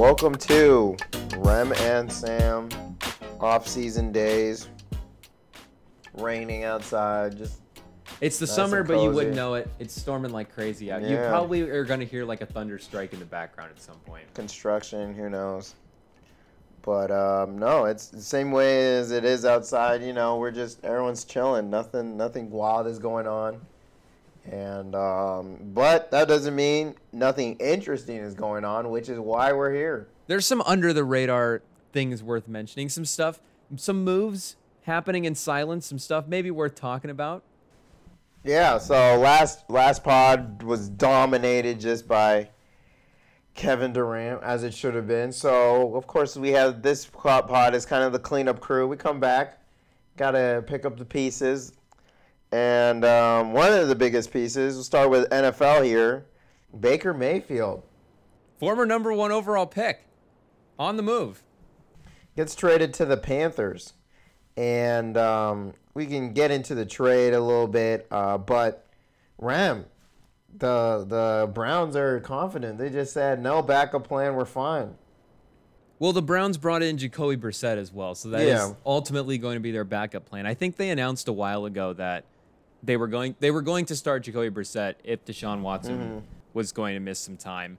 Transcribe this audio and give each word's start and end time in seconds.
Welcome 0.00 0.34
to 0.36 0.96
Rem 1.36 1.74
and 1.74 2.10
Sam 2.10 2.70
off-season 3.38 4.12
days. 4.12 4.66
Raining 6.14 6.64
outside, 6.64 7.36
just 7.36 7.60
It's 8.22 8.38
the 8.38 8.46
Nice 8.46 8.54
summer, 8.54 8.82
but 8.82 9.02
you 9.02 9.10
wouldn't 9.10 9.36
know 9.36 9.56
it. 9.56 9.68
It's 9.78 9.94
storming 9.94 10.32
like 10.32 10.50
crazy 10.54 10.90
out. 10.90 11.02
You 11.02 11.18
probably 11.28 11.60
are 11.68 11.84
gonna 11.84 12.06
hear 12.06 12.24
like 12.24 12.40
a 12.40 12.46
thunder 12.46 12.78
strike 12.78 13.12
in 13.12 13.18
the 13.18 13.26
background 13.26 13.72
at 13.76 13.82
some 13.82 13.98
point. 14.06 14.24
construction. 14.32 15.12
Who 15.12 15.28
knows? 15.28 15.74
But 16.80 17.10
um, 17.10 17.58
no, 17.58 17.84
it's 17.84 18.06
the 18.06 18.22
same 18.22 18.52
way 18.52 18.96
as 18.96 19.10
it 19.10 19.26
is 19.26 19.44
outside. 19.44 20.02
You 20.02 20.14
know, 20.14 20.38
we're 20.38 20.50
just 20.50 20.82
everyone's 20.82 21.26
chilling. 21.26 21.68
Nothing, 21.68 22.16
nothing 22.16 22.50
wild 22.50 22.86
is 22.86 22.98
going 22.98 23.26
on. 23.26 23.60
And 24.44 24.94
um, 24.94 25.58
but 25.74 26.10
that 26.10 26.28
doesn't 26.28 26.56
mean 26.56 26.94
nothing 27.12 27.56
interesting 27.56 28.16
is 28.16 28.34
going 28.34 28.64
on, 28.64 28.90
which 28.90 29.08
is 29.08 29.18
why 29.18 29.52
we're 29.52 29.72
here. 29.72 30.08
There's 30.26 30.46
some 30.46 30.62
under 30.62 30.92
the 30.92 31.04
radar 31.04 31.62
things 31.92 32.22
worth 32.22 32.48
mentioning. 32.48 32.88
Some 32.88 33.04
stuff, 33.04 33.40
some 33.76 34.02
moves 34.02 34.56
happening 34.84 35.24
in 35.24 35.34
silence. 35.34 35.86
Some 35.86 35.98
stuff 35.98 36.26
maybe 36.26 36.50
worth 36.50 36.74
talking 36.74 37.10
about. 37.10 37.42
Yeah, 38.42 38.78
so 38.78 39.18
last 39.18 39.68
last 39.68 40.02
pod 40.02 40.62
was 40.62 40.88
dominated 40.88 41.78
just 41.78 42.08
by 42.08 42.48
Kevin 43.54 43.92
Durant, 43.92 44.42
as 44.42 44.64
it 44.64 44.72
should 44.72 44.94
have 44.94 45.06
been. 45.06 45.32
So 45.32 45.94
of 45.94 46.06
course 46.06 46.36
we 46.36 46.50
have 46.52 46.80
this 46.80 47.04
pod 47.04 47.46
pod 47.46 47.74
is 47.74 47.84
kind 47.84 48.02
of 48.02 48.12
the 48.12 48.18
cleanup 48.18 48.60
crew. 48.60 48.88
We 48.88 48.96
come 48.96 49.20
back, 49.20 49.58
gotta 50.16 50.64
pick 50.66 50.86
up 50.86 50.96
the 50.96 51.04
pieces, 51.04 51.72
and 52.52 53.04
um, 53.04 53.52
one 53.52 53.72
of 53.72 53.88
the 53.88 53.94
biggest 53.94 54.32
pieces. 54.32 54.74
We'll 54.74 54.84
start 54.84 55.10
with 55.10 55.28
NFL 55.30 55.84
here. 55.84 56.26
Baker 56.78 57.12
Mayfield 57.12 57.82
Former 58.58 58.84
number 58.86 59.12
one 59.12 59.32
overall 59.32 59.66
pick, 59.66 60.04
on 60.78 60.96
the 60.96 61.02
move. 61.02 61.42
gets 62.36 62.54
traded 62.54 62.92
to 62.94 63.04
the 63.06 63.16
Panthers, 63.16 63.94
and 64.56 65.16
um, 65.16 65.72
we 65.94 66.06
can 66.06 66.32
get 66.32 66.50
into 66.50 66.74
the 66.74 66.84
trade 66.84 67.32
a 67.32 67.40
little 67.40 67.66
bit. 67.66 68.06
Uh, 68.10 68.36
but 68.38 68.86
Ram, 69.38 69.86
the 70.56 71.04
the 71.08 71.50
Browns 71.52 71.96
are 71.96 72.20
confident. 72.20 72.78
They 72.78 72.90
just 72.90 73.12
said 73.14 73.42
no 73.42 73.62
backup 73.62 74.06
plan. 74.06 74.34
We're 74.34 74.44
fine. 74.44 74.94
Well, 75.98 76.12
the 76.12 76.22
Browns 76.22 76.56
brought 76.56 76.82
in 76.82 76.96
Jacoby 76.98 77.36
Brissett 77.36 77.76
as 77.78 77.92
well, 77.92 78.14
so 78.14 78.28
that 78.30 78.42
is 78.42 78.48
Yeah. 78.48 78.72
ultimately 78.86 79.38
going 79.38 79.56
to 79.56 79.60
be 79.60 79.70
their 79.72 79.84
backup 79.84 80.24
plan. 80.26 80.46
I 80.46 80.54
think 80.54 80.76
they 80.76 80.90
announced 80.90 81.28
a 81.28 81.32
while 81.32 81.64
ago 81.66 81.92
that 81.94 82.24
they 82.82 82.96
were 82.96 83.08
going 83.08 83.36
they 83.40 83.50
were 83.50 83.62
going 83.62 83.84
to 83.86 83.96
start 83.96 84.22
Jacoby 84.24 84.50
Brissett 84.50 84.94
if 85.04 85.24
Deshaun 85.24 85.60
Watson 85.62 85.98
Mm-hmm. 85.98 86.18
was 86.54 86.72
going 86.72 86.94
to 86.94 87.00
miss 87.00 87.18
some 87.18 87.36
time. 87.36 87.78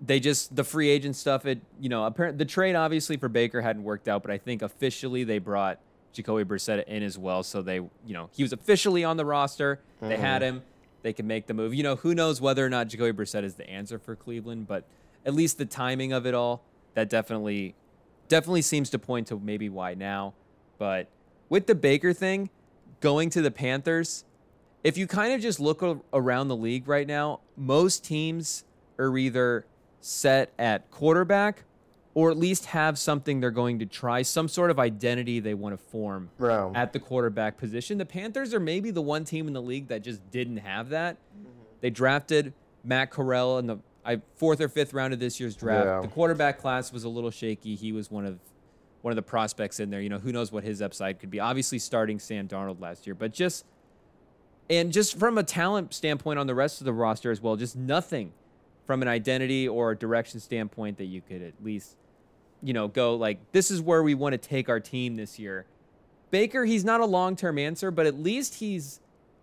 They 0.00 0.18
just 0.20 0.56
the 0.56 0.64
free 0.64 0.88
agent 0.88 1.16
stuff. 1.16 1.44
It 1.46 1.60
you 1.80 1.88
know 1.88 2.04
apparent 2.04 2.38
the 2.38 2.44
trade 2.44 2.74
obviously 2.74 3.16
for 3.16 3.28
Baker 3.28 3.60
hadn't 3.60 3.84
worked 3.84 4.08
out, 4.08 4.22
but 4.22 4.30
I 4.30 4.38
think 4.38 4.62
officially 4.62 5.24
they 5.24 5.38
brought 5.38 5.78
Jacoby 6.12 6.44
Brissett 6.44 6.84
in 6.84 7.02
as 7.02 7.16
well, 7.18 7.42
so 7.42 7.60
they 7.62 7.76
you 7.76 7.90
know 8.08 8.30
he 8.32 8.42
was 8.42 8.52
officially 8.52 9.04
on 9.04 9.16
the 9.16 9.24
roster. 9.24 9.80
They 10.00 10.14
Mm-hmm. 10.14 10.22
had 10.22 10.42
him. 10.42 10.62
They 11.02 11.12
could 11.14 11.24
make 11.24 11.46
the 11.46 11.54
move. 11.54 11.72
You 11.74 11.82
know 11.82 11.96
who 11.96 12.14
knows 12.14 12.40
whether 12.40 12.64
or 12.64 12.68
not 12.70 12.88
Jacoby 12.88 13.12
Brissett 13.12 13.42
is 13.44 13.54
the 13.54 13.68
answer 13.68 13.98
for 13.98 14.14
Cleveland, 14.16 14.66
but 14.66 14.84
at 15.26 15.34
least 15.34 15.58
the 15.58 15.66
timing 15.66 16.12
of 16.12 16.26
it 16.26 16.34
all 16.34 16.62
that 16.94 17.08
definitely 17.10 17.74
definitely 18.28 18.62
seems 18.62 18.88
to 18.90 18.98
point 18.98 19.26
to 19.28 19.38
maybe 19.38 19.68
why 19.68 19.92
now. 19.94 20.34
But 20.78 21.08
with 21.50 21.66
the 21.66 21.74
Baker 21.74 22.12
thing, 22.14 22.48
going 23.00 23.30
to 23.30 23.42
the 23.42 23.50
Panthers, 23.50 24.24
if 24.84 24.96
you 24.96 25.06
kind 25.06 25.32
of 25.32 25.40
just 25.40 25.60
look 25.60 25.82
around 26.12 26.48
the 26.48 26.56
league 26.56 26.88
right 26.88 27.06
now, 27.06 27.40
most 27.56 28.04
teams 28.04 28.64
are 28.98 29.16
either 29.16 29.66
set 30.00 30.52
at 30.58 30.90
quarterback 30.90 31.64
or 32.14 32.30
at 32.30 32.36
least 32.36 32.66
have 32.66 32.98
something 32.98 33.40
they're 33.40 33.50
going 33.50 33.78
to 33.78 33.86
try, 33.86 34.22
some 34.22 34.48
sort 34.48 34.70
of 34.70 34.78
identity 34.78 35.38
they 35.38 35.54
want 35.54 35.78
to 35.78 35.84
form 35.90 36.30
Bro. 36.38 36.72
at 36.74 36.92
the 36.92 36.98
quarterback 36.98 37.56
position. 37.56 37.98
The 37.98 38.06
Panthers 38.06 38.52
are 38.52 38.60
maybe 38.60 38.90
the 38.90 39.02
one 39.02 39.24
team 39.24 39.46
in 39.46 39.52
the 39.52 39.62
league 39.62 39.88
that 39.88 40.02
just 40.02 40.28
didn't 40.30 40.58
have 40.58 40.88
that. 40.88 41.16
Mm-hmm. 41.16 41.48
They 41.80 41.90
drafted 41.90 42.52
Matt 42.82 43.10
Corral 43.10 43.58
in 43.58 43.66
the 43.66 43.78
I, 44.04 44.20
fourth 44.36 44.60
or 44.60 44.68
fifth 44.68 44.92
round 44.92 45.12
of 45.12 45.20
this 45.20 45.38
year's 45.38 45.54
draft. 45.54 45.86
Yeah. 45.86 46.00
The 46.00 46.08
quarterback 46.08 46.58
class 46.58 46.92
was 46.92 47.04
a 47.04 47.08
little 47.08 47.30
shaky. 47.30 47.76
He 47.76 47.92
was 47.92 48.10
one 48.10 48.24
of 48.24 48.38
one 49.02 49.12
of 49.12 49.16
the 49.16 49.22
prospects 49.22 49.80
in 49.80 49.90
there. 49.90 50.00
You 50.00 50.08
know, 50.08 50.18
who 50.18 50.32
knows 50.32 50.52
what 50.52 50.64
his 50.64 50.82
upside 50.82 51.18
could 51.20 51.30
be. 51.30 51.40
Obviously, 51.40 51.78
starting 51.78 52.18
Sam 52.18 52.48
Darnold 52.48 52.80
last 52.80 53.06
year, 53.06 53.14
but 53.14 53.32
just 53.32 53.64
and 54.68 54.92
just 54.92 55.18
from 55.18 55.36
a 55.38 55.42
talent 55.42 55.92
standpoint 55.94 56.38
on 56.38 56.46
the 56.46 56.54
rest 56.54 56.80
of 56.80 56.84
the 56.84 56.92
roster 56.92 57.30
as 57.30 57.40
well, 57.40 57.56
just 57.56 57.76
nothing 57.76 58.32
from 58.86 59.02
an 59.02 59.08
identity 59.08 59.68
or 59.68 59.92
a 59.92 59.96
direction 59.96 60.40
standpoint 60.40 60.98
that 60.98 61.04
you 61.06 61.20
could 61.20 61.42
at 61.42 61.54
least, 61.62 61.96
you 62.62 62.72
know, 62.72 62.88
go 62.88 63.14
like 63.16 63.38
this 63.52 63.70
is 63.70 63.80
where 63.80 64.02
we 64.02 64.14
want 64.14 64.32
to 64.32 64.38
take 64.38 64.68
our 64.68 64.80
team 64.80 65.16
this 65.16 65.38
year. 65.38 65.66
Baker, 66.30 66.64
he's 66.64 66.84
not 66.84 67.00
a 67.00 67.06
long 67.06 67.34
term 67.36 67.58
answer, 67.58 67.90
but 67.90 68.06
at 68.06 68.14
least 68.18 68.56
he's 68.56 69.00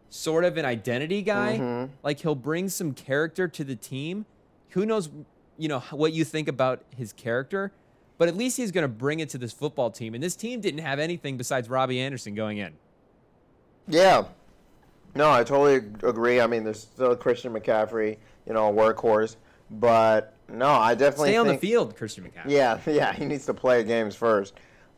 sort 0.10 0.46
of 0.46 0.56
an 0.58 0.64
identity 0.64 1.22
guy. 1.22 1.58
Mhm. 1.60 1.90
Like 2.04 2.22
he'll 2.22 2.36
bring 2.36 2.70
some 2.70 2.94
character 2.94 3.48
to 3.50 3.64
the 3.66 3.76
team. 3.76 4.26
Who 4.70 4.86
knows, 4.86 5.10
you 5.58 5.68
know, 5.68 5.80
what 5.92 6.14
you 6.14 6.24
think 6.24 6.48
about 6.48 6.84
his 6.96 7.12
character, 7.12 7.74
but 8.18 8.28
at 8.28 8.36
least 8.36 8.58
he's 8.58 8.72
going 8.72 8.84
to 8.84 8.88
bring 8.88 9.20
it 9.20 9.30
to 9.30 9.38
this 9.38 9.54
football 9.54 9.92
team. 9.92 10.14
And 10.14 10.24
this 10.24 10.36
team 10.36 10.62
didn't 10.62 10.82
have 10.82 11.00
anything 11.00 11.38
besides 11.38 11.70
Robbie 11.70 12.00
Anderson 12.00 12.36
going 12.36 12.58
in. 12.58 12.74
Yeah. 13.88 14.26
No, 15.16 15.32
I 15.32 15.44
totally 15.44 15.76
agree. 16.08 16.42
I 16.42 16.48
mean, 16.48 16.64
there's 16.64 16.82
still 16.82 17.16
Christian 17.16 17.54
McCaffrey, 17.54 18.18
you 18.46 18.54
know, 18.54 18.70
a 18.70 18.74
workhorse, 18.74 19.36
but 19.72 20.34
no, 20.50 20.70
I 20.70 20.96
definitely 20.96 21.30
Stay 21.30 21.38
on 21.38 21.48
the 21.48 21.58
field, 21.58 21.96
Christian 21.96 22.26
McCaffrey. 22.26 22.52
Yeah, 22.52 22.80
yeah, 22.86 23.14
he 23.14 23.26
needs 23.26 23.46
to 23.48 23.54
play 23.54 23.84
games 23.84 24.16
first. 24.16 24.54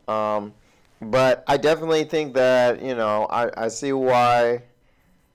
Um, 0.08 0.52
but 1.00 1.44
I 1.46 1.56
definitely 1.56 2.04
think 2.04 2.34
that 2.34 2.82
you 2.82 2.94
know 2.94 3.26
I, 3.30 3.64
I 3.64 3.68
see 3.68 3.92
why. 3.92 4.62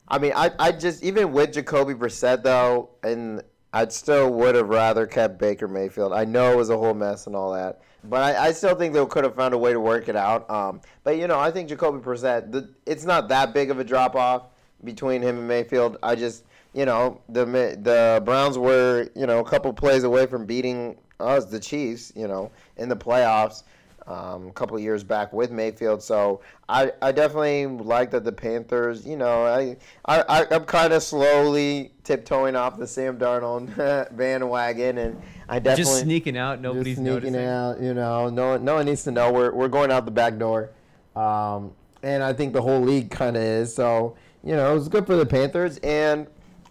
I 0.08 0.18
mean, 0.18 0.32
I, 0.36 0.52
I 0.58 0.72
just 0.72 1.02
even 1.02 1.32
with 1.32 1.52
Jacoby 1.52 1.94
Brissett 1.94 2.42
though, 2.42 2.90
and 3.02 3.42
I 3.76 3.86
still 3.88 4.32
would 4.32 4.54
have 4.54 4.70
rather 4.70 5.06
kept 5.06 5.38
Baker 5.38 5.68
Mayfield. 5.68 6.14
I 6.14 6.24
know 6.24 6.50
it 6.50 6.56
was 6.56 6.70
a 6.70 6.78
whole 6.78 6.94
mess 6.94 7.26
and 7.26 7.36
all 7.36 7.52
that, 7.52 7.82
but 8.04 8.22
I, 8.22 8.46
I 8.46 8.52
still 8.52 8.74
think 8.74 8.94
they 8.94 9.04
could 9.04 9.22
have 9.22 9.34
found 9.34 9.52
a 9.52 9.58
way 9.58 9.74
to 9.74 9.80
work 9.80 10.08
it 10.08 10.16
out. 10.16 10.48
Um, 10.48 10.80
but 11.04 11.18
you 11.18 11.26
know, 11.26 11.38
I 11.38 11.50
think 11.50 11.68
Jacoby 11.68 11.98
Brissett, 11.98 12.50
the, 12.50 12.70
it's 12.86 13.04
not 13.04 13.28
that 13.28 13.52
big 13.52 13.70
of 13.70 13.78
a 13.78 13.84
drop 13.84 14.16
off 14.16 14.44
between 14.84 15.20
him 15.20 15.36
and 15.36 15.46
Mayfield. 15.46 15.98
I 16.02 16.14
just, 16.14 16.44
you 16.72 16.86
know, 16.86 17.20
the 17.28 17.44
the 17.44 18.22
Browns 18.24 18.56
were 18.56 19.10
you 19.14 19.26
know 19.26 19.40
a 19.40 19.44
couple 19.44 19.74
plays 19.74 20.04
away 20.04 20.24
from 20.24 20.46
beating 20.46 20.96
us, 21.20 21.44
the 21.44 21.60
Chiefs, 21.60 22.14
you 22.16 22.28
know, 22.28 22.50
in 22.78 22.88
the 22.88 22.96
playoffs 22.96 23.62
um, 24.06 24.48
a 24.48 24.52
couple 24.52 24.76
of 24.76 24.82
years 24.82 25.02
back 25.02 25.32
with 25.32 25.50
Mayfield. 25.50 26.02
So 26.02 26.40
I, 26.68 26.92
I 27.02 27.12
definitely 27.12 27.66
like 27.66 28.10
that 28.12 28.24
the 28.24 28.32
Panthers, 28.32 29.06
you 29.06 29.16
know, 29.16 29.44
I, 29.44 29.76
I, 30.06 30.46
I'm 30.50 30.64
kind 30.64 30.92
of 30.92 31.02
slowly 31.02 31.92
tiptoeing 32.04 32.54
off 32.54 32.78
the 32.78 32.86
Sam 32.86 33.18
Darnold 33.18 33.74
bandwagon, 34.16 34.98
and 34.98 35.20
I 35.48 35.58
definitely 35.58 35.92
Just 35.92 36.02
sneaking 36.02 36.36
out, 36.36 36.54
just 36.56 36.62
nobody's 36.62 36.96
sneaking 36.96 37.32
noticing. 37.32 37.36
out. 37.44 37.80
You 37.80 37.94
know, 37.94 38.28
no 38.28 38.50
one, 38.50 38.64
no 38.64 38.74
one 38.76 38.86
needs 38.86 39.02
to 39.04 39.10
know 39.10 39.32
we're 39.32 39.52
we're 39.52 39.68
going 39.68 39.90
out 39.90 40.04
the 40.04 40.10
back 40.12 40.38
door, 40.38 40.70
um, 41.16 41.72
and 42.02 42.22
I 42.22 42.32
think 42.32 42.52
the 42.52 42.62
whole 42.62 42.80
league 42.80 43.10
kind 43.10 43.36
of 43.36 43.42
is. 43.42 43.74
So 43.74 44.16
you 44.44 44.54
know, 44.54 44.70
it 44.70 44.74
was 44.74 44.88
good 44.88 45.06
for 45.06 45.16
the 45.16 45.26
Panthers, 45.26 45.78
and 45.78 46.28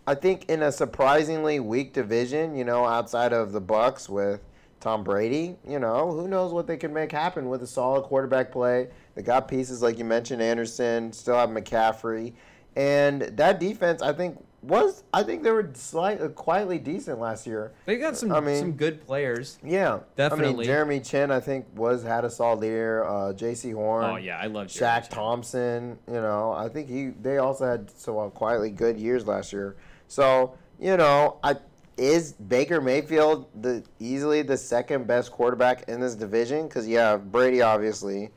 I 0.07 0.15
think 0.15 0.49
in 0.49 0.61
a 0.63 0.71
surprisingly 0.71 1.59
weak 1.59 1.91
division, 1.93 2.55
you 2.55 2.63
know, 2.63 2.85
outside 2.85 3.33
of 3.33 3.51
the 3.51 3.61
Bucs 3.61 4.07
with 4.07 4.39
Tom 4.85 5.03
Brady, 5.03 5.55
you 5.67 5.79
know, 5.79 6.11
who 6.11 6.27
knows 6.27 6.53
what 6.53 6.67
they 6.67 6.77
can 6.77 6.93
make 6.93 7.11
happen 7.11 7.49
with 7.49 7.63
a 7.63 7.67
solid 7.67 8.03
quarterback 8.03 8.51
play. 8.51 8.87
They 9.15 9.23
got 9.23 9.47
pieces 9.47 9.81
like 9.81 9.97
you 9.97 10.05
mentioned, 10.05 10.43
Anderson, 10.43 11.11
still 11.11 11.33
have 11.37 11.49
McCaffrey, 11.49 12.33
and 12.75 13.23
that 13.23 13.59
defense, 13.59 14.03
I 14.03 14.13
think. 14.13 14.37
Was 14.61 15.03
I 15.13 15.21
think 15.21 15.43
they 15.43 15.51
were 15.51 15.69
slightly 15.75 16.27
quietly 16.29 16.79
decent 16.79 17.19
last 17.19 17.45
year. 17.45 17.73
They 17.85 17.97
got 17.97 18.17
some 18.17 18.31
I 18.31 18.39
mean- 18.39 18.59
some 18.59 18.71
good 18.71 19.05
players. 19.05 19.59
Yeah, 19.63 19.99
definitely. 20.15 20.47
I 20.47 20.57
mean, 20.57 20.65
Jeremy 20.65 20.99
Chinn, 21.01 21.29
I 21.29 21.39
think, 21.39 21.67
was 21.75 22.01
had 22.01 22.25
a 22.25 22.31
solid 22.31 22.63
year. 22.63 23.03
Uh, 23.03 23.33
Jaycee 23.33 23.73
Horn. 23.75 24.05
Oh 24.05 24.15
yeah, 24.15 24.39
I 24.39 24.47
love 24.47 24.67
Jeremy 24.67 24.91
Shaq 24.91 25.01
Chinn. 25.03 25.11
Thompson. 25.11 25.99
You 26.07 26.13
know, 26.21 26.51
I 26.51 26.69
think 26.69 26.89
he. 26.89 27.09
They 27.09 27.37
also 27.37 27.65
had 27.67 27.91
so 27.91 28.19
uh, 28.19 28.29
quietly 28.29 28.71
good 28.71 28.99
years 28.99 29.27
last 29.27 29.53
year. 29.53 29.75
So 30.07 30.57
you 30.79 30.97
know, 30.97 31.37
I 31.43 31.57
is 31.97 32.33
Baker 32.33 32.81
Mayfield 32.81 33.47
the 33.61 33.83
easily 33.99 34.41
the 34.41 34.57
second 34.57 35.07
best 35.07 35.31
quarterback 35.31 35.87
in 35.87 35.99
this 35.99 36.15
division? 36.15 36.67
Because 36.67 36.87
yeah, 36.87 37.17
Brady 37.17 37.61
obviously. 37.61 38.31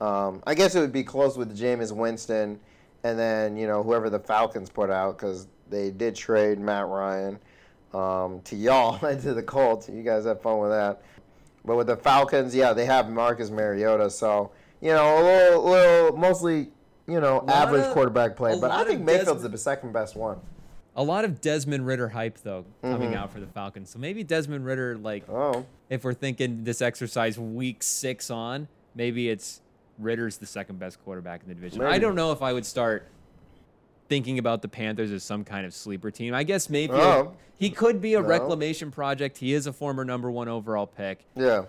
Um, 0.00 0.42
I 0.46 0.54
guess 0.54 0.74
it 0.74 0.80
would 0.80 0.92
be 0.92 1.04
close 1.04 1.36
with 1.36 1.56
Jameis 1.58 1.92
Winston, 1.92 2.58
and 3.04 3.18
then 3.18 3.56
you 3.56 3.66
know 3.66 3.82
whoever 3.82 4.08
the 4.08 4.18
Falcons 4.20 4.70
put 4.70 4.90
out 4.90 5.18
because 5.18 5.46
they 5.68 5.90
did 5.90 6.14
trade 6.14 6.58
Matt 6.58 6.86
Ryan 6.86 7.38
um, 7.92 8.40
to 8.42 8.56
y'all 8.56 9.04
and 9.04 9.20
to 9.22 9.34
the 9.34 9.42
Colts. 9.42 9.88
You 9.88 10.02
guys 10.02 10.24
have 10.24 10.40
fun 10.40 10.58
with 10.58 10.70
that. 10.70 11.02
But 11.64 11.76
with 11.76 11.88
the 11.88 11.96
Falcons, 11.96 12.54
yeah, 12.54 12.72
they 12.72 12.86
have 12.86 13.10
Marcus 13.10 13.50
Mariota, 13.50 14.10
so 14.10 14.50
you 14.80 14.90
know 14.92 15.18
a 15.18 15.22
little, 15.22 15.64
little 15.64 16.16
mostly 16.16 16.68
you 17.06 17.20
know 17.20 17.44
average 17.48 17.84
of- 17.84 17.92
quarterback 17.92 18.36
play. 18.36 18.58
But 18.58 18.70
I 18.70 18.84
think 18.84 19.02
Mayfield's 19.02 19.42
Des- 19.42 19.48
the 19.48 19.58
second 19.58 19.92
best 19.92 20.16
one. 20.16 20.40
A 20.96 21.02
lot 21.02 21.24
of 21.24 21.40
Desmond 21.40 21.86
Ridder 21.86 22.08
hype 22.08 22.38
though 22.38 22.64
coming 22.82 23.10
mm-hmm. 23.10 23.16
out 23.18 23.32
for 23.32 23.40
the 23.40 23.46
Falcons. 23.46 23.90
So 23.90 23.98
maybe 23.98 24.24
Desmond 24.24 24.64
Ridder, 24.64 24.98
like, 24.98 25.28
Oh, 25.28 25.64
if 25.88 26.04
we're 26.04 26.14
thinking 26.14 26.64
this 26.64 26.82
exercise 26.82 27.38
week 27.38 27.82
six 27.82 28.30
on, 28.30 28.68
maybe 28.94 29.28
it's 29.28 29.60
Ridder's 29.98 30.38
the 30.38 30.46
second 30.46 30.78
best 30.78 31.02
quarterback 31.04 31.42
in 31.42 31.48
the 31.48 31.54
division. 31.54 31.82
I 31.82 31.98
don't 31.98 32.14
know 32.14 32.32
if 32.32 32.42
I 32.42 32.52
would 32.52 32.66
start 32.66 33.06
thinking 34.08 34.38
about 34.38 34.62
the 34.62 34.68
Panthers 34.68 35.12
as 35.12 35.22
some 35.22 35.44
kind 35.44 35.64
of 35.64 35.72
sleeper 35.72 36.10
team. 36.10 36.34
I 36.34 36.42
guess 36.42 36.68
maybe 36.68 36.94
Oh. 36.94 37.34
he 37.56 37.70
could 37.70 38.00
be 38.00 38.14
a 38.14 38.20
No. 38.20 38.26
reclamation 38.26 38.90
project. 38.90 39.38
He 39.38 39.54
is 39.54 39.68
a 39.68 39.72
former 39.72 40.04
number 40.04 40.30
one 40.30 40.48
overall 40.48 40.86
pick. 40.86 41.24
yeah. 41.36 41.66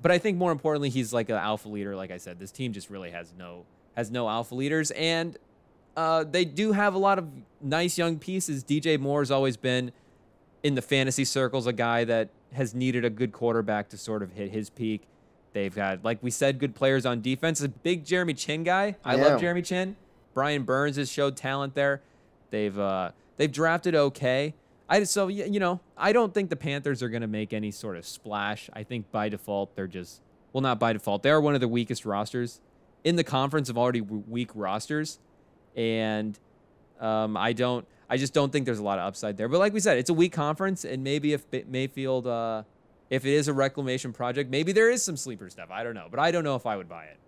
But 0.00 0.10
I 0.10 0.18
think 0.18 0.36
more 0.36 0.52
importantly, 0.52 0.90
he's 0.90 1.14
like 1.14 1.30
an 1.30 1.36
alpha 1.36 1.66
leader. 1.68 1.96
Like 1.96 2.10
I 2.10 2.18
said, 2.18 2.38
this 2.38 2.50
team 2.50 2.74
just 2.74 2.90
really 2.90 3.10
has 3.10 3.32
no 3.38 3.64
has 3.96 4.10
no 4.10 4.28
alpha 4.28 4.54
leaders, 4.54 4.90
and 4.90 5.38
uh, 5.96 6.24
they 6.24 6.44
do 6.44 6.72
have 6.72 6.94
a 6.94 6.98
lot 6.98 7.18
of 7.18 7.28
nice 7.60 7.96
young 7.98 8.18
pieces. 8.18 8.64
DJ 8.64 8.98
Moore's 8.98 9.30
always 9.30 9.56
been 9.56 9.92
in 10.62 10.74
the 10.74 10.82
fantasy 10.82 11.24
circles 11.24 11.66
a 11.66 11.72
guy 11.72 12.04
that 12.04 12.30
has 12.52 12.74
needed 12.74 13.04
a 13.04 13.10
good 13.10 13.32
quarterback 13.32 13.88
to 13.90 13.98
sort 13.98 14.22
of 14.22 14.32
hit 14.32 14.50
his 14.50 14.70
peak. 14.70 15.02
They've 15.52 15.74
got, 15.74 16.04
like 16.04 16.22
we 16.22 16.30
said, 16.30 16.58
good 16.58 16.74
players 16.74 17.06
on 17.06 17.20
defense. 17.20 17.60
A 17.60 17.68
big 17.68 18.04
Jeremy 18.04 18.34
Chinn 18.34 18.64
guy. 18.64 18.96
I 19.04 19.16
Yeah. 19.16 19.22
love 19.28 19.40
Jeremy 19.40 19.62
Chinn. 19.62 19.96
Brian 20.32 20.62
Burns 20.64 20.96
has 20.96 21.10
showed 21.10 21.36
talent 21.36 21.74
there. 21.74 22.00
They've 22.50 22.76
uh, 22.76 23.12
they've 23.36 23.50
drafted 23.52 23.94
okay. 23.94 24.54
I 24.88 25.04
so 25.04 25.28
you 25.28 25.60
know 25.60 25.80
I 25.96 26.12
don't 26.12 26.34
think 26.34 26.50
the 26.50 26.56
Panthers 26.56 27.02
are 27.02 27.08
going 27.08 27.22
to 27.22 27.28
make 27.28 27.52
any 27.52 27.70
sort 27.70 27.96
of 27.96 28.04
splash. 28.04 28.68
I 28.72 28.82
think 28.82 29.10
by 29.12 29.28
default 29.28 29.74
they're 29.76 29.86
just 29.86 30.20
well 30.52 30.60
not 30.60 30.78
by 30.78 30.92
default 30.92 31.22
they 31.22 31.30
are 31.30 31.40
one 31.40 31.54
of 31.54 31.60
the 31.60 31.68
weakest 31.68 32.04
rosters 32.04 32.60
in 33.02 33.16
the 33.16 33.24
conference 33.24 33.68
of 33.68 33.78
already 33.78 34.00
weak 34.00 34.50
rosters, 34.54 35.18
and 35.76 36.38
um, 37.00 37.36
I 37.36 37.52
don't 37.52 37.86
I 38.08 38.16
just 38.16 38.34
don't 38.34 38.52
think 38.52 38.66
there's 38.66 38.78
a 38.78 38.82
lot 38.84 38.98
of 38.98 39.06
upside 39.06 39.36
there. 39.36 39.48
But 39.48 39.58
like 39.58 39.72
we 39.72 39.80
said, 39.80 39.98
it's 39.98 40.10
a 40.10 40.14
weak 40.14 40.32
conference, 40.32 40.84
and 40.84 41.02
maybe 41.02 41.32
if 41.32 41.44
Mayfield 41.66 42.26
uh, 42.26 42.62
if 43.10 43.24
it 43.24 43.32
is 43.32 43.48
a 43.48 43.52
reclamation 43.52 44.12
project, 44.12 44.50
maybe 44.50 44.72
there 44.72 44.90
is 44.90 45.02
some 45.02 45.16
sleeper 45.16 45.48
stuff. 45.48 45.70
I 45.70 45.82
don't 45.82 45.94
know, 45.94 46.08
but 46.10 46.20
I 46.20 46.30
don't 46.30 46.44
know 46.44 46.56
if 46.56 46.66
I 46.66 46.76
would 46.76 46.88
buy 46.88 47.04
it. 47.04 47.18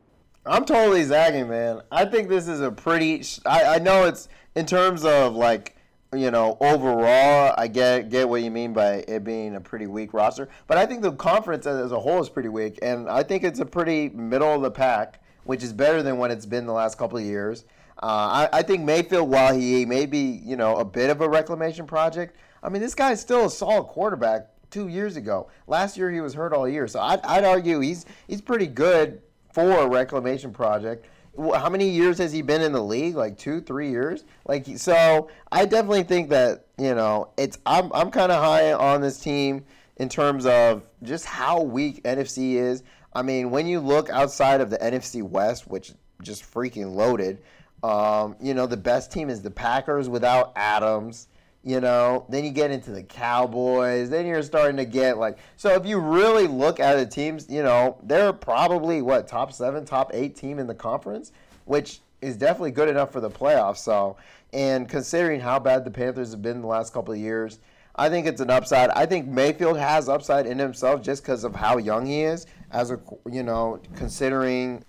I'm 0.45 0.65
totally 0.65 1.03
zagging, 1.03 1.49
man. 1.49 1.83
I 1.91 2.05
think 2.05 2.29
this 2.29 2.47
is 2.47 2.61
a 2.61 2.71
pretty. 2.71 3.23
I, 3.45 3.77
I 3.77 3.79
know 3.79 4.05
it's 4.05 4.29
in 4.55 4.67
terms 4.67 5.05
of 5.05 5.35
like 5.35 5.77
you 6.15 6.31
know 6.31 6.57
overall. 6.61 7.55
I 7.57 7.69
get 7.69 8.11
get 8.11 8.29
what 8.29 8.43
you 8.43 8.51
mean 8.51 8.73
by 8.73 9.05
it 9.09 9.25
being 9.25 9.57
a 9.57 9.61
pretty 9.61 9.87
weak 9.87 10.13
roster, 10.15 10.49
but 10.67 10.79
I 10.79 10.87
think 10.87 11.03
the 11.03 11.13
conference 11.13 11.67
as 11.67 11.91
a 11.91 11.99
whole 11.99 12.21
is 12.21 12.29
pretty 12.29 12.49
weak, 12.49 12.79
and 12.83 13.09
I 13.09 13.23
think 13.23 13.45
it's 13.45 13.61
a 13.61 13.67
pretty 13.67 14.11
middle 14.11 14.55
of 14.55 14.63
the 14.63 14.71
pack, 14.71 15.21
which 15.45 15.63
is 15.63 15.73
better 15.73 16.03
than 16.03 16.19
what 16.19 16.31
it's 16.31 16.47
been 16.47 16.67
the 16.67 16.73
last 16.73 16.97
couple 16.97 17.19
of 17.19 17.25
years. 17.25 17.65
Uh, 18.03 18.49
I, 18.53 18.59
I 18.59 18.63
think 18.63 18.85
Mayfield, 18.85 19.31
while 19.31 19.55
he 19.55 19.87
may 19.87 20.07
be 20.07 20.41
you 20.45 20.57
know 20.57 20.77
a 20.77 20.85
bit 20.85 21.11
of 21.11 21.21
a 21.21 21.29
reclamation 21.29 21.87
project, 21.87 22.37
I 22.63 22.69
mean 22.69 22.83
this 22.83 22.95
guy's 22.95 23.21
still 23.21 23.47
a 23.47 23.51
solid 23.51 23.85
quarterback. 23.85 24.49
Two 24.69 24.89
years 24.89 25.17
ago, 25.17 25.49
last 25.69 25.97
year 25.97 26.11
he 26.11 26.21
was 26.21 26.35
hurt 26.35 26.53
all 26.53 26.69
year, 26.69 26.89
so 26.89 27.01
I'd, 27.01 27.21
I'd 27.23 27.45
argue 27.45 27.81
he's 27.81 28.05
he's 28.27 28.41
pretty 28.41 28.67
good 28.67 29.23
for 29.53 29.71
a 29.79 29.87
reclamation 29.87 30.53
project. 30.53 31.07
How 31.39 31.71
many 31.71 31.89
years 31.89 32.19
has 32.19 32.33
he 32.33 32.43
been 32.43 32.61
in 32.61 32.73
the 32.73 32.83
league? 32.83 33.15
Like 33.15 33.39
two, 33.39 33.61
three 33.61 33.91
years. 33.91 34.25
Like 34.47 34.67
so, 34.77 35.31
I 35.53 35.65
definitely 35.67 36.03
think 36.03 36.29
that 36.31 36.67
you 36.79 36.95
know 36.95 37.31
it's. 37.39 37.59
I'm 37.65 37.93
I'm 37.95 38.11
kind 38.11 38.33
of 38.33 38.43
high 38.43 38.73
on 38.73 39.01
this 39.01 39.19
team 39.21 39.65
in 39.97 40.09
terms 40.09 40.47
of 40.47 40.83
just 41.03 41.25
how 41.25 41.63
weak 41.63 42.03
NFC 42.05 42.55
is. 42.55 42.83
I 43.15 43.23
mean, 43.23 43.51
when 43.51 43.67
you 43.67 43.81
look 43.81 44.11
outside 44.11 44.61
of 44.61 44.69
the 44.69 44.79
NFC 44.79 45.23
West, 45.23 45.69
which 45.69 45.93
just 46.23 46.43
freaking 46.43 46.95
loaded, 46.95 47.43
um, 47.83 48.37
you 48.41 48.55
know 48.55 48.67
the 48.67 48.77
best 48.77 49.13
team 49.13 49.29
is 49.29 49.43
the 49.43 49.51
Packers 49.51 50.09
without 50.09 50.53
Adams. 50.57 51.29
You 51.63 51.81
know, 51.81 52.27
then 52.29 52.45
you 52.45 52.53
get 52.53 52.71
into 52.71 52.93
the 52.93 53.03
Cowboys. 53.03 54.09
Then 54.09 54.25
you're 54.25 54.43
starting 54.43 54.77
to 54.77 54.85
get 54.85 55.19
like. 55.19 55.39
So 55.57 55.71
if 55.71 55.85
you 55.85 55.99
really 55.99 56.47
look 56.47 56.79
at 56.79 56.95
the 56.95 57.07
teams, 57.07 57.51
you 57.51 57.63
know, 57.63 57.99
they're 58.05 58.33
probably 58.33 59.03
what 59.03 59.27
top 59.27 59.53
seven, 59.53 59.85
top 59.85 60.13
eight 60.15 60.37
team 60.37 60.61
in 60.61 60.69
the 60.69 60.75
conference, 60.77 61.33
which 61.65 62.01
is 62.23 62.37
definitely 62.37 62.71
good 62.71 62.89
enough 62.89 63.13
for 63.13 63.21
the 63.21 63.31
playoffs. 63.31 63.79
So, 63.79 64.17
and 64.53 64.89
considering 64.89 65.41
how 65.41 65.59
bad 65.59 65.85
the 65.85 65.91
Panthers 65.91 66.31
have 66.31 66.41
been 66.41 66.61
the 66.61 66.69
last 66.69 66.93
couple 66.93 67.13
of 67.13 67.19
years, 67.19 67.59
I 67.97 68.11
think 68.11 68.27
it's 68.27 68.41
an 68.41 68.51
upside. 68.51 68.91
I 68.91 69.07
think 69.07 69.27
Mayfield 69.27 69.79
has 69.79 70.09
upside 70.09 70.47
in 70.47 70.59
himself 70.59 71.03
just 71.03 71.23
because 71.23 71.45
of 71.45 71.55
how 71.55 71.79
young 71.79 72.07
he 72.07 72.23
is. 72.23 72.47
As 72.71 72.91
a, 72.91 73.01
you 73.31 73.43
know, 73.43 73.81
considering 73.97 74.85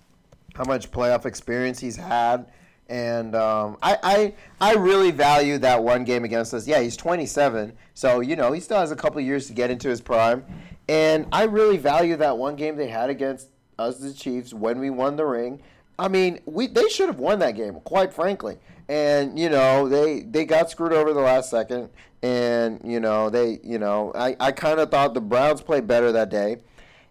how 0.54 0.64
much 0.64 0.90
playoff 0.90 1.26
experience 1.26 1.78
he's 1.78 1.96
had. 1.96 2.46
And 2.88 3.34
um, 3.34 3.76
I, 3.82 3.98
I 4.02 4.70
I 4.70 4.74
really 4.74 5.10
value 5.10 5.58
that 5.58 5.82
one 5.82 6.04
game 6.04 6.24
against 6.24 6.54
us. 6.54 6.66
Yeah, 6.66 6.80
he's 6.80 6.96
27, 6.96 7.74
so 7.92 8.20
you 8.20 8.34
know 8.34 8.52
he 8.52 8.60
still 8.60 8.78
has 8.78 8.90
a 8.90 8.96
couple 8.96 9.20
years 9.20 9.46
to 9.48 9.52
get 9.52 9.70
into 9.70 9.88
his 9.88 10.00
prime. 10.00 10.44
And 10.88 11.26
I 11.32 11.44
really 11.44 11.76
value 11.76 12.16
that 12.16 12.38
one 12.38 12.56
game 12.56 12.76
they 12.76 12.88
had 12.88 13.10
against 13.10 13.48
us, 13.78 13.98
the 13.98 14.14
Chiefs, 14.14 14.54
when 14.54 14.78
we 14.78 14.88
won 14.88 15.16
the 15.16 15.26
ring. 15.26 15.60
I 15.98 16.08
mean, 16.08 16.40
we 16.46 16.66
they 16.66 16.88
should 16.88 17.08
have 17.08 17.18
won 17.18 17.40
that 17.40 17.56
game, 17.56 17.74
quite 17.80 18.12
frankly. 18.12 18.56
And 18.88 19.38
you 19.38 19.50
know 19.50 19.88
they 19.88 20.20
they 20.20 20.46
got 20.46 20.70
screwed 20.70 20.92
over 20.92 21.12
the 21.12 21.20
last 21.20 21.50
second. 21.50 21.90
And 22.22 22.80
you 22.84 23.00
know 23.00 23.28
they 23.28 23.60
you 23.62 23.78
know 23.78 24.12
I, 24.14 24.34
I 24.40 24.52
kind 24.52 24.80
of 24.80 24.90
thought 24.90 25.12
the 25.12 25.20
Browns 25.20 25.60
played 25.60 25.86
better 25.86 26.10
that 26.12 26.30
day. 26.30 26.58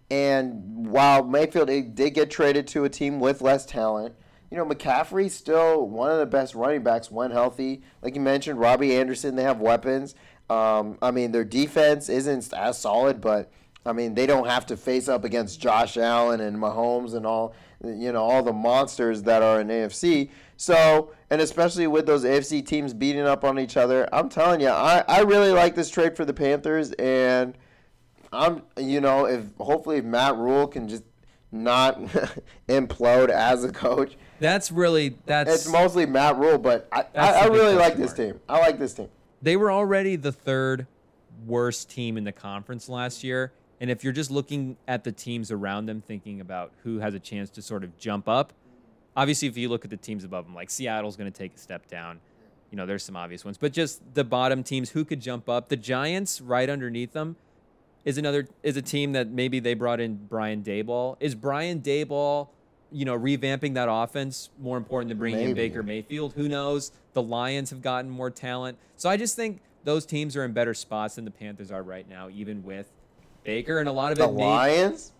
And 0.09 0.87
while 0.87 1.23
Mayfield 1.23 1.67
did 1.67 2.13
get 2.13 2.31
traded 2.31 2.65
to 2.69 2.85
a 2.85 2.89
team 2.89 3.19
with 3.19 3.41
less 3.41 3.65
talent, 3.65 4.15
you 4.49 4.57
know, 4.57 4.65
McCaffrey's 4.65 5.33
still 5.33 5.87
one 5.87 6.11
of 6.11 6.19
the 6.19 6.25
best 6.25 6.55
running 6.55 6.83
backs 6.83 7.11
when 7.11 7.31
healthy. 7.31 7.81
Like 8.01 8.15
you 8.15 8.21
mentioned, 8.21 8.59
Robbie 8.59 8.95
Anderson, 8.95 9.35
they 9.35 9.43
have 9.43 9.59
weapons. 9.59 10.15
Um, 10.49 10.97
I 11.01 11.11
mean, 11.11 11.31
their 11.31 11.43
defense 11.43 12.07
isn't 12.07 12.53
as 12.53 12.77
solid, 12.77 13.19
but 13.19 13.51
I 13.85 13.93
mean, 13.93 14.15
they 14.15 14.25
don't 14.25 14.47
have 14.47 14.65
to 14.67 14.77
face 14.77 15.09
up 15.09 15.23
against 15.23 15.59
Josh 15.59 15.97
Allen 15.97 16.41
and 16.41 16.57
Mahomes 16.57 17.13
and 17.13 17.25
all, 17.25 17.55
you 17.83 18.11
know, 18.11 18.23
all 18.23 18.43
the 18.43 18.53
monsters 18.53 19.23
that 19.23 19.41
are 19.41 19.59
in 19.59 19.67
AFC. 19.67 20.29
So, 20.55 21.11
and 21.29 21.41
especially 21.41 21.87
with 21.87 22.05
those 22.05 22.23
AFC 22.23 22.65
teams 22.65 22.93
beating 22.93 23.27
up 23.27 23.43
on 23.43 23.59
each 23.59 23.77
other, 23.77 24.07
I'm 24.13 24.29
telling 24.29 24.61
you, 24.61 24.69
I, 24.69 25.03
I 25.07 25.21
really 25.21 25.51
like 25.51 25.75
this 25.75 25.89
trade 25.89 26.15
for 26.15 26.25
the 26.25 26.33
Panthers, 26.33 26.91
and 26.93 27.57
I'm, 28.31 28.63
you 28.77 28.99
know, 29.01 29.25
if 29.25 29.45
hopefully 29.59 29.97
if 29.97 30.05
Matt 30.05 30.35
Rhule 30.35 30.67
can 30.67 30.87
just 30.87 31.03
not 31.51 31.99
implode 32.69 33.29
as 33.29 33.63
a 33.63 33.71
coach. 33.71 34.17
That's 34.39 34.71
really 34.71 35.17
that's 35.25 35.53
It's 35.53 35.71
mostly 35.71 36.05
Matt 36.05 36.37
Rhule, 36.37 36.57
but 36.57 36.87
I, 36.91 37.05
I, 37.15 37.31
I 37.31 37.45
really 37.47 37.75
like 37.75 37.95
this 37.95 38.17
mark. 38.17 38.17
team. 38.17 38.39
I 38.47 38.59
like 38.59 38.77
this 38.79 38.93
team. 38.93 39.09
they 39.41 39.55
were 39.55 39.71
already 39.71 40.15
the 40.15 40.31
third 40.31 40.87
worst 41.45 41.89
team 41.89 42.17
in 42.17 42.23
the 42.23 42.31
conference 42.31 42.89
last 42.89 43.23
year. 43.23 43.51
And 43.79 43.91
if 43.91 44.03
you're 44.03 44.13
just 44.13 44.31
looking 44.31 44.77
at 44.87 45.03
the 45.03 45.11
teams 45.11 45.51
around 45.51 45.85
them, 45.85 46.01
thinking 46.01 46.41
about 46.41 46.71
who 46.83 46.99
has 46.99 47.13
a 47.13 47.19
chance 47.19 47.49
to 47.51 47.61
sort 47.61 47.83
of 47.83 47.95
jump 47.97 48.27
up, 48.27 48.53
obviously, 49.15 49.47
if 49.47 49.55
you 49.57 49.69
look 49.69 49.83
at 49.83 49.91
the 49.91 49.97
teams 49.97 50.23
above 50.23 50.45
them, 50.45 50.55
like 50.55 50.69
Seattle's 50.69 51.15
going 51.15 51.31
to 51.31 51.37
take 51.37 51.55
a 51.55 51.59
step 51.59 51.87
down. 51.87 52.19
You 52.71 52.77
know, 52.77 52.85
there's 52.85 53.03
some 53.03 53.15
obvious 53.15 53.45
ones, 53.45 53.57
but 53.57 53.71
just 53.71 54.01
the 54.13 54.23
bottom 54.23 54.63
teams 54.63 54.89
who 54.89 55.05
could 55.05 55.21
jump 55.21 55.47
up. 55.47 55.69
The 55.69 55.77
Giants, 55.77 56.41
right 56.41 56.69
underneath 56.69 57.13
them, 57.13 57.35
is 58.03 58.17
another 58.17 58.47
is 58.63 58.75
a 58.77 58.81
team 58.81 59.11
that 59.13 59.29
maybe 59.29 59.59
they 59.59 59.73
brought 59.73 59.99
in 59.99 60.15
Brian 60.15 60.63
Daboll. 60.63 61.15
Is 61.19 61.35
Brian 61.35 61.81
Daboll, 61.81 62.47
you 62.91 63.05
know, 63.05 63.17
revamping 63.17 63.73
that 63.75 63.87
offense 63.91 64.49
more 64.59 64.77
important 64.77 65.09
than 65.09 65.17
bringing 65.17 65.49
in 65.49 65.53
Baker 65.55 65.83
Mayfield? 65.83 66.33
Who 66.33 66.47
knows? 66.47 66.91
The 67.13 67.21
Lions 67.21 67.69
have 67.71 67.81
gotten 67.81 68.09
more 68.09 68.29
talent, 68.29 68.77
so 68.95 69.09
I 69.09 69.17
just 69.17 69.35
think 69.35 69.59
those 69.83 70.05
teams 70.05 70.35
are 70.35 70.43
in 70.45 70.53
better 70.53 70.73
spots 70.73 71.15
than 71.15 71.25
the 71.25 71.31
Panthers 71.31 71.71
are 71.71 71.81
right 71.83 72.07
now, 72.09 72.29
even 72.29 72.63
with 72.63 72.89
Baker 73.43 73.79
and 73.79 73.87
a 73.89 73.91
lot 73.91 74.11
of 74.11 74.17
The 74.17 74.27
it. 74.27 74.33
may- 74.33 74.45
Lions? 74.45 75.13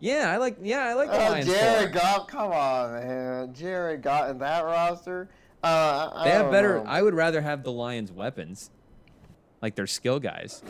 yeah, 0.00 0.30
I 0.32 0.36
like. 0.38 0.56
Yeah, 0.62 0.80
I 0.80 0.94
like 0.94 1.10
the 1.10 1.16
Oh, 1.26 1.30
Lions. 1.30 1.46
Jared 1.46 1.90
score. 1.90 2.00
Goff, 2.02 2.26
come 2.28 2.52
on, 2.52 2.92
man. 2.92 3.54
Jared 3.54 4.02
Goff 4.02 4.30
in 4.30 4.38
that 4.38 4.64
roster? 4.64 5.28
Uh, 5.62 6.10
I 6.14 6.24
They 6.24 6.30
have 6.30 6.50
better. 6.50 6.78
know. 6.78 6.84
I 6.86 7.02
would 7.02 7.14
rather 7.14 7.40
have 7.40 7.62
the 7.64 7.72
Lions' 7.72 8.10
weapons, 8.12 8.70
like 9.60 9.74
their 9.74 9.86
skill 9.88 10.18
guys. 10.20 10.62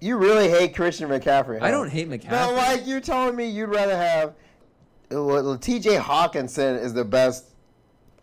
You 0.00 0.18
really 0.18 0.48
hate 0.48 0.74
Christian 0.74 1.08
McCaffrey. 1.08 1.60
I 1.62 1.70
don't 1.70 1.88
hate 1.88 2.08
McCaffrey. 2.08 2.30
No, 2.30 2.52
like 2.52 2.86
you're 2.86 3.00
telling 3.00 3.34
me 3.34 3.46
you'd 3.48 3.70
rather 3.70 3.96
have 3.96 4.34
T.J. 5.10 5.96
Hockenson 5.96 6.80
is 6.82 6.92
the 6.92 7.04
best 7.04 7.54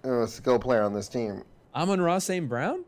uh, 0.04 0.25
skill 0.25 0.60
player 0.60 0.84
on 0.84 0.94
this 0.94 1.08
team. 1.08 1.44
Amon-Ra 1.75 2.20
St. 2.20 2.48
Brown. 2.48 2.84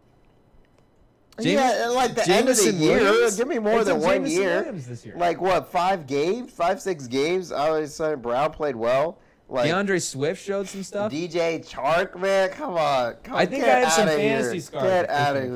James- 1.39 1.53
yeah, 1.53 1.87
like 1.87 2.15
the 2.15 2.29
end 2.29 2.47
of 2.47 2.55
the 2.55 2.71
year. 2.71 2.99
Williams? 2.99 3.35
Give 3.35 3.47
me 3.47 3.59
more 3.59 3.83
They 3.83 3.91
than 3.91 4.01
one 4.01 4.25
year. 4.25 4.73
Year. 4.73 5.15
Like 5.17 5.41
what? 5.41 5.69
Five 5.69 6.07
games? 6.07 6.51
Five, 6.51 6.81
six 6.81 7.07
games? 7.07 7.51
I 7.51 7.69
was 7.71 7.93
saying 7.93 8.21
Brown 8.21 8.51
played 8.51 8.75
well. 8.75 9.19
Like 9.49 9.69
D'Andre 9.69 9.99
Swift 9.99 10.43
showed 10.43 10.67
some 10.67 10.81
stuff. 10.81 11.11
DJ 11.11 11.67
Chark, 11.67 12.19
man, 12.19 12.49
come 12.49 12.75
on. 12.75 13.15
Come, 13.23 13.35
I 13.35 13.45
think 13.45 13.63
I 13.63 13.67
have 13.79 13.91
some 13.91 14.07
fantasy 14.07 14.51
here. 14.53 14.61
scars. 14.61 14.83
Get 14.83 15.09
out 15.09 15.35
of 15.35 15.43
here. 15.43 15.51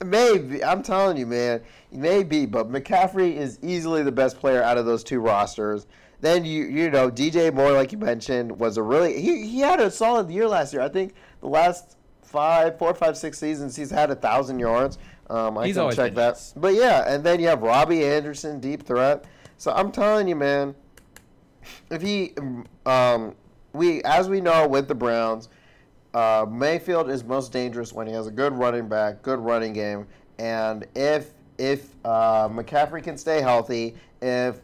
McCaffrey. 0.00 0.06
Maybe 0.06 0.64
I'm 0.64 0.82
telling 0.82 1.16
you, 1.16 1.26
man, 1.26 1.60
maybe. 1.92 2.46
But 2.46 2.70
McCaffrey 2.70 3.36
is 3.36 3.58
easily 3.62 4.02
the 4.02 4.12
best 4.12 4.38
player 4.38 4.62
out 4.62 4.78
of 4.78 4.86
those 4.86 5.04
two 5.04 5.20
rosters. 5.20 5.86
Then 6.24 6.46
you 6.46 6.64
you 6.64 6.90
know 6.90 7.10
DJ 7.10 7.52
Moore, 7.52 7.72
like 7.72 7.92
you 7.92 7.98
mentioned, 7.98 8.58
was 8.58 8.78
a 8.78 8.82
really 8.82 9.20
he, 9.20 9.46
he 9.46 9.60
had 9.60 9.78
a 9.78 9.90
solid 9.90 10.30
year 10.30 10.48
last 10.48 10.72
year. 10.72 10.80
I 10.80 10.88
think 10.88 11.12
the 11.40 11.48
last 11.48 11.98
five, 12.22 12.78
four, 12.78 12.94
five, 12.94 13.18
six 13.18 13.38
seasons 13.38 13.76
he's 13.76 13.90
had 13.90 14.10
a 14.10 14.14
thousand 14.14 14.58
yards. 14.58 14.96
Um, 15.28 15.58
I 15.58 15.66
He's 15.66 15.76
can 15.76 15.90
check 15.90 16.14
that. 16.14 16.30
nice. 16.30 16.54
But 16.56 16.72
yeah, 16.72 17.04
and 17.06 17.22
then 17.22 17.40
you 17.40 17.48
have 17.48 17.60
Robbie 17.60 18.06
Anderson, 18.06 18.58
deep 18.58 18.86
threat. 18.86 19.26
So 19.58 19.70
I'm 19.72 19.92
telling 19.92 20.26
you, 20.26 20.34
man, 20.34 20.74
if 21.90 22.00
he, 22.00 22.32
um, 22.86 23.34
we 23.74 24.02
as 24.04 24.26
we 24.26 24.40
know 24.40 24.66
with 24.66 24.88
the 24.88 24.94
Browns, 24.94 25.50
uh, 26.14 26.46
Mayfield 26.50 27.10
is 27.10 27.22
most 27.22 27.52
dangerous 27.52 27.92
when 27.92 28.06
he 28.06 28.14
has 28.14 28.28
a 28.28 28.30
good 28.30 28.54
running 28.54 28.88
back, 28.88 29.20
good 29.20 29.40
running 29.40 29.74
game, 29.74 30.06
and 30.38 30.86
if 30.94 31.32
if 31.58 31.94
uh, 32.06 32.48
McCaffrey 32.48 33.02
can 33.02 33.18
stay 33.18 33.42
healthy, 33.42 33.94
if 34.22 34.60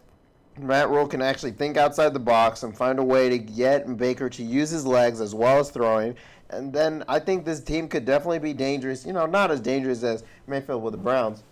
Matt 0.62 0.90
Rhule 0.90 1.07
can 1.07 1.23
actually 1.23 1.52
think 1.52 1.76
outside 1.76 2.12
the 2.12 2.21
box 2.21 2.62
and 2.62 2.76
find 2.76 2.99
a 2.99 3.05
way 3.05 3.29
to 3.29 3.38
get 3.38 3.97
Baker 3.97 4.29
to 4.31 4.43
use 4.43 4.71
his 4.71 4.87
legs 4.87 5.21
as 5.21 5.35
well 5.35 5.59
as 5.59 5.71
throwing, 5.71 6.14
and 6.50 6.73
then 6.73 7.05
I 7.09 7.19
think 7.19 7.45
this 7.45 7.61
team 7.61 7.88
could 7.88 8.05
definitely 8.05 8.38
be 8.38 8.52
dangerous. 8.52 9.07
You 9.07 9.12
know, 9.12 9.26
not 9.26 9.50
as 9.50 9.61
dangerous 9.61 10.02
as 10.02 10.25
Mayfield 10.47 10.83
with 10.83 10.93
the 10.93 10.99
Browns, 10.99 11.43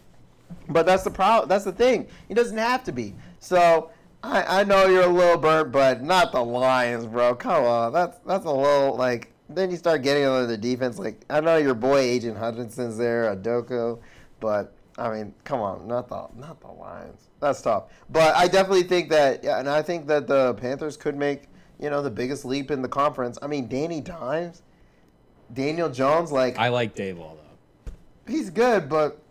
but 0.68 0.86
that's 0.86 1.04
the 1.04 1.10
problem. 1.10 1.48
That's 1.48 1.64
the 1.64 1.72
thing. 1.72 2.08
He 2.28 2.34
doesn't 2.34 2.58
have 2.58 2.84
to 2.84 2.92
be. 2.92 3.14
So 3.38 3.90
I, 4.22 4.60
I 4.60 4.64
know 4.64 4.86
you're 4.86 5.04
a 5.04 5.06
little 5.06 5.38
burnt, 5.38 5.72
but 5.72 6.02
not 6.02 6.32
the 6.32 6.44
Lions, 6.44 7.06
bro. 7.06 7.34
Come 7.34 7.64
on, 7.64 7.92
that's 7.92 8.18
that's 8.26 8.44
a 8.44 8.50
little 8.50 8.96
like. 8.96 9.32
Then 9.50 9.70
you 9.70 9.78
start 9.78 10.02
getting 10.02 10.26
on 10.26 10.46
the 10.46 10.58
defense. 10.58 10.98
Like 10.98 11.24
I 11.30 11.40
know 11.40 11.56
your 11.56 11.74
boy 11.74 11.98
Aidan 11.98 12.36
Hutchinson's 12.36 12.98
there, 12.98 13.34
Adoko, 13.34 14.00
but 14.40 14.74
I 14.98 15.10
mean, 15.10 15.32
come 15.44 15.60
on, 15.60 15.86
not 15.86 16.08
the 16.08 16.26
not 16.36 16.60
the 16.60 16.68
Lions. 16.68 17.28
That's 17.40 17.62
tough. 17.62 17.84
But 18.10 18.34
I 18.34 18.48
definitely 18.48 18.82
think 18.82 19.10
that, 19.10 19.44
yeah, 19.44 19.60
and 19.60 19.68
I 19.68 19.80
think 19.80 20.08
that 20.08 20.26
the 20.26 20.54
Panthers 20.54 20.96
could 20.96 21.16
make 21.16 21.44
you 21.80 21.88
know 21.88 22.02
the 22.02 22.10
biggest 22.10 22.44
leap 22.44 22.70
in 22.70 22.82
the 22.82 22.88
conference. 22.88 23.38
I 23.40 23.46
mean, 23.46 23.68
Danny 23.68 24.00
Dimes, 24.00 24.62
Daniel 25.54 25.88
Jones, 25.88 26.32
like 26.32 26.58
I 26.58 26.68
like 26.68 26.94
Daboll 26.96 27.36
though. 27.36 27.92
he's 28.26 28.50
good, 28.50 28.88
but 28.88 29.22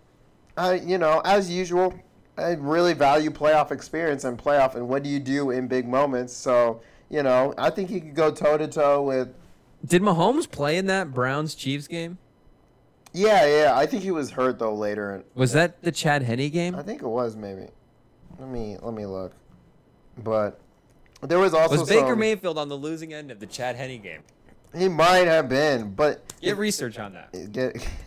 I, 0.56 0.76
you 0.76 0.98
know, 0.98 1.22
as 1.24 1.52
usual, 1.52 1.94
I 2.38 2.52
really 2.54 2.94
value 2.94 3.30
playoff 3.30 3.72
experience 3.72 4.24
and 4.24 4.38
playoff 4.42 4.76
and 4.76 4.88
what 4.88 5.04
do 5.04 5.10
you 5.10 5.20
do 5.20 5.52
in 5.52 5.68
big 5.68 5.88
moments. 5.88 6.34
So, 6.34 6.82
you 7.10 7.24
know, 7.24 7.54
I 7.58 7.70
think 7.70 7.90
he 7.90 8.00
could 8.00 8.16
go 8.16 8.32
toe 8.32 8.58
to 8.58 8.68
toe 8.68 9.04
with. 9.04 9.30
Did 9.86 10.02
Mahomes 10.02 10.50
play 10.50 10.78
in 10.78 10.88
that 10.88 11.14
Browns 11.14 11.54
Chiefs 11.54 11.88
game? 11.88 12.18
Yeah, 13.14 13.46
yeah. 13.46 13.74
I 13.76 13.86
think 13.86 14.04
he 14.04 14.12
was 14.12 14.32
hurt 14.32 14.60
though 14.60 14.74
later. 14.76 15.24
Was 15.36 15.54
that 15.54 15.82
the 15.82 15.92
Chad 15.92 16.24
Henne 16.24 16.50
game? 16.50 16.76
I 16.76 16.84
think 16.84 17.02
it 17.02 17.08
was 17.08 17.36
maybe. 17.36 17.68
Let 18.40 18.50
me 18.50 18.78
let 18.82 18.94
me 18.94 19.06
look. 19.06 19.34
But 20.24 20.60
there 21.22 21.40
was 21.40 21.54
also 21.54 21.80
Was 21.80 21.90
Baker 21.90 22.10
some- 22.10 22.20
Mayfield 22.20 22.58
on 22.58 22.70
the 22.70 22.78
losing 22.78 23.14
end 23.14 23.32
of 23.32 23.40
the 23.40 23.48
Chad 23.48 23.76
Henne 23.76 24.02
game? 24.02 24.22
He 24.76 24.88
might 24.90 25.28
have 25.28 25.50
been, 25.50 25.94
but 25.94 26.22
Get 26.42 26.58
research 26.58 27.00
on 27.00 27.14
that. 27.14 27.52
get. 27.52 27.88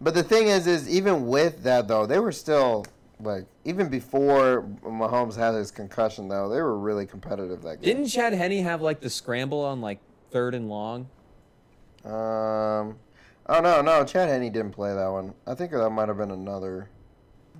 But 0.00 0.14
the 0.14 0.22
thing 0.24 0.48
is, 0.48 0.66
is 0.66 0.88
even 0.88 1.28
with 1.28 1.62
that 1.62 1.86
though, 1.86 2.06
they 2.06 2.18
were 2.18 2.32
still 2.32 2.84
like 3.20 3.46
even 3.64 3.88
before 3.88 4.62
Mahomes 4.84 5.36
had 5.36 5.54
his 5.54 5.70
concussion 5.70 6.26
though, 6.26 6.48
they 6.48 6.60
were 6.60 6.76
really 6.76 7.06
competitive 7.06 7.62
that 7.62 7.80
game. 7.80 7.94
Didn't 7.94 8.08
Chad 8.08 8.32
Henne 8.32 8.64
have 8.64 8.82
like 8.82 9.00
the 9.00 9.08
scramble 9.08 9.60
on 9.64 9.80
like 9.80 10.00
third 10.32 10.56
and 10.56 10.68
long? 10.68 11.08
Um, 12.04 12.96
oh 13.46 13.60
no, 13.60 13.82
no, 13.82 14.04
Chad 14.04 14.28
Henne 14.28 14.52
didn't 14.52 14.72
play 14.72 14.94
that 14.94 15.08
one. 15.08 15.34
I 15.46 15.54
think 15.54 15.72
that 15.72 15.90
might 15.90 16.08
have 16.08 16.18
been 16.18 16.30
another 16.30 16.88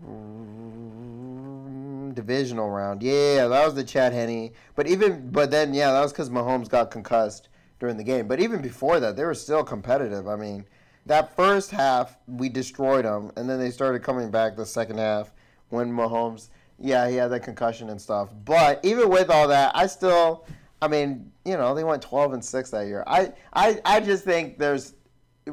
mm, 0.05 2.15
divisional 2.15 2.71
round. 2.71 3.03
Yeah, 3.03 3.49
that 3.49 3.65
was 3.65 3.75
the 3.75 3.85
Chad 3.85 4.13
Henne. 4.13 4.53
But 4.75 4.87
even, 4.87 5.31
but 5.31 5.51
then, 5.51 5.75
yeah, 5.75 5.93
that 5.93 6.01
was 6.01 6.13
because 6.13 6.31
Mahomes 6.31 6.69
got 6.69 6.91
concussed 6.91 7.49
during 7.81 7.97
the 7.97 8.05
game. 8.05 8.29
But 8.29 8.41
even 8.41 8.63
before 8.63 9.01
that, 9.01 9.17
they 9.17 9.25
were 9.25 9.35
still 9.35 9.65
competitive. 9.65 10.29
I 10.29 10.37
mean, 10.37 10.65
that 11.07 11.35
first 11.35 11.71
half 11.71 12.19
we 12.27 12.49
destroyed 12.49 13.05
them, 13.05 13.33
and 13.37 13.49
then 13.49 13.59
they 13.59 13.71
started 13.71 14.03
coming 14.03 14.31
back 14.31 14.57
the 14.57 14.67
second 14.67 14.99
half 14.99 15.33
when 15.71 15.93
Mahomes, 15.93 16.49
yeah, 16.79 17.09
he 17.09 17.17
had 17.17 17.31
that 17.33 17.41
concussion 17.41 17.91
and 17.91 18.01
stuff. 18.01 18.31
But 18.45 18.81
even 18.85 19.09
with 19.09 19.31
all 19.31 19.49
that, 19.49 19.73
I 19.75 19.87
still. 19.87 20.47
I 20.81 20.89
mean, 20.89 21.31
you 21.45 21.57
know, 21.57 21.77
they 21.77 21.85
went 21.85 22.03
12 22.03 22.33
and 22.33 22.45
6 22.45 22.71
that 22.71 22.89
year. 22.89 23.05
I, 23.07 23.33
I, 23.53 23.81
I 23.85 24.01
just 24.01 24.25
think 24.25 24.59
there's 24.59 24.95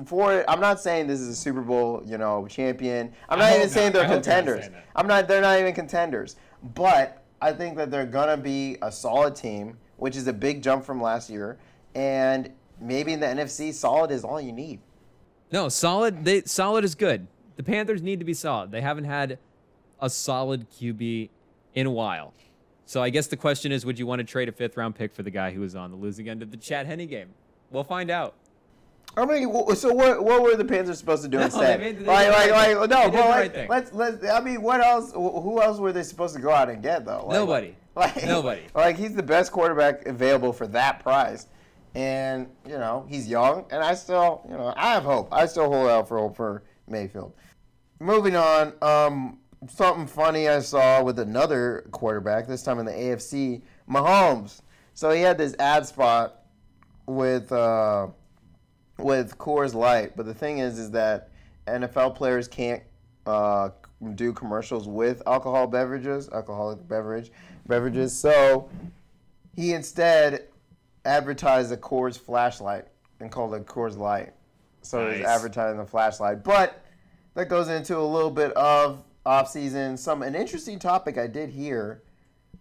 for 0.06 0.44
I'm 0.50 0.60
not 0.60 0.80
saying 0.80 1.08
this 1.08 1.20
is 1.20 1.28
a 1.30 1.36
Super 1.36 1.62
Bowl, 1.62 2.02
you 2.06 2.18
know, 2.18 2.48
champion. 2.48 3.12
I'm 3.28 3.40
not 3.40 3.50
hope 3.50 3.58
even 3.58 3.70
saying 3.70 3.92
they're 3.94 4.04
I 4.04 4.06
hope 4.06 4.12
you're 4.12 4.18
not 4.18 4.24
contenders. 4.24 4.66
saying. 4.66 4.84
I'm 4.96 5.08
not 5.08 5.28
they're 5.28 5.42
not 5.42 5.60
even 5.60 5.74
contenders. 5.74 6.36
But 6.76 7.24
I 7.42 7.54
think 7.54 7.78
that 7.78 7.90
they're 7.90 8.06
gonna 8.06 8.38
be 8.38 8.78
a 8.82 8.92
solid 8.92 9.36
team, 9.36 9.78
which 9.98 10.16
is 10.16 10.28
a 10.28 10.34
big 10.34 10.62
jump 10.62 10.84
from 10.86 11.02
last 11.02 11.30
year. 11.30 11.58
And 11.96 12.52
maybe 12.80 13.14
in 13.14 13.20
the 13.20 13.26
NFC, 13.28 13.74
solid 13.74 14.12
is 14.12 14.24
all 14.24 14.40
you 14.40 14.52
need. 14.52 14.80
No, 15.52 15.70
solid. 15.70 16.24
They 16.24 16.44
solid 16.44 16.84
is 16.84 16.96
good. 16.96 17.28
The 17.56 17.64
Panthers 17.64 18.02
need 18.02 18.20
to 18.20 18.26
be 18.26 18.34
solid. 18.34 18.72
They 18.72 18.82
haven't 18.82 19.06
had 19.06 19.40
a 20.00 20.10
solid 20.10 20.70
QB 20.72 21.30
in 21.74 21.88
a 21.88 21.92
while. 21.92 22.34
So 22.86 23.04
I 23.04 23.10
guess 23.10 23.28
the 23.28 23.38
question 23.38 23.72
is, 23.72 23.86
would 23.86 24.00
you 24.00 24.08
want 24.08 24.20
to 24.20 24.24
trade 24.24 24.50
a 24.50 24.52
fifth 24.52 24.78
round 24.78 24.96
pick 24.96 25.14
for 25.14 25.24
the 25.24 25.30
guy 25.30 25.52
who 25.52 25.62
was 25.62 25.76
on 25.76 25.92
the 25.92 25.98
losing 25.98 26.30
end 26.30 26.42
of 26.42 26.52
the 26.52 26.58
Chad 26.58 26.86
Henne 26.88 27.06
game? 27.08 27.30
We'll 27.70 27.84
find 27.84 28.10
out. 28.10 28.34
I 29.20 29.26
mean, 29.26 29.50
wh- 29.54 29.74
so 29.76 29.94
what? 29.94 30.24
What 30.24 30.42
were 30.42 30.56
the 30.56 30.66
Panthers 30.66 30.98
supposed 31.00 31.24
to 31.24 31.30
do 31.30 31.38
No, 31.38 31.46
instead? 31.46 31.80
they 31.82 31.92
they 31.92 32.06
like, 32.06 32.30
like, 32.30 32.52
right 32.52 32.78
like, 32.78 32.90
no, 32.90 33.10
but 33.12 33.14
like, 33.30 33.56
right 33.56 33.70
let's, 33.70 33.94
let's. 33.94 34.24
I 34.26 34.40
mean, 34.40 34.62
what 34.62 34.82
else? 34.82 35.12
Who 35.14 35.62
else 35.62 35.80
were 35.80 35.92
they 35.92 36.04
supposed 36.04 36.36
to 36.36 36.42
go 36.42 36.52
out 36.52 36.70
and 36.70 36.82
get 36.82 37.06
though? 37.06 37.26
Like, 37.26 37.34
Nobody. 37.34 37.76
Like, 37.96 38.24
Nobody. 38.24 38.62
Like 38.74 38.96
he's 38.98 39.14
the 39.14 39.24
best 39.24 39.52
quarterback 39.52 40.06
available 40.06 40.54
for 40.54 40.68
that 40.68 41.02
price, 41.02 41.48
and 41.96 42.48
you 42.66 42.78
know 42.78 43.06
he's 43.10 43.28
young, 43.28 43.66
and 43.72 43.84
I 43.84 43.94
still, 43.96 44.42
you 44.50 44.56
know, 44.56 44.74
I 44.78 44.94
have 44.94 45.04
hope. 45.04 45.28
I 45.34 45.46
still 45.48 45.70
hold 45.70 45.90
out 45.90 46.08
for 46.08 46.18
hope 46.18 46.38
for 46.38 46.64
Mayfield. 46.88 47.34
Moving 48.00 48.38
on, 48.38 48.74
um, 48.82 49.40
something 49.68 50.08
funny 50.08 50.48
I 50.48 50.60
saw 50.60 51.04
with 51.04 51.20
another 51.20 51.90
quarterback. 51.92 52.48
This 52.48 52.64
time 52.64 52.80
in 52.80 52.86
the 52.86 52.94
AFC, 52.94 53.64
Mahomes. 53.90 54.62
So 54.94 55.12
he 55.12 55.22
had 55.22 55.38
this 55.38 55.56
ad 55.60 55.86
spot 55.86 56.44
with. 57.06 57.52
Uh, 57.52 58.08
with 59.00 59.38
Coors 59.38 59.74
Light, 59.74 60.16
but 60.16 60.26
the 60.26 60.34
thing 60.34 60.60
is, 60.60 60.78
is 60.78 60.92
that 60.92 61.30
NFL 61.68 62.16
players 62.16 62.48
can't 62.48 62.84
uh, 63.26 63.70
do 64.16 64.34
commercials 64.34 64.88
with 64.88 65.22
alcohol 65.28 65.68
beverages, 65.68 66.30
alcoholic 66.30 66.88
beverage 66.88 67.32
beverages. 67.68 68.18
So 68.18 68.70
he 69.56 69.74
instead 69.74 70.46
advertised 71.06 71.72
a 71.72 71.78
Coors 71.78 72.18
flashlight 72.18 72.86
and 73.20 73.32
called 73.32 73.54
it 73.54 73.66
Coors 73.66 73.98
Light. 73.98 74.34
So 74.82 75.12
he's 75.12 75.26
advertising 75.26 75.78
the 75.78 75.86
flashlight, 75.86 76.44
but 76.44 76.82
that 77.36 77.50
goes 77.50 77.68
into 77.68 77.98
a 77.98 78.04
little 78.04 78.32
bit 78.32 78.52
of 78.54 79.04
off 79.26 79.50
season. 79.50 79.98
Some 79.98 80.24
an 80.24 80.36
interesting 80.36 80.80
topic 80.80 81.18
I 81.18 81.28
did 81.28 81.50
hear, 81.50 82.02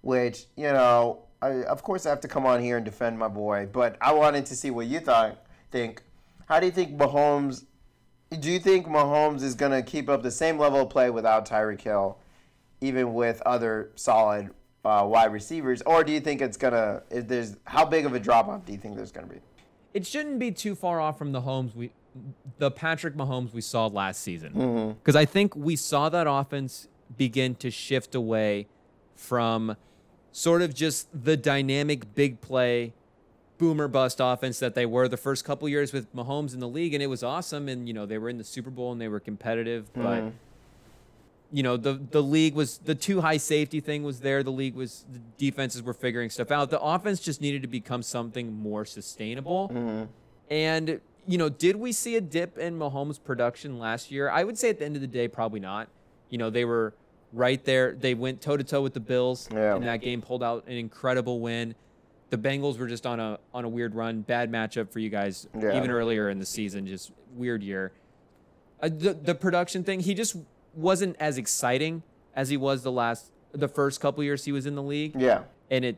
which 0.00 0.47
you 0.57 0.64
know, 0.64 1.21
I, 1.40 1.62
of 1.64 1.83
course 1.83 2.07
I 2.07 2.11
have 2.11 2.21
to 2.21 2.28
come 2.28 2.45
on 2.45 2.61
here 2.61 2.76
and 2.76 2.85
defend 2.85 3.18
my 3.18 3.28
boy, 3.28 3.68
but 3.73 3.97
I 4.00 4.12
wanted 4.12 4.47
to 4.47 4.57
see 4.57 4.71
what 4.71 4.87
you 4.87 5.00
thought. 5.00 5.45
Think, 5.71 6.02
how 6.49 6.59
do 6.59 6.67
you 6.67 6.73
think 6.73 6.97
Mahomes? 6.97 7.64
Do 8.40 8.50
you 8.50 8.59
think 8.59 8.87
Mahomes 8.87 9.43
is 9.43 9.55
gonna 9.55 9.83
keep 9.83 10.09
up 10.09 10.23
the 10.23 10.31
same 10.31 10.59
level 10.59 10.81
of 10.83 10.90
play 10.90 11.11
without 11.11 11.47
Tyreek 11.47 11.81
Hill, 11.81 12.19
even 12.81 13.14
with 13.14 13.43
other 13.43 13.90
solid 13.95 14.50
uh, 14.85 15.07
wide 15.07 15.33
receivers, 15.33 15.83
or 15.83 16.02
do 16.02 16.12
you 16.12 16.21
think 16.21 16.40
it's 16.40 16.57
gonna? 16.57 17.02
If 17.11 17.28
there's 17.28 17.57
how 17.64 17.85
big 17.85 18.07
of 18.07 18.14
a 18.14 18.21
drop 18.21 18.49
off 18.49 18.64
do 18.64 18.73
you 18.73 18.78
think 18.78 18.97
there's 18.97 19.12
gonna 19.12 19.26
be? 19.26 19.40
It 19.93 20.07
shouldn't 20.07 20.38
be 20.38 20.50
too 20.50 20.75
far 20.75 21.00
off 21.00 21.19
from 21.19 21.33
the 21.33 21.43
homes 21.43 21.75
we, 21.75 21.90
the 22.59 22.71
Patrick 22.71 23.14
Mahomes 23.14 23.52
we 23.52 23.61
saw 23.61 23.87
last 23.87 24.23
season. 24.23 24.95
Because 24.99 25.17
I 25.17 25.25
think 25.25 25.55
we 25.55 25.76
saw 25.76 26.09
that 26.09 26.26
offense 26.28 26.88
begin 27.17 27.55
to 27.57 27.71
shift 27.71 28.14
away 28.14 28.69
from 29.14 29.76
sort 30.33 30.62
of 30.62 30.75
just 30.75 31.09
the 31.12 31.37
dynamic 31.37 32.14
big 32.14 32.40
play 32.40 32.93
boomer 33.58 33.88
bust 33.88 34.18
offense 34.20 34.58
that 34.60 34.74
they 34.74 34.86
were 34.86 35.08
the 35.08 35.16
first 35.16 35.44
couple 35.44 35.68
years 35.68 35.92
with 35.92 36.14
Mahomes 36.14 36.54
in 36.54 36.60
the 36.60 36.68
league 36.68 36.94
and 36.94 37.02
it 37.02 37.08
was 37.08 37.22
awesome 37.22 37.68
and 37.68 37.86
you 37.88 37.92
know 37.92 38.06
they 38.06 38.16
were 38.16 38.28
in 38.28 38.38
the 38.38 38.44
Super 38.44 38.70
Bowl 38.70 38.92
and 38.92 39.00
they 39.00 39.08
were 39.08 39.20
competitive 39.20 39.92
but 39.92 40.20
mm-hmm. 40.20 40.28
you 41.52 41.62
know 41.62 41.76
the 41.76 42.00
the 42.10 42.22
league 42.22 42.54
was 42.54 42.78
the 42.78 42.94
too 42.94 43.20
high 43.20 43.36
safety 43.36 43.80
thing 43.80 44.04
was 44.04 44.20
there 44.20 44.42
the 44.42 44.52
league 44.52 44.74
was 44.74 45.04
the 45.12 45.18
defenses 45.36 45.82
were 45.82 45.92
figuring 45.92 46.30
stuff 46.30 46.50
out. 46.50 46.70
The 46.70 46.80
offense 46.80 47.20
just 47.20 47.40
needed 47.40 47.62
to 47.62 47.68
become 47.68 48.02
something 48.02 48.52
more 48.52 48.84
sustainable. 48.84 49.68
Mm-hmm. 49.68 50.04
And 50.50 51.00
you 51.26 51.36
know 51.36 51.48
did 51.48 51.76
we 51.76 51.90
see 51.92 52.14
a 52.16 52.20
dip 52.20 52.56
in 52.58 52.78
Mahomes 52.78 53.22
production 53.22 53.78
last 53.78 54.10
year? 54.10 54.30
I 54.30 54.44
would 54.44 54.56
say 54.56 54.70
at 54.70 54.78
the 54.78 54.84
end 54.84 54.94
of 54.94 55.02
the 55.02 55.08
day 55.08 55.26
probably 55.26 55.60
not. 55.60 55.88
You 56.30 56.38
know 56.38 56.48
they 56.48 56.64
were 56.64 56.94
right 57.32 57.62
there. 57.64 57.92
They 57.92 58.14
went 58.14 58.40
toe 58.40 58.56
to 58.56 58.64
toe 58.64 58.82
with 58.82 58.94
the 58.94 59.00
Bills 59.00 59.48
Yeah. 59.52 59.76
in 59.76 59.82
that 59.82 60.00
game 60.00 60.22
pulled 60.22 60.42
out 60.42 60.64
an 60.66 60.74
incredible 60.74 61.40
win 61.40 61.74
the 62.30 62.37
Bengals 62.38 62.78
were 62.78 62.87
just 62.87 63.06
on 63.06 63.18
a 63.20 63.38
on 63.54 63.64
a 63.64 63.68
weird 63.68 63.94
run 63.94 64.20
bad 64.23 64.50
matchup 64.50 64.90
for 64.92 64.99
you 64.99 65.08
guys 65.11 65.47
Yeah. 65.58 65.76
even 65.76 65.90
earlier 65.90 66.28
in 66.30 66.38
the 66.38 66.47
season 66.47 66.87
just 66.87 67.11
weird 67.37 67.62
year 67.62 67.92
uh, 68.80 68.88
the 68.88 69.12
the 69.14 69.35
production 69.35 69.82
thing, 69.82 70.00
he 70.00 70.14
just 70.14 70.37
wasn't 70.75 71.16
as 71.18 71.37
exciting 71.38 72.02
as 72.37 72.49
he 72.49 72.56
was 72.56 72.82
the 72.85 72.92
last 72.92 73.32
the 73.52 73.66
first 73.66 74.00
couple 74.00 74.23
years 74.23 74.44
he 74.44 74.52
was 74.52 74.66
in 74.66 74.75
the 74.76 74.82
league, 74.82 75.14
Yeah. 75.20 75.42
and 75.70 75.85
it 75.85 75.97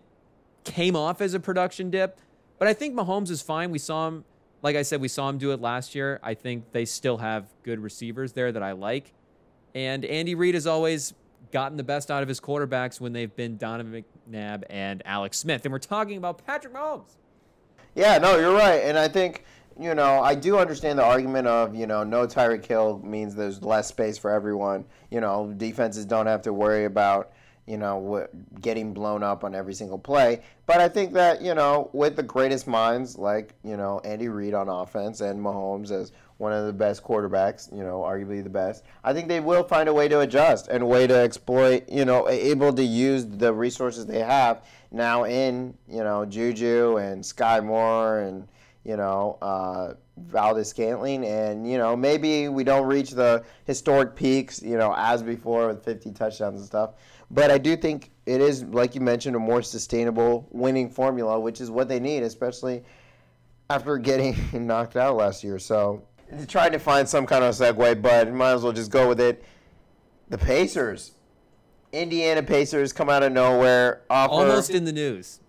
came 0.65 0.97
off 0.97 1.21
as 1.21 1.35
a 1.35 1.41
production 1.41 1.91
dip. 1.91 2.19
But 2.59 2.69
I 2.69 2.73
think 2.75 2.95
Mahomes 2.95 3.29
is 3.31 3.43
fine. 3.43 3.71
We 3.71 3.79
saw 3.79 4.09
him 4.09 4.25
like 4.63 4.77
I 4.77 4.83
said, 4.83 5.01
we 5.01 5.09
saw 5.09 5.29
him 5.29 5.37
do 5.39 5.53
it 5.53 5.61
last 5.61 5.95
year. 5.95 6.21
I 6.23 6.33
think 6.35 6.73
they 6.73 6.85
still 6.87 7.19
have 7.19 7.47
good 7.65 7.81
receivers 7.81 8.33
there 8.33 8.51
that 8.53 8.63
I 8.63 8.73
like. 8.73 9.13
And 9.75 10.05
Andy 10.05 10.35
Reid 10.35 10.55
has 10.55 10.67
always 10.67 11.13
gotten 11.53 11.77
the 11.77 11.83
best 11.83 12.11
out 12.11 12.23
of 12.23 12.29
his 12.29 12.41
quarterbacks 12.41 13.01
when 13.01 13.13
they've 13.13 13.35
been 13.35 13.57
Donovan 13.59 14.05
McNabb 14.31 14.65
and 14.71 15.03
Alex 15.05 15.39
Smith. 15.39 15.65
And 15.65 15.73
we're 15.73 15.79
talking 15.79 16.17
about 16.17 16.45
Patrick 16.47 16.75
Mahomes. 16.75 17.17
Yeah, 17.95 18.19
no, 18.19 18.39
you're 18.39 18.55
right. 18.55 18.83
And 18.85 18.99
I 18.99 19.09
think, 19.09 19.45
you 19.79 19.95
know, 19.95 20.21
I 20.21 20.35
do 20.35 20.59
understand 20.59 20.99
the 20.99 21.05
argument 21.05 21.47
of, 21.47 21.75
you 21.75 21.87
know, 21.87 22.05
no 22.05 22.27
Tyreek 22.27 22.65
Hill 22.65 23.01
means 23.05 23.35
there's 23.35 23.63
less 23.63 23.89
space 23.89 24.17
for 24.17 24.31
everyone. 24.31 24.85
You 25.11 25.21
know, 25.21 25.53
defenses 25.57 26.05
don't 26.05 26.27
have 26.27 26.43
to 26.43 26.53
worry 26.53 26.85
about, 26.85 27.33
you 27.67 27.77
know, 27.77 28.27
getting 28.61 28.93
blown 28.93 29.23
up 29.23 29.45
on 29.45 29.55
every 29.55 29.75
single 29.75 29.99
play. 29.99 30.43
But 30.67 30.81
I 30.81 30.89
think 30.89 31.13
that, 31.13 31.41
you 31.41 31.55
know, 31.55 31.91
with 31.93 32.17
the 32.17 32.23
greatest 32.23 32.67
minds 32.67 33.17
like, 33.17 33.55
you 33.63 33.77
know, 33.77 34.01
Andy 34.05 34.29
Reid 34.29 34.55
on 34.55 34.69
offense 34.69 35.21
and 35.21 35.41
Mahomes 35.41 35.91
as 35.91 36.13
one 36.39 36.53
of 36.55 36.67
the 36.67 36.73
best 36.73 37.05
quarterbacks, 37.05 37.71
you 37.71 37.85
know, 37.85 38.01
arguably 38.01 38.43
the 38.43 38.49
best. 38.49 38.85
I 39.05 39.13
think 39.13 39.29
they 39.29 39.41
will 39.41 39.63
find 39.63 39.91
a 39.91 39.95
way 39.95 40.09
to 40.09 40.21
adjust 40.21 40.69
and 40.69 40.83
a 40.83 40.87
way 40.87 41.07
to 41.07 41.15
exploit, 41.15 41.87
you 41.89 42.07
know, 42.07 42.29
able 42.31 42.73
to 42.73 42.83
use 42.83 43.27
the 43.27 43.53
resources 43.53 44.07
they 44.07 44.21
have 44.21 44.65
now 44.91 45.25
in, 45.25 45.75
you 45.87 46.03
know, 46.03 46.25
Juju 46.25 46.97
and 46.97 47.23
Skyy 47.23 47.63
Moore 47.63 48.21
and, 48.21 48.49
you 48.85 48.97
know, 48.97 49.37
uh, 49.43 49.93
Valdes-Scantling. 50.17 51.27
And, 51.27 51.71
you 51.71 51.77
know, 51.77 51.95
maybe 51.95 52.49
we 52.49 52.65
don't 52.65 52.87
reach 52.87 53.11
the 53.11 53.45
historic 53.67 54.17
peaks, 54.17 54.63
you 54.63 54.79
know, 54.79 54.95
as 54.97 55.23
before 55.23 55.69
with 55.69 55.85
50 55.85 56.11
touchdowns 56.13 56.61
and 56.61 56.67
stuff. 56.67 56.95
But 57.31 57.51
I 57.51 57.59
do 57.59 57.77
think 57.77 58.11
it 58.27 58.41
is, 58.41 58.65
like 58.65 58.95
you 58.95 59.01
mentioned, 59.01 59.37
a 59.37 59.39
more 59.39 59.63
sustainable 59.63 60.49
winning 60.51 60.91
formula, 60.91 61.39
which 61.39 61.61
is 61.61 61.71
what 61.71 61.89
they 61.89 62.01
need, 62.01 62.23
especially 62.23 62.83
after 63.69 63.99
getting 63.99 64.37
knocked 64.67 64.97
out 64.97 65.17
last 65.17 65.45
year. 65.45 65.59
So 65.59 66.03
trying 66.49 66.73
to 66.73 66.79
find 66.79 67.09
some 67.09 67.27
kind 67.27 67.45
of 67.45 67.55
segue, 67.55 68.03
but 68.03 68.33
might 68.33 68.53
as 68.53 68.63
well 68.63 68.73
just 68.73 68.91
go 68.91 69.09
with 69.09 69.21
it. 69.21 69.45
The 70.29 70.39
Pacers, 70.39 71.13
Indiana 71.93 72.43
Pacers, 72.43 72.93
come 72.93 73.09
out 73.09 73.23
of 73.23 73.33
nowhere. 73.33 74.03
Offer, 74.11 74.33
Almost 74.33 74.71
in 74.71 74.85
the 74.85 74.93
news. 74.93 75.41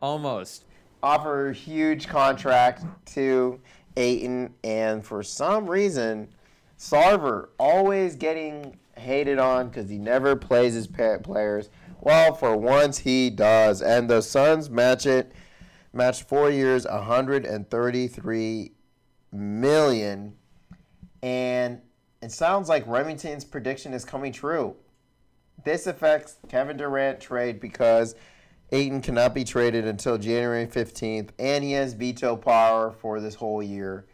Almost. 0.00 0.64
Offer 1.02 1.48
a 1.48 1.54
huge 1.54 2.08
contract 2.08 2.84
to 3.14 3.60
Ayton, 3.96 4.54
and 4.64 5.04
for 5.04 5.22
some 5.22 5.68
reason, 5.68 6.28
Sarver 6.78 7.48
always 7.58 8.16
getting 8.16 8.78
hated 9.00 9.38
on 9.38 9.68
because 9.68 9.90
he 9.90 9.98
never 9.98 10.36
plays 10.36 10.74
his 10.74 10.86
players. 10.86 11.70
Well, 12.00 12.34
for 12.34 12.56
once 12.56 12.98
he 12.98 13.28
does, 13.30 13.82
and 13.82 14.08
the 14.08 14.22
Suns 14.22 14.70
match 14.70 15.06
it. 15.06 15.32
Matched 15.92 16.28
four 16.28 16.50
years, 16.50 16.86
133 16.86 18.72
million. 19.32 20.36
And 21.22 21.80
it 22.22 22.32
sounds 22.32 22.68
like 22.68 22.86
Remington's 22.86 23.44
prediction 23.44 23.92
is 23.92 24.04
coming 24.04 24.32
true. 24.32 24.76
This 25.64 25.86
affects 25.86 26.36
Kevin 26.48 26.76
Durant 26.76 27.20
trade 27.20 27.60
because 27.60 28.14
Ayton 28.72 29.02
cannot 29.02 29.34
be 29.34 29.44
traded 29.44 29.84
until 29.84 30.16
January 30.16 30.66
15th, 30.66 31.30
and 31.38 31.64
he 31.64 31.72
has 31.72 31.94
veto 31.94 32.36
power 32.36 32.92
for 32.92 33.20
this 33.20 33.34
whole 33.34 33.62
year. 33.62 34.06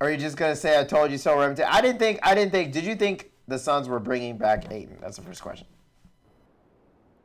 Are 0.00 0.10
you 0.10 0.16
just 0.16 0.36
gonna 0.36 0.56
say 0.56 0.80
I 0.80 0.84
told 0.84 1.10
you 1.10 1.18
so, 1.18 1.38
Remington? 1.38 1.66
I 1.68 1.82
didn't 1.82 1.98
think. 1.98 2.20
I 2.22 2.34
didn't 2.34 2.52
think. 2.52 2.72
Did 2.72 2.84
you 2.84 2.94
think 2.94 3.30
the 3.48 3.58
Suns 3.58 3.86
were 3.88 4.00
bringing 4.00 4.38
back 4.38 4.72
Ayton? 4.72 4.96
That's 5.00 5.16
the 5.16 5.22
first 5.22 5.42
question. 5.42 5.66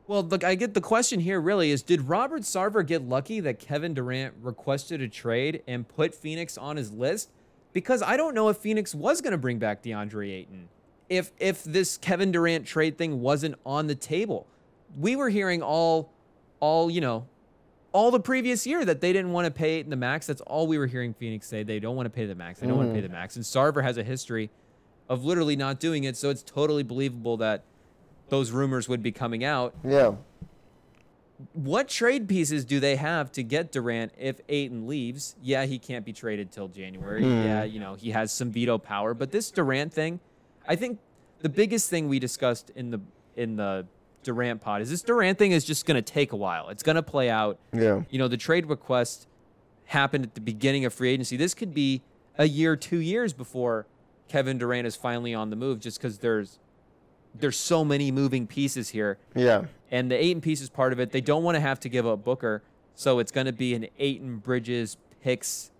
Well, 0.06 0.22
look, 0.22 0.44
I 0.44 0.54
get 0.54 0.74
the 0.74 0.80
question 0.80 1.18
here 1.18 1.40
really 1.40 1.70
is 1.70 1.82
did 1.82 2.02
Robert 2.02 2.42
Sarver 2.42 2.86
get 2.86 3.02
lucky 3.02 3.40
that 3.40 3.58
Kevin 3.58 3.94
Durant 3.94 4.34
requested 4.40 5.00
a 5.00 5.08
trade 5.08 5.62
and 5.66 5.88
put 5.88 6.14
Phoenix 6.14 6.58
on 6.58 6.76
his 6.76 6.92
list? 6.92 7.30
Because 7.72 8.02
I 8.02 8.16
don't 8.16 8.34
know 8.34 8.48
if 8.48 8.58
Phoenix 8.58 8.94
was 8.94 9.20
going 9.20 9.32
to 9.32 9.38
bring 9.38 9.58
back 9.58 9.82
DeAndre 9.82 10.32
Ayton. 10.32 10.68
If 11.08 11.32
if 11.38 11.64
this 11.64 11.96
Kevin 11.96 12.30
Durant 12.30 12.66
trade 12.66 12.98
thing 12.98 13.20
wasn't 13.20 13.56
on 13.64 13.86
the 13.86 13.94
table. 13.94 14.46
We 14.98 15.16
were 15.16 15.28
hearing 15.30 15.62
all 15.62 16.12
all, 16.60 16.90
you 16.90 17.00
know, 17.00 17.26
all 17.96 18.10
the 18.10 18.20
previous 18.20 18.66
year 18.66 18.84
that 18.84 19.00
they 19.00 19.10
didn't 19.10 19.32
want 19.32 19.46
to 19.46 19.50
pay 19.50 19.80
the 19.80 19.96
max. 19.96 20.26
That's 20.26 20.42
all 20.42 20.66
we 20.66 20.76
were 20.76 20.86
hearing 20.86 21.14
Phoenix 21.14 21.46
say. 21.46 21.62
They 21.62 21.80
don't 21.80 21.96
want 21.96 22.04
to 22.04 22.10
pay 22.10 22.26
the 22.26 22.34
max. 22.34 22.60
They 22.60 22.66
don't 22.66 22.74
mm. 22.74 22.80
want 22.80 22.90
to 22.90 22.94
pay 22.94 23.00
the 23.00 23.08
max. 23.08 23.36
And 23.36 23.44
Sarver 23.44 23.82
has 23.82 23.96
a 23.96 24.02
history 24.02 24.50
of 25.08 25.24
literally 25.24 25.56
not 25.56 25.80
doing 25.80 26.04
it, 26.04 26.14
so 26.14 26.28
it's 26.28 26.42
totally 26.42 26.82
believable 26.82 27.38
that 27.38 27.64
those 28.28 28.50
rumors 28.50 28.86
would 28.86 29.02
be 29.02 29.12
coming 29.12 29.44
out. 29.44 29.74
Yeah. 29.82 30.16
What 31.54 31.88
trade 31.88 32.28
pieces 32.28 32.66
do 32.66 32.80
they 32.80 32.96
have 32.96 33.32
to 33.32 33.42
get 33.42 33.72
Durant 33.72 34.12
if 34.18 34.42
Ayton 34.46 34.86
leaves? 34.86 35.34
Yeah, 35.40 35.64
he 35.64 35.78
can't 35.78 36.04
be 36.04 36.12
traded 36.12 36.52
till 36.52 36.68
January. 36.68 37.22
Mm. 37.22 37.44
Yeah, 37.44 37.64
you 37.64 37.80
know, 37.80 37.94
he 37.94 38.10
has 38.10 38.30
some 38.30 38.50
veto 38.50 38.76
power, 38.76 39.14
but 39.14 39.30
this 39.30 39.50
Durant 39.50 39.94
thing, 39.94 40.20
I 40.68 40.76
think 40.76 40.98
the 41.40 41.48
biggest 41.48 41.88
thing 41.88 42.08
we 42.08 42.18
discussed 42.18 42.70
in 42.76 42.90
the 42.90 43.00
in 43.36 43.56
the 43.56 43.86
Durant 44.26 44.60
pod 44.60 44.82
is 44.82 44.90
this 44.90 45.00
Durant 45.00 45.38
thing 45.38 45.52
is 45.52 45.64
just 45.64 45.86
going 45.86 45.94
to 45.94 46.02
take 46.02 46.32
a 46.32 46.36
while. 46.36 46.68
It's 46.68 46.82
going 46.82 46.96
to 46.96 47.02
play 47.02 47.30
out. 47.30 47.58
Yeah. 47.72 48.02
You 48.10 48.18
know, 48.18 48.28
the 48.28 48.36
trade 48.36 48.66
request 48.66 49.26
happened 49.86 50.24
at 50.24 50.34
the 50.34 50.40
beginning 50.40 50.84
of 50.84 50.92
free 50.92 51.10
agency. 51.10 51.36
This 51.36 51.54
could 51.54 51.72
be 51.72 52.02
a 52.36 52.46
year, 52.46 52.76
2 52.76 52.98
years 52.98 53.32
before 53.32 53.86
Kevin 54.28 54.58
Durant 54.58 54.86
is 54.86 54.96
finally 54.96 55.32
on 55.32 55.50
the 55.50 55.56
move 55.56 55.80
just 55.80 56.00
cuz 56.00 56.18
there's 56.18 56.58
there's 57.38 57.56
so 57.56 57.84
many 57.84 58.10
moving 58.10 58.46
pieces 58.46 58.88
here. 58.90 59.18
Yeah. 59.34 59.64
And 59.90 60.10
the 60.10 60.16
Ayton 60.22 60.40
piece 60.40 60.60
is 60.60 60.68
part 60.68 60.92
of 60.92 61.00
it. 61.00 61.12
They 61.12 61.20
don't 61.20 61.44
want 61.44 61.54
to 61.54 61.60
have 61.60 61.78
to 61.80 61.88
give 61.88 62.06
up 62.06 62.24
Booker, 62.24 62.62
so 62.94 63.18
it's 63.18 63.30
going 63.30 63.46
to 63.46 63.52
be 63.52 63.74
an 63.74 63.86
Ayton 63.98 64.38
Bridges 64.38 64.96
picks, 65.22 65.70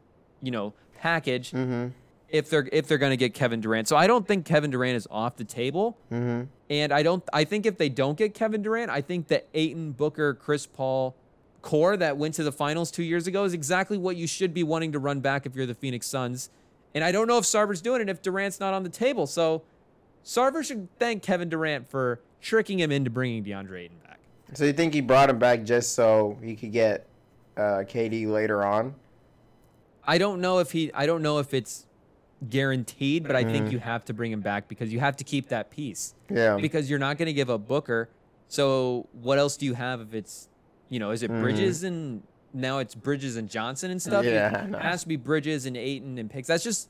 you 0.43 0.51
know, 0.51 0.75
package. 0.99 1.51
Mm-hmm. 1.51 1.89
If 2.29 2.51
they're 2.51 2.69
if 2.73 2.87
they're 2.89 2.99
going 2.99 3.11
to 3.11 3.17
get 3.17 3.35
Kevin 3.35 3.61
Durant, 3.61 3.89
so 3.89 3.97
I 3.97 4.07
don't 4.07 4.27
think 4.27 4.45
Kevin 4.45 4.71
Durant 4.71 4.97
is 4.97 5.07
off 5.11 5.37
the 5.37 5.45
table. 5.45 5.97
Mm-hmm. 6.13 6.45
And 6.69 6.93
I 6.93 7.03
don't. 7.03 7.23
I 7.33 7.45
think 7.45 7.65
if 7.65 7.79
they 7.79 7.89
don't 7.89 8.19
get 8.19 8.35
Kevin 8.35 8.63
Durant, 8.63 8.91
I 8.91 9.01
think 9.01 9.29
the 9.29 9.45
Ayton, 9.55 9.93
Booker, 9.93 10.35
Chris 10.35 10.67
Paul 10.67 11.15
core 11.63 11.97
that 11.97 12.17
went 12.17 12.35
to 12.35 12.45
the 12.45 12.53
finals 12.53 12.91
two 12.91 13.03
years 13.03 13.27
ago 13.27 13.45
is 13.45 13.53
exactly 13.53 13.99
what 13.99 14.17
you 14.17 14.27
should 14.27 14.55
be 14.55 14.63
wanting 14.63 14.93
to 14.93 14.99
run 14.99 15.21
back 15.21 15.47
if 15.47 15.55
you're 15.55 15.67
the 15.67 15.75
Phoenix 15.75 16.07
Suns. 16.07 16.51
And 16.95 17.03
I 17.05 17.13
don't 17.13 17.27
know 17.27 17.39
if 17.39 17.45
Sarver's 17.45 17.81
doing 17.81 18.01
it 18.01 18.09
if 18.09 18.23
Durant's 18.23 18.61
not 18.61 18.73
on 18.73 18.83
the 18.83 18.89
table. 18.89 19.27
So 19.27 19.63
Sarver 20.25 20.65
should 20.65 20.89
thank 20.99 21.23
Kevin 21.23 21.49
Durant 21.49 21.89
for 21.89 22.21
tricking 22.41 22.79
him 22.79 22.91
into 22.91 23.11
bringing 23.11 23.45
DeAndre 23.45 23.81
Ayton 23.81 23.99
back. 24.05 24.19
So 24.55 24.65
you 24.65 24.73
think 24.73 24.95
he 24.95 25.01
brought 25.01 25.29
him 25.29 25.39
back 25.39 25.65
just 25.65 25.95
so 25.95 26.39
he 26.43 26.55
could 26.55 26.73
get 26.73 27.07
uh, 27.57 27.83
KD 27.83 28.29
later 28.29 28.65
on? 28.65 28.95
I 30.07 30.19
don't 30.19 30.41
know 30.41 30.59
if 30.61 30.71
he. 30.73 30.93
I 30.95 31.07
don't 31.07 31.23
know 31.23 31.39
if 31.39 31.53
it's 31.53 31.86
guaranteed, 32.51 33.27
but 33.27 33.37
I 33.37 33.45
mm. 33.45 33.51
think 33.51 33.73
you 33.73 33.79
have 33.79 34.05
to 34.07 34.15
bring 34.15 34.33
him 34.33 34.41
back 34.41 34.69
because 34.69 34.93
you 34.93 35.01
have 35.01 35.17
to 35.17 35.25
keep 35.25 35.49
that 35.49 35.71
piece. 35.71 36.15
Yeah. 36.31 36.57
Because 36.57 36.89
you're 36.91 36.99
not 36.99 37.19
going 37.19 37.27
to 37.27 37.33
give 37.33 37.51
up 37.51 37.67
Booker. 37.67 38.09
So 38.49 39.09
what 39.13 39.39
else 39.39 39.57
do 39.57 39.67
you 39.67 39.75
have 39.75 40.01
if 40.01 40.15
it's, 40.15 40.49
you 40.89 40.99
know, 40.99 41.11
is 41.11 41.23
it 41.23 41.31
mm. 41.31 41.41
Bridges 41.41 41.83
and 41.83 42.23
now 42.53 42.79
it's 42.79 42.95
Bridges 42.95 43.37
and 43.37 43.49
Johnson 43.49 43.91
and 43.91 44.01
stuff? 44.01 44.25
Yeah. 44.25 44.67
It, 44.67 44.75
has 44.75 45.03
to 45.03 45.09
be 45.09 45.17
Bridges 45.17 45.67
and 45.67 45.77
Ayton 45.77 46.19
and 46.19 46.31
picks. 46.31 46.49
That's 46.49 46.65
just 46.65 46.89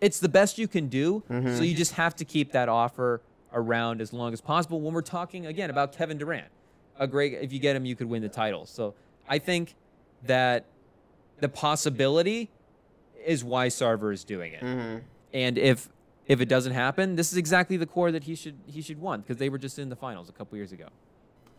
it's 0.00 0.18
the 0.18 0.28
best 0.28 0.58
you 0.58 0.68
can 0.68 0.88
do. 0.88 1.22
Mm-hmm. 1.30 1.56
So 1.56 1.62
you 1.62 1.74
just 1.74 1.92
have 1.92 2.16
to 2.16 2.24
keep 2.24 2.52
that 2.52 2.68
offer 2.68 3.20
around 3.52 4.00
as 4.00 4.12
long 4.12 4.32
as 4.32 4.40
possible. 4.40 4.80
When 4.80 4.94
we're 4.94 5.02
talking 5.02 5.46
again 5.46 5.70
about 5.70 5.96
Kevin 5.96 6.18
Durant, 6.18 6.48
a 6.98 7.06
great 7.06 7.34
if 7.34 7.52
you 7.52 7.58
get 7.58 7.76
him, 7.76 7.84
you 7.84 7.96
could 7.96 8.08
win 8.08 8.22
the 8.22 8.28
title. 8.28 8.66
So 8.66 8.94
I 9.28 9.38
think 9.38 9.74
that 10.24 10.66
the 11.38 11.48
possibility 11.48 12.50
is 13.24 13.44
why 13.44 13.68
Sarver 13.68 14.12
is 14.12 14.24
doing 14.24 14.52
it. 14.52 14.62
Mm-hmm. 14.62 14.98
And 15.32 15.58
if 15.58 15.88
if 16.26 16.40
it 16.40 16.48
doesn't 16.48 16.72
happen, 16.72 17.16
this 17.16 17.32
is 17.32 17.38
exactly 17.38 17.76
the 17.76 17.86
core 17.86 18.12
that 18.12 18.24
he 18.24 18.34
should 18.34 18.58
he 18.66 18.80
should 18.82 19.00
want 19.00 19.24
because 19.24 19.38
they 19.38 19.48
were 19.48 19.58
just 19.58 19.78
in 19.78 19.88
the 19.88 19.96
finals 19.96 20.28
a 20.28 20.32
couple 20.32 20.56
years 20.56 20.72
ago. 20.72 20.86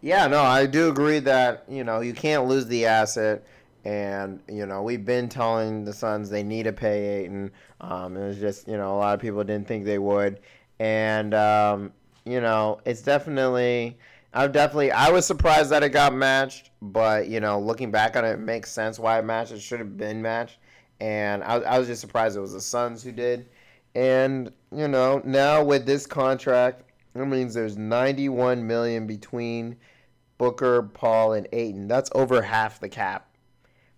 Yeah, 0.01 0.27
no, 0.27 0.41
I 0.41 0.65
do 0.65 0.89
agree 0.89 1.19
that 1.19 1.65
you 1.69 1.83
know 1.83 2.01
you 2.01 2.13
can't 2.13 2.47
lose 2.47 2.67
the 2.67 2.85
asset. 2.85 3.45
And 3.85 4.41
you 4.47 4.65
know 4.65 4.81
we've 4.81 5.03
been 5.03 5.27
telling 5.27 5.83
the 5.83 5.91
Suns 5.91 6.29
they 6.29 6.43
need 6.43 6.63
to 6.63 6.73
pay 6.73 7.23
Ayton. 7.23 7.51
Um, 7.81 8.15
it 8.15 8.25
was 8.25 8.39
just 8.39 8.67
you 8.67 8.77
know 8.77 8.95
a 8.95 8.97
lot 8.97 9.13
of 9.13 9.19
people 9.19 9.43
didn't 9.43 9.67
think 9.67 9.83
they 9.83 9.99
would, 9.99 10.39
and 10.79 11.33
um, 11.33 11.91
you 12.23 12.39
know 12.39 12.79
it's 12.85 13.01
definitely 13.01 13.97
I'm 14.33 14.51
definitely 14.51 14.91
I 14.91 15.09
was 15.09 15.25
surprised 15.25 15.69
that 15.69 15.83
it 15.83 15.89
got 15.89 16.13
matched, 16.13 16.71
but 16.81 17.27
you 17.27 17.39
know 17.39 17.59
looking 17.59 17.91
back 17.91 18.15
on 18.15 18.25
it, 18.25 18.31
it 18.31 18.39
makes 18.39 18.71
sense 18.71 18.97
why 18.97 19.19
it 19.19 19.25
matched. 19.25 19.51
It 19.51 19.61
should 19.61 19.79
have 19.79 19.97
been 19.97 20.21
matched, 20.21 20.57
and 21.03 21.43
I, 21.43 21.55
I 21.55 21.79
was 21.79 21.89
just 21.89 21.99
surprised 21.99 22.37
it 22.37 22.39
was 22.39 22.53
the 22.53 22.61
Suns 22.61 23.03
who 23.03 23.11
did. 23.11 23.49
And 23.93 24.53
you 24.73 24.87
know 24.87 25.21
now 25.25 25.61
with 25.61 25.85
this 25.85 26.05
contract, 26.07 26.83
it 27.13 27.27
means 27.27 27.53
there's 27.53 27.77
91 27.77 28.65
million 28.65 29.05
between 29.05 29.75
Booker, 30.37 30.83
Paul, 30.83 31.33
and 31.33 31.45
Ayton. 31.51 31.89
That's 31.89 32.09
over 32.15 32.41
half 32.41 32.79
the 32.79 32.87
cap 32.87 33.35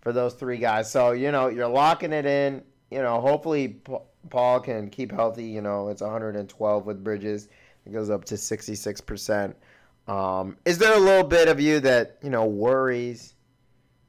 for 0.00 0.12
those 0.12 0.34
three 0.34 0.58
guys. 0.58 0.90
So 0.90 1.12
you 1.12 1.30
know 1.30 1.46
you're 1.46 1.68
locking 1.68 2.12
it 2.12 2.26
in. 2.26 2.62
You 2.90 3.02
know, 3.02 3.20
hopefully 3.20 3.80
Paul 4.28 4.60
can 4.60 4.90
keep 4.90 5.12
healthy. 5.12 5.44
You 5.44 5.60
know, 5.60 5.88
it's 5.88 6.02
112 6.02 6.86
with 6.86 7.04
Bridges. 7.04 7.48
It 7.86 7.92
goes 7.92 8.10
up 8.10 8.24
to 8.24 8.36
66 8.36 9.00
percent. 9.02 9.56
Um, 10.08 10.56
is 10.64 10.78
there 10.78 10.96
a 10.96 11.00
little 11.00 11.26
bit 11.26 11.46
of 11.46 11.60
you 11.60 11.78
that 11.80 12.18
you 12.20 12.30
know 12.30 12.46
worries? 12.46 13.34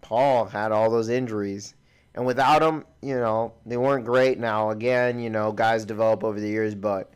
Paul 0.01 0.45
had 0.45 0.71
all 0.71 0.89
those 0.89 1.09
injuries, 1.09 1.75
And 2.17 2.25
without 2.25 2.63
him, 2.63 2.83
you 3.03 3.13
know, 3.13 3.53
they 3.67 3.77
weren't 3.77 4.03
great. 4.03 4.39
Now 4.39 4.71
again, 4.71 5.19
you 5.19 5.29
know, 5.29 5.51
guys 5.51 5.85
develop 5.85 6.23
over 6.23 6.39
the 6.39 6.49
years, 6.49 6.73
but 6.73 7.13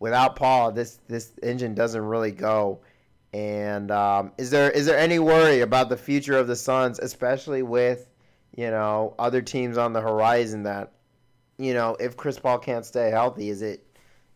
without 0.00 0.34
Paul, 0.34 0.72
this 0.72 0.98
this 1.06 1.30
engine 1.40 1.72
doesn't 1.72 2.04
really 2.04 2.32
go. 2.32 2.80
And 3.32 3.92
um, 3.92 4.32
is 4.38 4.50
there 4.50 4.68
is 4.72 4.86
there 4.86 4.98
any 4.98 5.20
worry 5.20 5.60
about 5.60 5.88
the 5.88 5.96
future 5.96 6.36
of 6.36 6.48
the 6.48 6.56
Suns, 6.56 6.98
especially 6.98 7.62
with 7.62 8.08
you 8.56 8.72
know 8.72 9.14
other 9.20 9.40
teams 9.40 9.78
on 9.78 9.92
the 9.92 10.00
horizon 10.00 10.64
that 10.64 10.94
you 11.56 11.72
know 11.72 11.96
if 12.00 12.16
Chris 12.16 12.36
Paul 12.36 12.58
can't 12.58 12.84
stay 12.84 13.08
healthy, 13.08 13.50
is 13.50 13.62
it 13.62 13.86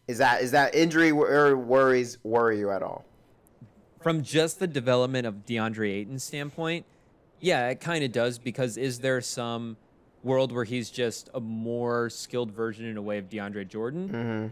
is 0.06 0.18
that 0.18 0.42
is 0.42 0.52
that 0.52 0.76
injury 0.76 1.10
or 1.10 1.56
worries 1.56 2.18
worry 2.22 2.60
you 2.60 2.70
at 2.70 2.84
all? 2.84 3.04
From 4.00 4.22
just 4.22 4.60
the 4.60 4.68
development 4.68 5.26
of 5.26 5.44
DeAndre 5.44 5.90
Ayton's 5.90 6.22
standpoint, 6.22 6.86
yeah, 7.40 7.68
it 7.70 7.80
kind 7.80 8.04
of 8.04 8.12
does 8.12 8.38
because 8.38 8.76
is 8.76 9.00
there 9.00 9.20
some 9.20 9.76
world 10.24 10.50
where 10.52 10.64
he's 10.64 10.90
just 10.90 11.28
a 11.34 11.40
more 11.40 12.08
skilled 12.10 12.50
version 12.50 12.86
in 12.86 12.96
a 12.96 13.02
way 13.02 13.18
of 13.18 13.28
DeAndre 13.28 13.68
Jordan? 13.68 14.08
Mm-hmm. 14.08 14.46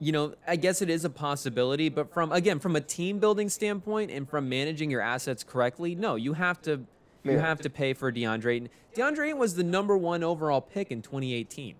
you 0.00 0.12
know, 0.12 0.34
I 0.46 0.56
guess 0.56 0.80
it 0.82 0.90
is 0.90 1.04
a 1.04 1.10
possibility, 1.10 1.88
but 1.88 2.12
from 2.12 2.30
again, 2.32 2.58
from 2.60 2.76
a 2.76 2.80
team 2.80 3.18
building 3.18 3.48
standpoint 3.48 4.10
and 4.10 4.28
from 4.28 4.48
managing 4.48 4.90
your 4.90 5.00
assets 5.00 5.42
correctly, 5.42 5.94
no, 5.94 6.14
you 6.16 6.34
have 6.34 6.60
to 6.62 6.80
you 7.24 7.32
Yeah. 7.32 7.40
have 7.40 7.60
to 7.62 7.70
pay 7.70 7.94
for 7.94 8.12
DeAndre 8.12 8.54
Ayton. 8.54 8.68
DeAndre 8.94 9.26
Ayton 9.28 9.38
was 9.38 9.54
the 9.56 9.64
number 9.64 9.96
one 9.96 10.22
overall 10.22 10.60
pick 10.60 10.90
in 10.92 11.02
2018. 11.02 11.74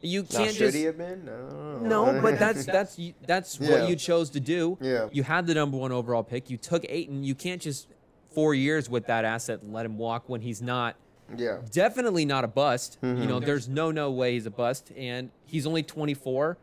You 0.00 0.22
can't 0.22 0.50
should 0.50 0.58
just 0.58 0.76
he 0.76 0.84
have 0.84 0.96
been? 0.96 1.24
No, 1.24 1.78
no, 1.80 2.20
but 2.22 2.38
that's 2.38 2.64
that's 2.76 2.96
that's 3.26 3.58
Yeah. 3.60 3.70
what 3.80 3.88
you 3.88 3.96
chose 3.96 4.30
to 4.30 4.40
do. 4.40 4.78
Yeah. 4.80 5.08
You 5.10 5.24
had 5.24 5.48
the 5.48 5.54
number 5.54 5.76
one 5.76 5.90
overall 5.90 6.22
pick. 6.22 6.48
You 6.50 6.56
took 6.58 6.84
Ayton. 6.88 7.24
You 7.24 7.34
can't 7.34 7.60
just 7.60 7.88
four 8.32 8.54
years 8.54 8.88
with 8.88 9.06
that 9.06 9.24
asset 9.24 9.62
and 9.62 9.72
let 9.72 9.84
him 9.84 9.98
walk 9.98 10.28
when 10.28 10.42
he's 10.42 10.62
not 10.62 10.94
yeah. 11.36 11.58
definitely 11.70 12.24
not 12.24 12.44
a 12.44 12.48
bust. 12.48 12.98
You 13.02 13.08
Mm-hmm. 13.08 13.26
know, 13.28 13.40
there's 13.40 13.68
no 13.68 13.90
no 13.90 14.10
way 14.10 14.32
he's 14.34 14.46
a 14.46 14.50
bust, 14.50 14.92
and 14.96 15.30
he's 15.46 15.66
only 15.66 15.82
24. 15.82 16.56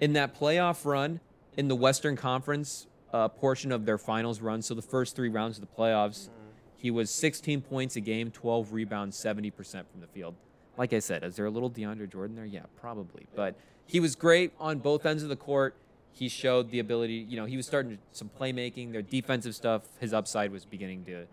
In 0.00 0.12
that 0.14 0.38
playoff 0.38 0.84
run 0.84 1.20
in 1.56 1.68
the 1.68 1.76
Western 1.76 2.16
Conference 2.16 2.86
uh, 3.12 3.28
portion 3.28 3.70
of 3.70 3.86
their 3.86 3.98
finals 3.98 4.40
run, 4.40 4.60
so 4.60 4.74
the 4.74 4.82
first 4.82 5.14
three 5.14 5.28
rounds 5.28 5.56
of 5.56 5.60
the 5.66 5.72
playoffs, 5.80 6.28
he 6.76 6.90
was 6.90 7.10
16 7.10 7.60
points 7.60 7.94
a 7.96 8.00
game, 8.00 8.30
12 8.32 8.72
rebounds, 8.72 9.16
70% 9.16 9.52
from 9.90 10.00
the 10.00 10.08
field. 10.08 10.34
Like 10.76 10.92
I 10.92 10.98
said, 10.98 11.22
is 11.22 11.36
there 11.36 11.46
a 11.46 11.50
little 11.50 11.70
DeAndre 11.70 12.10
Jordan 12.10 12.34
there? 12.34 12.44
Yeah, 12.44 12.62
probably. 12.80 13.26
But 13.36 13.54
he 13.86 14.00
was 14.00 14.16
great 14.16 14.52
on 14.58 14.80
both 14.80 15.06
ends 15.06 15.22
of 15.22 15.28
the 15.28 15.36
court. 15.36 15.76
He 16.12 16.28
showed 16.28 16.70
the 16.72 16.80
ability, 16.80 17.14
you 17.28 17.36
know, 17.36 17.44
he 17.44 17.56
was 17.56 17.66
starting 17.66 17.98
some 18.10 18.28
playmaking, 18.40 18.90
their 18.92 19.02
defensive 19.02 19.54
stuff, 19.54 19.82
his 20.00 20.12
upside 20.12 20.50
was 20.50 20.64
beginning 20.64 21.04
to 21.04 21.26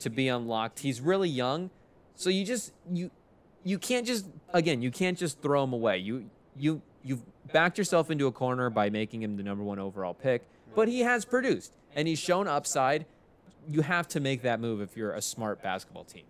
to 0.00 0.10
be 0.10 0.28
unlocked. 0.28 0.80
He's 0.80 1.00
really 1.00 1.28
young, 1.30 1.70
so 2.16 2.30
you 2.30 2.44
just 2.44 2.72
you 2.90 3.10
you 3.62 3.78
can't 3.78 4.06
just 4.06 4.26
again 4.52 4.82
you 4.82 4.90
can't 4.90 5.16
just 5.16 5.40
throw 5.40 5.62
him 5.62 5.72
away. 5.72 5.98
You 5.98 6.28
you 6.56 6.82
you've 7.04 7.22
backed 7.52 7.78
yourself 7.78 8.10
into 8.10 8.26
a 8.26 8.32
corner 8.32 8.68
by 8.70 8.90
making 8.90 9.22
him 9.22 9.36
the 9.36 9.42
number 9.42 9.62
one 9.62 9.78
overall 9.78 10.14
pick, 10.14 10.42
but 10.74 10.88
he 10.88 11.00
has 11.00 11.24
produced 11.24 11.72
and 11.94 12.08
he's 12.08 12.18
shown 12.18 12.48
upside. 12.48 13.06
You 13.68 13.82
have 13.82 14.08
to 14.08 14.20
make 14.20 14.42
that 14.42 14.60
move 14.60 14.80
if 14.80 14.96
you're 14.96 15.12
a 15.12 15.22
smart 15.22 15.62
basketball 15.62 16.04
team. 16.04 16.24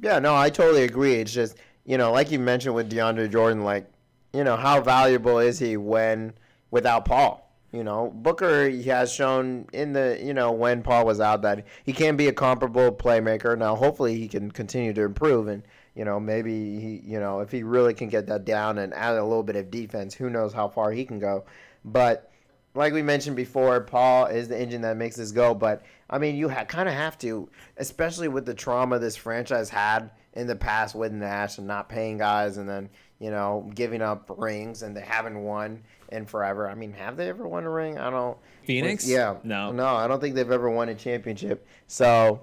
Yeah, 0.00 0.18
no, 0.18 0.36
I 0.36 0.48
totally 0.50 0.84
agree. 0.84 1.14
It's 1.14 1.32
just, 1.32 1.56
you 1.84 1.98
know, 1.98 2.12
like 2.12 2.30
you 2.30 2.38
mentioned 2.38 2.74
with 2.74 2.90
DeAndre 2.90 3.30
Jordan, 3.30 3.64
like, 3.64 3.90
you 4.32 4.44
know, 4.44 4.56
how 4.56 4.80
valuable 4.80 5.40
is 5.40 5.58
he 5.58 5.76
when 5.76 6.32
without 6.70 7.04
Paul? 7.04 7.47
You 7.72 7.84
know, 7.84 8.10
Booker 8.14 8.68
he 8.68 8.84
has 8.84 9.12
shown 9.12 9.66
in 9.74 9.92
the, 9.92 10.18
you 10.22 10.32
know, 10.32 10.52
when 10.52 10.82
Paul 10.82 11.04
was 11.04 11.20
out 11.20 11.42
that 11.42 11.66
he 11.84 11.92
can 11.92 12.16
be 12.16 12.28
a 12.28 12.32
comparable 12.32 12.92
playmaker. 12.92 13.58
Now, 13.58 13.76
hopefully 13.76 14.18
he 14.18 14.26
can 14.26 14.50
continue 14.50 14.94
to 14.94 15.02
improve 15.02 15.48
and, 15.48 15.62
you 15.94 16.04
know, 16.04 16.18
maybe 16.18 16.80
he, 16.80 17.02
you 17.04 17.20
know, 17.20 17.40
if 17.40 17.50
he 17.50 17.62
really 17.62 17.92
can 17.92 18.08
get 18.08 18.26
that 18.28 18.46
down 18.46 18.78
and 18.78 18.94
add 18.94 19.16
a 19.16 19.24
little 19.24 19.42
bit 19.42 19.56
of 19.56 19.70
defense, 19.70 20.14
who 20.14 20.30
knows 20.30 20.54
how 20.54 20.68
far 20.68 20.92
he 20.92 21.04
can 21.04 21.18
go. 21.18 21.44
But 21.84 22.30
like 22.74 22.92
we 22.92 23.02
mentioned 23.02 23.36
before, 23.36 23.80
Paul 23.80 24.26
is 24.26 24.48
the 24.48 24.58
engine 24.58 24.82
that 24.82 24.96
makes 24.96 25.16
this 25.16 25.32
go. 25.32 25.54
But 25.54 25.82
I 26.08 26.18
mean, 26.18 26.36
you 26.36 26.48
ha- 26.48 26.64
kind 26.64 26.88
of 26.88 26.94
have 26.94 27.18
to, 27.18 27.48
especially 27.76 28.28
with 28.28 28.46
the 28.46 28.54
trauma 28.54 28.98
this 28.98 29.16
franchise 29.16 29.68
had 29.68 30.10
in 30.32 30.46
the 30.46 30.56
past 30.56 30.94
with 30.94 31.12
Nash 31.12 31.58
and 31.58 31.66
not 31.66 31.88
paying 31.88 32.18
guys, 32.18 32.56
and 32.56 32.68
then 32.68 32.88
you 33.18 33.30
know 33.30 33.70
giving 33.74 34.00
up 34.00 34.30
rings, 34.38 34.82
and 34.82 34.96
they 34.96 35.02
haven't 35.02 35.42
won 35.42 35.82
in 36.10 36.26
forever. 36.26 36.68
I 36.68 36.74
mean, 36.74 36.92
have 36.92 37.16
they 37.16 37.28
ever 37.28 37.46
won 37.46 37.64
a 37.64 37.70
ring? 37.70 37.98
I 37.98 38.10
don't. 38.10 38.36
Phoenix? 38.64 39.08
Yeah. 39.08 39.36
No. 39.44 39.72
No, 39.72 39.86
I 39.86 40.06
don't 40.08 40.20
think 40.20 40.34
they've 40.34 40.50
ever 40.50 40.70
won 40.70 40.88
a 40.88 40.94
championship. 40.94 41.66
So, 41.86 42.40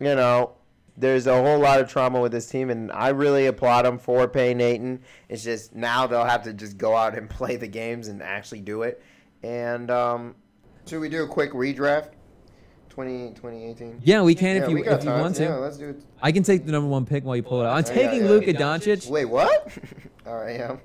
you 0.00 0.14
know, 0.14 0.52
there's 0.96 1.26
a 1.26 1.40
whole 1.42 1.58
lot 1.58 1.80
of 1.80 1.88
trauma 1.88 2.20
with 2.20 2.32
this 2.32 2.48
team, 2.48 2.70
and 2.70 2.90
I 2.92 3.08
really 3.10 3.46
applaud 3.46 3.84
them 3.84 3.98
for 3.98 4.28
paying 4.28 4.58
Nathan. 4.58 5.02
It's 5.28 5.42
just 5.44 5.74
now 5.74 6.06
they'll 6.06 6.24
have 6.24 6.42
to 6.44 6.52
just 6.52 6.78
go 6.78 6.96
out 6.96 7.16
and 7.16 7.28
play 7.38 7.56
the 7.56 7.68
games 7.68 8.08
and 8.08 8.22
actually 8.22 8.60
do 8.60 8.82
it. 8.82 9.02
And 9.42 9.90
um, 9.90 10.34
should 10.86 11.00
we 11.00 11.08
do 11.08 11.24
a 11.24 11.28
quick 11.28 11.52
redraft? 11.52 12.10
20, 12.90 13.30
2018? 13.30 14.00
Yeah, 14.04 14.22
we 14.22 14.36
can 14.36 14.54
Yeah, 14.56 14.62
if 14.62 14.70
you 14.70 14.78
if 14.78 14.84
you 15.02 15.10
time. 15.10 15.20
want 15.20 15.34
to. 15.36 15.42
Yeah, 15.42 15.54
let's 15.56 15.76
do 15.76 15.88
it. 15.90 16.02
I 16.22 16.30
can 16.30 16.44
take 16.44 16.64
the 16.64 16.70
number 16.70 16.88
one 16.88 17.04
pick 17.04 17.24
while 17.24 17.34
you 17.34 17.42
pull 17.42 17.60
it 17.60 17.66
out. 17.66 17.72
I'm 17.76 17.84
Yeah, 17.96 18.02
taking 18.02 18.22
yeah. 18.24 18.30
Luka 18.30 18.54
Doncic. 18.54 19.10
Wait, 19.10 19.24
what? 19.24 19.76
All 20.26 20.36
right, 20.36 20.54
yeah. 20.56 20.76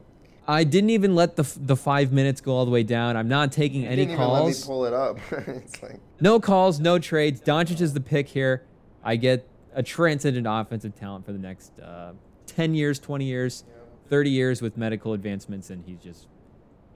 I 0.50 0.64
didn't 0.64 0.90
even 0.90 1.14
let 1.16 1.36
the 1.36 1.44
the 1.62 1.76
five 1.76 2.12
minutes 2.12 2.42
go 2.42 2.54
all 2.54 2.66
the 2.66 2.72
way 2.72 2.84
down. 2.84 3.16
I'm 3.16 3.28
not 3.28 3.52
taking 3.52 3.86
any 3.86 3.98
Didn't 3.98 4.14
even 4.14 4.28
let 4.28 4.40
me 4.40 4.52
calls. 4.54 4.66
pull 4.66 4.86
it 4.86 4.94
up. 4.94 5.18
it's 5.32 5.82
like 5.84 6.00
No 6.20 6.40
calls, 6.40 6.80
no 6.80 6.98
trades. 6.98 7.40
Doncic 7.42 7.80
is 7.82 7.94
the 7.94 8.02
pick 8.02 8.28
here. 8.28 8.64
I 9.04 9.16
get 9.16 9.48
a 9.74 9.84
transcendent 9.84 10.48
offensive 10.50 10.96
talent 10.96 11.26
for 11.26 11.32
the 11.34 11.38
next 11.40 11.80
uh, 11.80 12.14
10 12.48 12.74
years, 12.74 12.98
20 13.00 13.26
years, 13.26 13.64
30 14.10 14.30
years 14.32 14.62
with 14.62 14.76
medical 14.76 15.14
advancements, 15.14 15.70
and 15.70 15.84
he's 15.86 16.00
just 16.00 16.28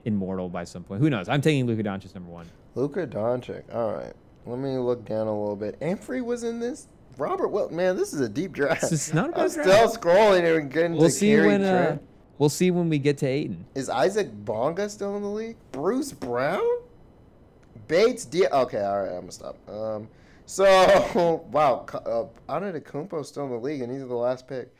immortal 0.04 0.48
by 0.48 0.64
some 0.64 0.82
point. 0.82 1.00
Who 1.00 1.08
knows? 1.08 1.28
I'm 1.28 1.40
taking 1.40 1.66
Luka 1.66 1.82
Doncic 1.84 2.12
number 2.14 2.30
one. 2.30 2.46
Luka 2.74 3.06
Doncic. 3.06 3.62
All 3.72 3.92
right. 3.94 4.12
Let 4.46 4.58
me 4.58 4.76
look 4.78 5.04
down 5.04 5.28
a 5.28 5.40
little 5.40 5.56
bit. 5.56 5.78
Amphrey 5.80 6.22
was 6.22 6.42
in 6.44 6.58
this. 6.60 6.88
Robert 7.16 7.48
Wilt. 7.48 7.70
Man, 7.72 7.96
this 7.96 8.12
is 8.12 8.20
a 8.20 8.28
deep 8.28 8.52
draft. 8.52 8.80
This 8.82 8.92
is 9.08 9.14
not 9.14 9.30
a 9.30 9.34
I'm 9.34 9.42
bad 9.44 9.50
still 9.52 9.64
draft. 9.64 10.00
scrolling 10.00 10.58
and 10.58 10.70
getting 10.70 10.92
We'll 10.92 11.02
to 11.02 11.10
see 11.10 11.36
when 11.36 11.62
uh. 11.62 11.98
We'll 12.38 12.48
see 12.48 12.70
when 12.70 12.88
we 12.88 12.98
get 12.98 13.18
to 13.18 13.26
Ayton. 13.26 13.66
Is 13.74 13.88
Isaac 13.88 14.28
Bonga 14.44 14.88
still 14.88 15.16
in 15.16 15.22
the 15.22 15.28
league? 15.28 15.56
Bruce 15.70 16.12
Brown? 16.12 16.62
Bates? 17.86 18.24
D- 18.24 18.46
okay, 18.46 18.80
all 18.80 19.02
right, 19.02 19.12
I'm 19.12 19.20
gonna 19.20 19.32
stop. 19.32 19.68
Um, 19.68 20.08
so 20.46 21.44
wow, 21.52 21.86
uh, 21.92 22.52
Antetokounmpo's 22.52 23.28
still 23.28 23.44
in 23.44 23.50
the 23.50 23.58
league, 23.58 23.82
and 23.82 23.92
he's 23.92 24.06
the 24.06 24.14
last 24.14 24.48
pick. 24.48 24.74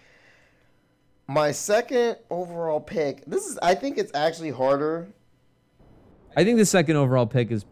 My 1.27 1.53
second 1.53 2.17
overall 2.29 2.81
pick. 2.81 3.25
This 3.27 3.47
is. 3.47 3.59
I 3.62 3.75
think 3.75 3.99
it's 3.99 4.12
actually 4.14 4.51
harder. 4.51 5.09
I 6.37 6.45
think 6.45 6.59
the 6.59 6.67
second 6.67 6.97
overall 6.97 7.27
pick 7.27 7.51
is, 7.51 7.64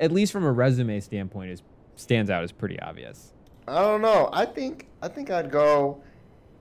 at 0.00 0.10
least 0.10 0.32
from 0.32 0.44
a 0.44 0.52
resume 0.52 0.98
standpoint, 1.00 1.50
is 1.50 1.62
stands 1.96 2.30
out 2.30 2.42
as 2.42 2.50
pretty 2.50 2.80
obvious. 2.80 3.32
I 3.68 3.82
don't 3.82 4.02
know. 4.02 4.30
I 4.32 4.46
think. 4.46 4.88
I 5.02 5.08
think 5.08 5.30
I'd 5.30 5.50
go. 5.50 6.02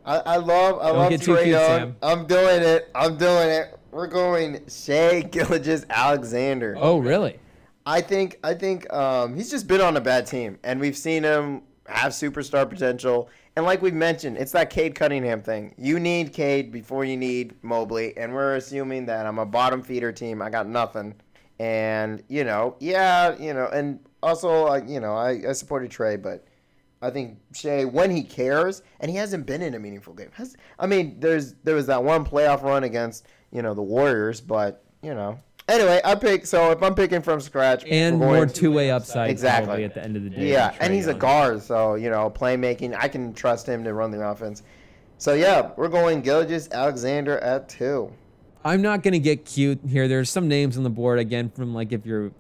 I, 0.07 0.19
I 0.19 0.37
love. 0.37 0.79
I 0.79 0.87
Don't 0.87 0.97
love 0.97 1.09
get 1.09 1.21
too 1.21 1.31
Trae 1.31 1.43
cute, 1.43 1.47
Young. 1.49 1.65
Sam. 1.65 1.95
I'm 2.01 2.25
doing 2.25 2.63
it. 2.63 2.89
I'm 2.95 3.17
doing 3.17 3.49
it. 3.49 3.77
We're 3.91 4.07
going 4.07 4.61
Shea 4.69 5.21
Gilgis 5.29 5.85
Alexander. 5.89 6.75
Oh, 6.77 6.99
really? 6.99 7.39
I 7.85 8.01
think 8.01 8.39
I 8.43 8.53
think 8.53 8.91
um, 8.93 9.35
he's 9.35 9.51
just 9.51 9.67
been 9.67 9.81
on 9.81 9.97
a 9.97 10.01
bad 10.01 10.25
team, 10.25 10.59
and 10.63 10.79
we've 10.79 10.97
seen 10.97 11.23
him 11.23 11.63
have 11.87 12.13
superstar 12.13 12.69
potential. 12.69 13.29
And 13.57 13.65
like 13.65 13.81
we've 13.81 13.93
mentioned, 13.93 14.37
it's 14.37 14.51
that 14.53 14.69
Cade 14.69 14.95
Cunningham 14.95 15.41
thing. 15.41 15.73
You 15.77 15.99
need 15.99 16.31
Cade 16.31 16.71
before 16.71 17.03
you 17.03 17.17
need 17.17 17.55
Mobley, 17.61 18.15
and 18.17 18.33
we're 18.33 18.55
assuming 18.55 19.05
that 19.07 19.25
I'm 19.25 19.39
a 19.39 19.45
bottom 19.45 19.81
feeder 19.81 20.11
team. 20.13 20.41
I 20.41 20.49
got 20.49 20.67
nothing, 20.67 21.15
and 21.59 22.23
you 22.29 22.45
know, 22.45 22.77
yeah, 22.79 23.35
you 23.37 23.53
know, 23.53 23.67
and 23.67 23.99
also, 24.23 24.67
uh, 24.67 24.81
you 24.85 24.99
know, 24.99 25.15
I, 25.15 25.49
I 25.49 25.51
supported 25.53 25.91
Trey, 25.91 26.15
but 26.15 26.45
I 27.01 27.11
think 27.11 27.37
Shai, 27.53 27.85
when 27.85 28.09
he 28.09 28.23
cares, 28.23 28.81
and 28.99 29.11
he 29.11 29.17
hasn't 29.17 29.45
been 29.45 29.61
in 29.61 29.75
a 29.75 29.79
meaningful 29.79 30.13
game. 30.13 30.29
Has 30.33 30.55
I 30.79 30.87
mean, 30.87 31.19
there's 31.19 31.53
there 31.63 31.75
was 31.75 31.87
that 31.87 32.03
one 32.03 32.25
playoff 32.25 32.63
run 32.63 32.83
against 32.83 33.27
you 33.51 33.61
know 33.61 33.73
the 33.73 33.83
Warriors, 33.83 34.41
but 34.41 34.83
you 35.01 35.13
know. 35.13 35.39
Anyway, 35.69 35.99
I 36.05 36.15
pick. 36.15 36.45
So 36.45 36.71
if 36.71 36.81
I'm 36.81 36.95
picking 36.95 37.21
from 37.21 37.41
scratch, 37.41 37.83
And 37.85 38.17
more 38.19 38.45
two-way 38.45 38.89
upside 38.89 39.29
Exactly. 39.29 39.83
at 39.83 39.93
the 39.93 40.01
end 40.01 40.15
of 40.15 40.23
the 40.23 40.29
day. 40.29 40.49
Yeah, 40.49 40.73
and 40.79 40.93
he's 40.93 41.07
a 41.07 41.13
guard, 41.13 41.61
so 41.61 41.95
you 41.95 42.09
know, 42.09 42.29
playmaking. 42.29 42.95
I 42.97 43.09
can 43.09 43.33
trust 43.33 43.67
him 43.67 43.83
to 43.83 43.93
run 43.93 44.09
the 44.11 44.25
offense. 44.25 44.63
So 45.17 45.33
yeah, 45.33 45.71
we're 45.75 45.89
going 45.89 46.21
Gilgeous-Alexander 46.21 47.39
at 47.39 47.67
two. 47.67 48.13
I'm 48.63 48.81
not 48.81 49.03
gonna 49.03 49.19
get 49.19 49.45
cute 49.45 49.79
here. 49.87 50.07
There's 50.07 50.29
some 50.29 50.47
names 50.47 50.77
on 50.77 50.83
the 50.83 50.89
board 50.89 51.19
again 51.19 51.49
from 51.49 51.73
like 51.73 51.91
if 51.91 52.05
you're 52.05 52.31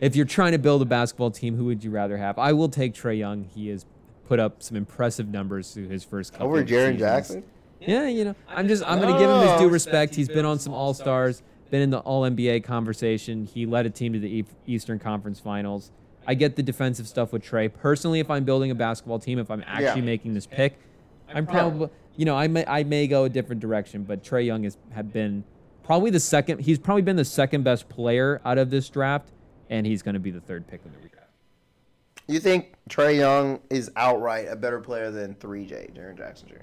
if 0.00 0.16
you're 0.16 0.26
trying 0.26 0.52
to 0.52 0.58
build 0.58 0.82
a 0.82 0.84
basketball 0.84 1.30
team, 1.30 1.56
who 1.56 1.66
would 1.66 1.84
you 1.84 1.90
rather 1.90 2.16
have? 2.16 2.36
I 2.38 2.52
will 2.52 2.68
take 2.68 2.94
Trae 2.94 3.16
Young. 3.16 3.44
He 3.44 3.68
has 3.68 3.86
put 4.26 4.38
up 4.40 4.62
some 4.62 4.76
impressive 4.76 5.28
numbers 5.28 5.72
through 5.72 5.88
his 5.88 6.04
first 6.04 6.32
couple 6.32 6.48
Over 6.48 6.60
of 6.60 6.66
Jaren 6.66 6.92
seasons. 6.92 6.98
Jackson. 7.00 7.44
Yeah, 7.80 8.06
you 8.08 8.24
know, 8.24 8.34
I'm 8.48 8.68
just 8.68 8.84
I'm 8.86 9.00
gonna 9.00 9.18
give 9.18 9.28
him 9.28 9.40
his 9.48 9.60
due 9.60 9.68
respect. 9.68 10.14
He's 10.14 10.28
been 10.28 10.44
on 10.44 10.58
some 10.58 10.72
All 10.72 10.94
Stars, 10.94 11.42
been 11.70 11.82
in 11.82 11.90
the 11.90 11.98
All 12.00 12.22
NBA 12.22 12.62
conversation. 12.64 13.44
He 13.44 13.66
led 13.66 13.86
a 13.86 13.90
team 13.90 14.12
to 14.12 14.20
the 14.20 14.44
Eastern 14.66 14.98
Conference 14.98 15.40
Finals. 15.40 15.90
I 16.26 16.34
get 16.34 16.54
the 16.54 16.62
defensive 16.62 17.08
stuff 17.08 17.32
with 17.32 17.42
Trae. 17.42 17.72
Personally, 17.72 18.20
if 18.20 18.30
I'm 18.30 18.44
building 18.44 18.70
a 18.70 18.74
basketball 18.76 19.18
team, 19.18 19.40
if 19.40 19.50
I'm 19.50 19.64
actually 19.66 20.00
Yeah. 20.00 20.06
making 20.06 20.34
this 20.34 20.46
pick, 20.46 20.78
I'm 21.34 21.46
probably 21.46 21.88
you 22.14 22.24
know, 22.24 22.36
I 22.36 22.46
may 22.46 22.64
I 22.66 22.84
may 22.84 23.06
go 23.08 23.24
a 23.24 23.28
different 23.28 23.60
direction, 23.60 24.04
but 24.04 24.22
Trae 24.22 24.44
Young 24.46 24.62
has 24.64 24.76
have 24.92 25.12
been 25.12 25.42
probably 25.82 26.10
the 26.10 26.20
second. 26.20 26.60
He's 26.60 26.78
probably 26.78 27.02
been 27.02 27.16
the 27.16 27.24
second 27.24 27.64
best 27.64 27.88
player 27.88 28.40
out 28.44 28.58
of 28.58 28.70
this 28.70 28.88
draft, 28.88 29.30
and 29.68 29.84
he's 29.86 30.02
going 30.02 30.14
to 30.14 30.20
be 30.20 30.30
the 30.30 30.40
third 30.40 30.68
pick 30.68 30.82
in 30.84 30.92
the 30.92 30.98
redraft. 30.98 31.21
You 32.28 32.40
think 32.40 32.74
Trae 32.88 33.16
Young 33.16 33.60
is 33.70 33.90
outright 33.96 34.46
a 34.48 34.56
better 34.56 34.80
player 34.80 35.10
than 35.10 35.34
3J, 35.34 35.94
Jaren 35.96 36.16
Jackson 36.16 36.48
Jr.? 36.48 36.54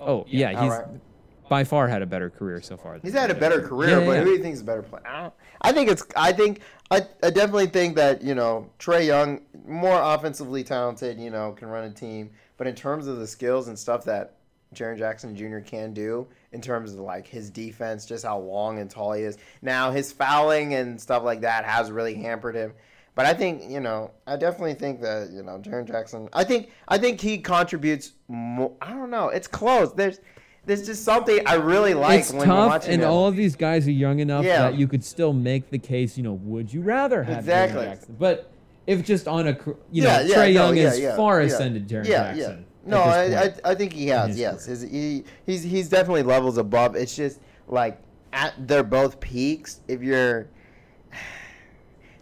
Oh, 0.00 0.06
oh 0.06 0.24
yeah, 0.28 0.50
he's 0.50 0.72
Outright. 0.72 1.00
by 1.48 1.64
far 1.64 1.88
had 1.88 2.02
a 2.02 2.06
better 2.06 2.28
career 2.30 2.60
so 2.60 2.76
far. 2.76 2.98
He's 3.02 3.12
had 3.14 3.30
a 3.30 3.34
better 3.34 3.60
career, 3.62 4.00
Yeah, 4.00 4.06
but 4.06 4.12
yeah. 4.12 4.18
who 4.20 4.24
do 4.26 4.30
you 4.32 4.42
think 4.42 4.54
is 4.54 4.60
a 4.60 4.64
better 4.64 4.82
player? 4.82 5.02
I, 5.06 5.30
I 5.62 5.72
think 5.72 5.90
it's. 5.90 6.04
I 6.16 6.32
think. 6.32 6.60
I, 6.90 7.00
I 7.22 7.30
definitely 7.30 7.66
think 7.66 7.96
that 7.96 8.22
you 8.22 8.34
know 8.34 8.70
Trae 8.78 9.06
Young 9.06 9.40
more 9.66 9.98
offensively 10.00 10.62
talented. 10.64 11.18
You 11.18 11.30
know, 11.30 11.52
can 11.52 11.68
run 11.68 11.84
a 11.84 11.90
team, 11.90 12.30
but 12.56 12.66
in 12.66 12.74
terms 12.74 13.06
of 13.06 13.18
the 13.18 13.26
skills 13.26 13.68
and 13.68 13.78
stuff 13.78 14.04
that 14.04 14.36
Jaren 14.74 14.98
Jackson 14.98 15.34
Jr. 15.36 15.58
can 15.60 15.92
do, 15.94 16.26
in 16.52 16.60
terms 16.60 16.92
of 16.92 16.98
like 17.00 17.26
his 17.26 17.48
defense, 17.50 18.04
just 18.06 18.24
how 18.24 18.38
long 18.38 18.78
and 18.78 18.90
tall 18.90 19.12
he 19.12 19.22
is. 19.22 19.38
Now 19.62 19.90
his 19.90 20.12
fouling 20.12 20.74
and 20.74 21.00
stuff 21.00 21.22
like 21.22 21.40
that 21.40 21.64
has 21.64 21.90
really 21.90 22.14
hampered 22.14 22.54
him. 22.54 22.72
But 23.16 23.24
I 23.24 23.32
think 23.32 23.68
you 23.68 23.80
know, 23.80 24.12
I 24.26 24.36
definitely 24.36 24.74
think 24.74 25.00
that 25.00 25.30
you 25.30 25.42
know, 25.42 25.58
Jaren 25.58 25.86
Jackson. 25.86 26.28
I 26.34 26.44
think 26.44 26.70
I 26.86 26.98
think 26.98 27.20
he 27.20 27.38
contributes 27.38 28.12
more. 28.28 28.72
I 28.80 28.90
don't 28.90 29.10
know. 29.10 29.30
It's 29.30 29.48
close. 29.48 29.92
There's 29.94 30.20
there's 30.66 30.84
just 30.84 31.02
something 31.02 31.40
I 31.46 31.54
really 31.54 31.94
like 31.94 32.20
it's 32.20 32.30
tough, 32.30 32.86
and 32.86 33.00
him. 33.02 33.08
all 33.08 33.26
of 33.26 33.34
these 33.34 33.56
guys 33.56 33.88
are 33.88 33.92
young 33.92 34.18
enough 34.18 34.44
Yeah. 34.44 34.62
that 34.62 34.74
you 34.74 34.86
could 34.86 35.02
still 35.02 35.32
make 35.32 35.70
the 35.70 35.78
case. 35.78 36.18
You 36.18 36.24
know, 36.24 36.34
would 36.34 36.70
you 36.72 36.82
rather 36.82 37.22
have 37.22 37.38
Exactly. 37.38 37.86
Jackson? 37.86 38.16
But 38.18 38.50
if 38.86 39.02
just 39.02 39.26
on 39.26 39.48
a, 39.48 39.58
you 39.90 40.02
know, 40.02 40.20
yeah, 40.20 40.36
Trae 40.36 40.52
no, 40.54 40.66
Young 40.66 40.76
yeah, 40.76 40.94
yeah, 40.94 41.16
far 41.16 41.40
yeah. 41.40 41.46
ascended 41.46 41.90
yeah, 41.90 42.02
Jackson. 42.02 42.38
Yeah. 42.38 42.90
No, 42.90 43.00
I. 43.00 43.44
I, 43.44 43.54
I 43.64 43.74
think 43.74 43.94
he 43.94 44.08
has. 44.08 44.38
Yes, 44.38 44.66
his, 44.66 44.82
he, 44.82 45.24
he's 45.46 45.62
he's 45.62 45.88
definitely 45.88 46.22
levels 46.22 46.58
above. 46.58 46.94
It's 46.96 47.16
just 47.16 47.40
like 47.66 47.98
at 48.34 48.52
they're 48.68 48.84
both 48.84 49.20
peaks. 49.20 49.80
If 49.88 50.02
you're 50.02 50.48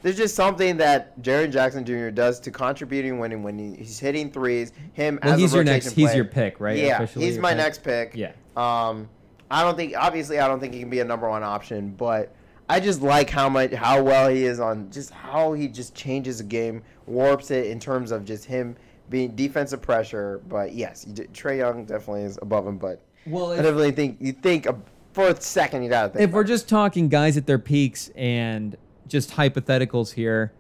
there's 0.05 0.19
just 0.19 0.35
something 0.37 0.77
that 0.77 1.19
Jaren 1.23 1.51
Jackson 1.51 1.83
Jr. 1.83 2.11
does 2.11 2.38
to 2.40 2.51
contributing 2.51 3.19
when 3.19 3.43
when 3.43 3.59
he, 3.59 3.75
he's 3.75 3.99
hitting 3.99 4.31
threes. 4.31 4.71
Him 4.93 5.19
Well, 5.23 5.33
as 5.33 5.40
he's 5.40 5.55
a 5.55 5.57
your 5.57 5.64
next. 5.64 5.93
He's 5.93 6.14
your 6.14 6.27
pick, 6.27 6.61
right? 6.61 6.77
Yeah, 6.77 6.97
Officially 7.03 7.25
he's 7.25 7.38
my 7.38 7.53
pick? 7.53 7.57
next 7.59 7.83
pick. 7.83 8.12
Yeah. 8.14 8.33
Um, 8.55 9.09
I 9.51 9.62
don't 9.62 9.77
think 9.77 9.95
obviously 9.97 10.38
I 10.38 10.47
don't 10.47 10.61
think 10.61 10.75
he 10.75 10.81
can 10.81 10.90
be 10.90 11.01
a 11.01 11.05
number 11.07 11.27
one 11.27 11.43
option, 11.43 11.88
but 11.97 12.35
I 12.69 12.81
just 12.81 13.01
like 13.01 13.31
how 13.31 13.49
much 13.49 13.73
how 13.73 14.03
well 14.03 14.29
he 14.29 14.45
is 14.45 14.61
on 14.61 14.90
just 14.90 15.09
how 15.11 15.55
he 15.55 15.69
just 15.69 15.95
changes 15.95 16.37
the 16.37 16.45
game, 16.45 16.83
warps 17.07 17.51
it 17.51 17.69
in 17.69 17.81
terms 17.81 18.11
of 18.11 18.27
just 18.27 18.45
him 18.45 18.77
being 19.09 19.35
defensive 19.35 19.81
pressure. 19.81 20.43
But 20.51 20.75
yes, 20.75 21.07
Trae 21.07 21.57
Young 21.57 21.87
definitely 21.87 22.25
is 22.25 22.38
above 22.43 22.67
him. 22.67 22.77
But 22.77 23.01
Well, 23.25 23.53
I 23.53 23.57
definitely 23.57 23.93
think 23.93 24.19
you 24.21 24.33
think 24.33 24.67
uh, 24.67 24.75
for 25.14 25.29
a 25.29 25.40
second 25.40 25.83
you 25.83 25.88
gotta 25.88 26.11
think. 26.11 26.29
if 26.29 26.31
we're 26.33 26.43
it. 26.43 26.49
just 26.49 26.69
talking 26.69 27.09
guys 27.09 27.38
at 27.38 27.47
their 27.47 27.59
peaks 27.59 28.11
and 28.17 28.77
just 29.07 29.31
hypotheticals 29.33 30.12
here, 30.14 30.53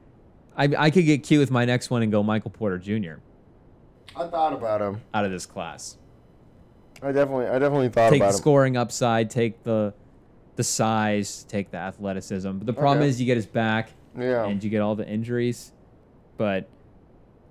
I, 0.56 0.68
I 0.78 0.90
could 0.90 1.04
get 1.04 1.22
cute 1.22 1.40
with 1.40 1.50
my 1.50 1.64
next 1.64 1.90
one 1.90 2.02
and 2.02 2.12
go 2.12 2.22
Michael 2.22 2.50
Porter 2.50 2.78
Jr. 2.78 3.14
I 4.16 4.26
thought 4.28 4.52
about 4.52 4.80
him. 4.80 5.00
out 5.12 5.24
of 5.24 5.30
this 5.30 5.46
class. 5.46 5.96
I 7.02 7.12
definitely 7.12 7.46
I 7.46 7.58
definitely 7.58 7.88
thought 7.88 8.10
take 8.10 8.20
the 8.20 8.24
about 8.26 8.34
him. 8.34 8.38
scoring 8.38 8.76
upside, 8.76 9.28
take 9.30 9.62
the 9.64 9.92
the 10.56 10.62
size, 10.64 11.44
take 11.48 11.70
the 11.72 11.76
athleticism. 11.78 12.50
But 12.58 12.66
the 12.66 12.72
problem 12.72 12.98
Okay. 13.00 13.08
is 13.08 13.20
you 13.20 13.26
get 13.26 13.36
his 13.36 13.46
back 13.46 13.90
Yeah. 14.16 14.46
and 14.46 14.62
you 14.62 14.70
get 14.70 14.80
all 14.80 14.94
the 14.94 15.06
injuries. 15.06 15.72
But 16.36 16.68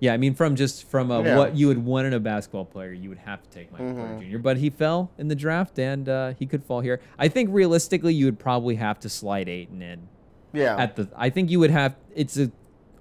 yeah, 0.00 0.14
I 0.14 0.16
mean 0.16 0.34
from 0.34 0.56
just 0.56 0.88
from 0.88 1.10
a, 1.10 1.22
Yeah. 1.22 1.36
what 1.36 1.54
you 1.54 1.66
would 1.68 1.84
want 1.84 2.06
in 2.06 2.14
a 2.14 2.20
basketball 2.20 2.64
player, 2.64 2.92
you 2.92 3.10
would 3.10 3.18
have 3.18 3.42
to 3.42 3.50
take 3.50 3.70
Michael 3.70 3.88
Mhm. 3.88 4.08
Porter 4.16 4.30
Jr. 4.30 4.38
But 4.38 4.56
he 4.56 4.70
fell 4.70 5.10
in 5.18 5.28
the 5.28 5.34
draft 5.36 5.78
and 5.78 6.08
uh, 6.08 6.32
he 6.38 6.46
could 6.46 6.64
fall 6.64 6.80
here. 6.80 7.00
I 7.18 7.28
think 7.28 7.50
realistically 7.52 8.14
you 8.14 8.24
would 8.24 8.38
probably 8.38 8.76
have 8.76 8.98
to 9.00 9.10
slide 9.10 9.48
Ayton 9.50 9.82
in 9.82 10.08
yeah. 10.54 10.76
at 10.76 10.96
the 10.96 11.08
I 11.16 11.30
think 11.30 11.50
you 11.50 11.60
would 11.60 11.70
have 11.70 11.96
it's 12.14 12.36
a 12.38 12.50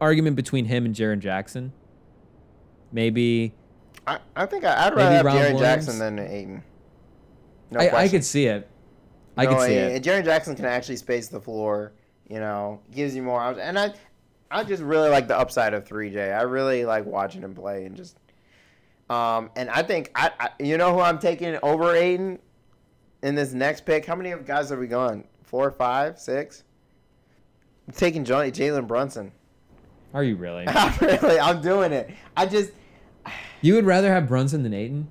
argument 0.02 0.36
between 0.36 0.66
him 0.66 0.86
and 0.86 0.94
Jaren 0.96 1.20
Jackson. 1.20 1.74
Maybe 2.92 3.54
I, 4.06 4.20
I 4.36 4.46
think 4.46 4.66
I, 4.66 4.88
I'd 4.88 4.96
Maybe 4.96 5.02
rather 5.02 5.16
have 5.16 5.26
Ron 5.26 5.36
Jaron 5.36 5.54
Williams? 5.54 5.60
Jackson 5.62 6.00
than 6.00 6.20
Ayton. 6.20 6.64
No 7.72 7.80
I, 7.80 8.04
I 8.04 8.08
could 8.08 8.24
see 8.24 8.46
it. 8.46 8.70
I 9.38 9.46
no, 9.46 9.52
could 9.52 9.62
see 9.62 9.74
it. 9.74 9.96
and 9.96 10.06
Jaren 10.06 10.24
Jackson 10.24 10.56
can 10.56 10.66
actually 10.66 10.98
space 10.98 11.28
the 11.28 11.40
floor. 11.40 11.94
You 12.30 12.40
know, 12.40 12.82
gives 12.92 13.16
you 13.16 13.22
more. 13.24 13.42
op- 13.42 13.58
And 13.60 13.78
I, 13.78 13.94
I 14.50 14.64
just 14.64 14.82
really 14.82 15.10
like 15.10 15.28
the 15.28 15.38
upside 15.38 15.74
of 15.74 15.86
3J. 15.86 16.38
I 16.38 16.44
really 16.44 16.86
like 16.86 17.06
watching 17.06 17.42
him 17.42 17.54
play 17.54 17.86
and 17.86 17.96
just. 17.96 18.18
Um, 19.10 19.50
and 19.56 19.70
I 19.70 19.84
think 19.84 20.12
I, 20.16 20.32
I 20.40 20.50
you 20.60 20.78
know 20.78 20.94
who 20.94 21.02
I'm 21.02 21.20
taking 21.20 21.58
over 21.62 21.96
Ayton 21.96 22.40
in 23.22 23.36
this 23.36 23.54
next 23.54 23.86
pick. 23.86 24.06
How 24.06 24.16
many 24.16 24.32
of 24.32 24.46
guys 24.46 24.72
are 24.72 24.80
we 24.80 24.88
going? 24.88 25.28
Four, 25.44 25.72
five, 25.72 26.20
six. 26.20 26.64
I'm 27.88 27.94
taking 27.94 28.24
Johnny 28.24 28.52
Jalen 28.52 28.88
Brunson. 28.88 29.32
Are 30.14 30.24
you 30.24 30.36
really? 30.36 30.66
really, 31.02 31.40
I'm 31.40 31.62
doing 31.62 31.92
it. 31.92 32.12
I 32.38 32.46
just 32.46 32.72
You 33.62 33.76
would 33.76 33.86
rather 33.86 34.12
have 34.14 34.28
Brunson 34.28 34.64
than 34.64 34.74
Ayton? 34.74 35.10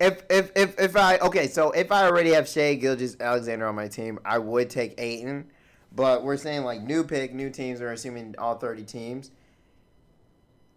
If 0.00 0.22
if 0.30 0.52
if 0.54 0.78
if 0.78 0.96
I 0.96 1.18
okay, 1.18 1.48
so 1.48 1.72
if 1.72 1.90
I 1.90 2.06
already 2.06 2.30
have 2.30 2.48
Shai 2.48 2.74
Gilgeous-Alexander 2.74 3.66
on 3.66 3.74
my 3.74 3.88
team, 3.88 4.20
I 4.24 4.38
would 4.38 4.70
take 4.70 4.94
Ayton. 4.98 5.50
But 5.90 6.22
we're 6.22 6.36
saying 6.36 6.62
like 6.62 6.82
new 6.82 7.02
pick, 7.02 7.34
new 7.34 7.50
teams. 7.50 7.80
We're 7.80 7.92
assuming 7.92 8.36
all 8.38 8.56
thirty 8.56 8.84
teams. 8.84 9.32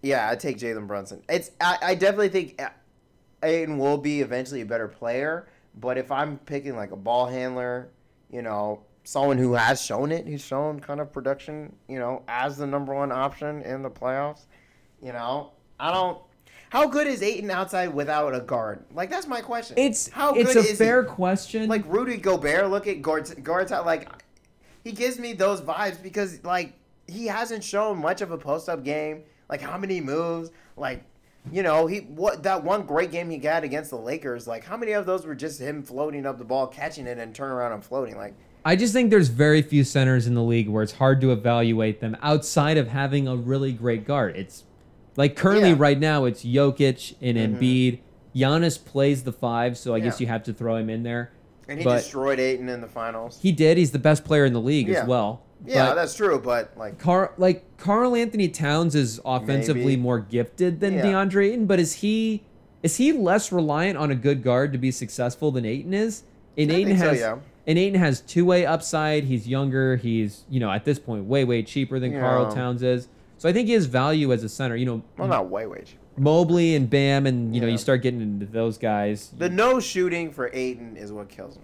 Yeah, 0.01 0.27
I 0.27 0.35
take 0.35 0.57
Jalen 0.57 0.87
Brunson. 0.87 1.21
It's 1.29 1.51
I, 1.61 1.77
I 1.81 1.95
definitely 1.95 2.29
think 2.29 2.59
Ayton 3.43 3.77
will 3.77 3.97
be 3.97 4.21
eventually 4.21 4.61
a 4.61 4.65
better 4.65 4.87
player. 4.87 5.47
But 5.79 5.99
if 5.99 6.11
I'm 6.11 6.39
picking 6.39 6.75
like 6.75 6.91
a 6.91 6.95
ball 6.97 7.27
handler, 7.27 7.89
you 8.31 8.41
know, 8.41 8.81
someone 9.11 9.37
who 9.37 9.53
has 9.53 9.81
shown 9.81 10.09
it, 10.09 10.25
who's 10.25 10.41
shown 10.41 10.79
kind 10.79 11.01
of 11.01 11.11
production, 11.11 11.75
you 11.89 11.99
know, 11.99 12.23
as 12.29 12.55
the 12.57 12.65
number 12.65 12.93
one 12.93 13.11
option 13.11 13.61
in 13.63 13.81
the 13.81 13.89
playoffs, 13.89 14.45
you 15.01 15.11
know, 15.11 15.51
I 15.77 15.91
don't. 15.91 16.17
How 16.69 16.87
good 16.87 17.07
is 17.07 17.21
Ayton 17.21 17.51
outside 17.51 17.93
without 17.93 18.33
a 18.33 18.39
guard? 18.39 18.85
Like 18.93 19.09
that's 19.09 19.27
my 19.27 19.41
question. 19.41 19.77
It's 19.77 20.07
how 20.07 20.33
it's 20.33 20.53
good 20.53 20.65
a 20.65 20.69
is 20.69 20.77
fair 20.77 21.03
he? 21.03 21.09
question. 21.09 21.67
Like 21.67 21.83
Rudy 21.87 22.15
Gobert, 22.15 22.69
look 22.69 22.87
at 22.87 23.01
guard 23.01 23.43
guards 23.43 23.73
out 23.73 23.85
like 23.85 24.09
he 24.85 24.93
gives 24.93 25.19
me 25.19 25.33
those 25.33 25.59
vibes 25.59 26.01
because 26.01 26.41
like 26.45 26.73
he 27.05 27.25
hasn't 27.25 27.65
shown 27.65 27.99
much 27.99 28.21
of 28.21 28.31
a 28.31 28.37
post 28.37 28.69
up 28.69 28.85
game. 28.85 29.23
Like 29.49 29.59
how 29.59 29.77
many 29.77 29.99
moves? 29.99 30.51
Like 30.77 31.03
you 31.51 31.63
know 31.63 31.85
he 31.85 31.97
what 31.97 32.43
that 32.43 32.63
one 32.63 32.83
great 32.83 33.11
game 33.11 33.29
he 33.29 33.37
got 33.37 33.65
against 33.65 33.89
the 33.89 33.97
Lakers. 33.97 34.47
Like 34.47 34.63
how 34.63 34.77
many 34.77 34.93
of 34.93 35.05
those 35.05 35.25
were 35.25 35.35
just 35.35 35.59
him 35.59 35.83
floating 35.83 36.25
up 36.25 36.37
the 36.37 36.45
ball, 36.45 36.67
catching 36.67 37.07
it, 37.07 37.17
and 37.17 37.35
turn 37.35 37.51
around 37.51 37.73
and 37.73 37.83
floating? 37.83 38.15
Like 38.15 38.35
I 38.63 38.75
just 38.75 38.93
think 38.93 39.09
there's 39.09 39.29
very 39.29 39.61
few 39.61 39.83
centers 39.83 40.27
in 40.27 40.35
the 40.35 40.43
league 40.43 40.69
where 40.69 40.83
it's 40.83 40.93
hard 40.93 41.19
to 41.21 41.31
evaluate 41.31 41.99
them 41.99 42.15
outside 42.21 42.77
of 42.77 42.89
having 42.89 43.27
a 43.27 43.35
really 43.35 43.71
great 43.71 44.05
guard. 44.05 44.35
It's 44.35 44.63
like 45.17 45.35
currently 45.35 45.69
Yeah. 45.69 45.75
right 45.79 45.99
now 45.99 46.25
it's 46.25 46.43
Jokic 46.43 47.15
and 47.21 47.37
Mhm. 47.37 47.59
Embiid. 47.59 47.99
Giannis 48.35 48.83
plays 48.83 49.23
the 49.23 49.31
five, 49.33 49.77
so 49.77 49.93
I 49.93 49.99
guess 49.99 50.21
you 50.21 50.27
have 50.27 50.43
to 50.43 50.53
throw 50.53 50.75
him 50.75 50.89
in 50.89 51.03
there. 51.03 51.31
and 51.67 51.79
he 51.79 51.85
But- 51.85 51.99
destroyed 51.99 52.37
Ayton 52.37 52.67
in 52.67 52.81
the 52.81 52.87
finals. 52.87 53.39
He 53.41 53.53
did. 53.53 53.77
He's 53.77 53.91
the 53.91 53.99
best 53.99 54.25
player 54.25 54.43
in 54.43 54.51
the 54.51 54.59
league 54.59 54.89
Yeah. 54.89 55.03
as 55.03 55.07
well. 55.07 55.41
yeah, 55.65 55.85
But 55.89 55.95
that's 55.95 56.15
true. 56.15 56.37
But 56.43 56.71
like 56.75 56.97
Car 56.97 57.31
like 57.37 57.63
Karl-Anthony 57.77 58.49
Towns 58.49 58.93
is 58.93 59.21
offensively 59.23 59.85
Maybe. 59.95 60.01
more 60.01 60.19
gifted 60.19 60.81
than 60.81 60.95
Yeah. 60.95 61.03
DeAndre 61.05 61.45
Ayton, 61.51 61.65
but 61.67 61.79
is 61.79 61.93
he 61.93 62.41
is 62.83 62.97
he 62.97 63.13
less 63.13 63.51
reliant 63.53 63.97
on 63.97 64.11
a 64.11 64.15
good 64.15 64.43
guard 64.43 64.73
to 64.73 64.77
be 64.79 64.91
successful 64.91 65.49
than 65.51 65.63
Ayton 65.65 65.93
is? 65.93 66.23
And 66.57 66.71
I 66.73 66.83
so, 66.83 66.95
has 67.07 67.19
yeah. 67.19 67.35
And 67.67 67.77
Ayton 67.77 67.99
has 67.99 68.21
two 68.21 68.45
way 68.45 68.65
upside. 68.65 69.25
He's 69.25 69.47
younger. 69.47 69.95
He's 69.97 70.43
you 70.49 70.59
know 70.59 70.71
at 70.71 70.85
this 70.85 70.99
point 70.99 71.25
way 71.25 71.43
way 71.43 71.63
cheaper 71.63 71.99
than 71.99 72.19
Karl 72.19 72.45
Yeah. 72.49 72.55
Towns 72.55 72.83
is. 72.83 73.07
So 73.37 73.49
I 73.49 73.53
think 73.53 73.69
has 73.69 73.85
value 73.85 74.31
as 74.33 74.43
a 74.43 74.49
center. 74.49 74.75
You 74.75 74.85
know, 74.85 75.03
well, 75.17 75.27
not 75.27 75.49
way 75.49 75.65
way. 75.67 75.83
cheap. 75.85 75.99
Mobley 76.17 76.75
and 76.75 76.89
Bam, 76.89 77.25
and 77.25 77.55
you 77.55 77.61
know 77.61 77.67
you 77.67 77.77
start 77.77 78.01
getting 78.01 78.21
into 78.21 78.45
those 78.45 78.77
guys. 78.77 79.31
The 79.37 79.49
no 79.49 79.79
shooting 79.79 80.31
for 80.31 80.49
Ayton 80.53 80.97
is 80.97 81.11
what 81.11 81.29
kills 81.29 81.57
me. 81.57 81.63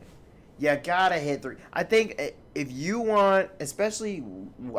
You 0.60 0.76
gotta 0.84 1.16
hit 1.16 1.42
three. 1.42 1.58
I 1.74 1.84
think 1.84 2.16
eh, 2.18 2.32
if 2.56 2.72
you 2.72 3.00
want, 3.00 3.50
especially, 3.60 4.24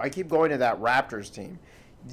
I 0.01 0.09
keep 0.09 0.29
going 0.29 0.51
to 0.51 0.59
that 0.59 0.81
Raptors 0.81 1.33
team. 1.33 1.59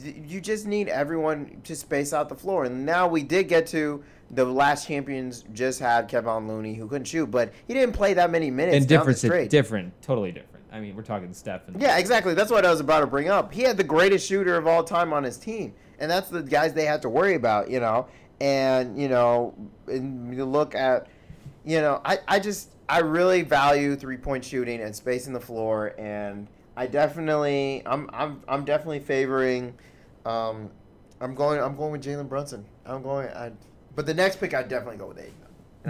You 0.03 0.41
just 0.41 0.67
need 0.67 0.89
everyone 0.89 1.61
to 1.63 1.75
space 1.75 2.11
out 2.11 2.27
the 2.29 2.35
floor. 2.35 2.65
And 2.65 2.85
now 2.85 3.07
we 3.07 3.23
did 3.23 3.47
get 3.47 3.65
to 3.67 4.03
the 4.31 4.45
last 4.45 4.87
champions 4.87 5.43
just 5.53 5.79
had 5.79 6.07
Kevin 6.07 6.47
Looney 6.47 6.73
who 6.73 6.87
couldn't 6.87 7.05
shoot, 7.05 7.27
but 7.27 7.53
he 7.67 7.73
didn't 7.73 7.93
play 7.93 8.13
that 8.13 8.31
many 8.31 8.49
minutes. 8.49 8.77
and 8.77 8.87
different, 8.87 9.51
different, 9.51 10.01
totally 10.01 10.31
different. 10.31 10.55
I 10.71 10.81
mean, 10.81 10.95
we're 10.95 11.03
talking 11.03 11.33
Steph. 11.33 11.67
And 11.67 11.81
Yeah, 11.81 11.97
exactly. 11.97 12.33
That's 12.33 12.51
what 12.51 12.65
I 12.65 12.69
was 12.69 12.81
about 12.81 12.99
to 12.99 13.07
bring 13.07 13.29
up. 13.29 13.53
He 13.53 13.61
had 13.61 13.77
the 13.77 13.83
greatest 13.83 14.27
shooter 14.27 14.57
of 14.57 14.67
all 14.67 14.83
time 14.83 15.13
on 15.13 15.23
his 15.23 15.37
team, 15.37 15.73
and 15.99 16.11
that's 16.11 16.29
the 16.29 16.43
guys 16.43 16.73
they 16.73 16.83
had 16.85 17.01
to 17.03 17.09
worry 17.09 17.35
about, 17.35 17.69
you 17.69 17.79
know. 17.79 18.07
And 18.41 18.99
you 18.99 19.07
know, 19.07 19.55
and 19.87 20.35
you 20.35 20.43
look 20.43 20.75
at, 20.75 21.07
you 21.63 21.79
know, 21.79 22.01
I, 22.03 22.19
I 22.27 22.39
just 22.39 22.71
I 22.89 22.99
really 22.99 23.41
value 23.41 23.95
three 23.95 24.17
point 24.17 24.43
shooting 24.43 24.81
and 24.81 24.93
spacing 24.93 25.31
the 25.31 25.39
floor, 25.39 25.93
and 25.97 26.47
I 26.75 26.87
definitely 26.87 27.81
I'm 27.85 28.09
I'm 28.11 28.41
I'm 28.47 28.65
definitely 28.65 28.99
favoring. 28.99 29.75
Um, 30.25 30.69
I'm 31.21 31.35
going 31.35 31.61
I'm 31.61 31.77
going 31.77 31.93
with 31.93 32.03
Jalen 32.03 32.27
Brunson. 32.27 32.65
I'm 32.85 33.01
going. 33.01 33.29
I, 33.29 33.53
but 33.95 34.05
the 34.05 34.13
next 34.13 34.39
pick 34.39 34.53
I'd 34.53 34.67
definitely 34.69 34.97
go 34.97 35.07
with 35.07 35.19
Ayton. 35.19 35.33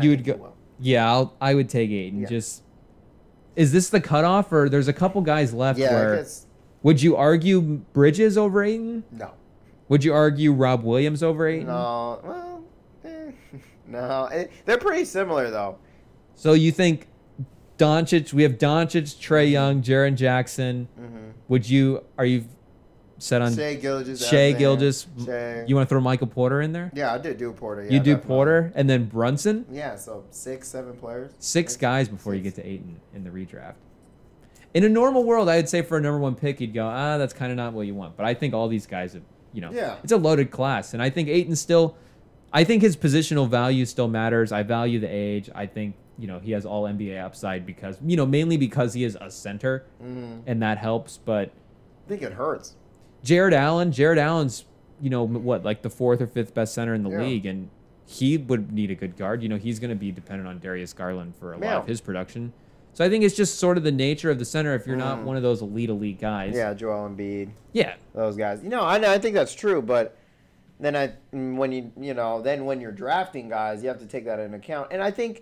You 0.02 0.10
would 0.12 0.24
go-. 0.24 0.54
Yeah, 0.80 1.10
I'll, 1.10 1.34
I 1.39 1.54
would 1.56 1.70
take 1.70 1.89
Ayton. 1.89 2.22
Yeah. 2.22 2.28
Just 2.28 2.63
is 3.56 3.72
this 3.72 3.89
the 3.89 4.02
cutoff, 4.02 4.52
or 4.52 4.68
there's 4.70 4.88
a 4.89 4.94
couple 4.94 5.22
guys 5.22 5.54
left 5.54 5.80
Yeah, 5.80 5.94
where 5.94 6.26
would 6.84 7.02
you 7.02 7.15
argue 7.15 7.62
Bridges 7.62 8.38
over 8.38 8.63
Ayton? 8.63 9.04
no. 9.12 9.32
Would 9.88 10.04
you 10.04 10.13
argue 10.15 10.52
Rob 10.52 10.84
Williams 10.84 11.22
over 11.22 11.48
Ayton? 11.48 11.68
No, 11.68 12.20
well, 12.24 12.63
eh, 13.06 13.32
no. 13.88 14.26
Eh, 14.26 14.48
They're 14.65 14.80
pretty 14.80 15.06
similar 15.06 15.52
though. 15.52 15.78
So 16.34 16.54
you 16.54 16.72
think 16.72 17.08
Doncic? 17.78 18.34
We 18.34 18.41
have 18.44 18.54
Doncic, 18.54 19.20
Trey 19.20 19.46
Young, 19.46 19.82
Jaren 19.84 20.15
Jackson. 20.15 20.88
Mm-hmm. 21.00 21.18
Would 21.50 21.70
you? 21.70 22.04
Are 22.18 22.26
you 22.26 22.46
set 23.17 23.41
on 23.41 23.56
Shai 23.56 23.75
Gilgeous. 23.75 24.28
Shai. 24.28 24.51
Gilgeous? 24.54 25.08
Shai. 25.25 25.63
You 25.67 25.75
want 25.75 25.88
to 25.88 25.89
throw 25.93 26.01
Michael 26.01 26.28
Porter 26.28 26.62
in 26.62 26.71
there? 26.73 26.91
yeah, 26.93 27.13
I 27.13 27.17
did 27.17 27.38
do 27.38 27.51
Porter. 27.54 27.84
Yeah, 27.84 27.91
you 27.91 27.99
do 27.99 28.12
definitely. 28.12 28.28
Porter 28.28 28.71
and 28.75 28.89
then 28.89 29.06
Brunson. 29.06 29.65
Yeah, 29.71 29.95
so 29.95 30.23
six, 30.32 30.67
seven 30.67 30.93
players. 30.97 31.32
Six 31.39 31.78
guys 31.78 32.08
before 32.10 32.36
you 32.36 32.41
get 32.41 32.56
to 32.56 32.65
Ayton 32.67 32.99
in 33.13 33.23
the 33.23 33.30
redraft. 33.30 33.75
In 34.73 34.84
a 34.84 34.89
normal 34.89 35.23
world, 35.23 35.47
I 35.47 35.56
would 35.56 35.69
say 35.69 35.82
for 35.82 35.97
a 35.97 36.01
number 36.01 36.19
one 36.19 36.36
pick, 36.36 36.60
you'd 36.60 36.73
go, 36.73 36.86
ah, 36.86 37.17
that's 37.17 37.34
kind 37.34 37.51
of 37.51 37.56
not 37.58 37.71
what 37.73 37.88
you 37.88 37.95
want. 37.95 38.17
But 38.17 38.25
I 38.25 38.34
think 38.34 38.54
all 38.54 38.67
these 38.67 38.86
guys 38.86 39.13
have, 39.13 39.23
you 39.54 39.62
know, 39.62 39.71
Yeah. 39.71 39.95
it's 40.04 40.12
a 40.12 40.17
loaded 40.17 40.51
class, 40.51 40.93
and 40.93 41.01
I 41.01 41.10
think 41.10 41.30
Ayton 41.30 41.56
still, 41.56 41.95
I 42.51 42.65
think 42.65 42.82
his 42.82 42.97
positional 42.97 43.47
value 43.49 43.86
still 43.86 44.10
matters. 44.10 44.51
I 44.51 44.63
value 44.63 44.99
the 44.99 45.08
age. 45.08 45.49
I 45.56 45.65
think 45.65 45.95
you 46.17 46.28
know 46.28 46.39
he 46.39 46.51
has 46.51 46.65
all 46.65 46.84
NBA 46.84 47.21
upside 47.21 47.65
because 47.65 47.97
you 48.06 48.15
know 48.17 48.25
mainly 48.25 48.56
because 48.58 48.93
he 48.93 49.04
is 49.06 49.17
a 49.19 49.30
center, 49.32 49.86
Mm-hmm. 50.04 50.41
and 50.45 50.62
that 50.62 50.78
helps. 50.78 51.17
But 51.23 51.51
I 52.06 52.10
think 52.10 52.21
it 52.21 52.34
hurts. 52.34 52.75
Jarrett 53.25 53.53
Allen, 53.53 53.91
Jarrett 53.91 54.19
Allen's, 54.19 54.63
you 55.01 55.09
know, 55.09 55.23
what 55.23 55.65
like 55.65 55.81
the 55.81 55.89
fourth 55.89 56.21
or 56.21 56.27
fifth 56.27 56.53
best 56.53 56.73
center 56.73 56.93
in 56.93 57.03
the 57.03 57.09
Yeah. 57.09 57.21
league, 57.23 57.45
and 57.45 57.69
he 58.05 58.38
would 58.38 58.71
need 58.71 58.91
a 58.91 58.95
good 58.95 59.17
guard. 59.17 59.41
You 59.41 59.49
know, 59.49 59.57
he's 59.57 59.79
going 59.79 59.89
to 59.89 59.95
be 59.95 60.11
dependent 60.11 60.47
on 60.47 60.59
Darius 60.59 60.93
Garland 60.93 61.35
for 61.35 61.53
a 61.53 61.57
lot 61.57 61.77
of 61.77 61.88
his 61.88 61.99
production. 62.01 62.53
So 62.93 63.03
I 63.03 63.09
think 63.09 63.23
it's 63.25 63.35
just 63.35 63.59
sort 63.59 63.77
of 63.77 63.83
the 63.83 63.91
nature 63.91 64.29
of 64.29 64.39
the 64.39 64.45
center. 64.45 64.73
If 64.75 64.88
you're 64.88 64.95
not 64.95 65.19
Mm. 65.19 65.23
one 65.23 65.35
of 65.38 65.43
those 65.43 65.61
elite 65.61 65.89
elite 65.89 66.21
guys, 66.21 66.55
Yeah, 66.55 66.73
Joel 66.73 67.09
Embiid, 67.09 67.49
yeah, 67.73 67.95
those 68.13 68.38
guys. 68.38 68.63
You 68.63 68.69
know, 68.69 68.81
I 68.83 69.15
I 69.15 69.17
think 69.17 69.33
that's 69.35 69.53
true, 69.53 69.81
but 69.81 70.15
then 70.79 70.95
I 70.95 71.11
when 71.33 71.71
you 71.71 71.91
you 71.99 72.13
know 72.13 72.41
then 72.41 72.65
when 72.65 72.79
you're 72.79 72.91
drafting 72.93 73.49
guys, 73.49 73.81
you 73.81 73.89
have 73.89 73.99
to 73.99 74.05
take 74.05 74.23
that 74.25 74.39
into 74.39 74.55
account. 74.57 74.89
And 74.91 75.01
I 75.03 75.09
think 75.11 75.41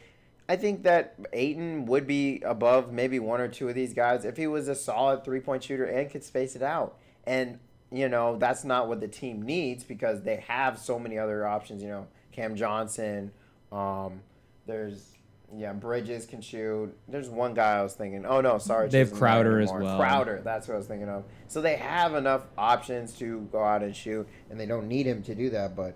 I 0.50 0.56
think 0.56 0.84
that 0.84 1.16
Ayton 1.32 1.86
would 1.86 2.08
be 2.08 2.42
above 2.44 2.92
maybe 2.92 3.20
one 3.20 3.40
or 3.40 3.48
two 3.48 3.70
of 3.70 3.76
these 3.76 3.94
guys 3.94 4.26
if 4.26 4.36
he 4.38 4.48
was 4.48 4.68
a 4.68 4.76
solid 4.76 5.24
three 5.24 5.40
point 5.40 5.64
shooter 5.64 5.86
and 5.86 6.10
could 6.10 6.24
space 6.24 6.56
it 6.56 6.62
out. 6.64 6.98
And 7.26 7.60
you 7.94 8.10
know 8.10 8.38
that's 8.38 8.64
not 8.64 8.88
what 8.88 9.00
the 9.00 9.08
team 9.08 9.44
needs 9.44 9.84
because 9.84 10.24
they 10.24 10.38
have 10.48 10.80
so 10.80 10.98
many 10.98 11.18
other 11.18 11.46
options. 11.48 11.82
You 11.84 11.90
know, 11.90 12.08
Cam 12.32 12.56
Johnson. 12.56 13.32
Um, 13.72 14.22
there's 14.66 15.14
yeah, 15.56 15.74
Bridges 15.74 16.26
can 16.26 16.42
shoot. 16.42 16.96
There's 17.08 17.30
one 17.30 17.54
guy 17.54 17.78
I 17.78 17.84
was 17.84 17.94
thinking. 17.94 18.26
Oh 18.26 18.42
no, 18.42 18.58
sorry, 18.58 18.90
They 18.90 19.00
have 19.00 19.14
Crowder 19.14 19.60
as 19.60 19.72
well. 19.72 19.98
Crowder, 19.98 20.42
that's 20.44 20.68
what 20.68 20.76
I 20.76 20.78
was 20.78 20.88
thinking 20.88 21.10
of. 21.10 21.24
So 21.48 21.62
they 21.62 21.76
have 21.76 22.16
enough 22.16 22.42
options 22.58 23.14
to 23.20 23.48
go 23.52 23.64
out 23.64 23.84
and 23.84 23.96
shoot, 23.96 24.28
and 24.50 24.60
they 24.60 24.66
don't 24.66 24.88
need 24.88 25.06
him 25.06 25.22
to 25.24 25.36
do 25.36 25.50
that. 25.52 25.76
But 25.76 25.96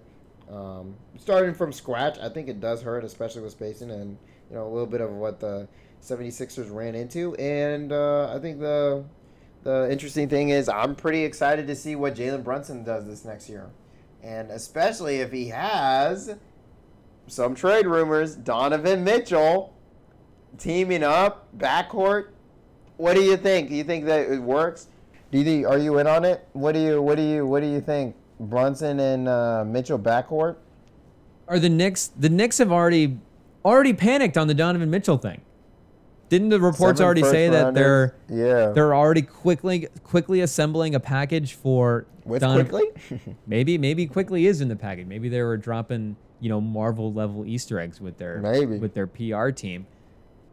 um, 0.54 0.96
starting 1.18 1.54
from 1.56 1.74
scratch, 1.74 2.20
I 2.20 2.30
think 2.30 2.48
it 2.48 2.60
does 2.60 2.82
hurt, 2.82 3.04
especially 3.04 3.42
with 3.42 3.54
spacing 3.54 3.90
and 3.90 4.18
you 4.50 4.56
know 4.56 4.68
a 4.68 4.70
little 4.70 4.86
bit 4.86 5.02
of 5.02 5.12
what 5.12 5.40
the 5.40 5.68
76ers 6.02 6.72
ran 6.72 6.94
into. 6.94 7.34
And 7.36 7.92
uh, 7.92 8.34
I 8.34 8.40
think 8.40 8.60
the 8.60 9.04
the 9.64 9.92
interesting 9.92 10.30
thing 10.30 10.50
is 10.50 10.70
I'm 10.70 10.96
pretty 10.96 11.24
excited 11.24 11.68
to 11.68 11.76
see 11.76 11.96
what 11.96 12.16
Jalen 12.16 12.44
Brunson 12.44 12.84
does 12.84 13.06
this 13.06 13.26
next 13.26 13.50
year, 13.50 13.70
and 14.24 14.52
especially 14.52 15.18
if 15.18 15.32
he 15.32 15.50
has 15.50 16.36
some 17.28 17.56
trade 17.56 17.86
rumors, 17.86 18.36
Donovan 18.36 19.04
Mitchell 19.04 19.74
teaming 20.58 21.04
up 21.04 21.48
backcourt. 21.58 22.30
What 22.98 23.16
do 23.16 23.22
you 23.22 23.38
think? 23.38 23.70
Do 23.70 23.76
you 23.76 23.84
think 23.84 24.06
that 24.06 24.32
it 24.32 24.42
works? 24.42 24.88
Do 25.32 25.38
you 25.38 25.44
think, 25.44 25.68
are 25.68 25.78
you 25.78 25.98
in 26.00 26.08
on 26.08 26.24
it? 26.26 26.48
What 26.54 26.72
do 26.72 26.80
you 26.80 27.02
what 27.02 27.16
do 27.16 27.22
you 27.22 27.46
what 27.46 27.62
do 27.62 27.68
you 27.68 27.82
think? 27.82 28.16
Brunson 28.40 29.00
and 29.00 29.28
uh, 29.28 29.64
Mitchell 29.66 29.98
backcourt? 29.98 30.58
are 31.48 31.60
the 31.60 31.70
Knicks? 31.70 32.12
The 32.18 32.30
Knicks 32.30 32.58
have 32.58 32.72
already 32.72 33.18
already 33.64 33.94
panicked 33.94 34.38
on 34.38 34.48
the 34.48 34.54
Donovan 34.54 34.90
Mitchell 34.90 35.18
thing. 35.18 35.42
Didn't 36.30 36.50
the 36.50 36.60
reports 36.60 36.98
Seven 37.00 37.06
already 37.06 37.24
say 37.24 37.50
that 37.50 37.74
they're 37.74 38.16
yeah 38.30 38.68
they're 38.72 38.94
already 38.96 39.22
quickly 39.22 39.88
quickly 40.04 40.42
assembling 40.42 40.94
a 40.96 41.00
package 41.00 41.54
for 41.54 42.06
with 42.26 42.42
Donovan- 42.42 42.68
Quickley? 42.68 43.36
Maybe 43.48 43.78
maybe 43.78 44.06
Quickley 44.08 44.46
is 44.48 44.60
in 44.62 44.68
the 44.68 44.76
package. 44.76 45.08
Maybe 45.08 45.30
they 45.30 45.42
were 45.42 45.58
dropping 45.58 46.18
you 46.40 46.50
know 46.50 46.60
Marvel 46.62 47.14
level 47.14 47.46
Easter 47.46 47.80
eggs 47.80 48.02
with 48.02 48.18
their 48.18 48.40
Maybe. 48.42 48.78
with 48.78 48.94
their 48.94 49.08
PR 49.08 49.50
team. 49.52 49.88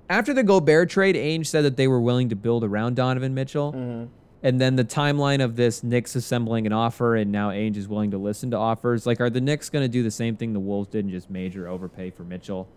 After 0.09 0.33
the 0.35 0.43
Gobert 0.43 0.91
trade, 0.91 1.17
Ainge 1.17 1.47
said 1.47 1.65
that 1.65 1.77
they 1.77 1.89
were 1.89 2.01
willing 2.01 2.29
to 2.29 2.37
build 2.37 2.63
around 2.63 2.95
Donovan 2.97 3.35
Mitchell. 3.35 3.73
Mhm. 3.73 4.09
And 4.43 4.61
then 4.61 4.77
the 4.77 4.85
timeline 4.85 5.43
of 5.43 5.57
this 5.57 5.83
Knicks 5.83 6.15
assembling 6.15 6.67
an 6.67 6.73
offer, 6.75 7.17
and 7.17 7.33
now 7.33 7.49
Ainge 7.49 7.79
is 7.79 7.89
willing 7.89 8.11
to 8.11 8.19
listen 8.19 8.51
to 8.51 8.59
offers. 8.59 9.07
Like, 9.07 9.19
are 9.19 9.31
the 9.31 9.41
Knicks 9.41 9.71
going 9.71 9.83
to 9.83 9.89
do 9.89 10.03
the 10.03 10.11
same 10.11 10.37
thing 10.37 10.53
the 10.53 10.61
Wolves 10.61 10.89
did 10.91 11.07
and 11.07 11.11
just 11.11 11.31
major 11.31 11.67
overpay 11.67 12.11
for 12.11 12.25
Mitchell? 12.25 12.69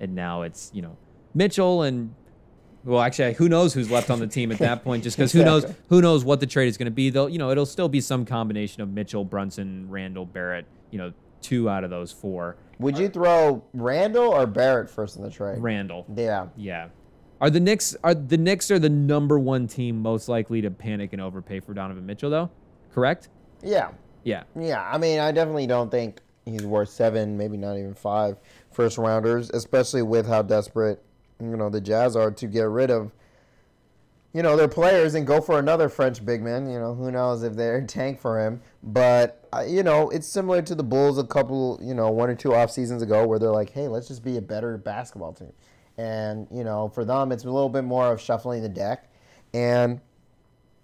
And 0.00 0.14
now 0.14 0.40
it's 0.42 0.70
you 0.72 0.80
know 0.80 0.96
Mitchell 1.34 1.82
and 1.82 2.14
well, 2.84 3.00
actually, 3.00 3.34
who 3.34 3.48
knows 3.48 3.74
who's 3.74 3.90
left 3.90 4.10
on 4.10 4.18
the 4.20 4.26
team 4.26 4.50
at 4.52 4.58
that 4.58 4.82
point? 4.84 5.02
Just 5.04 5.16
because 5.16 5.32
who 5.32 5.44
knows 5.44 5.64
who 5.88 6.00
knows 6.00 6.24
what 6.24 6.40
the 6.40 6.46
trade 6.46 6.68
is 6.68 6.76
going 6.76 6.86
to 6.86 6.90
be? 6.90 7.10
They'll 7.10 7.28
you 7.28 7.38
know 7.38 7.50
it'll 7.50 7.66
still 7.66 7.88
be 7.88 8.00
some 8.00 8.24
combination 8.24 8.82
of 8.82 8.88
Mitchell, 8.90 9.24
Brunson, 9.24 9.86
Randle, 9.90 10.26
Barrett. 10.26 10.66
You 10.90 10.98
know, 10.98 11.12
two 11.42 11.68
out 11.68 11.84
of 11.84 11.90
those 11.90 12.10
four. 12.12 12.56
Would 12.78 12.98
you 12.98 13.08
throw 13.08 13.62
Randle 13.74 14.28
or 14.32 14.46
Barrett 14.46 14.88
first 14.90 15.16
in 15.16 15.22
the 15.22 15.30
trade? 15.30 15.58
Randle, 15.58 16.06
Yeah. 16.16 16.46
yeah. 16.56 16.88
Are 17.40 17.48
the 17.50 17.60
Knicks 17.60 17.94
are 18.02 18.14
the 18.14 18.36
Knicks 18.36 18.70
are 18.70 18.78
the 18.78 18.88
number 18.88 19.38
one 19.38 19.66
team 19.66 20.00
most 20.02 20.28
likely 20.28 20.60
to 20.62 20.70
panic 20.70 21.12
and 21.12 21.22
overpay 21.22 21.60
for 21.60 21.72
Donovan 21.74 22.04
Mitchell 22.06 22.30
though? 22.30 22.50
Correct? 22.92 23.28
Yeah. 23.62 23.90
Yeah. 24.24 24.42
Yeah, 24.58 24.82
I 24.82 24.98
mean, 24.98 25.18
I 25.20 25.32
definitely 25.32 25.66
don't 25.66 25.90
think 25.90 26.20
he's 26.44 26.64
worth 26.66 26.88
seven, 26.90 27.38
maybe 27.38 27.56
not 27.56 27.76
even 27.78 27.94
five 27.94 28.36
first 28.72 28.98
rounders, 28.98 29.50
especially 29.50 30.02
with 30.02 30.26
how 30.26 30.42
desperate 30.42 31.02
you 31.40 31.56
know 31.56 31.70
the 31.70 31.80
Jazz 31.80 32.16
are 32.16 32.30
to 32.30 32.46
get 32.46 32.62
rid 32.62 32.90
of 32.90 33.12
you 34.32 34.42
know 34.42 34.56
their 34.56 34.68
players 34.68 35.14
and 35.14 35.26
go 35.26 35.40
for 35.40 35.58
another 35.58 35.88
French 35.88 36.24
big 36.24 36.42
man. 36.42 36.70
You 36.70 36.78
know, 36.78 36.94
who 36.94 37.10
knows 37.10 37.42
if 37.42 37.54
they're 37.54 37.80
tank 37.86 38.20
for 38.20 38.44
him, 38.44 38.60
but 38.82 39.48
uh, 39.52 39.64
you 39.66 39.82
know 39.82 40.10
it's 40.10 40.26
similar 40.26 40.62
to 40.62 40.74
the 40.74 40.84
Bulls 40.84 41.18
a 41.18 41.24
couple, 41.24 41.78
you 41.82 41.94
know, 41.94 42.10
one 42.10 42.30
or 42.30 42.34
two 42.34 42.54
off 42.54 42.70
seasons 42.70 43.02
ago 43.02 43.26
where 43.26 43.38
they're 43.38 43.50
like, 43.50 43.70
hey, 43.70 43.88
let's 43.88 44.08
just 44.08 44.22
be 44.22 44.36
a 44.36 44.42
better 44.42 44.78
basketball 44.78 45.32
team, 45.32 45.52
and 45.98 46.46
you 46.50 46.64
know 46.64 46.88
for 46.88 47.04
them 47.04 47.32
it's 47.32 47.44
a 47.44 47.50
little 47.50 47.68
bit 47.68 47.84
more 47.84 48.12
of 48.12 48.20
shuffling 48.20 48.62
the 48.62 48.68
deck, 48.68 49.10
and 49.52 50.00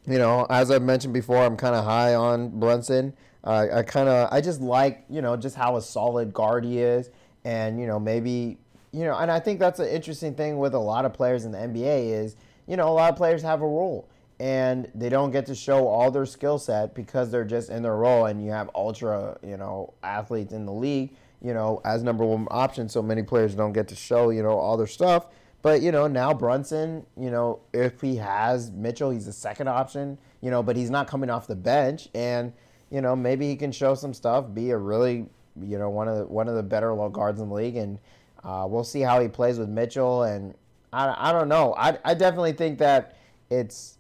you 0.07 0.19
know, 0.19 0.47
as 0.49 0.71
I've 0.71 0.83
mentioned 0.83 1.12
before, 1.12 1.38
I'm 1.38 1.57
kind 1.57 1.75
of 1.75 1.85
high 1.85 2.14
on 2.14 2.61
Brunson. 2.61 3.14
Uh, 3.42 3.66
I 3.73 3.83
kind 3.83 4.09
of, 4.09 4.29
I 4.33 4.40
just 4.40 4.61
like, 4.61 5.05
you 5.09 5.21
know, 5.21 5.37
just 5.37 5.57
how 5.57 5.77
a 5.77 5.83
solid 5.83 6.33
guard 6.33 6.64
he 6.64 6.79
is, 6.79 7.11
and 7.45 7.81
you 7.81 7.87
know, 7.87 7.99
maybe, 7.99 8.59
you 8.96 9.04
know, 9.04 9.18
and 9.18 9.30
I 9.30 9.40
think 9.40 9.61
that's 9.61 9.78
an 9.78 9.88
interesting 9.88 10.35
thing 10.35 10.56
with 10.56 10.72
a 10.72 10.78
lot 10.78 11.04
of 11.04 11.12
players 11.12 11.44
in 11.44 11.52
the 11.52 11.59
NBA 11.59 12.12
is, 12.12 12.35
you 12.66 12.78
know, 12.78 12.88
a 12.88 12.94
lot 12.94 13.11
of 13.11 13.16
players 13.16 13.42
have 13.42 13.61
a 13.61 13.66
role, 13.66 14.09
and 14.40 14.90
they 14.94 15.11
don't 15.11 15.30
get 15.32 15.44
to 15.46 15.54
show 15.54 15.87
all 15.87 16.11
their 16.11 16.24
skill 16.24 16.59
set 16.59 16.94
because 16.94 17.30
they're 17.30 17.44
just 17.44 17.68
in 17.68 17.82
their 17.82 17.96
role, 17.96 18.24
and 18.24 18.42
you 18.42 18.50
have 18.52 18.70
ultra, 18.74 19.37
you 19.46 19.59
know, 19.59 19.92
athletes 20.02 20.54
in 20.54 20.64
the 20.64 20.72
league, 20.72 21.14
you 21.42 21.52
know, 21.52 21.82
as 21.85 22.02
number 22.02 22.24
one 22.24 22.48
option. 22.50 22.88
So 22.88 23.02
many 23.02 23.22
players 23.22 23.54
don't 23.54 23.74
get 23.74 23.87
to 23.88 23.94
show, 23.94 24.30
you 24.30 24.42
know, 24.42 24.59
all 24.59 24.78
their 24.78 24.87
stuff. 24.87 25.26
But 25.61 25.82
you 25.82 25.90
know 25.90 26.06
now 26.06 26.32
Brunson, 26.32 27.04
you 27.18 27.28
know 27.28 27.59
if 27.72 28.00
he 28.00 28.14
has 28.16 28.70
Mitchell, 28.70 29.11
he's 29.11 29.26
the 29.26 29.32
second 29.32 29.68
option. 29.68 30.16
You 30.40 30.50
know, 30.50 30.62
but 30.62 30.76
he's 30.76 30.90
not 30.90 31.09
coming 31.09 31.28
off 31.28 31.48
the 31.48 31.56
bench, 31.56 32.09
and 32.14 32.52
you 32.88 33.00
know 33.00 33.16
maybe 33.16 33.48
he 33.48 33.56
can 33.56 33.73
show 33.73 33.96
some 33.96 34.14
stuff, 34.14 34.46
be 34.54 34.71
a 34.71 34.79
really 34.79 35.27
you 35.60 35.79
know 35.79 35.90
one 35.90 36.06
of 36.06 36.18
the, 36.18 36.27
one 36.27 36.46
of 36.46 36.54
the 36.54 36.62
better 36.62 36.94
low 36.94 37.08
guards 37.08 37.40
in 37.40 37.48
the 37.48 37.54
league, 37.54 37.77
and 37.77 37.98
uh, 38.47 38.67
we'll 38.67 38.85
see 38.85 39.01
how 39.01 39.21
he 39.21 39.29
plays 39.29 39.59
with 39.59 39.69
Mitchell. 39.69 40.23
And 40.23 40.55
I, 40.92 41.31
I 41.31 41.33
don't 41.33 41.49
know. 41.49 41.75
I, 41.77 41.99
I 42.05 42.15
definitely 42.15 42.53
think 42.53 42.79
that 42.79 43.17
it's 43.51 43.99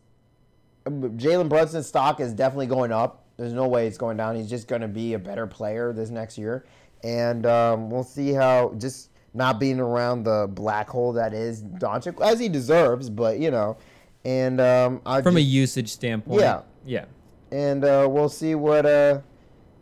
Jalen 0.86 1.48
Brunson's 1.48 1.86
stock 1.86 2.20
is 2.20 2.32
definitely 2.32 2.68
going 2.68 2.92
up. 2.92 3.24
There's 3.36 3.52
no 3.52 3.66
way 3.66 3.86
it's 3.86 3.98
going 3.98 4.16
down. 4.16 4.36
He's 4.36 4.48
just 4.48 4.68
going 4.68 4.82
to 4.82 4.88
be 4.88 5.14
a 5.14 5.18
better 5.18 5.46
player 5.46 5.92
this 5.92 6.08
next 6.10 6.38
year, 6.38 6.64
and 7.02 7.44
um, 7.44 7.90
we'll 7.90 8.04
see 8.04 8.32
how 8.32 8.72
just 8.78 9.10
not 9.34 9.60
being 9.60 9.78
around 9.80 10.22
the 10.22 10.48
black 10.50 10.88
hole 10.88 11.12
that 11.12 11.34
is 11.34 11.62
Doncic 11.62 12.18
as 12.24 12.38
he 12.40 12.48
deserves, 12.48 13.10
but 13.10 13.38
you 13.38 13.50
know, 13.50 13.76
and 14.24 14.60
um, 14.60 15.02
I 15.04 15.20
From 15.20 15.36
a 15.36 15.40
usage 15.40 15.90
standpoint. 15.90 16.40
Yeah. 16.40 16.62
Yeah. 16.86 17.04
and 17.50 17.84
uh, 17.84 18.06
we'll 18.08 18.28
see 18.28 18.54
what 18.54 18.86
uh, 18.86 19.20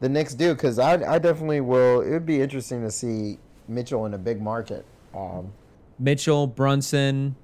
the 0.01 0.09
Knicks 0.09 0.35
do 0.35 0.55
because 0.55 0.79
I, 0.79 0.95
I 0.95 1.19
definitely 1.19 1.61
will. 1.61 2.01
It 2.01 2.11
would 2.11 2.27
be 2.27 2.41
interesting 2.41 2.83
to 2.83 2.91
see 2.91 3.39
Mitchell 3.69 4.07
in 4.07 4.15
a 4.15 4.19
big 4.19 4.41
market. 4.41 4.85
Um, 5.15 5.53
Mitchell, 5.99 6.47
Brunson, 6.47 7.37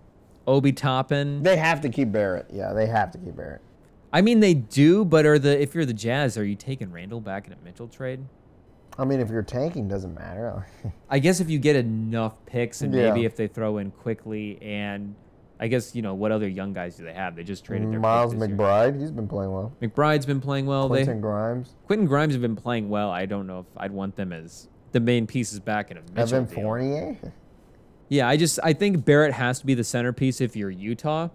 Obi 0.47 0.73
Toppin. 0.73 1.43
they 1.43 1.57
have 1.57 1.81
to 1.83 1.89
keep 1.89 2.11
Barrett. 2.13 2.47
Yeah, 2.53 2.73
they 2.73 2.87
have 2.87 3.11
to 3.13 3.19
keep 3.19 3.37
Barrett. 3.37 3.61
I 4.13 4.23
mean, 4.23 4.41
they 4.41 4.55
do, 4.55 5.05
but 5.05 5.25
are 5.25 5.39
the 5.39 5.61
if 5.61 5.75
you're 5.75 5.85
the 5.87 5.93
Jazz, 5.95 6.37
are 6.37 6.45
you 6.45 6.57
taking 6.57 6.91
Randle 6.91 7.21
back 7.21 7.47
in 7.47 7.53
a 7.53 7.57
Mitchell 7.65 7.87
trade? 7.89 8.21
I 8.99 9.05
mean, 9.05 9.21
if 9.21 9.31
you're 9.31 9.43
tanking, 9.45 9.87
doesn't 9.87 10.15
matter. 10.15 10.67
I 11.11 11.21
guess 11.21 11.39
if 11.41 11.49
you 11.49 11.59
get 11.61 11.77
enough 11.77 12.35
picks 12.45 12.83
and 12.83 12.93
Yeah. 12.93 13.11
maybe 13.13 13.25
if 13.25 13.37
they 13.37 13.47
throw 13.47 13.79
in 13.79 13.93
Quickley 13.93 14.59
and 14.61 15.15
I 15.61 15.69
guess 15.69 15.95
you 15.95 16.03
know 16.03 16.15
what 16.15 16.33
other 16.33 16.49
young 16.49 16.73
guys 16.73 16.97
do 16.97 17.05
they 17.05 17.13
have? 17.15 17.37
They 17.37 17.45
just 17.45 17.65
traded 17.65 17.93
their 17.93 18.01
Miles 18.01 18.33
this 18.35 18.49
year. 18.49 18.57
McBride, 18.57 18.99
he's 19.01 19.13
been 19.13 19.29
playing 19.29 19.53
well. 19.53 19.73
McBride's 19.81 20.27
been 20.27 20.41
playing 20.41 20.67
well. 20.67 20.89
They 20.89 21.05
Quentin 21.05 21.21
Grimes, 21.21 21.77
Quentin 21.87 22.07
Grimes 22.09 22.33
have 22.35 22.43
been 22.43 22.57
playing 22.57 22.89
well. 22.89 23.11
I 23.11 23.27
don't 23.27 23.47
know 23.47 23.61
if 23.61 23.67
I'd 23.77 23.93
want 23.93 24.17
them 24.17 24.33
as 24.33 24.69
the 24.93 25.01
main 25.01 25.27
pieces 25.27 25.61
back 25.61 25.91
in 25.91 25.97
a 25.97 26.01
Mitchell 26.15 26.37
Evan 26.39 26.45
deal. 26.45 26.55
Fournier. 26.63 27.17
Yeah, 28.09 28.29
I 28.29 28.37
just 28.37 28.59
I 28.63 28.73
think 28.73 29.05
Barrett 29.05 29.33
has 29.35 29.61
to 29.61 29.67
be 29.67 29.75
the 29.75 29.85
centerpiece 29.85 30.41
if 30.41 30.57
you're 30.57 30.71
Utah. 30.71 31.29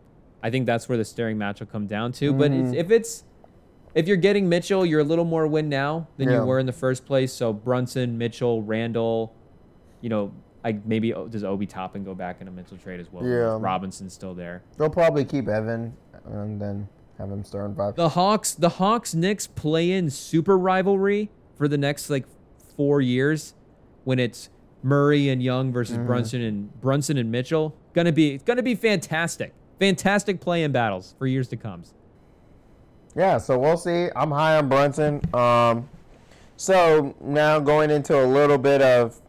I 0.43 0.49
think 0.49 0.65
that's 0.65 0.87
where 0.89 0.97
the 0.97 1.05
staring 1.05 1.37
match 1.37 1.59
will 1.59 1.67
come 1.67 1.87
down 1.87 2.11
to. 2.13 2.33
But 2.33 2.51
it's, 2.51 2.71
Mhm. 2.71 2.75
if 2.75 2.91
it's 2.91 3.23
if 3.93 4.07
you're 4.09 4.17
getting 4.17 4.49
Mitchell, 4.49 4.85
you're 4.85 4.99
a 4.99 5.03
little 5.05 5.23
more 5.23 5.47
win 5.47 5.69
now 5.69 6.07
than 6.17 6.27
Yeah. 6.29 6.41
you 6.41 6.45
were 6.45 6.59
in 6.59 6.65
the 6.65 6.73
first 6.73 7.05
place. 7.05 7.31
So 7.31 7.53
Brunson, 7.53 8.17
Mitchell, 8.17 8.61
Randle, 8.61 9.31
you 10.01 10.09
know, 10.09 10.33
I 10.65 10.77
maybe 10.85 11.13
does 11.29 11.43
Obi 11.45 11.65
Toppin 11.65 12.03
go 12.03 12.13
back 12.13 12.41
in 12.41 12.47
a 12.49 12.51
Mitchell 12.51 12.77
trade 12.77 12.99
as 12.99 13.07
well? 13.11 13.25
Yeah. 13.25 13.57
Robinson's 13.59 14.13
still 14.13 14.33
there. 14.33 14.63
They'll 14.77 14.89
probably 14.89 15.23
keep 15.23 15.47
Evan 15.47 15.93
and 16.25 16.59
then 16.61 16.89
have 17.17 17.31
him 17.31 17.43
starting 17.45 17.73
five. 17.75 17.95
The 17.95 18.09
Hawks, 18.09 18.53
the 18.53 18.67
Hawks 18.69 19.15
Knicks 19.15 19.47
play 19.47 19.91
in 19.91 20.09
super 20.09 20.57
rivalry 20.57 21.29
for 21.55 21.69
the 21.69 21.77
next 21.77 22.09
like 22.09 22.25
four 22.75 23.01
years 23.01 23.53
when 24.03 24.19
it's 24.19 24.49
Murray 24.83 25.29
and 25.29 25.41
Young 25.41 25.71
versus 25.71 25.97
Mm-hmm. 25.97 26.05
Brunson 26.07 26.41
and 26.41 26.81
Brunson 26.81 27.17
and 27.17 27.31
Mitchell. 27.31 27.75
Gonna 27.93 28.11
be 28.11 28.33
it's 28.35 28.43
gonna 28.43 28.63
be 28.63 28.75
fantastic. 28.75 29.53
Fantastic 29.79 30.39
play 30.39 30.63
in 30.63 30.71
battles 30.71 31.15
for 31.17 31.27
years 31.27 31.47
to 31.49 31.57
come. 31.57 31.83
Yeah, 33.15 33.37
so 33.37 33.57
we'll 33.57 33.77
see. 33.77 34.09
I'm 34.15 34.31
high 34.31 34.57
on 34.57 34.67
Brunson. 34.69 35.21
Um, 35.33 35.89
so 36.57 37.15
now 37.21 37.59
going 37.59 37.89
into 37.89 38.21
a 38.21 38.25
little 38.25 38.57
bit 38.57 38.81
of 38.81 39.19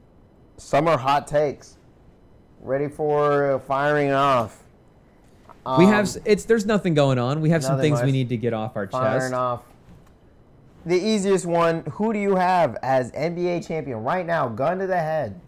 summer 0.56 0.96
hot 0.96 1.26
takes. 1.26 1.76
Ready 2.60 2.88
for 2.88 3.60
firing 3.66 4.10
off. 4.10 4.62
we 5.78 5.84
Um, 5.84 5.92
have 5.92 6.08
it's 6.24 6.44
there's 6.44 6.66
nothing 6.66 6.94
going 6.94 7.18
on. 7.18 7.40
We 7.40 7.50
have 7.50 7.62
some 7.64 7.80
things 7.80 8.02
we 8.02 8.12
need 8.12 8.28
to 8.30 8.36
get 8.36 8.52
off 8.52 8.76
our 8.76 8.88
firing 8.88 9.20
chest. 9.20 9.34
off. 9.34 9.62
The 10.86 10.96
easiest 10.96 11.46
one. 11.46 11.82
Who 11.94 12.12
do 12.12 12.20
you 12.20 12.36
have 12.36 12.76
as 12.80 13.10
NBA 13.10 13.66
champion 13.66 14.04
right 14.04 14.24
now? 14.24 14.48
Gun 14.48 14.78
to 14.78 14.86
the 14.86 14.96
head. 14.96 15.40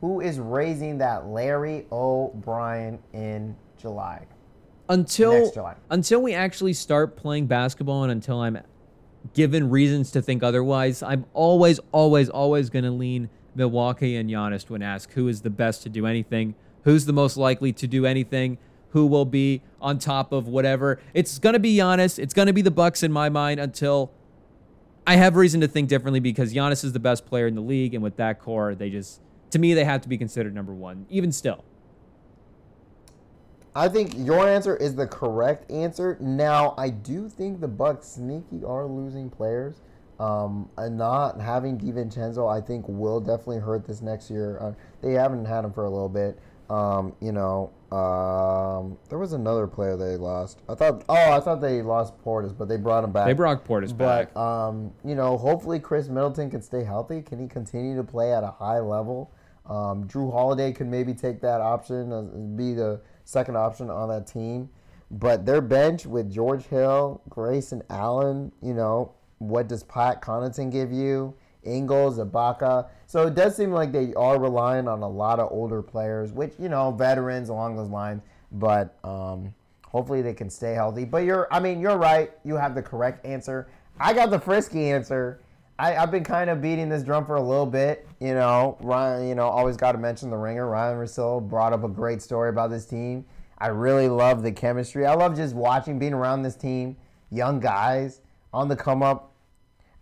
Who 0.00 0.20
is 0.20 0.38
raising 0.38 0.98
that 0.98 1.26
Larry 1.26 1.86
O'Brien 1.90 3.00
in 3.12 3.56
July? 3.76 4.24
Until 4.88 5.50
July. 5.50 5.74
until 5.90 6.22
we 6.22 6.32
actually 6.32 6.74
start 6.74 7.16
playing 7.16 7.48
basketball 7.48 8.04
and 8.04 8.12
until 8.12 8.40
I'm 8.40 8.60
given 9.34 9.68
reasons 9.68 10.12
to 10.12 10.22
think 10.22 10.44
otherwise, 10.44 11.02
I'm 11.02 11.26
always, 11.34 11.80
always, 11.90 12.28
always 12.28 12.70
going 12.70 12.84
to 12.84 12.92
lean 12.92 13.30
Milwaukee 13.56 14.14
and 14.14 14.30
Giannis 14.30 14.70
when 14.70 14.80
asked 14.80 15.12
who 15.14 15.26
is 15.26 15.42
the 15.42 15.50
best 15.50 15.82
to 15.82 15.88
do 15.88 16.06
anything, 16.06 16.54
who's 16.84 17.04
the 17.04 17.12
most 17.12 17.36
likely 17.36 17.72
to 17.72 17.88
do 17.88 18.06
anything, 18.06 18.58
who 18.90 19.06
will 19.06 19.24
be 19.24 19.60
on 19.80 19.98
top 19.98 20.30
of 20.30 20.46
whatever. 20.46 21.00
It's 21.14 21.40
going 21.40 21.54
to 21.54 21.58
be 21.58 21.76
Giannis. 21.76 22.16
It's 22.18 22.32
going 22.32 22.46
to 22.46 22.52
be 22.52 22.62
the 22.62 22.70
Bucks 22.70 23.02
in 23.02 23.10
my 23.10 23.28
mind 23.28 23.58
until 23.58 24.12
I 25.08 25.16
have 25.16 25.36
reason 25.36 25.62
to 25.62 25.68
think 25.68 25.88
differently 25.88 26.20
because 26.20 26.52
Giannis 26.52 26.84
is 26.84 26.92
the 26.92 27.00
best 27.00 27.24
player 27.24 27.46
in 27.46 27.54
the 27.54 27.62
league, 27.62 27.94
and 27.94 28.02
with 28.02 28.16
that 28.16 28.38
core, 28.38 28.74
they 28.74 28.90
just 28.90 29.22
to 29.52 29.58
me 29.58 29.72
they 29.72 29.84
have 29.84 30.02
to 30.02 30.08
be 30.08 30.18
considered 30.18 30.54
number 30.54 30.74
one, 30.74 31.06
even 31.08 31.32
still. 31.32 31.64
I 33.74 33.88
think 33.88 34.12
your 34.18 34.46
answer 34.46 34.76
is 34.76 34.94
the 34.96 35.06
correct 35.06 35.70
answer. 35.70 36.18
Now, 36.20 36.74
I 36.76 36.90
do 36.90 37.30
think 37.30 37.62
the 37.62 37.68
Bucks 37.68 38.06
sneaky 38.06 38.62
are 38.66 38.84
losing 38.84 39.30
players. 39.30 39.80
Um, 40.20 40.68
and 40.76 40.98
not 40.98 41.40
having 41.40 41.78
DiVincenzo, 41.78 42.52
I 42.52 42.60
think, 42.60 42.84
will 42.88 43.20
definitely 43.20 43.60
hurt 43.60 43.86
this 43.86 44.02
next 44.02 44.30
year. 44.30 44.58
Uh, 44.60 44.72
they 45.00 45.12
haven't 45.12 45.44
had 45.44 45.64
him 45.64 45.72
for 45.72 45.84
a 45.84 45.90
little 45.90 46.08
bit. 46.08 46.38
Um, 46.68 47.14
you 47.20 47.30
know, 47.32 47.70
um, 47.90 48.98
there 49.08 49.18
was 49.18 49.32
another 49.32 49.66
player 49.66 49.96
they 49.96 50.16
lost. 50.16 50.60
I 50.68 50.74
thought, 50.74 51.04
oh, 51.08 51.32
I 51.32 51.40
thought 51.40 51.60
they 51.60 51.80
lost 51.80 52.18
Portis, 52.22 52.56
but 52.56 52.68
they 52.68 52.76
brought 52.76 53.02
him 53.02 53.12
back. 53.12 53.26
They 53.26 53.32
brought 53.32 53.64
Portis 53.64 53.96
back. 53.96 54.34
Um, 54.36 54.92
you 55.04 55.14
know, 55.14 55.38
hopefully 55.38 55.80
Khris 55.80 56.08
Middleton 56.08 56.50
can 56.50 56.60
stay 56.60 56.84
healthy. 56.84 57.22
Can 57.22 57.38
he 57.38 57.48
continue 57.48 57.96
to 57.96 58.04
play 58.04 58.32
at 58.32 58.44
a 58.44 58.50
high 58.50 58.80
level? 58.80 59.32
Um, 59.64 60.04
Jrue 60.06 60.30
Holiday 60.30 60.72
could 60.72 60.86
maybe 60.86 61.14
take 61.14 61.40
that 61.40 61.60
option, 61.60 62.12
uh, 62.12 62.22
be 62.56 62.74
the 62.74 63.00
second 63.24 63.56
option 63.56 63.90
on 63.90 64.08
that 64.08 64.26
team. 64.26 64.68
But 65.10 65.46
their 65.46 65.62
bench 65.62 66.04
with 66.04 66.30
George 66.30 66.64
Hill, 66.64 67.22
Grayson 67.30 67.82
Allen, 67.88 68.52
you 68.62 68.74
know, 68.74 69.12
what 69.38 69.68
does 69.68 69.82
Pat 69.82 70.20
Connaughton 70.20 70.70
give 70.70 70.92
you? 70.92 71.34
Ingles, 71.62 72.18
Ibaka. 72.18 72.88
So 73.08 73.26
it 73.26 73.34
does 73.34 73.56
seem 73.56 73.72
like 73.72 73.90
they 73.90 74.12
are 74.14 74.38
relying 74.38 74.86
on 74.86 75.00
a 75.00 75.08
lot 75.08 75.40
of 75.40 75.50
older 75.50 75.80
players, 75.80 76.30
which, 76.30 76.52
you 76.58 76.68
know, 76.68 76.90
veterans 76.90 77.48
along 77.48 77.74
those 77.74 77.88
lines. 77.88 78.20
But 78.52 78.98
um, 79.02 79.54
hopefully 79.86 80.20
they 80.20 80.34
can 80.34 80.50
stay 80.50 80.74
healthy. 80.74 81.06
But 81.06 81.24
you're, 81.24 81.48
I 81.50 81.58
mean, 81.58 81.80
you're 81.80 81.96
right. 81.96 82.30
You 82.44 82.56
have 82.56 82.74
the 82.74 82.82
correct 82.82 83.24
answer. 83.24 83.66
I 83.98 84.12
got 84.12 84.28
the 84.28 84.38
frisky 84.38 84.90
answer. 84.90 85.40
I, 85.78 85.96
I've 85.96 86.10
been 86.10 86.22
kind 86.22 86.50
of 86.50 86.60
beating 86.60 86.90
this 86.90 87.02
drum 87.02 87.24
for 87.24 87.36
a 87.36 87.42
little 87.42 87.64
bit. 87.64 88.06
You 88.20 88.34
know, 88.34 88.76
Ryan, 88.82 89.26
you 89.26 89.34
know, 89.34 89.48
always 89.48 89.78
got 89.78 89.92
to 89.92 89.98
mention 89.98 90.28
the 90.28 90.36
ringer. 90.36 90.68
Ryen 90.68 90.98
Russillo 90.98 91.48
brought 91.48 91.72
up 91.72 91.84
a 91.84 91.88
great 91.88 92.20
story 92.20 92.50
about 92.50 92.68
this 92.68 92.84
team. 92.84 93.24
I 93.56 93.68
really 93.68 94.08
love 94.08 94.42
the 94.42 94.52
chemistry. 94.52 95.06
I 95.06 95.14
love 95.14 95.34
just 95.34 95.54
watching, 95.54 95.98
being 95.98 96.12
around 96.12 96.42
this 96.42 96.56
team. 96.56 96.94
Young 97.30 97.58
guys 97.58 98.20
on 98.52 98.68
the 98.68 98.76
come 98.76 99.02
up. 99.02 99.32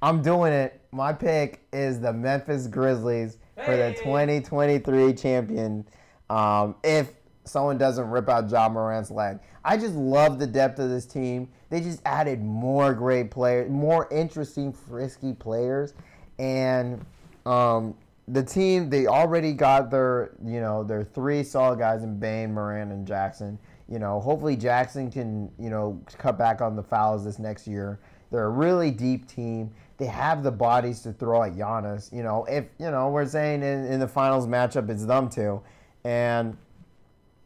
I'm 0.03 0.23
doing 0.23 0.53
it. 0.53 0.81
My 0.97 1.13
pick 1.13 1.61
is 1.75 2.01
the 2.01 2.11
Memphis 2.11 2.69
Grizzlies 2.69 3.37
for 3.67 3.77
the 3.77 3.95
2023 3.99 5.13
champion. 5.13 5.87
Um, 6.31 6.75
if 6.83 7.13
someone 7.45 7.77
doesn't 7.77 8.09
rip 8.09 8.31
out 8.31 8.51
Ja 8.51 8.71
Morant's 8.71 9.11
leg, 9.11 9.39
I 9.63 9.77
just 9.77 9.93
love 9.93 10.39
the 10.39 10.47
depth 10.47 10.79
of 10.79 10.89
this 10.89 11.05
team. 11.05 11.51
They 11.69 11.83
just 11.83 12.01
added 12.07 12.43
more 12.43 12.95
great 12.95 13.31
players, 13.31 13.71
more 13.71 14.09
interesting, 14.11 14.73
frisky 14.73 15.35
players, 15.35 15.93
and 16.39 17.05
um, 17.45 17.95
the 18.27 18.43
team 18.43 18.89
they 18.89 19.07
already 19.07 19.53
got 19.53 19.91
their 19.91 20.31
you 20.43 20.61
know 20.61 20.83
their 20.83 21.05
three 21.05 21.43
solid 21.43 21.79
guys 21.79 22.05
in 22.05 22.19
Bane, 22.19 22.55
Morant, 22.55 22.91
and 22.91 23.07
Jackson. 23.07 23.59
You 23.87 23.99
know, 23.99 24.19
hopefully 24.19 24.57
Jackson 24.57 25.11
can 25.11 25.53
you 25.59 25.69
know 25.69 26.01
cut 26.17 26.39
back 26.39 26.63
on 26.63 26.75
the 26.75 26.83
fouls 26.83 27.23
this 27.23 27.39
next 27.39 27.67
year. 27.67 28.01
They're 28.31 28.47
a 28.47 28.51
really 28.51 28.91
deep 28.91 29.29
team. 29.29 29.71
They 29.99 30.07
have 30.07 30.43
the 30.43 30.53
bodies 30.53 31.01
to 31.03 31.13
throw 31.13 31.43
at 31.43 31.55
Giannis. 31.55 32.13
You 32.13 32.23
know, 32.23 32.45
if 32.45 32.67
you 32.79 32.91
know 32.91 33.09
we're 33.09 33.27
saying 33.27 33.63
in, 33.63 33.87
in 33.87 34.01
the 34.01 34.09
finals 34.09 34.47
matchup 34.47 34.91
it's 34.91 35.07
them 35.07 35.29
two, 35.29 35.63
and 36.05 36.57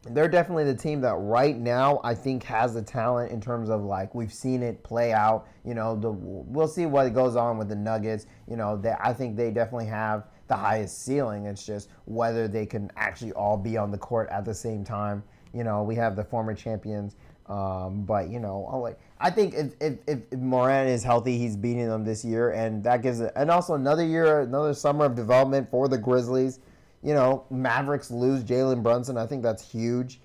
they're 0.09 0.27
definitely 0.27 0.63
the 0.63 0.75
team 0.75 0.99
that 1.01 1.13
right 1.13 1.57
now 1.57 2.01
I 2.03 2.15
think 2.15 2.43
has 2.43 2.73
the 2.73 2.81
talent 2.81 3.31
in 3.31 3.39
terms 3.39 3.69
of 3.69 3.83
like 3.83 4.15
we've 4.15 4.33
seen 4.33 4.63
it 4.63 4.83
play 4.83 5.13
out. 5.13 5.47
You 5.63 5.75
know, 5.75 5.95
the 5.95 6.11
we'll 6.11 6.67
see 6.67 6.85
what 6.85 7.07
goes 7.13 7.35
on 7.35 7.57
with 7.57 7.69
the 7.69 7.75
Nuggets. 7.75 8.25
You 8.49 8.57
know, 8.57 8.77
they, 8.77 8.95
I 8.99 9.13
think 9.13 9.37
they 9.37 9.51
definitely 9.51 9.87
have 9.87 10.27
the 10.47 10.55
highest 10.55 11.05
ceiling. 11.05 11.45
It's 11.45 11.65
just 11.65 11.89
whether 12.05 12.47
they 12.47 12.65
can 12.65 12.91
actually 12.97 13.31
all 13.33 13.57
be 13.57 13.77
on 13.77 13.91
the 13.91 13.97
court 13.97 14.27
at 14.31 14.43
the 14.43 14.53
same 14.53 14.83
time. 14.83 15.23
You 15.53 15.63
know, 15.63 15.83
we 15.83 15.95
have 15.95 16.15
the 16.15 16.23
former 16.23 16.53
champions, 16.53 17.15
um, 17.51 18.03
but 18.03 18.29
you 18.29 18.39
know, 18.39 18.69
wait. 18.83 18.95
I 19.19 19.29
think 19.29 19.53
if, 19.53 19.73
if, 19.79 19.99
if 20.07 20.39
Morant 20.39 20.89
is 20.89 21.03
healthy, 21.03 21.37
he's 21.37 21.55
beating 21.55 21.87
them 21.87 22.03
this 22.03 22.25
year, 22.25 22.51
and 22.51 22.83
that 22.85 23.03
gives 23.03 23.19
it, 23.19 23.31
and 23.35 23.51
also 23.51 23.75
another 23.75 24.05
year, 24.05 24.41
another 24.41 24.73
summer 24.73 25.05
of 25.05 25.15
development 25.15 25.69
for 25.69 25.87
the 25.87 25.97
Grizzlies 25.97 26.59
you 27.03 27.13
know, 27.13 27.45
Mavericks 27.49 28.11
lose 28.11 28.43
Jalen 28.43 28.83
Brunson. 28.83 29.17
I 29.17 29.25
think 29.25 29.43
that's 29.43 29.69
huge. 29.69 30.19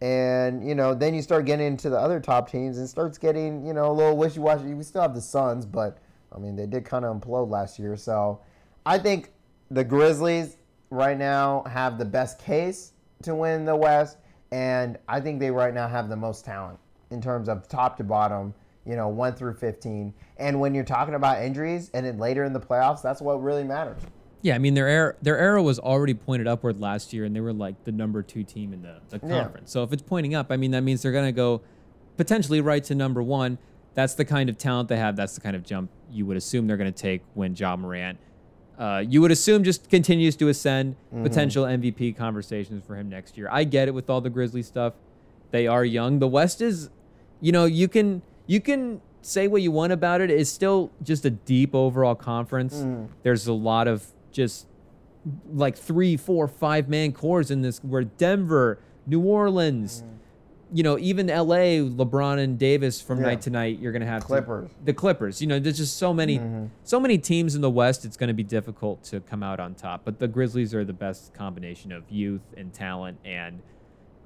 And, 0.00 0.66
you 0.66 0.74
know, 0.74 0.94
then 0.94 1.14
you 1.14 1.22
start 1.22 1.46
getting 1.46 1.66
into 1.66 1.88
the 1.88 1.98
other 1.98 2.20
top 2.20 2.50
teams 2.50 2.78
and 2.78 2.88
starts 2.88 3.16
getting, 3.16 3.64
you 3.66 3.72
know, 3.72 3.90
a 3.90 3.92
little 3.92 4.16
wishy 4.16 4.40
washy. 4.40 4.74
We 4.74 4.82
still 4.82 5.02
have 5.02 5.14
the 5.14 5.20
Suns, 5.20 5.64
but, 5.64 5.98
I 6.32 6.38
mean, 6.38 6.56
they 6.56 6.66
did 6.66 6.84
kind 6.84 7.04
of 7.04 7.16
implode 7.16 7.48
last 7.48 7.78
year. 7.78 7.96
So 7.96 8.40
I 8.84 8.98
think 8.98 9.30
the 9.70 9.84
Grizzlies 9.84 10.58
right 10.90 11.16
now 11.16 11.64
have 11.64 11.98
the 11.98 12.04
best 12.04 12.38
case 12.38 12.92
to 13.22 13.34
win 13.34 13.64
the 13.64 13.76
West. 13.76 14.18
And 14.52 14.98
I 15.08 15.20
think 15.20 15.40
they 15.40 15.50
right 15.50 15.74
now 15.74 15.88
have 15.88 16.08
the 16.08 16.16
most 16.16 16.44
talent 16.44 16.78
in 17.10 17.20
terms 17.20 17.48
of 17.48 17.68
top 17.68 17.96
to 17.98 18.04
bottom, 18.04 18.54
you 18.84 18.96
know, 18.96 19.08
1 19.08 19.34
through 19.34 19.54
15. 19.54 20.12
And 20.38 20.60
when 20.60 20.74
you're 20.74 20.84
talking 20.84 21.14
about 21.14 21.42
injuries 21.42 21.90
and 21.94 22.06
then 22.06 22.18
later 22.18 22.44
in 22.44 22.52
the 22.52 22.60
playoffs, 22.60 23.02
that's 23.02 23.20
what 23.20 23.42
really 23.42 23.64
matters. 23.64 24.00
Yeah, 24.42 24.54
I 24.54 24.58
mean 24.58 24.74
their 24.74 24.86
arrow, 24.86 25.14
their 25.22 25.38
arrow 25.38 25.62
was 25.62 25.78
already 25.78 26.14
pointed 26.14 26.46
upward 26.46 26.78
last 26.78 27.12
year, 27.12 27.24
and 27.24 27.34
they 27.34 27.40
were 27.40 27.52
like 27.52 27.82
the 27.84 27.90
number 27.90 28.22
two 28.22 28.44
team 28.44 28.72
in 28.72 28.82
the, 28.82 29.00
the 29.08 29.26
Yeah. 29.26 29.42
conference. 29.42 29.72
So 29.72 29.82
if 29.82 29.92
it's 29.92 30.02
pointing 30.02 30.34
up, 30.34 30.48
I 30.50 30.56
mean 30.56 30.70
that 30.70 30.82
means 30.82 31.02
they're 31.02 31.10
gonna 31.12 31.32
go 31.32 31.62
potentially 32.16 32.60
right 32.60 32.84
to 32.84 32.94
number 32.94 33.22
one. 33.22 33.58
That's 33.94 34.14
the 34.14 34.24
kind 34.24 34.48
of 34.48 34.58
talent 34.58 34.88
they 34.88 34.98
have. 34.98 35.16
That's 35.16 35.34
the 35.34 35.40
kind 35.40 35.56
of 35.56 35.64
jump 35.64 35.90
you 36.10 36.26
would 36.26 36.36
assume 36.36 36.66
they're 36.66 36.76
gonna 36.76 36.92
take 36.92 37.22
when 37.34 37.56
Ja 37.56 37.76
Morant. 37.76 38.18
Uh, 38.78 39.02
you 39.06 39.20
would 39.22 39.30
assume 39.30 39.64
just 39.64 39.88
continues 39.88 40.36
to 40.36 40.48
ascend. 40.48 40.96
Mm-hmm. 41.12 41.22
Potential 41.22 41.64
MVP 41.64 42.16
conversations 42.16 42.84
for 42.86 42.94
him 42.96 43.08
next 43.08 43.38
year. 43.38 43.48
I 43.50 43.64
get 43.64 43.88
it 43.88 43.92
with 43.92 44.10
all 44.10 44.20
the 44.20 44.30
Grizzly 44.30 44.62
stuff. 44.62 44.94
They 45.50 45.66
are 45.66 45.84
young. 45.84 46.18
The 46.18 46.28
West 46.28 46.60
is, 46.60 46.90
you 47.40 47.52
know, 47.52 47.64
you 47.64 47.88
can 47.88 48.22
you 48.46 48.60
can 48.60 49.00
say 49.26 49.48
what 49.48 49.60
you 49.60 49.70
want 49.70 49.92
about 49.92 50.20
it, 50.20 50.30
it's 50.30 50.50
still 50.50 50.90
just 51.02 51.24
a 51.24 51.30
deep 51.30 51.74
overall 51.74 52.14
conference. 52.14 52.76
Mm. 52.76 53.08
There's 53.22 53.46
a 53.46 53.52
lot 53.52 53.88
of 53.88 54.06
just 54.30 54.66
like 55.52 55.76
three, 55.76 56.16
four, 56.16 56.46
five 56.46 56.88
man 56.88 57.12
cores 57.12 57.50
in 57.50 57.62
this 57.62 57.82
where 57.82 58.04
Denver, 58.04 58.78
New 59.06 59.20
Orleans, 59.20 60.02
mm. 60.02 60.15
You 60.72 60.82
know, 60.82 60.98
even 60.98 61.28
LA, 61.28 61.78
LeBron 61.88 62.38
and 62.38 62.58
Davis 62.58 63.00
from 63.00 63.20
Yeah. 63.20 63.26
night 63.26 63.40
to 63.42 63.50
night, 63.50 63.78
you're 63.78 63.92
gonna 63.92 64.04
have 64.06 64.22
to- 64.22 64.28
the 64.84 64.92
Clippers. 64.92 65.40
You 65.40 65.46
know, 65.46 65.58
there's 65.60 65.76
just 65.78 65.96
so 65.96 66.12
many, 66.12 66.38
so 66.82 66.98
many 66.98 67.18
teams 67.18 67.54
in 67.54 67.60
the 67.60 67.70
West. 67.70 68.04
It's 68.04 68.16
going 68.16 68.28
to 68.28 68.34
be 68.34 68.42
difficult 68.42 69.04
to 69.04 69.20
come 69.20 69.42
out 69.44 69.60
on 69.60 69.74
top. 69.74 70.02
But 70.04 70.18
the 70.18 70.26
Grizzlies 70.26 70.74
are 70.74 70.84
the 70.84 70.92
best 70.92 71.32
combination 71.34 71.92
of 71.92 72.02
youth 72.10 72.42
and 72.56 72.72
talent 72.72 73.18
and 73.24 73.60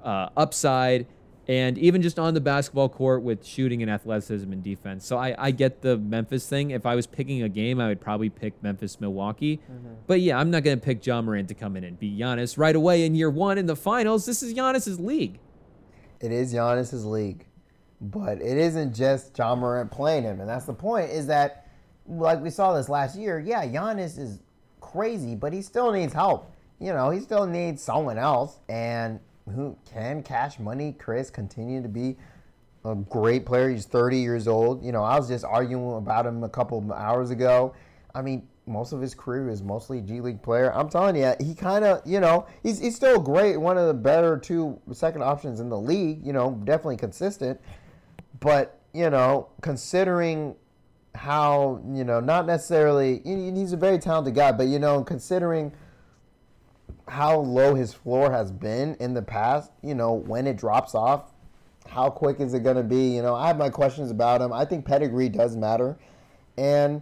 uh, 0.03 0.29
upside, 0.35 1.05
and 1.47 1.77
even 1.77 2.01
just 2.01 2.17
on 2.17 2.33
the 2.33 2.41
basketball 2.41 2.89
court 2.89 3.21
with 3.21 3.45
shooting 3.45 3.83
and 3.83 3.91
athleticism 3.91 4.51
and 4.51 4.63
defense. 4.63 5.05
So 5.05 5.17
I, 5.17 5.35
I 5.37 5.51
get 5.51 5.81
the 5.83 5.95
Memphis 5.95 6.47
thing. 6.49 6.71
If 6.71 6.87
I 6.87 6.95
was 6.95 7.05
picking 7.05 7.43
a 7.43 7.49
game, 7.49 7.79
I 7.79 7.87
would 7.87 8.01
probably 8.01 8.29
pick 8.29 8.53
Memphis, 8.63 8.99
Milwaukee. 8.99 9.59
But 10.07 10.21
yeah, 10.21 10.39
I'm 10.39 10.49
not 10.49 10.63
going 10.63 10.79
to 10.79 10.83
pick 10.83 11.05
Ja 11.05 11.21
Morant 11.21 11.49
to 11.49 11.53
come 11.53 11.75
in 11.77 11.83
and 11.83 11.99
be 11.99 12.17
Giannis 12.17 12.57
right 12.57 12.75
away 12.75 13.05
in 13.05 13.13
year 13.13 13.29
one 13.29 13.59
in 13.59 13.67
the 13.67 13.75
finals. 13.75 14.25
This 14.25 14.41
is 14.41 14.55
Giannis's 14.55 14.99
league. 14.99 15.39
It 16.21 16.31
is 16.31 16.53
Giannis's 16.53 17.05
league, 17.05 17.45
but 17.99 18.41
it 18.41 18.57
isn't 18.57 18.93
just 18.93 19.37
Ja 19.37 19.55
Morant 19.55 19.91
playing 19.91 20.23
him, 20.23 20.39
and 20.39 20.47
that's 20.47 20.65
the 20.65 20.73
point. 20.73 21.09
Is 21.09 21.27
that 21.27 21.67
like 22.07 22.41
we 22.41 22.49
saw 22.49 22.73
this 22.73 22.89
last 22.89 23.17
year? 23.17 23.39
Yeah, 23.39 23.65
Giannis 23.65 24.19
is 24.19 24.39
crazy, 24.79 25.35
but 25.35 25.53
he 25.53 25.61
still 25.61 25.91
needs 25.91 26.13
help. 26.13 26.51
You 26.79 26.93
know, 26.93 27.09
he 27.09 27.19
still 27.19 27.45
needs 27.45 27.81
someone 27.81 28.17
else, 28.17 28.59
and 28.69 29.19
who 29.53 29.75
can 29.91 30.23
Cash 30.23 30.59
Money 30.59 30.95
Khris 30.97 31.29
continue 31.29 31.81
to 31.81 31.87
be 31.87 32.17
a 32.85 32.95
great 32.95 33.45
player? 33.45 33.69
He's 33.69 33.85
30 33.85 34.17
years 34.17 34.47
old. 34.47 34.83
You 34.83 34.91
know, 34.91 35.03
I 35.03 35.17
was 35.17 35.27
just 35.27 35.45
arguing 35.45 35.97
about 35.97 36.25
him 36.25 36.43
a 36.43 36.49
couple 36.49 36.91
hours 36.93 37.29
ago. 37.29 37.73
I 38.13 38.21
mean, 38.21 38.47
most 38.67 38.93
of 38.93 39.01
his 39.01 39.13
career 39.13 39.49
is 39.49 39.63
mostly 39.63 40.01
G 40.01 40.21
League 40.21 40.41
player. 40.41 40.73
I'm 40.73 40.89
telling 40.89 41.15
you, 41.15 41.33
he 41.39 41.55
kind 41.55 41.83
of, 41.83 42.01
you 42.05 42.19
know, 42.19 42.45
he's, 42.63 42.79
he's 42.79 42.95
still 42.95 43.19
great, 43.19 43.57
one 43.57 43.77
of 43.77 43.87
the 43.87 43.93
better 43.93 44.37
two 44.37 44.79
second 44.91 45.23
options 45.23 45.59
in 45.59 45.69
the 45.69 45.79
league. 45.79 46.25
You 46.25 46.33
know, 46.33 46.51
definitely 46.63 46.97
consistent. 46.97 47.59
But 48.39 48.79
you 48.93 49.09
know, 49.09 49.49
considering 49.61 50.55
how 51.15 51.81
you 51.93 52.03
know, 52.03 52.19
not 52.19 52.45
necessarily, 52.45 53.21
he's 53.23 53.73
a 53.73 53.77
very 53.77 53.99
talented 53.99 54.35
guy, 54.35 54.51
but 54.51 54.67
you 54.67 54.79
know, 54.79 55.03
considering 55.03 55.71
how 57.07 57.37
low 57.37 57.75
his 57.75 57.93
floor 57.93 58.31
has 58.31 58.51
been 58.51 58.95
in 58.95 59.13
the 59.13 59.21
past, 59.21 59.71
you 59.83 59.95
know, 59.95 60.13
when 60.13 60.47
it 60.47 60.55
drops 60.55 60.95
off, 60.95 61.33
how 61.87 62.09
quick 62.09 62.39
is 62.39 62.53
it 62.53 62.63
going 62.63 62.77
to 62.77 62.83
be? 62.83 63.15
You 63.15 63.21
know, 63.21 63.35
I 63.35 63.47
have 63.47 63.57
my 63.57 63.69
questions 63.69 64.11
about 64.11 64.41
him. 64.41 64.53
I 64.53 64.65
think 64.65 64.85
pedigree 64.85 65.27
does 65.27 65.57
matter. 65.57 65.97
And 66.57 67.01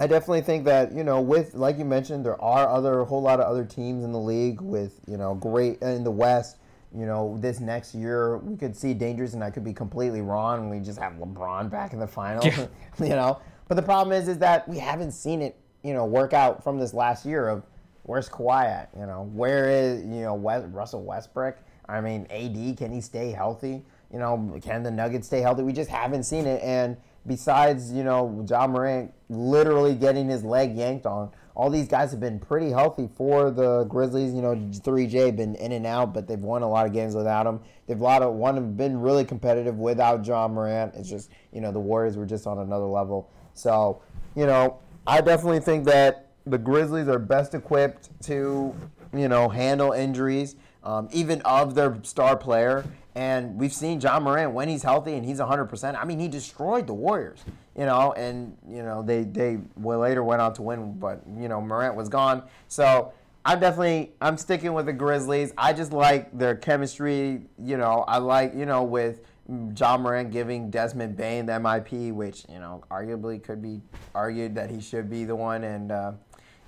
I 0.00 0.06
definitely 0.06 0.40
think 0.40 0.64
that, 0.64 0.92
you 0.92 1.04
know, 1.04 1.20
with, 1.20 1.52
like 1.52 1.76
you 1.78 1.84
mentioned, 1.84 2.24
there 2.24 2.40
are 2.42 2.66
other, 2.66 3.00
a 3.00 3.04
whole 3.04 3.20
lot 3.20 3.38
of 3.38 3.44
other 3.44 3.66
teams 3.66 4.02
in 4.02 4.12
the 4.12 4.18
league 4.18 4.62
with, 4.62 4.98
you 5.06 5.18
know, 5.18 5.34
great, 5.34 5.82
uh, 5.82 5.88
in 5.88 6.04
the 6.04 6.10
West. 6.10 6.56
You 6.96 7.04
know, 7.04 7.36
this 7.38 7.60
next 7.60 7.94
year 7.94 8.38
we 8.38 8.56
could 8.56 8.74
see 8.74 8.94
dangerous, 8.94 9.34
and 9.34 9.44
I 9.44 9.50
could 9.50 9.62
be 9.62 9.74
completely 9.74 10.22
wrong. 10.22 10.60
And 10.62 10.70
we 10.70 10.80
just 10.80 10.98
have 10.98 11.12
LeBron 11.12 11.70
back 11.70 11.92
in 11.92 12.00
the 12.00 12.06
finals, 12.06 12.46
Yeah. 12.46 12.66
you 12.98 13.10
know. 13.10 13.40
But 13.68 13.74
the 13.74 13.82
problem 13.82 14.16
is, 14.16 14.26
is 14.26 14.38
that 14.38 14.66
we 14.66 14.78
haven't 14.78 15.12
seen 15.12 15.42
it, 15.42 15.56
you 15.84 15.92
know, 15.92 16.06
work 16.06 16.32
out 16.32 16.64
from 16.64 16.78
this 16.78 16.94
last 16.94 17.26
year 17.26 17.48
of 17.48 17.62
where's 18.04 18.28
Kawhi 18.28 18.64
at? 18.64 18.90
You 18.98 19.06
know, 19.06 19.30
where 19.34 19.68
is 19.68 20.02
you 20.02 20.22
know 20.22 20.34
West, 20.34 20.66
Russell 20.70 21.04
Westbrook? 21.04 21.58
I 21.88 22.00
mean, 22.00 22.26
AD 22.30 22.78
can 22.78 22.90
he 22.90 23.00
stay 23.00 23.30
healthy? 23.30 23.84
You 24.12 24.18
know, 24.18 24.58
can 24.62 24.82
the 24.82 24.90
Nuggets 24.90 25.26
stay 25.26 25.40
healthy? 25.42 25.62
We 25.62 25.72
just 25.72 25.90
haven't 25.90 26.24
seen 26.24 26.46
it. 26.46 26.60
And 26.62 26.96
besides, 27.30 27.92
you 27.92 28.02
know, 28.02 28.44
Ja 28.48 28.66
Morant 28.66 29.14
literally 29.28 29.94
getting 29.94 30.28
his 30.28 30.42
leg 30.42 30.76
yanked 30.76 31.06
on, 31.06 31.30
all 31.54 31.70
these 31.70 31.86
guys 31.86 32.10
have 32.10 32.18
been 32.18 32.40
pretty 32.40 32.70
healthy 32.70 33.08
for 33.16 33.52
the 33.52 33.84
Grizzlies. 33.84 34.34
You 34.34 34.42
know, 34.42 34.56
3J 34.56 35.36
been 35.36 35.54
in 35.54 35.70
and 35.70 35.86
out, 35.86 36.12
but 36.12 36.26
they've 36.26 36.40
won 36.40 36.62
a 36.62 36.68
lot 36.68 36.86
of 36.86 36.92
games 36.92 37.14
without 37.14 37.46
him. 37.46 37.60
They've 37.86 38.00
a 38.00 38.02
lot 38.02 38.22
of 38.22 38.34
one 38.34 38.72
been 38.74 39.00
really 39.00 39.24
competitive 39.24 39.78
without 39.78 40.26
Ja 40.26 40.48
Morant. 40.48 40.94
It's 40.96 41.08
just 41.08 41.30
you 41.52 41.60
know 41.60 41.70
the 41.70 41.78
Warriors 41.78 42.16
were 42.16 42.26
just 42.26 42.48
on 42.48 42.58
another 42.58 42.86
level. 42.86 43.30
So 43.54 44.02
you 44.34 44.46
know, 44.46 44.80
I 45.06 45.20
definitely 45.20 45.60
think 45.60 45.84
that 45.84 46.32
the 46.46 46.58
Grizzlies 46.58 47.06
are 47.06 47.18
best 47.20 47.54
equipped 47.54 48.08
to, 48.24 48.74
you 49.14 49.28
know, 49.28 49.48
handle 49.48 49.92
injuries, 49.92 50.56
um, 50.82 51.08
even 51.12 51.40
of 51.42 51.76
their 51.76 52.00
star 52.02 52.36
player. 52.36 52.84
And 53.14 53.56
we've 53.56 53.72
seen 53.72 54.00
Ja 54.00 54.20
Morant 54.20 54.52
when 54.52 54.68
he's 54.68 54.82
healthy 54.82 55.14
and 55.14 55.24
he's 55.24 55.38
100%. 55.38 56.00
I 56.00 56.04
mean, 56.04 56.18
he 56.20 56.28
destroyed 56.28 56.86
the 56.86 56.94
Warriors, 56.94 57.44
you 57.76 57.84
know, 57.84 58.12
and, 58.12 58.56
you 58.68 58.82
know, 58.82 59.02
they, 59.02 59.24
they 59.24 59.58
later 59.76 60.22
went 60.22 60.40
on 60.40 60.54
to 60.54 60.62
win, 60.62 60.98
but, 60.98 61.22
you 61.38 61.48
know, 61.48 61.60
Morant 61.60 61.96
was 61.96 62.08
gone. 62.08 62.44
So 62.68 63.12
I'm 63.44 63.58
definitely, 63.58 64.12
I'm 64.20 64.36
sticking 64.36 64.74
with 64.74 64.86
the 64.86 64.92
Grizzlies. 64.92 65.52
I 65.58 65.72
just 65.72 65.92
like 65.92 66.36
their 66.36 66.54
chemistry, 66.54 67.42
you 67.58 67.76
know, 67.76 68.04
I 68.06 68.18
like, 68.18 68.54
you 68.54 68.66
know, 68.66 68.84
with 68.84 69.22
Ja 69.76 69.96
Morant 69.96 70.30
giving 70.30 70.70
Desmond 70.70 71.16
Bane 71.16 71.46
the 71.46 71.52
MIP, 71.52 72.12
which, 72.12 72.44
you 72.48 72.60
know, 72.60 72.84
arguably 72.90 73.42
could 73.42 73.60
be 73.60 73.80
argued 74.14 74.54
that 74.54 74.70
he 74.70 74.80
should 74.80 75.10
be 75.10 75.24
the 75.24 75.34
one. 75.34 75.64
And, 75.64 75.90
uh, 75.90 76.12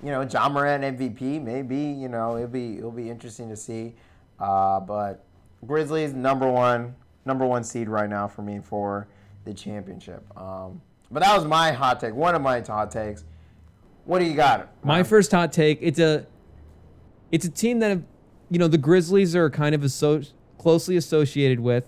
you 0.03 0.11
know, 0.11 0.23
Ja 0.23 0.49
Morant 0.49 0.83
MVP, 0.83 1.41
maybe, 1.41 1.77
you 1.77 2.09
know, 2.09 2.37
it'll 2.37 2.49
be 2.49 2.79
it'll 2.79 2.91
be 2.91 3.09
interesting 3.09 3.49
to 3.51 3.57
see. 3.57 3.95
Uh, 4.41 4.81
but 4.81 5.25
Grizzlies 5.67 6.13
number 6.13 6.51
one, 6.51 6.95
number 7.25 7.47
one 7.47 7.63
seed 7.65 7.89
right 7.89 8.09
now 8.11 8.27
for 8.27 8.43
me 8.43 8.61
for 8.63 9.07
the 9.45 9.55
championship. 9.55 10.23
Um, 10.39 10.81
but 11.11 11.21
that 11.23 11.37
was 11.37 11.45
my 11.47 11.73
hot 11.73 12.01
take, 12.01 12.15
one 12.15 12.35
of 12.35 12.43
my 12.43 12.61
hot 12.61 12.91
takes. 12.91 13.25
What 14.05 14.19
do 14.19 14.25
you 14.25 14.35
got? 14.35 14.69
My 14.85 15.03
first 15.05 15.31
hot 15.31 15.53
take. 15.53 15.79
It's 15.81 15.99
a, 16.01 16.27
it's 17.31 17.45
a 17.45 17.51
team 17.51 17.79
that, 17.81 17.89
have, 17.91 18.03
you 18.51 18.59
know, 18.59 18.67
the 18.69 18.79
Grizzlies 18.79 19.37
are 19.37 19.49
kind 19.49 19.75
of 19.75 19.85
asso- 19.85 20.23
closely 20.59 20.97
associated 20.97 21.61
with. 21.61 21.85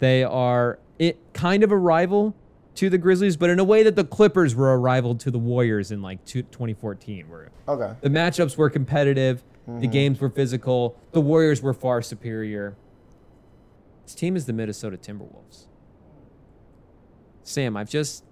They 0.00 0.24
are 0.24 0.78
it 0.98 1.18
kind 1.32 1.62
of 1.62 1.70
a 1.72 1.76
rival 1.76 2.34
to 2.76 2.90
the 2.90 2.98
Grizzlies, 2.98 3.36
but 3.36 3.50
in 3.50 3.58
a 3.58 3.64
way 3.64 3.82
that 3.82 3.96
the 3.96 4.04
Clippers 4.04 4.54
were 4.54 4.72
a 4.72 4.78
rival 4.78 5.14
to 5.16 5.30
the 5.30 5.38
Warriors 5.38 5.90
in 5.92 6.02
like 6.02 6.24
two, 6.24 6.42
2014, 6.42 7.28
where 7.28 7.50
Okay. 7.68 7.94
the 8.00 8.08
matchups 8.08 8.56
were 8.56 8.68
competitive, 8.70 9.42
the 9.66 9.86
games 9.86 10.20
were 10.20 10.30
physical, 10.30 10.96
the 11.12 11.20
Warriors 11.20 11.62
were 11.62 11.74
far 11.74 12.02
superior. 12.02 12.76
This 14.04 14.14
team 14.14 14.34
is 14.34 14.46
the 14.46 14.52
Minnesota 14.52 14.96
Timberwolves. 14.96 15.66
Sam, 17.44 17.76
I've 17.76 17.88
just 17.90 18.24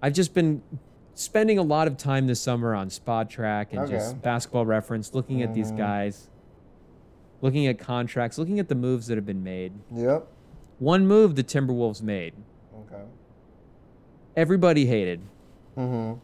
I've 0.00 0.12
just 0.12 0.34
been 0.34 0.62
spending 1.14 1.58
a 1.58 1.62
lot 1.62 1.86
of 1.86 1.96
time 1.96 2.26
this 2.26 2.40
summer 2.40 2.74
on 2.74 2.88
Spotrac 2.88 3.68
and 3.70 3.80
Okay. 3.80 3.92
just 3.92 4.20
basketball 4.22 4.66
reference, 4.66 5.14
looking 5.14 5.42
at 5.42 5.54
these 5.54 5.70
guys, 5.72 6.28
looking 7.40 7.66
at 7.66 7.78
contracts, 7.78 8.38
looking 8.38 8.58
at 8.58 8.68
the 8.68 8.74
moves 8.74 9.06
that 9.08 9.16
have 9.16 9.26
been 9.26 9.42
made. 9.44 9.72
Yep. 9.94 10.26
One 10.78 11.06
move 11.06 11.36
the 11.36 11.44
Timberwolves 11.44 12.02
made, 12.02 12.34
Okay. 12.76 13.02
everybody 14.36 14.86
hated. 14.86 15.20
Mm-hmm. 15.76 16.18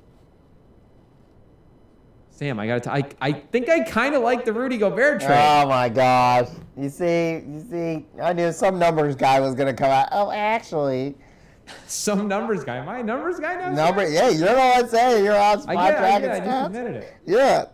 Sam, 2.39 2.61
I 2.61 2.69
got 2.69 2.85
to. 2.85 2.93
I 2.93 3.03
I 3.21 3.33
think 3.33 3.69
I 3.69 3.81
kind 3.81 4.15
of 4.15 4.23
like 4.23 4.45
the 4.45 4.53
Rudy 4.53 4.79
Gobert 4.79 5.21
trade. 5.21 5.33
Oh 5.37 5.69
my 5.69 5.89
gosh! 5.89 6.49
You 6.77 6.89
see, 6.89 7.43
you 7.45 7.67
see, 7.69 8.07
I 8.23 8.33
knew 8.33 8.53
some 8.53 8.79
numbers 8.79 9.17
guy 9.17 9.41
was 9.41 9.57
gonna 9.57 9.75
come 9.75 9.91
out. 9.91 10.09
Oh, 10.13 10.31
actually, 10.31 11.17
Some 11.89 12.29
numbers 12.29 12.63
guy. 12.63 12.77
Am 12.77 12.89
I 12.89 12.99
a 13.01 13.03
numbers 13.03 13.41
guy 13.41 13.57
now? 13.57 13.73
number. 13.73 14.09
Yeah, 14.09 14.29
you 14.29 14.45
know 14.45 14.55
what 14.55 14.85
I'm 14.85 14.89
saying. 14.89 15.25
You're 15.25 15.37
on 15.37 15.63
spot 15.63 15.77
I 15.77 15.91
get, 15.91 15.97
I, 15.97 15.99
track 15.99 16.23
get, 16.23 16.31
I 16.31 16.39
just 16.45 16.67
admitted 16.67 16.95
it. 16.97 17.15
Yeah. 17.27 17.65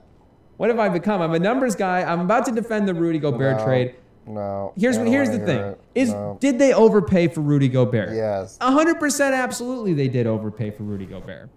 What 0.56 0.70
have 0.70 0.78
I 0.78 0.88
become? 0.88 1.20
I'm 1.20 1.34
a 1.34 1.38
numbers 1.38 1.74
guy. 1.74 2.02
I'm 2.02 2.20
about 2.20 2.46
to 2.46 2.52
defend 2.52 2.88
the 2.88 2.94
Rudy 2.94 3.18
Gobert 3.18 3.58
No. 3.58 3.64
trade. 3.64 3.96
No. 4.26 4.72
Here's 4.76 4.96
here's 4.96 5.28
the 5.28 5.40
thing: 5.40 5.60
it. 5.60 5.80
is 5.94 6.12
No. 6.12 6.38
did 6.40 6.58
they 6.58 6.72
overpay 6.72 7.28
for 7.28 7.42
Rudy 7.42 7.68
Gobert? 7.68 8.14
Yes. 8.14 8.56
hundred 8.62 8.98
percent, 8.98 9.34
absolutely, 9.34 9.92
they 9.92 10.08
did 10.08 10.26
overpay 10.26 10.70
for 10.70 10.84
Rudy 10.84 11.04
Gobert. 11.04 11.50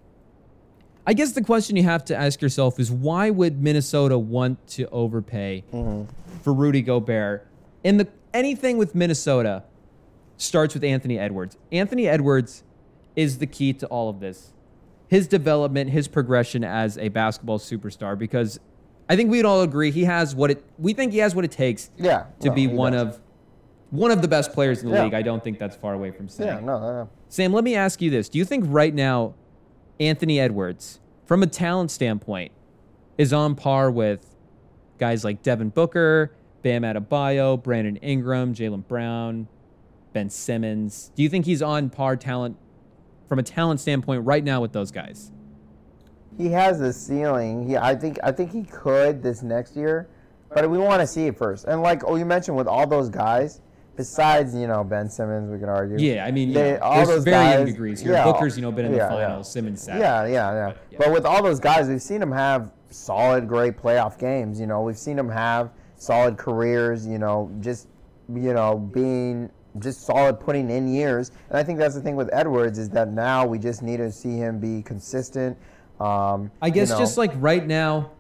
I 1.08 1.14
guess 1.14 1.32
the 1.32 1.42
question 1.42 1.78
you 1.78 1.84
have 1.84 2.04
to 2.06 2.16
ask 2.16 2.42
yourself 2.42 2.82
is 2.82 2.92
why 2.92 3.30
would 3.30 3.64
Minnesota 3.64 4.18
want 4.18 4.68
to 4.68 4.90
overpay 4.90 5.64
mm-hmm. 5.72 6.04
for 6.42 6.54
Rudy 6.54 6.82
Gobert? 6.82 7.48
And 7.86 7.98
the 7.98 8.10
anything 8.34 8.78
with 8.78 8.94
Minnesota 8.94 9.64
starts 10.36 10.74
with 10.74 10.84
Anthony 10.84 11.18
Edwards. 11.18 11.58
Anthony 11.72 12.10
Edwards 12.10 12.66
is 13.16 13.38
the 13.38 13.48
key 13.48 13.72
to 13.74 13.88
all 13.88 14.10
of 14.10 14.20
this. 14.20 14.52
His 15.08 15.30
development, 15.30 15.92
his 15.92 16.10
progression 16.10 16.66
as 16.66 16.98
a 16.98 17.08
basketball 17.08 17.58
superstar 17.58 18.20
because 18.20 18.60
I 19.08 19.16
think 19.16 19.32
we'd 19.32 19.46
all 19.46 19.62
agree 19.62 19.92
he 19.92 20.04
has 20.04 20.36
what 20.36 20.52
it 20.52 20.64
we 20.78 20.94
think 20.94 21.14
he 21.14 21.20
has 21.20 21.34
what 21.34 21.46
it 21.46 21.52
takes 21.52 21.90
Yeah. 21.96 22.26
to 22.42 22.50
no, 22.50 22.54
be 22.54 22.68
one 22.68 22.92
does. 22.92 23.16
of 23.16 23.22
one 23.92 24.12
of 24.12 24.22
the 24.22 24.28
best 24.28 24.52
players 24.52 24.84
in 24.84 24.90
the 24.90 24.96
Yeah. 24.98 25.06
league. 25.06 25.14
I 25.14 25.22
don't 25.22 25.42
think 25.42 25.58
that's 25.58 25.78
far 25.78 25.94
away 25.94 26.12
from 26.12 26.28
saying. 26.28 26.50
Yeah. 26.50 26.60
No, 26.60 26.80
no. 26.80 27.10
Sam, 27.30 27.54
let 27.54 27.64
me 27.64 27.76
ask 27.76 28.02
you 28.02 28.10
this. 28.10 28.28
Do 28.28 28.38
you 28.38 28.44
think 28.44 28.66
right 28.68 28.94
now 28.94 29.36
Anthony 30.00 30.40
Edwards, 30.40 31.00
from 31.26 31.44
a 31.44 31.48
talent 31.48 31.92
standpoint, 31.92 32.52
is 33.18 33.34
on 33.34 33.56
par 33.56 33.90
with 33.90 34.36
guys 34.98 35.24
like 35.24 35.42
Devin 35.42 35.70
Booker, 35.70 36.32
Bam 36.62 36.84
Adebayo, 36.84 37.62
Brandon 37.62 37.98
Ingram, 37.98 38.54
Jaylen 38.54 38.88
Brown, 38.88 39.48
Ben 40.14 40.30
Simmons. 40.30 41.12
Do 41.16 41.24
you 41.24 41.30
think 41.30 41.46
he's 41.46 41.62
on 41.62 41.90
par 41.90 42.16
talent 42.16 42.58
from 43.28 43.40
a 43.40 43.44
talent 43.44 43.80
standpoint 43.80 44.26
right 44.26 44.44
now 44.44 44.62
with 44.62 44.74
those 44.74 44.92
guys? 44.92 45.32
He 46.38 46.50
has 46.50 46.82
a 46.82 46.94
ceiling. 46.94 47.68
He, 47.68 47.78
I 47.78 47.96
think, 47.96 48.20
I 48.24 48.32
think 48.32 48.52
he 48.52 48.64
could 48.64 49.24
this 49.24 49.42
next 49.42 49.76
year, 49.76 50.08
but 50.50 50.70
we 50.70 50.78
want 50.78 51.02
to 51.02 51.08
see 51.08 51.26
it 51.26 51.38
first. 51.38 51.66
And 51.66 51.82
like, 51.82 52.04
oh, 52.06 52.16
you 52.16 52.26
mentioned 52.26 52.56
with 52.56 52.68
all 52.68 52.86
those 52.86 53.10
guys, 53.10 53.62
besides 53.98 54.56
you 54.56 54.68
know 54.68 54.84
Ben 54.84 55.10
Simmons, 55.10 55.52
we 55.52 55.58
could 55.60 55.68
argue. 55.68 55.98
Yeah, 56.00 56.26
I 56.26 56.32
mean, 56.32 56.54
They- 56.54 56.74
know, 56.74 56.80
all 56.80 56.96
there's 56.96 57.08
those 57.10 57.24
varying 57.26 57.66
guys- 57.66 57.74
degrees 57.74 58.00
here. 58.00 58.14
yeah. 58.14 58.24
Booker's, 58.24 58.56
you 58.56 58.62
know, 58.62 58.72
been 58.72 58.86
in 58.86 58.92
the 58.94 58.98
Yeah, 59.00 59.18
yeah. 59.18 59.42
Simmons, 59.42 59.82
sat. 59.82 60.00
Yeah, 60.00 60.26
yeah, 60.26 60.52
yeah, 60.54 60.74
yeah. 60.92 60.98
But 61.00 61.12
with 61.12 61.26
all 61.26 61.44
those 61.44 61.60
guys, 61.60 61.90
we've 61.90 62.02
seen 62.02 62.20
them 62.22 62.32
have 62.32 62.72
solid, 62.90 63.48
great 63.48 63.78
playoff 63.78 64.18
games. 64.18 64.60
You 64.60 64.68
know, 64.68 64.82
we've 64.82 64.98
seen 64.98 65.18
them 65.18 65.30
have 65.30 65.72
solid 65.98 66.38
careers. 66.38 67.06
You 67.06 67.18
know, 67.18 67.52
just 67.60 67.88
you 68.34 68.54
know 68.54 68.78
being 68.78 69.50
just 69.80 70.06
solid, 70.06 70.40
putting 70.40 70.70
in 70.70 70.88
years. 70.88 71.32
And 71.50 71.58
I 71.58 71.64
think 71.64 71.78
that's 71.78 71.94
the 71.96 72.02
thing 72.02 72.16
with 72.16 72.30
Edwards 72.34 72.80
is 72.80 72.90
that 72.92 73.12
now 73.12 73.46
we 73.46 73.60
just 73.60 73.84
need 73.84 73.98
to 73.98 74.12
see 74.12 74.38
him 74.38 74.60
be 74.60 74.82
consistent. 74.82 75.58
Um, 76.00 76.52
I 76.62 76.70
guess 76.70 76.90
you 76.90 76.96
know, 76.96 77.00
just 77.00 77.18
like 77.18 77.32
right 77.38 77.66
now, 77.66 78.12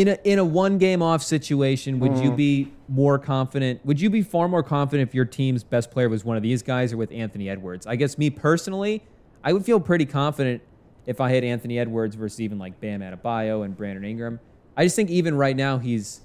in 0.00 0.08
a 0.08 0.18
in 0.24 0.38
a 0.38 0.44
one 0.44 0.78
game 0.78 1.02
off 1.02 1.22
situation, 1.22 1.98
would 2.00 2.12
Mm-hmm. 2.12 2.22
you 2.24 2.30
be 2.32 2.72
more 2.88 3.18
confident? 3.18 3.84
Would 3.84 4.00
you 4.00 4.10
be 4.10 4.22
far 4.22 4.48
more 4.48 4.62
confident 4.62 5.08
if 5.08 5.14
your 5.14 5.24
team's 5.24 5.64
best 5.64 5.90
player 5.90 6.08
was 6.08 6.24
one 6.24 6.36
of 6.36 6.42
these 6.42 6.62
guys 6.62 6.92
or 6.92 6.96
with 6.96 7.10
Anthony 7.12 7.48
Edwards? 7.48 7.86
I 7.86 7.96
guess 7.96 8.16
me 8.16 8.30
personally, 8.30 9.02
I 9.42 9.52
would 9.52 9.64
feel 9.64 9.80
pretty 9.80 10.06
confident 10.06 10.62
if 11.06 11.20
I 11.20 11.30
had 11.30 11.42
Anthony 11.42 11.78
Edwards 11.78 12.14
versus 12.14 12.40
even 12.40 12.58
like 12.58 12.80
Bam 12.80 13.00
Adebayo 13.00 13.64
and 13.64 13.76
Brandon 13.76 14.04
Ingram. 14.04 14.38
I 14.76 14.84
just 14.84 14.94
think 14.94 15.10
even 15.10 15.34
right 15.36 15.56
now 15.56 15.78
he's 15.78 16.20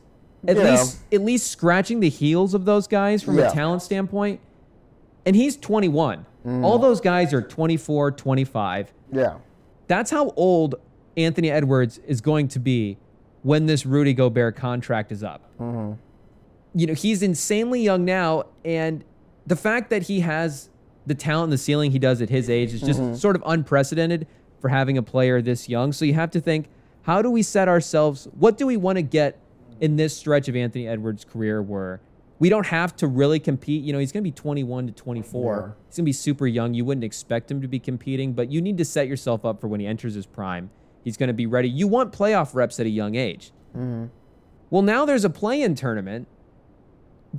at 0.47 0.57
Yeah. 0.57 0.71
least 0.71 0.99
at 1.11 1.21
least 1.21 1.47
scratching 1.51 1.99
the 1.99 2.09
heels 2.09 2.53
of 2.53 2.65
those 2.65 2.86
guys 2.88 3.24
from 3.24 3.38
Yeah. 3.39 3.49
a 3.49 3.53
talent 3.53 3.82
standpoint. 3.82 4.39
And 5.26 5.36
he's 5.36 5.55
21. 5.57 6.26
Mm. 6.45 6.63
All 6.63 6.78
those 6.78 6.99
guys 7.01 7.34
are 7.34 7.41
24, 7.41 8.11
25 8.11 8.93
yeah, 9.11 9.36
that's 9.88 10.11
how 10.11 10.32
old 10.36 10.76
Anthony 11.15 11.49
Edwards 11.49 11.99
is 12.05 12.19
going 12.19 12.47
to 12.49 12.59
be 12.59 12.97
when 13.44 13.66
this 13.66 13.86
Rudy 13.86 14.14
Gobert 14.14 14.56
contract 14.56 15.12
is 15.12 15.24
up. 15.24 15.50
Mm-hmm. 15.60 15.94
You 16.76 16.88
know, 16.88 16.94
he's 16.94 17.22
insanely 17.22 17.82
young 17.82 18.04
now, 18.04 18.46
and 18.66 19.04
the 19.46 19.56
fact 19.56 19.89
that 19.91 20.04
he 20.04 20.22
has 20.22 20.70
the 21.06 21.14
talent 21.14 21.46
and 21.46 21.54
the 21.54 21.58
ceiling 21.58 21.91
he 21.91 22.00
does 22.00 22.22
at 22.22 22.30
his 22.30 22.50
age 22.50 22.74
is 22.74 22.82
just 22.82 23.00
mm-hmm. 23.00 23.16
sort 23.16 23.36
of 23.36 23.44
unprecedented 23.46 24.26
for 24.60 24.70
having 24.70 24.98
a 24.98 25.04
player 25.04 25.41
this 25.41 25.68
young. 25.68 25.91
So 25.91 26.06
you 26.06 26.14
have 26.14 26.32
to 26.32 26.39
think, 26.39 26.70
how 27.04 27.22
do 27.22 27.30
we 27.30 27.44
set 27.44 27.68
ourselves? 27.68 28.28
What 28.38 28.58
do 28.58 28.66
we 28.66 28.78
want 28.78 28.96
to 28.96 29.02
get 29.02 29.38
in 29.82 29.98
this 29.98 30.16
stretch 30.16 30.48
of 30.48 30.56
Anthony 30.56 30.88
Edwards' 30.88 31.26
career 31.26 31.62
where 31.62 32.00
we 32.39 32.48
don't 32.48 32.68
have 32.68 32.96
to 32.98 33.08
really 33.08 33.39
compete? 33.39 33.84
You 33.84 33.91
know, 33.91 34.00
he's 34.00 34.14
going 34.14 34.24
to 34.24 34.28
be 34.28 34.32
21 34.32 34.88
to 34.88 34.94
24. 34.94 35.54
Yeah. 35.54 35.60
He's 35.88 35.98
going 35.98 36.04
to 36.04 36.04
be 36.04 36.14
super 36.14 36.48
young. 36.48 36.74
You 36.74 36.86
wouldn't 36.86 37.04
expect 37.04 37.52
him 37.52 37.62
to 37.62 37.68
be 37.68 37.80
competing, 37.80 38.32
but 38.32 38.50
you 38.50 38.62
need 38.62 38.78
to 38.78 38.86
set 38.86 39.10
yourself 39.10 39.44
up 39.44 39.60
for 39.60 39.68
when 39.68 39.82
he 39.82 39.86
enters 39.86 40.16
his 40.16 40.26
prime. 40.26 40.70
He's 41.04 41.18
going 41.18 41.28
to 41.28 41.34
be 41.34 41.45
ready. 41.45 41.70
You 41.70 41.88
want 41.88 42.14
playoff 42.14 42.54
reps 42.54 42.80
at 42.80 42.86
a 42.86 42.89
young 42.89 43.16
age. 43.16 43.51
Mm-hmm. 43.76 44.06
Well, 44.70 44.82
now 44.82 45.06
there's 45.06 45.26
a 45.26 45.30
play-in 45.30 45.76
tournament, 45.76 46.28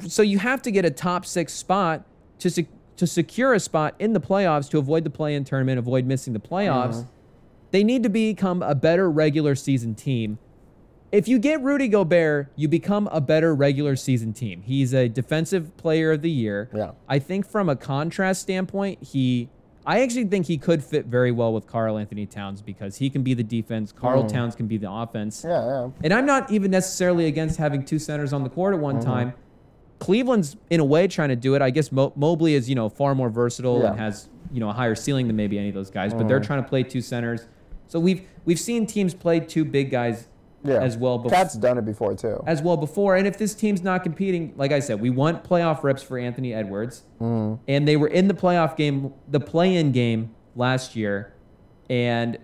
so 0.07 0.23
you 0.23 0.39
have 0.39 0.63
to 0.63 0.71
get 0.71 0.85
a 0.85 0.91
top 0.91 1.27
six 1.27 1.53
spot 1.53 2.05
to 2.39 2.51
sec- 2.51 2.67
to 2.97 3.07
secure 3.07 3.55
a 3.55 3.61
spot 3.61 3.95
in 3.99 4.13
the 4.13 4.21
playoffs 4.21 4.71
to 4.71 4.79
avoid 4.79 5.03
the 5.03 5.11
play-in 5.11 5.45
tournament, 5.45 5.79
avoid 5.79 6.07
missing 6.07 6.33
the 6.33 6.39
playoffs. 6.39 7.07
They 7.73 7.83
need 7.83 8.05
to 8.05 8.09
become 8.09 8.63
a 8.63 8.75
better 8.75 9.11
regular 9.11 9.57
season 9.57 9.97
team. 9.97 10.39
If 11.11 11.27
you 11.27 11.41
get 11.41 11.61
Rudy 11.61 11.89
Gobert, 11.89 12.53
you 12.55 12.69
become 12.69 13.09
a 13.11 13.21
better 13.21 13.55
regular 13.55 13.97
season 13.97 14.33
team. 14.33 14.63
He's 14.63 14.93
a 14.95 15.09
defensive 15.09 15.77
player 15.77 16.13
of 16.13 16.23
the 16.23 16.31
year. 16.31 16.71
Yeah. 16.73 16.93
I 17.09 17.19
think 17.19 17.49
from 17.49 17.69
a 17.69 17.75
contrast 17.77 18.43
standpoint, 18.43 19.03
he 19.03 19.49
I 19.87 20.01
actually 20.03 20.25
think 20.25 20.47
he 20.47 20.57
could 20.57 20.83
fit 20.83 21.07
very 21.07 21.31
well 21.31 21.53
with 21.53 21.67
Karl 21.67 21.99
Anthony 21.99 22.27
Towns 22.27 22.63
because 22.63 22.97
he 22.97 23.11
can 23.11 23.23
be 23.23 23.35
the 23.35 23.43
defense, 23.43 23.93
Karl 23.93 24.23
hmm. 24.23 24.29
Towns 24.29 24.55
can 24.55 24.67
be 24.67 24.79
the 24.79 24.91
offense. 24.91 25.45
yeah, 25.47 25.65
yeah. 25.65 25.91
And 26.03 26.13
I'm 26.13 26.25
not 26.25 26.51
even 26.51 26.71
necessarily 26.71 27.27
against 27.27 27.59
having 27.59 27.85
two 27.85 27.99
centers 27.99 28.33
on 28.33 28.45
the 28.45 28.51
court 28.51 28.75
at 28.75 28.81
one 28.81 28.97
mm-hmm. 28.97 29.11
time. 29.11 29.35
Cleveland's 29.99 30.57
in 30.71 30.81
a 30.81 30.85
way 30.85 31.07
trying 31.07 31.29
to 31.29 31.37
do 31.37 31.55
it. 31.55 31.63
I 31.63 31.71
guess 31.71 31.93
Mo- 31.93 32.13
Mobley 32.17 32.55
is 32.55 32.69
you 32.69 32.75
know 32.75 32.89
far 32.89 33.15
more 33.15 33.31
versatile 33.31 33.85
and 33.87 33.99
has 33.99 34.29
you 34.53 34.61
know 34.61 34.69
a 34.69 34.73
higher 34.73 34.95
ceiling 34.95 35.27
than 35.27 35.37
maybe 35.37 35.59
any 35.59 35.69
of 35.69 35.75
those 35.75 35.91
guys. 35.91 36.13
But 36.13 36.29
they're 36.29 36.41
mm-hmm. 36.41 36.47
trying 36.47 36.63
to 36.63 36.69
play 36.69 36.83
two 36.83 37.01
centers. 37.01 37.47
So 37.87 38.01
we've 38.01 38.27
we've 38.45 38.59
seen 38.59 38.87
teams 38.87 39.15
play 39.15 39.41
two 39.41 39.65
big 39.65 39.91
guys 39.91 40.29
Yeah. 40.65 40.83
as 40.83 40.97
well. 40.97 41.19
bef- 41.23 41.31
KAT's 41.31 41.55
done 41.55 41.77
it 41.79 41.85
before 41.85 42.15
too. 42.15 42.43
as 42.47 42.63
well 42.63 42.77
before. 42.77 43.17
And 43.17 43.27
if 43.27 43.37
this 43.37 43.55
team's 43.55 43.83
not 43.83 44.03
competing, 44.03 44.55
like 44.57 44.73
I 44.73 44.81
said, 44.81 45.01
we 45.01 45.11
want 45.11 45.45
playoff 45.45 45.83
reps 45.83 46.03
for 46.03 46.19
Anthony 46.19 46.55
Edwards. 46.55 47.03
Mm-hmm. 47.21 47.63
And 47.69 47.87
they 47.87 47.97
were 47.97 48.09
in 48.09 48.29
the 48.29 48.35
playoff 48.35 48.77
game, 48.77 49.13
the 49.29 49.41
play-in 49.41 49.93
game 49.93 50.35
last 50.57 50.97
year. 50.97 51.35
And 51.91 52.39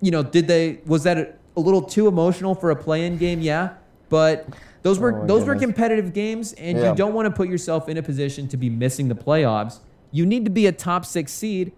you 0.00 0.10
know, 0.10 0.22
did 0.22 0.48
they 0.48 0.80
was 0.86 1.04
that 1.04 1.16
a, 1.18 1.32
a 1.56 1.60
little 1.60 1.82
too 1.82 2.08
emotional 2.08 2.54
for 2.54 2.70
a 2.70 2.76
play-in 2.76 3.18
game? 3.18 3.40
Yeah. 3.40 3.74
But 4.08 4.48
those 4.82 4.98
were 4.98 5.22
Oh 5.22 5.26
those 5.26 5.44
were 5.44 5.54
competitive 5.54 6.12
games 6.12 6.52
and 6.54 6.76
Yeah. 6.78 6.90
you 6.90 6.96
don't 6.96 7.14
want 7.14 7.26
to 7.26 7.30
put 7.32 7.48
yourself 7.48 7.88
in 7.88 7.96
a 7.98 8.02
position 8.02 8.48
to 8.48 8.56
be 8.56 8.68
missing 8.68 9.06
the 9.08 9.14
playoffs. 9.14 9.78
You 10.10 10.26
need 10.26 10.44
to 10.44 10.50
be 10.50 10.66
a 10.66 10.72
top 10.72 11.04
6 11.04 11.32
seed. 11.32 11.70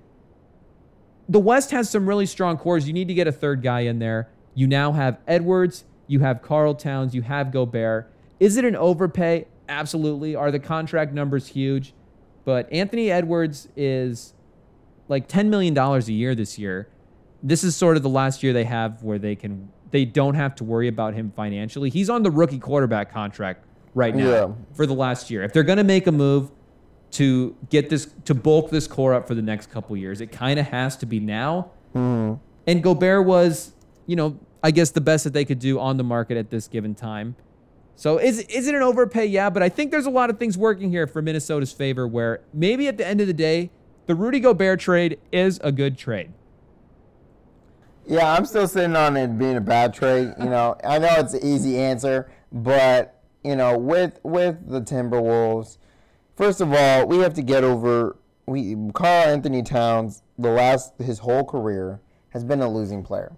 The 1.28 1.38
West 1.38 1.70
has 1.70 1.90
some 1.90 2.09
really 2.09 2.24
strong 2.26 2.57
cores. 2.57 2.86
You 2.86 2.95
need 2.95 3.09
to 3.09 3.14
get 3.14 3.26
a 3.28 3.32
third 3.32 3.62
guy 3.62 3.80
in 3.80 3.99
there. 3.99 4.28
You 4.55 4.66
now 4.66 4.92
have 4.92 5.18
Edwards, 5.26 5.84
you 6.07 6.20
have 6.20 6.42
Karl 6.42 6.74
Towns, 6.74 7.14
you 7.14 7.22
have 7.22 7.53
Gobert. 7.53 8.11
Is 8.40 8.57
it 8.57 8.64
an 8.64 8.76
overpay? 8.76 9.46
Absolutely. 9.68 10.34
Are 10.34 10.50
the 10.50 10.59
contract 10.59 11.12
numbers 11.12 11.48
huge? 11.48 11.94
But 12.44 12.70
Anthony 12.72 13.11
Edwards 13.11 13.68
is 13.76 14.34
like 15.09 15.28
$10 15.28 15.48
million 15.48 15.76
a 15.78 15.98
year 16.00 16.34
this 16.34 16.59
year. 16.59 16.88
This 17.42 17.64
is 17.64 17.74
sort 17.76 17.96
of 17.96 18.03
the 18.03 18.09
last 18.09 18.42
year 18.42 18.53
they 18.53 18.64
have 18.64 19.03
where 19.03 19.18
they 19.18 19.34
can 19.36 19.70
they 19.90 20.05
don't 20.07 20.34
have 20.34 20.55
to 20.57 20.64
worry 20.64 20.88
about 20.88 21.12
him 21.12 21.30
financially. 21.36 21.90
He's 21.90 22.09
on 22.09 22.22
the 22.22 22.30
rookie 22.30 22.59
quarterback 22.59 23.12
contract 23.12 23.66
right 23.94 24.14
now 24.14 24.30
Yeah. 24.30 24.53
for 24.74 24.86
the 24.86 24.94
last 24.94 25.30
year. 25.30 25.42
If 25.42 25.53
they're 25.53 25.62
going 25.62 25.76
to 25.78 25.84
make 25.84 26.07
a 26.07 26.12
move 26.12 26.50
to 27.12 27.55
get 27.68 27.90
this 27.90 28.09
to 28.24 28.34
bulk 28.34 28.70
this 28.70 28.86
core 28.86 29.12
up 29.12 29.28
for 29.28 29.34
the 29.34 29.42
next 29.42 29.70
couple 29.70 29.94
years, 29.98 30.20
it 30.22 30.32
kind 30.32 30.59
of 30.59 30.66
has 30.68 30.96
to 30.98 31.07
be 31.07 31.20
now. 31.20 31.70
Mm-hmm. 31.94 32.40
And 32.66 32.82
Gobert 32.82 33.26
was, 33.26 33.72
you 34.07 34.16
know, 34.16 34.38
I 34.62 34.70
guess 34.70 34.90
the 34.90 35.00
best 35.00 35.24
that 35.24 35.32
they 35.32 35.44
could 35.44 35.59
do 35.59 35.78
on 35.78 35.96
the 35.96 36.05
market 36.05 36.36
at 36.36 36.50
this 36.50 36.68
given 36.68 36.94
time. 36.94 37.36
So 37.94 38.18
is 38.18 38.40
is 38.40 38.66
it 38.68 38.74
an 38.74 38.82
overpay? 38.82 39.26
Yeah, 39.26 39.50
but 39.50 39.62
I 39.62 39.68
think 39.68 39.90
there's 39.90 40.07
a 40.07 40.11
lot 40.11 40.30
of 40.30 40.38
things 40.38 40.57
working 40.57 40.90
here 40.90 41.07
for 41.07 41.22
Minnesota's 41.22 41.72
favor 41.72 42.07
where 42.07 42.40
maybe 42.53 42.88
at 42.88 42.96
the 42.96 43.07
end 43.07 43.20
of 43.20 43.26
the 43.26 43.34
day, 43.34 43.70
the 44.07 44.14
Rudy 44.14 44.40
Gobert 44.40 44.80
trade 44.80 45.18
is 45.30 45.61
a 45.62 45.70
good 45.70 45.98
trade. 45.98 46.32
Yeah, 48.07 48.32
I'm 48.32 48.46
still 48.46 48.66
sitting 48.66 48.96
on 48.96 49.16
it 49.16 49.38
being 49.38 49.57
a 49.57 49.61
bad 49.61 49.94
trade. 49.94 50.32
You 50.38 50.46
know, 50.46 50.76
I 50.84 50.98
know 50.98 51.14
it's 51.18 51.34
an 51.34 51.44
easy 51.44 51.78
answer, 51.78 52.30
but 52.50 53.20
you 53.44 53.57
know, 53.57 53.76
with 53.76 54.18
with 54.22 54.68
the 54.68 54.80
Timberwolves, 54.80 55.78
first 56.36 56.61
of 56.61 56.72
all, 56.72 57.07
we 57.07 57.18
have 57.18 57.34
to 57.34 57.42
get 57.42 57.62
over 57.62 58.16
we 58.46 58.76
Karl 58.94 59.28
Anthony 59.28 59.62
Towns. 59.62 60.22
The 60.38 60.50
last 60.50 60.94
his 60.98 61.20
whole 61.20 61.44
career 61.44 62.00
has 62.30 62.42
been 62.42 62.61
a 62.61 62.68
losing 62.68 63.03
player, 63.03 63.36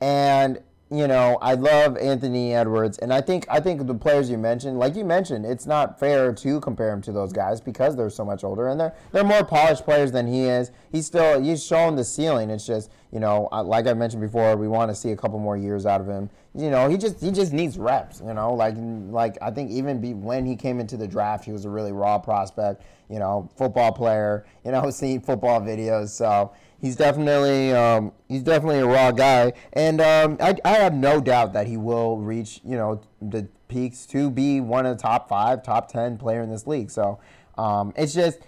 and 0.00 0.60
you 0.88 1.08
know, 1.08 1.36
I 1.42 1.54
love 1.54 1.96
Anthony 1.96 2.54
Edwards, 2.54 2.98
and 2.98 3.12
I 3.12 3.20
think 3.20 3.44
I 3.50 3.58
think 3.58 3.84
the 3.88 3.94
players 3.94 4.30
you 4.30 4.38
mentioned, 4.38 4.78
like 4.78 4.94
you 4.94 5.04
mentioned, 5.04 5.44
it's 5.44 5.66
not 5.66 5.98
fair 5.98 6.32
to 6.32 6.60
compare 6.60 6.92
him 6.92 7.02
to 7.02 7.12
those 7.12 7.32
guys 7.32 7.60
because 7.60 7.96
they're 7.96 8.08
so 8.08 8.24
much 8.24 8.44
older 8.44 8.68
and 8.68 8.78
they're 8.78 8.94
they're 9.10 9.24
more 9.24 9.44
polished 9.44 9.84
players 9.84 10.12
than 10.12 10.28
he 10.28 10.44
is. 10.44 10.70
He's 10.92 11.04
still 11.06 11.42
he's 11.42 11.64
shown 11.64 11.96
the 11.96 12.04
ceiling. 12.04 12.50
It's 12.50 12.64
just 12.64 12.92
you 13.12 13.18
know, 13.18 13.48
like 13.64 13.88
I 13.88 13.94
mentioned 13.94 14.22
before, 14.22 14.56
we 14.56 14.68
want 14.68 14.90
to 14.92 14.94
see 14.94 15.10
a 15.10 15.16
couple 15.16 15.40
more 15.40 15.56
years 15.56 15.86
out 15.86 16.00
of 16.00 16.06
him. 16.06 16.30
You 16.54 16.70
know, 16.70 16.88
he 16.88 16.96
just 16.96 17.20
he 17.20 17.32
just 17.32 17.52
needs 17.52 17.78
reps. 17.78 18.20
You 18.24 18.34
know, 18.34 18.54
like 18.54 18.74
like 18.76 19.38
I 19.42 19.50
think 19.50 19.72
even 19.72 20.00
be, 20.00 20.14
when 20.14 20.46
he 20.46 20.54
came 20.54 20.78
into 20.78 20.96
the 20.96 21.08
draft, 21.08 21.44
he 21.44 21.50
was 21.50 21.64
a 21.64 21.70
really 21.70 21.92
raw 21.92 22.18
prospect. 22.18 22.82
You 23.10 23.18
know, 23.18 23.50
football 23.56 23.90
player. 23.90 24.46
You 24.64 24.70
know, 24.70 24.90
seeing 24.90 25.20
football 25.20 25.60
videos. 25.60 26.10
So 26.10 26.52
he's 26.80 26.96
definitely 26.96 27.72
um, 27.72 28.12
he's 28.28 28.42
definitely 28.42 28.80
a 28.80 28.86
raw 28.86 29.10
guy, 29.10 29.52
and 29.72 30.00
um, 30.00 30.36
I, 30.40 30.56
I 30.64 30.72
have 30.72 30.94
no 30.94 31.20
doubt 31.20 31.52
that 31.54 31.66
he 31.66 31.76
will 31.76 32.18
reach 32.18 32.60
you 32.64 32.76
know 32.76 33.00
the 33.20 33.48
peaks 33.68 34.06
to 34.06 34.30
be 34.30 34.60
one 34.60 34.86
of 34.86 34.96
the 34.96 35.02
top 35.02 35.28
five, 35.28 35.62
top 35.62 35.88
ten 35.90 36.18
player 36.18 36.42
in 36.42 36.50
this 36.50 36.66
league. 36.66 36.90
So 36.90 37.18
um, 37.58 37.92
it's 37.96 38.14
just 38.14 38.40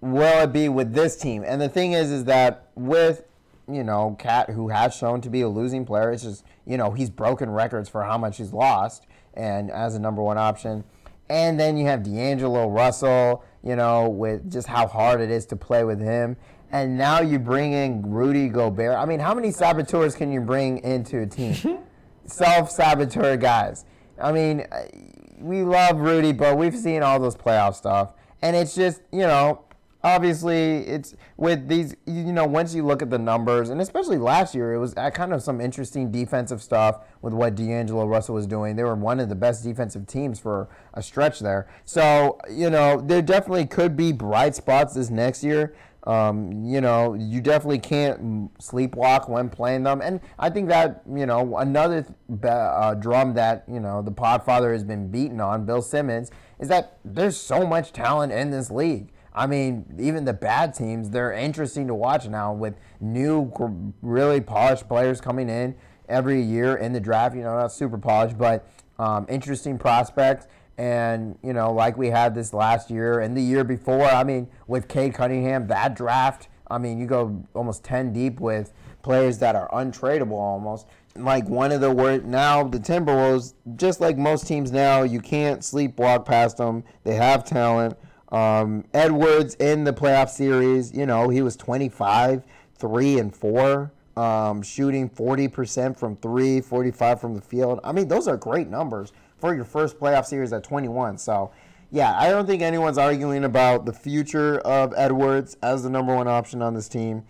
will 0.00 0.42
it 0.42 0.52
be 0.52 0.68
with 0.68 0.92
this 0.92 1.16
team? 1.16 1.44
And 1.46 1.60
the 1.60 1.68
thing 1.68 1.92
is, 1.92 2.10
is 2.10 2.24
that 2.24 2.68
with 2.74 3.24
you 3.68 3.82
know 3.82 4.16
KAT, 4.18 4.50
who 4.50 4.68
has 4.68 4.94
shown 4.94 5.20
to 5.22 5.30
be 5.30 5.40
a 5.40 5.48
losing 5.48 5.84
player, 5.84 6.10
it's 6.10 6.22
just 6.22 6.44
you 6.66 6.76
know 6.76 6.90
he's 6.92 7.10
broken 7.10 7.50
records 7.50 7.88
for 7.88 8.04
how 8.04 8.18
much 8.18 8.36
he's 8.36 8.52
lost, 8.52 9.06
and 9.34 9.70
as 9.70 9.94
a 9.94 9.98
number 9.98 10.22
one 10.22 10.38
option. 10.38 10.84
And 11.30 11.58
then 11.58 11.78
you 11.78 11.86
have 11.86 12.02
D'Angelo 12.02 12.68
Russell, 12.68 13.42
you 13.62 13.76
know, 13.76 14.10
with 14.10 14.52
just 14.52 14.66
how 14.66 14.86
hard 14.86 15.22
it 15.22 15.30
is 15.30 15.46
to 15.46 15.56
play 15.56 15.82
with 15.82 15.98
him. 15.98 16.36
And 16.74 16.98
now 16.98 17.20
you 17.20 17.38
bring 17.38 17.72
in 17.72 18.02
Rudy 18.02 18.48
Gobert. 18.48 18.96
I 18.96 19.06
mean, 19.06 19.20
how 19.20 19.32
many 19.32 19.52
saboteurs 19.52 20.16
can 20.16 20.32
you 20.32 20.40
bring 20.40 20.78
into 20.78 21.20
a 21.20 21.26
team? 21.26 21.54
Self 22.26 22.68
saboteur 22.68 23.36
guys. 23.36 23.84
I 24.20 24.32
mean, 24.32 24.66
uh, 24.72 24.82
we 25.38 25.62
love 25.62 26.00
Rudy, 26.00 26.32
but 26.32 26.58
we've 26.58 26.76
seen 26.76 27.04
all 27.04 27.20
those 27.20 27.36
playoff 27.36 27.76
stuff. 27.76 28.14
And 28.42 28.56
it's 28.56 28.74
just, 28.74 29.02
you 29.12 29.20
know, 29.20 29.64
obviously 30.04 30.86
it's 30.86 31.16
with 31.38 31.66
these 31.66 31.96
you 32.06 32.30
know 32.30 32.44
once 32.44 32.74
you 32.74 32.84
look 32.84 33.00
at 33.00 33.08
the 33.08 33.18
numbers 33.18 33.70
and 33.70 33.80
especially 33.80 34.18
last 34.18 34.54
year 34.54 34.74
it 34.74 34.78
was 34.78 34.94
uh, 34.96 35.10
kind 35.10 35.32
of 35.32 35.42
some 35.42 35.60
interesting 35.62 36.12
defensive 36.12 36.62
stuff 36.62 37.00
with 37.22 37.32
what 37.32 37.54
D'Angelo 37.54 38.06
Russell 38.06 38.34
was 38.34 38.46
doing. 38.46 38.76
They 38.76 38.84
were 38.84 38.94
one 38.94 39.18
of 39.18 39.30
the 39.30 39.34
best 39.34 39.64
defensive 39.64 40.06
teams 40.06 40.38
for 40.38 40.68
a 40.92 41.02
stretch 41.02 41.40
there. 41.40 41.66
So 41.86 42.38
you 42.50 42.68
know 42.68 43.00
there 43.00 43.22
definitely 43.22 43.66
could 43.66 43.96
be 43.96 44.12
bright 44.12 44.54
spots 44.54 44.94
this 44.94 45.08
next 45.08 45.42
year. 45.42 45.74
Um, 46.06 46.64
you 46.64 46.82
know, 46.82 47.14
you 47.14 47.40
definitely 47.40 47.78
can't 47.78 48.52
sleepwalk 48.58 49.28
when 49.28 49.48
playing 49.48 49.84
them, 49.84 50.02
and 50.02 50.20
I 50.38 50.50
think 50.50 50.68
that 50.68 51.02
you 51.10 51.24
know 51.24 51.56
another 51.56 52.04
uh, 52.42 52.94
drum 52.94 53.32
that 53.34 53.64
you 53.66 53.80
know 53.80 54.02
the 54.02 54.12
Podfather 54.12 54.72
has 54.72 54.84
been 54.84 55.10
beaten 55.10 55.40
on, 55.40 55.64
Bill 55.64 55.80
Simmons, 55.80 56.30
is 56.58 56.68
that 56.68 56.98
there's 57.06 57.38
so 57.38 57.66
much 57.66 57.92
talent 57.92 58.32
in 58.32 58.50
this 58.50 58.70
league. 58.70 59.12
I 59.34 59.46
mean, 59.46 59.86
even 59.98 60.26
the 60.26 60.34
bad 60.34 60.74
teams, 60.74 61.10
they're 61.10 61.32
interesting 61.32 61.86
to 61.88 61.94
watch 61.94 62.28
now 62.28 62.52
with 62.52 62.74
new, 63.00 63.50
really 64.02 64.40
polished 64.40 64.86
players 64.86 65.20
coming 65.20 65.48
in 65.48 65.74
every 66.08 66.40
year 66.40 66.76
in 66.76 66.92
the 66.92 67.00
draft. 67.00 67.34
You 67.34 67.42
know, 67.42 67.58
not 67.58 67.72
super 67.72 67.98
polished, 67.98 68.36
but 68.36 68.68
um, 68.98 69.26
interesting 69.28 69.78
prospects. 69.78 70.46
And, 70.76 71.38
you 71.42 71.52
know, 71.52 71.72
like 71.72 71.96
we 71.96 72.08
had 72.08 72.34
this 72.34 72.52
last 72.52 72.90
year 72.90 73.20
and 73.20 73.36
the 73.36 73.42
year 73.42 73.62
before, 73.62 74.04
I 74.04 74.24
mean, 74.24 74.48
with 74.66 74.88
Cade 74.88 75.14
Cunningham, 75.14 75.68
that 75.68 75.94
draft, 75.94 76.48
I 76.68 76.78
mean, 76.78 76.98
you 76.98 77.06
go 77.06 77.44
almost 77.54 77.84
10 77.84 78.12
deep 78.12 78.40
with 78.40 78.72
players 79.02 79.38
that 79.38 79.54
are 79.54 79.68
untradeable 79.70 80.32
almost. 80.32 80.86
Like 81.14 81.48
one 81.48 81.70
of 81.70 81.80
the 81.80 81.92
worst, 81.92 82.24
now 82.24 82.64
the 82.64 82.80
Timberwolves, 82.80 83.54
just 83.76 84.00
like 84.00 84.18
most 84.18 84.48
teams 84.48 84.72
now, 84.72 85.02
you 85.02 85.20
can't 85.20 85.60
sleepwalk 85.60 86.24
past 86.24 86.56
them. 86.56 86.82
They 87.04 87.14
have 87.14 87.44
talent. 87.44 87.96
Um, 88.32 88.84
Edwards 88.92 89.54
in 89.56 89.84
the 89.84 89.92
playoff 89.92 90.28
series, 90.28 90.92
you 90.92 91.06
know, 91.06 91.28
he 91.28 91.40
was 91.40 91.54
25, 91.54 92.42
3 92.76 93.18
and 93.20 93.36
4, 93.36 93.92
um, 94.16 94.62
shooting 94.62 95.08
40% 95.08 95.96
from 95.96 96.16
3, 96.16 96.60
45 96.60 97.20
from 97.20 97.34
the 97.34 97.40
field. 97.40 97.78
I 97.84 97.92
mean, 97.92 98.08
those 98.08 98.26
are 98.26 98.36
great 98.36 98.68
numbers 98.68 99.12
for 99.44 99.54
your 99.54 99.66
first 99.66 100.00
playoff 100.00 100.24
series 100.24 100.54
at 100.54 100.64
21. 100.64 101.18
So, 101.18 101.50
yeah, 101.90 102.18
I 102.18 102.30
don't 102.30 102.46
think 102.46 102.62
anyone's 102.62 102.96
arguing 102.96 103.44
about 103.44 103.84
the 103.84 103.92
future 103.92 104.58
of 104.60 104.94
Edwards 104.96 105.58
as 105.62 105.82
the 105.82 105.90
number 105.90 106.16
one 106.16 106.26
option 106.26 106.62
on 106.62 106.72
this 106.72 106.88
team. 106.88 107.24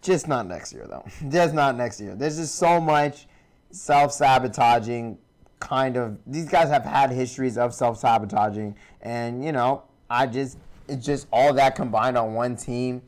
Just 0.00 0.26
not 0.26 0.46
next 0.46 0.72
year, 0.72 0.86
though. 0.88 1.04
Just 1.28 1.52
not 1.52 1.76
next 1.76 2.00
year. 2.00 2.14
There's 2.14 2.38
just 2.38 2.54
so 2.54 2.80
much 2.80 3.26
self 3.72 4.10
sabotaging 4.10 5.18
kind 5.60 5.98
of. 5.98 6.18
These 6.26 6.48
guys 6.48 6.70
have 6.70 6.82
had 6.82 7.10
histories 7.10 7.58
of 7.58 7.74
self 7.74 7.98
sabotaging. 7.98 8.74
And, 9.02 9.44
you 9.44 9.52
know, 9.52 9.82
I 10.08 10.26
just 10.26 10.56
it's 10.88 11.04
just 11.04 11.26
all 11.30 11.52
that 11.52 11.76
combined 11.76 12.16
on 12.16 12.32
one 12.32 12.56
team. 12.56 13.02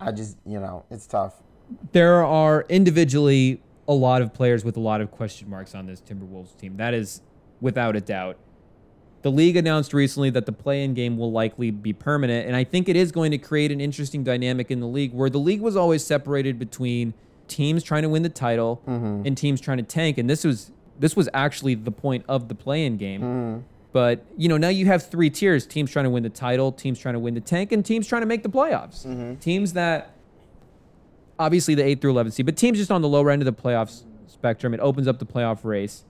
I 0.00 0.10
just 0.10 0.38
you 0.46 0.58
know 0.58 0.86
it's 0.90 1.06
tough. 1.06 1.42
There 1.92 2.24
are 2.24 2.64
individually 2.70 3.62
a 3.86 3.94
lot 3.94 4.22
of 4.22 4.32
players 4.32 4.64
with 4.64 4.78
a 4.78 4.80
lot 4.80 5.00
of 5.00 5.10
question 5.10 5.50
marks 5.50 5.74
on 5.74 5.86
this 5.86 6.00
Timberwolves 6.00 6.56
team. 6.56 6.78
That 6.78 6.94
is 6.94 7.20
without 7.62 7.96
a 7.96 8.00
doubt. 8.02 8.36
The 9.22 9.30
league 9.30 9.56
announced 9.56 9.94
recently 9.94 10.30
that 10.30 10.46
the 10.46 10.52
play-in 10.52 10.94
game 10.94 11.16
will 11.16 11.30
likely 11.30 11.70
be 11.70 11.92
permanent, 11.92 12.46
and 12.46 12.56
I 12.56 12.64
think 12.64 12.88
it 12.88 12.96
is 12.96 13.12
going 13.12 13.30
to 13.30 13.38
create 13.38 13.70
an 13.70 13.80
interesting 13.80 14.24
dynamic 14.24 14.70
in 14.70 14.80
the 14.80 14.86
league 14.86 15.14
where 15.14 15.30
the 15.30 15.38
league 15.38 15.60
was 15.60 15.76
always 15.76 16.04
separated 16.04 16.58
between 16.58 17.14
teams 17.46 17.84
trying 17.84 18.02
to 18.02 18.08
win 18.08 18.22
the 18.22 18.28
title 18.28 18.82
mm-hmm. 18.86 19.24
and 19.24 19.38
teams 19.38 19.60
trying 19.60 19.78
to 19.78 19.84
tank, 19.84 20.18
and 20.18 20.28
this 20.28 20.44
was 20.44 20.72
this 20.98 21.16
was 21.16 21.28
actually 21.32 21.74
the 21.74 21.92
point 21.92 22.24
of 22.28 22.48
the 22.48 22.54
play-in 22.54 22.96
game. 22.96 23.22
Mm. 23.22 23.62
But 23.92 24.24
you 24.36 24.48
know, 24.48 24.56
now 24.56 24.68
you 24.68 24.86
have 24.86 25.08
three 25.08 25.30
tiers: 25.30 25.66
teams 25.66 25.90
trying 25.90 26.04
to 26.04 26.10
win 26.10 26.24
the 26.24 26.28
title, 26.28 26.72
teams 26.72 26.98
trying 26.98 27.14
to 27.14 27.20
win 27.20 27.34
the 27.34 27.40
tank, 27.40 27.70
and 27.70 27.84
teams 27.84 28.08
trying 28.08 28.22
to 28.22 28.26
make 28.26 28.42
the 28.42 28.48
playoffs. 28.48 29.06
Mm-hmm. 29.06 29.36
Teams 29.36 29.74
that 29.74 30.16
obviously 31.38 31.74
the 31.76 31.84
eight 31.84 32.00
through 32.00 32.10
eleven 32.10 32.32
seed, 32.32 32.46
but 32.46 32.56
teams 32.56 32.78
just 32.78 32.90
on 32.90 33.02
the 33.02 33.08
lower 33.08 33.30
end 33.30 33.40
of 33.40 33.46
the 33.46 33.62
playoffs 33.62 34.02
spectrum. 34.26 34.74
It 34.74 34.80
opens 34.80 35.06
up 35.06 35.20
the 35.20 35.26
playoff 35.26 35.60
race, 35.62 36.04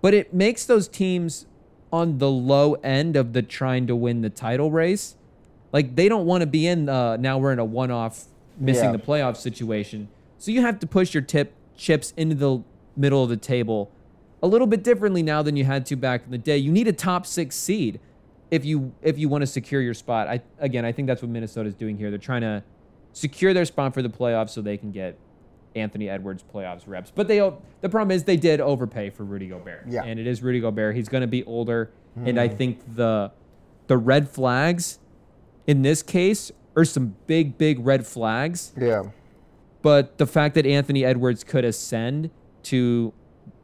but 0.00 0.14
it 0.14 0.32
makes 0.32 0.64
those 0.64 0.88
teams 0.88 1.46
on 1.92 2.18
the 2.18 2.30
low 2.30 2.74
end 2.74 3.16
of 3.16 3.32
the 3.32 3.42
trying 3.42 3.86
to 3.86 3.96
win 3.96 4.20
the 4.20 4.30
title 4.30 4.70
race. 4.70 5.16
Like 5.72 5.96
they 5.96 6.08
don't 6.08 6.26
want 6.26 6.42
to 6.42 6.46
be 6.46 6.66
in 6.66 6.86
the 6.86 7.16
now 7.16 7.38
we're 7.38 7.52
in 7.52 7.58
a 7.58 7.64
one 7.64 7.90
off 7.90 8.24
missing 8.58 8.86
yeah. 8.86 8.92
the 8.92 8.98
playoff 8.98 9.36
situation. 9.36 10.08
So 10.38 10.50
you 10.50 10.62
have 10.62 10.78
to 10.80 10.86
push 10.86 11.14
your 11.14 11.22
tip 11.22 11.54
chips 11.76 12.12
into 12.16 12.34
the 12.34 12.62
middle 12.96 13.22
of 13.22 13.30
the 13.30 13.36
table 13.36 13.90
a 14.42 14.46
little 14.46 14.66
bit 14.66 14.82
differently 14.82 15.22
now 15.22 15.42
than 15.42 15.56
you 15.56 15.64
had 15.64 15.86
to 15.86 15.96
back 15.96 16.24
in 16.24 16.30
the 16.30 16.38
day. 16.38 16.56
You 16.56 16.72
need 16.72 16.88
a 16.88 16.92
top 16.92 17.26
six 17.26 17.56
seed 17.56 18.00
if 18.50 18.64
you 18.64 18.92
if 19.02 19.18
you 19.18 19.28
want 19.28 19.42
to 19.42 19.46
secure 19.46 19.80
your 19.80 19.94
spot. 19.94 20.28
I 20.28 20.42
again, 20.58 20.84
I 20.84 20.92
think 20.92 21.08
that's 21.08 21.22
what 21.22 21.30
Minnesota's 21.30 21.74
doing 21.74 21.96
here. 21.96 22.10
They're 22.10 22.18
trying 22.18 22.42
to 22.42 22.62
secure 23.12 23.52
their 23.52 23.64
spot 23.64 23.94
for 23.94 24.02
the 24.02 24.08
playoffs 24.08 24.50
so 24.50 24.62
they 24.62 24.76
can 24.76 24.92
get 24.92 25.18
Anthony 25.74 26.08
Edwards 26.08 26.44
playoffs 26.54 26.82
reps. 26.86 27.12
But 27.14 27.28
they 27.28 27.38
the 27.80 27.88
problem 27.88 28.10
is 28.10 28.24
they 28.24 28.36
did 28.36 28.60
overpay 28.60 29.10
for 29.10 29.24
Rudy 29.24 29.48
Gobert. 29.48 29.84
Yeah. 29.88 30.04
And 30.04 30.18
it 30.18 30.26
is 30.26 30.42
Rudy 30.42 30.60
Gobert. 30.60 30.96
He's 30.96 31.08
going 31.08 31.22
to 31.22 31.26
be 31.26 31.44
older, 31.44 31.90
mm. 32.18 32.28
and 32.28 32.40
I 32.40 32.48
think 32.48 32.80
the 32.96 33.32
the 33.86 33.96
red 33.96 34.28
flags 34.28 34.98
in 35.66 35.82
this 35.82 36.02
case 36.02 36.52
are 36.76 36.84
some 36.84 37.16
big 37.26 37.58
big 37.58 37.84
red 37.84 38.06
flags. 38.06 38.72
Yeah. 38.76 39.04
But 39.82 40.18
the 40.18 40.26
fact 40.26 40.56
that 40.56 40.66
Anthony 40.66 41.04
Edwards 41.04 41.42
could 41.42 41.64
ascend 41.64 42.30
to 42.64 43.12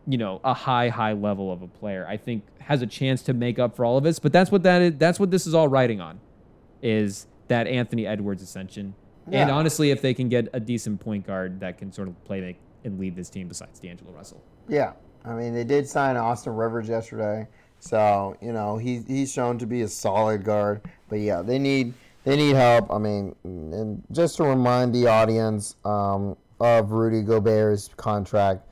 you 0.07 0.19
know 0.19 0.41
a 0.45 0.55
high 0.55 0.89
high 0.89 1.13
level 1.13 1.53
of 1.53 1.63
a 1.63 1.67
player 1.67 2.07
i 2.09 2.17
think 2.17 2.45
has 2.61 2.81
a 2.83 2.87
chance 2.87 3.23
to 3.23 3.35
make 3.35 3.59
up 3.59 3.75
for 3.75 3.85
all 3.85 3.99
of 3.99 4.05
this 4.05 4.19
but 4.19 4.33
that's 4.33 4.51
what 4.51 4.63
that 4.63 4.81
is 4.81 4.95
that's 4.99 5.19
what 5.19 5.31
this 5.31 5.47
is 5.47 5.55
all 5.55 5.69
riding 5.69 6.01
on 6.01 6.21
is 6.83 7.27
that 7.49 7.67
anthony 7.67 8.07
edwards 8.07 8.43
ascension 8.43 8.95
yeah. 9.29 9.43
and 9.43 9.51
honestly 9.51 9.91
if 9.91 10.01
they 10.03 10.15
can 10.15 10.29
get 10.29 10.49
a 10.53 10.61
decent 10.61 11.01
point 11.01 11.27
guard 11.27 11.61
that 11.61 11.79
can 11.79 11.93
sort 11.93 12.09
of 12.09 12.25
play 12.25 12.57
and 12.85 12.99
lead 12.99 13.17
this 13.17 13.29
team 13.29 13.49
besides 13.49 13.81
d'angelo 13.81 14.13
russell 14.13 14.43
yeah 14.69 14.93
i 15.25 15.33
mean 15.35 15.55
they 15.55 15.65
did 15.65 15.87
sign 15.87 16.17
austin 16.17 16.55
rivers 16.55 16.89
yesterday 16.89 17.47
so 17.79 18.37
you 18.41 18.53
know 18.53 18.77
he's 18.77 19.07
he's 19.07 19.33
shown 19.33 19.59
to 19.59 19.67
be 19.67 19.83
a 19.83 19.89
solid 19.89 20.45
guard 20.45 20.81
but 21.09 21.17
yeah 21.17 21.43
they 21.43 21.59
need 21.59 21.93
they 22.25 22.37
need 22.37 22.55
help 22.55 22.91
i 22.91 22.99
mean 22.99 23.35
and 23.45 24.03
just 24.13 24.37
to 24.37 24.45
remind 24.45 24.95
the 24.95 25.07
audience 25.07 25.77
um, 25.85 26.37
of 26.61 26.93
rudy 26.93 27.23
gobert's 27.23 27.89
contract 27.97 28.67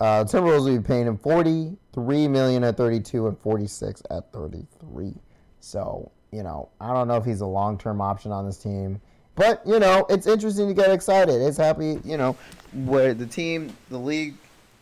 uh, 0.00 0.24
Timberwolves 0.24 0.64
will 0.66 0.78
be 0.78 0.82
paying 0.82 1.06
him 1.06 1.16
43 1.16 2.28
million 2.28 2.64
at 2.64 2.76
32 2.76 3.28
and 3.28 3.38
46 3.38 4.02
at 4.10 4.30
33. 4.32 5.14
So, 5.60 6.10
you 6.32 6.42
know, 6.42 6.68
I 6.80 6.92
don't 6.92 7.08
know 7.08 7.16
if 7.16 7.24
he's 7.24 7.40
a 7.40 7.46
long-term 7.46 8.00
option 8.00 8.30
on 8.30 8.44
this 8.44 8.58
team. 8.58 9.00
But, 9.36 9.64
you 9.66 9.78
know, 9.78 10.06
it's 10.10 10.26
interesting 10.26 10.66
to 10.68 10.74
get 10.74 10.90
excited. 10.90 11.40
It's 11.40 11.58
happy, 11.58 12.00
you 12.04 12.16
know, 12.16 12.36
where 12.72 13.14
the 13.14 13.26
team, 13.26 13.76
the 13.90 13.98
league 13.98 14.34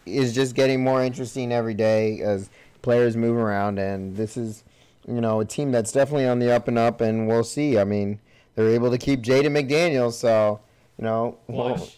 is 0.06 0.34
just 0.34 0.54
getting 0.54 0.82
more 0.82 1.02
interesting 1.02 1.52
every 1.52 1.74
day 1.74 2.20
as 2.20 2.48
players 2.80 3.16
move 3.16 3.36
around 3.36 3.78
and 3.78 4.16
this 4.16 4.36
is, 4.36 4.64
you 5.06 5.20
know, 5.20 5.40
a 5.40 5.44
team 5.44 5.72
that's 5.72 5.92
definitely 5.92 6.26
on 6.26 6.38
the 6.38 6.54
up 6.54 6.68
and 6.68 6.78
up 6.78 7.00
and 7.00 7.28
we'll 7.28 7.44
see. 7.44 7.78
I 7.78 7.84
mean, 7.84 8.20
they're 8.54 8.70
able 8.70 8.90
to 8.90 8.98
keep 8.98 9.22
Jaden 9.22 9.46
McDaniels, 9.46 10.12
so, 10.12 10.60
you 10.98 11.04
know, 11.04 11.36
we'll, 11.48 11.88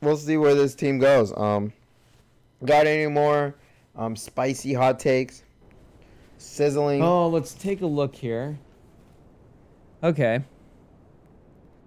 we'll 0.00 0.16
see 0.16 0.36
where 0.36 0.54
this 0.54 0.74
team 0.74 0.98
goes. 0.98 1.32
Um 1.36 1.72
Got 2.64 2.86
any 2.86 3.08
more 3.08 3.56
um, 3.96 4.14
spicy 4.14 4.72
hot 4.72 5.00
takes? 5.00 5.42
Sizzling. 6.38 7.02
Oh, 7.02 7.28
let's 7.28 7.54
take 7.54 7.80
a 7.80 7.86
look 7.86 8.14
here. 8.14 8.56
Okay. 10.02 10.44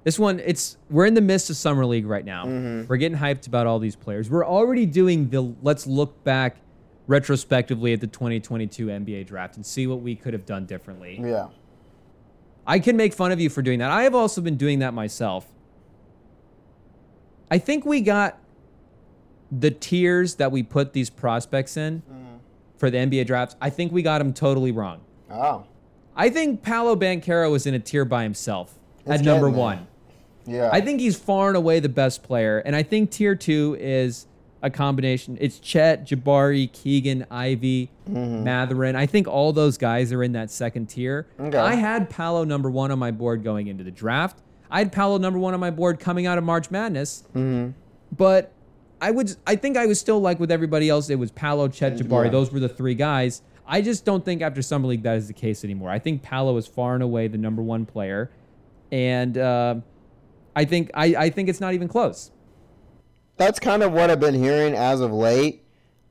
This 0.06 0.20
one, 0.20 0.40
it's 0.40 0.78
we're 0.92 1.08
in 1.08 1.16
the 1.16 1.22
midst 1.22 1.50
of 1.50 1.58
summer 1.58 1.84
league 1.84 2.06
right 2.06 2.24
now. 2.24 2.46
Mm-hmm. 2.46 2.88
We're 2.88 2.98
getting 2.98 3.18
hyped 3.18 3.48
about 3.48 3.66
all 3.66 3.80
these 3.80 3.96
players. 3.96 4.30
We're 4.30 4.46
already 4.46 4.86
doing 4.86 5.30
the 5.30 5.42
let's 5.64 5.88
look 5.88 6.24
back 6.24 6.58
retrospectively 7.08 7.92
at 7.92 8.02
the 8.02 8.08
2022 8.08 8.86
NBA 8.86 9.26
draft 9.26 9.56
and 9.56 9.66
see 9.66 9.88
what 9.88 10.02
we 10.02 10.16
could 10.16 10.34
have 10.34 10.46
done 10.46 10.68
differently. 10.68 11.20
Yeah. 11.20 11.48
I 12.68 12.78
can 12.80 12.96
make 12.96 13.14
fun 13.14 13.32
of 13.32 13.40
you 13.40 13.50
for 13.50 13.64
doing 13.64 13.80
that. 13.80 13.90
I 13.90 14.04
have 14.04 14.14
also 14.14 14.42
been 14.42 14.58
doing 14.58 14.80
that 14.80 14.94
myself. 14.94 15.48
I 17.50 17.58
think 17.58 17.84
we 17.84 18.02
got 18.02 18.40
the 19.52 19.72
tiers 19.72 20.36
that 20.36 20.52
we 20.52 20.62
put 20.62 20.94
these 20.94 21.10
prospects 21.10 21.78
in 21.78 22.02
mm. 22.02 22.40
for 22.78 22.90
the 22.90 22.98
NBA 22.98 23.26
drafts, 23.28 23.56
I 23.62 23.70
think 23.70 23.92
we 23.92 24.02
got 24.02 24.20
them 24.20 24.34
totally 24.34 24.72
wrong. 24.72 25.02
Oh. 25.32 25.66
I 26.16 26.30
think 26.30 26.62
Paolo 26.62 26.96
Banchero 26.96 27.52
was 27.52 27.66
in 27.66 27.74
a 27.74 27.80
tier 27.80 28.06
by 28.06 28.24
himself 28.24 28.78
it's 29.00 29.20
at 29.20 29.22
number 29.22 29.50
one. 29.50 29.88
Yeah. 30.46 30.70
I 30.72 30.82
think 30.82 31.00
he's 31.00 31.18
far 31.18 31.50
and 31.50 31.58
away 31.58 31.80
the 31.80 31.90
best 31.90 32.24
player. 32.24 32.60
And 32.60 32.76
I 32.76 32.84
think 32.84 33.12
tier 33.12 33.36
two 33.36 33.78
is 33.80 34.28
a 34.62 34.70
combination. 34.70 35.38
It's 35.40 35.60
Chet, 35.60 36.08
Jabari, 36.08 36.72
Keegan, 36.72 37.26
Ivey, 37.30 37.90
mm-hmm. 38.10 38.44
Mathurin. 38.44 38.96
I 38.96 39.06
think 39.06 39.28
all 39.28 39.54
those 39.54 39.78
guys 39.78 40.12
are 40.12 40.24
in 40.24 40.32
that 40.34 40.50
second 40.50 40.88
tier. 40.88 41.28
Okay. 41.40 41.58
I 41.58 41.76
had 41.76 42.10
Paolo 42.10 42.44
number 42.44 42.70
one 42.70 42.92
on 42.92 43.00
my 43.00 43.12
board 43.12 43.44
going 43.44 43.68
into 43.68 43.84
the 43.84 43.92
draft. 43.92 44.40
I 44.72 44.80
had 44.80 44.92
Paolo 44.92 45.18
number 45.18 45.40
one 45.40 45.54
on 45.54 45.60
my 45.60 45.72
board 45.72 46.00
coming 46.00 46.26
out 46.26 46.38
of 46.38 46.44
March 46.44 46.72
Madness. 46.72 47.24
Mm-hmm. 47.36 47.72
But 48.16 48.52
I 49.02 49.12
would 49.12 49.36
I 49.46 49.56
think 49.56 49.78
I 49.78 49.86
was 49.86 50.00
still 50.00 50.20
like 50.20 50.40
with 50.40 50.52
everybody 50.52 50.90
else. 50.90 51.10
It 51.10 51.20
was 51.20 51.32
Paolo, 51.32 51.68
Chet, 51.68 51.98
Jabari. 51.98 52.26
Yeah. 52.26 52.32
Those 52.32 52.52
were 52.52 52.60
the 52.60 52.70
three 52.70 52.96
guys. 52.96 53.42
I 53.68 53.82
just 53.82 54.06
don't 54.06 54.24
think 54.24 54.42
after 54.42 54.62
summer 54.62 54.88
league 54.88 55.04
that 55.04 55.18
is 55.18 55.28
the 55.28 55.34
case 55.34 55.64
anymore. 55.64 55.90
I 55.90 56.00
think 56.00 56.22
Paolo 56.22 56.56
is 56.58 56.68
far 56.68 56.94
and 56.94 57.04
away 57.04 57.28
the 57.28 57.38
number 57.38 57.62
one 57.62 57.86
player, 57.86 58.30
and 58.92 59.38
uh, 59.38 59.76
I 60.56 60.66
think 60.66 60.92
I, 60.94 61.16
I 61.18 61.30
think 61.30 61.50
it's 61.50 61.62
not 61.62 61.74
even 61.74 61.88
close. 61.88 62.32
That's 63.38 63.60
kind 63.60 63.84
of 63.84 63.92
what 63.92 64.10
I've 64.10 64.20
been 64.20 64.34
hearing 64.34 64.74
as 64.74 65.02
of 65.02 65.12
late. 65.12 65.64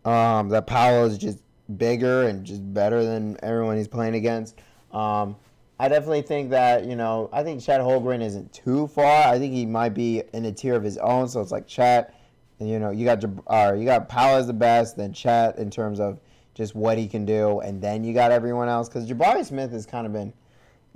Um, 0.05 0.51
that 0.51 0.67
Paolo 0.67 1.07
is 1.07 1.17
just 1.17 1.39
bigger 1.79 2.25
and 2.25 2.45
just 2.45 2.61
better 2.75 3.03
than 3.03 3.39
everyone 3.43 3.79
he's 3.79 3.89
playing 3.89 4.15
against. 4.15 4.59
Um, 4.93 5.37
I 5.81 5.89
definitely 5.89 6.23
think 6.23 6.51
that 6.51 6.85
you 6.85 6.95
know 6.95 7.31
I 7.33 7.43
think 7.43 7.63
Chet 7.63 7.81
Holmgren 7.81 8.23
isn't 8.23 8.53
too 8.53 8.87
far. 8.89 9.29
I 9.29 9.39
think 9.39 9.55
he 9.55 9.67
might 9.67 9.95
be 9.95 10.23
in 10.33 10.45
a 10.45 10.53
tier 10.53 10.75
of 10.75 10.83
his 10.83 10.99
own. 10.99 11.29
So 11.29 11.41
it's 11.41 11.51
like 11.51 11.67
Chet, 11.67 12.15
and 12.61 12.69
you 12.69 12.79
know 12.79 12.91
you 12.91 13.05
got 13.05 13.25
uh, 13.47 13.75
you 13.77 13.85
got 13.85 14.09
Paolo 14.09 14.39
as 14.39 14.47
the 14.47 14.53
best, 14.53 14.97
then 14.97 15.13
Chet 15.13 15.59
in 15.59 15.71
terms 15.71 16.01
of 16.01 16.21
just 16.55 16.75
what 16.75 16.97
he 16.97 17.09
can 17.09 17.25
do, 17.25 17.61
and 17.61 17.83
then 17.83 18.05
you 18.05 18.15
got 18.15 18.31
everyone 18.31 18.69
else 18.69 18.89
because 18.89 19.09
Jabari 19.09 19.45
Smith 19.45 19.73
has 19.73 19.87
kind 19.87 20.07
of 20.07 20.13
been, 20.13 20.33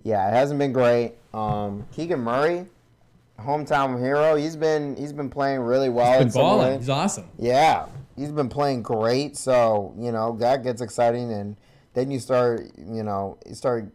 yeah, 0.04 0.28
it 0.28 0.32
hasn't 0.32 0.58
been 0.58 0.72
great. 0.72 1.14
Um, 1.34 1.84
Keegan 1.92 2.20
Murray, 2.20 2.66
hometown 3.40 3.98
hero, 3.98 4.34
he's 4.34 4.56
been 4.56 4.96
he's 4.96 5.12
been 5.12 5.30
playing 5.30 5.60
really 5.60 5.88
well. 5.88 6.22
He's 6.22 6.34
been 6.34 6.42
balling. 6.42 6.78
He's 6.78 6.88
awesome. 6.88 7.28
Yeah, 7.38 7.86
he's 8.16 8.32
been 8.32 8.48
playing 8.48 8.82
great. 8.82 9.36
So 9.36 9.94
you 9.98 10.12
know 10.12 10.36
that 10.38 10.62
gets 10.62 10.80
exciting, 10.80 11.32
and 11.32 11.56
then 11.94 12.10
you 12.10 12.18
start 12.18 12.70
you 12.76 13.02
know 13.02 13.38
you 13.46 13.54
start 13.54 13.92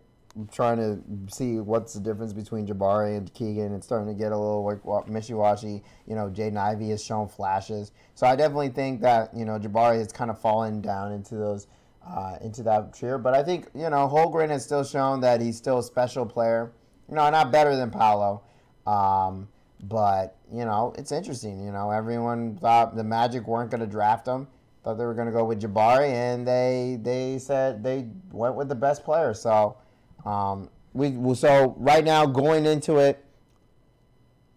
trying 0.51 0.77
to 0.77 0.99
see 1.33 1.59
what's 1.59 1.93
the 1.93 1.99
difference 1.99 2.33
between 2.33 2.65
Jabari 2.65 3.17
and 3.17 3.31
Keegan. 3.33 3.73
It's 3.75 3.85
starting 3.85 4.07
to 4.07 4.13
get 4.13 4.31
a 4.31 4.37
little 4.37 4.65
like 4.65 5.07
wishy-washy. 5.07 5.83
You 6.07 6.15
know, 6.15 6.29
Jaden 6.29 6.57
Ivey 6.57 6.89
has 6.89 7.03
shown 7.03 7.27
flashes. 7.27 7.91
So 8.15 8.25
I 8.25 8.35
definitely 8.35 8.69
think 8.69 9.01
that, 9.01 9.35
you 9.35 9.45
know, 9.45 9.59
Jabari 9.59 9.99
has 9.99 10.11
kind 10.11 10.31
of 10.31 10.39
fallen 10.39 10.81
down 10.81 11.11
into 11.11 11.35
those 11.35 11.67
uh, 12.05 12.37
into 12.41 12.63
that 12.63 12.93
tier. 12.93 13.17
But 13.17 13.33
I 13.33 13.43
think, 13.43 13.67
you 13.75 13.89
know, 13.89 14.09
Holmgren 14.11 14.49
has 14.49 14.63
still 14.65 14.83
shown 14.83 15.21
that 15.21 15.39
he's 15.39 15.57
still 15.57 15.79
a 15.79 15.83
special 15.83 16.25
player. 16.25 16.71
You 17.09 17.15
know, 17.15 17.29
not 17.29 17.51
better 17.51 17.75
than 17.75 17.91
Paolo. 17.91 18.41
Um, 18.85 19.47
but, 19.83 20.37
you 20.51 20.65
know, 20.65 20.93
it's 20.97 21.11
interesting. 21.11 21.63
You 21.63 21.71
know, 21.71 21.91
everyone 21.91 22.57
thought 22.57 22.95
the 22.95 23.03
Magic 23.03 23.47
weren't 23.47 23.69
going 23.69 23.81
to 23.81 23.87
draft 23.87 24.27
him. 24.27 24.47
Thought 24.83 24.97
they 24.97 25.05
were 25.05 25.13
going 25.13 25.27
to 25.27 25.31
go 25.31 25.45
with 25.45 25.61
Jabari, 25.61 26.09
and 26.09 26.45
they 26.45 26.99
they 27.01 27.39
said 27.39 27.81
they 27.83 28.09
went 28.33 28.55
with 28.55 28.67
the 28.67 28.75
best 28.75 29.05
player. 29.05 29.33
So 29.33 29.77
um, 30.25 30.69
we 30.91 31.35
so 31.35 31.73
right 31.77 32.03
now 32.03 32.25
going 32.25 32.65
into 32.65 32.97
it, 32.97 33.23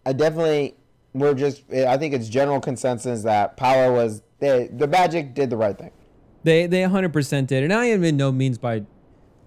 I 0.05 0.11
definitely 0.11 0.75
we're 1.13 1.33
just 1.33 1.63
I 1.71 1.97
think 1.97 2.13
it's 2.13 2.27
general 2.27 2.59
consensus 2.59 3.23
that 3.23 3.55
Paolo 3.55 3.93
was 3.93 4.21
they, 4.39 4.67
the 4.67 4.87
Magic 4.87 5.33
did 5.33 5.49
the 5.49 5.57
right 5.57 5.77
thing. 5.77 5.91
They 6.43 6.67
they 6.67 6.81
100% 6.81 7.47
did, 7.47 7.63
and 7.63 7.73
I 7.73 7.85
am 7.85 8.03
in 8.03 8.17
no 8.17 8.31
means 8.31 8.57
by 8.57 8.83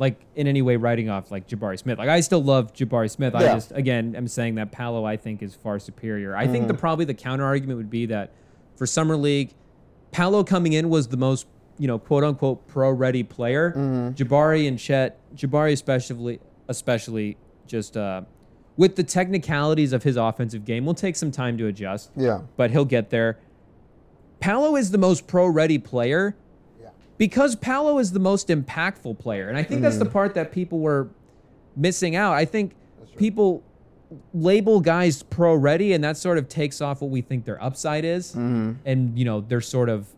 like 0.01 0.21
in 0.35 0.49
any 0.49 0.63
way 0.63 0.75
writing 0.75 1.09
off 1.09 1.31
like 1.31 1.47
Jabari 1.47 1.79
Smith. 1.79 1.99
Like 1.99 2.09
I 2.09 2.21
still 2.21 2.43
love 2.43 2.73
Jabari 2.73 3.09
Smith. 3.09 3.35
Yeah. 3.35 3.41
I 3.41 3.55
just 3.55 3.71
again 3.71 4.17
am 4.17 4.27
saying 4.27 4.57
that 4.57 4.73
Paolo 4.73 5.05
I 5.05 5.17
think 5.17 5.43
is 5.43 5.55
far 5.55 5.79
superior. 5.79 6.35
I 6.35 6.43
mm-hmm. 6.43 6.53
think 6.53 6.67
the 6.67 6.75
mm-hmm. 6.75 6.81
probably 6.81 7.05
the 7.05 7.15
counter 7.15 7.45
argument 7.45 7.77
would 7.77 7.91
be 7.91 8.07
that 8.07 8.33
for 8.75 8.87
summer 8.87 9.17
league, 9.17 9.53
Paolo 10.11 10.43
coming 10.43 10.73
in 10.73 10.89
was 10.89 11.07
the 11.09 11.17
most 11.17 11.47
you 11.81 11.87
know, 11.87 11.99
quote 11.99 12.23
unquote 12.23 12.69
pro 12.69 12.91
ready 12.91 13.23
player. 13.23 13.71
Mm-hmm. 13.71 14.11
Jabari 14.11 14.69
and 14.69 14.79
Chet, 14.79 15.19
Jabari 15.35 15.73
especially, 15.73 16.39
especially 16.69 17.39
just 17.67 17.97
uh, 17.97 18.21
with 18.77 18.97
the 18.97 19.03
technicalities 19.03 19.95
of 19.95 20.03
his 20.03 20.17
offensive 20.17 20.67
game, 20.67 20.85
will 20.85 20.95
take 20.95 21.17
some 21.17 21.31
time 21.31 21.57
to 21.57 21.67
adjust. 21.67 22.11
Yeah, 22.15 22.43
but 22.59 22.71
he'll 22.71 22.85
get 22.85 23.09
there. 23.09 23.39
Paolo 24.41 24.77
is 24.77 24.91
the 24.91 24.99
most 24.99 25.27
pro 25.27 25.47
ready 25.47 25.79
player. 25.79 26.37
Because 27.21 27.55
Paolo 27.55 27.99
is 27.99 28.13
the 28.13 28.19
most 28.19 28.49
impactful 28.49 29.19
player, 29.19 29.51
and 29.51 29.59
I 29.59 29.63
think 29.63 29.77
mm-hmm. 29.77 29.83
that's 29.83 29.99
the 29.99 30.07
mm-hmm. 30.07 30.13
part 30.15 30.35
that 30.37 30.53
people 30.53 30.79
were 30.79 31.11
missing 31.77 32.17
out. 32.17 32.33
I 32.33 32.47
think 32.47 32.73
people 33.19 33.63
label 34.33 34.81
guys 34.81 35.23
pro 35.23 35.55
ready, 35.55 35.93
and 35.93 36.03
that 36.03 36.17
sort 36.17 36.39
of 36.39 36.49
takes 36.49 36.81
off 36.81 37.03
what 37.03 37.11
we 37.11 37.21
think 37.21 37.45
their 37.45 37.63
upside 37.63 38.07
is, 38.07 38.31
mm-hmm. 38.31 38.73
and 38.87 39.19
you 39.19 39.27
know 39.27 39.43
they're 39.43 39.61
sort 39.61 39.91
of 39.91 40.09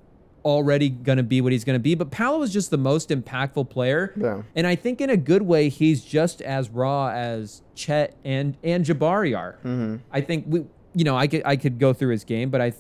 already 0.44 0.90
going 0.90 1.16
to 1.16 1.24
be 1.24 1.40
what 1.40 1.50
he's 1.50 1.64
going 1.64 1.74
to 1.74 1.82
be. 1.82 1.96
But 1.96 2.12
Paolo 2.12 2.40
is 2.42 2.52
just 2.52 2.70
the 2.70 2.78
most 2.78 3.08
impactful 3.08 3.68
player. 3.68 4.12
Yeah. 4.16 4.42
And 4.54 4.64
I 4.64 4.76
think 4.76 5.00
in 5.00 5.10
a 5.10 5.16
good 5.16 5.42
way, 5.42 5.68
he's 5.70 6.04
just 6.04 6.40
as 6.40 6.70
raw 6.70 7.08
as 7.08 7.62
Chet 7.74 8.16
and, 8.24 8.56
and 8.64 8.84
Jabari 8.84 9.38
are. 9.38 9.54
Mm-hmm. 9.64 9.96
I 10.10 10.20
think 10.20 10.44
we, 10.48 10.64
you 10.94 11.04
know, 11.04 11.16
I 11.16 11.28
could, 11.28 11.42
I 11.44 11.54
could 11.54 11.78
go 11.78 11.92
through 11.92 12.10
his 12.10 12.24
game, 12.24 12.50
but 12.50 12.60
I, 12.60 12.72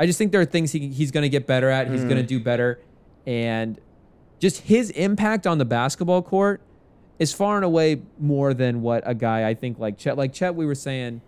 I 0.00 0.06
just 0.06 0.18
think 0.18 0.32
there 0.32 0.40
are 0.40 0.44
things 0.44 0.72
he, 0.72 0.88
he's 0.88 1.12
going 1.12 1.22
to 1.22 1.28
get 1.28 1.46
better 1.46 1.70
at. 1.70 1.88
He's 1.88 2.02
going 2.02 2.16
to 2.16 2.24
do 2.24 2.40
better. 2.40 2.80
And 3.26 3.80
just 4.38 4.62
his 4.62 4.90
impact 4.90 5.46
on 5.46 5.58
the 5.58 5.64
basketball 5.64 6.22
court 6.22 6.60
is 7.18 7.32
far 7.32 7.56
and 7.56 7.64
away 7.64 8.02
more 8.18 8.52
than 8.54 8.82
what 8.82 9.02
a 9.06 9.14
guy 9.14 9.48
I 9.48 9.54
think 9.54 9.78
like 9.78 9.98
Chet, 9.98 10.16
like 10.16 10.32
Chet, 10.32 10.54
we 10.54 10.66
were 10.66 10.74
saying, 10.74 11.20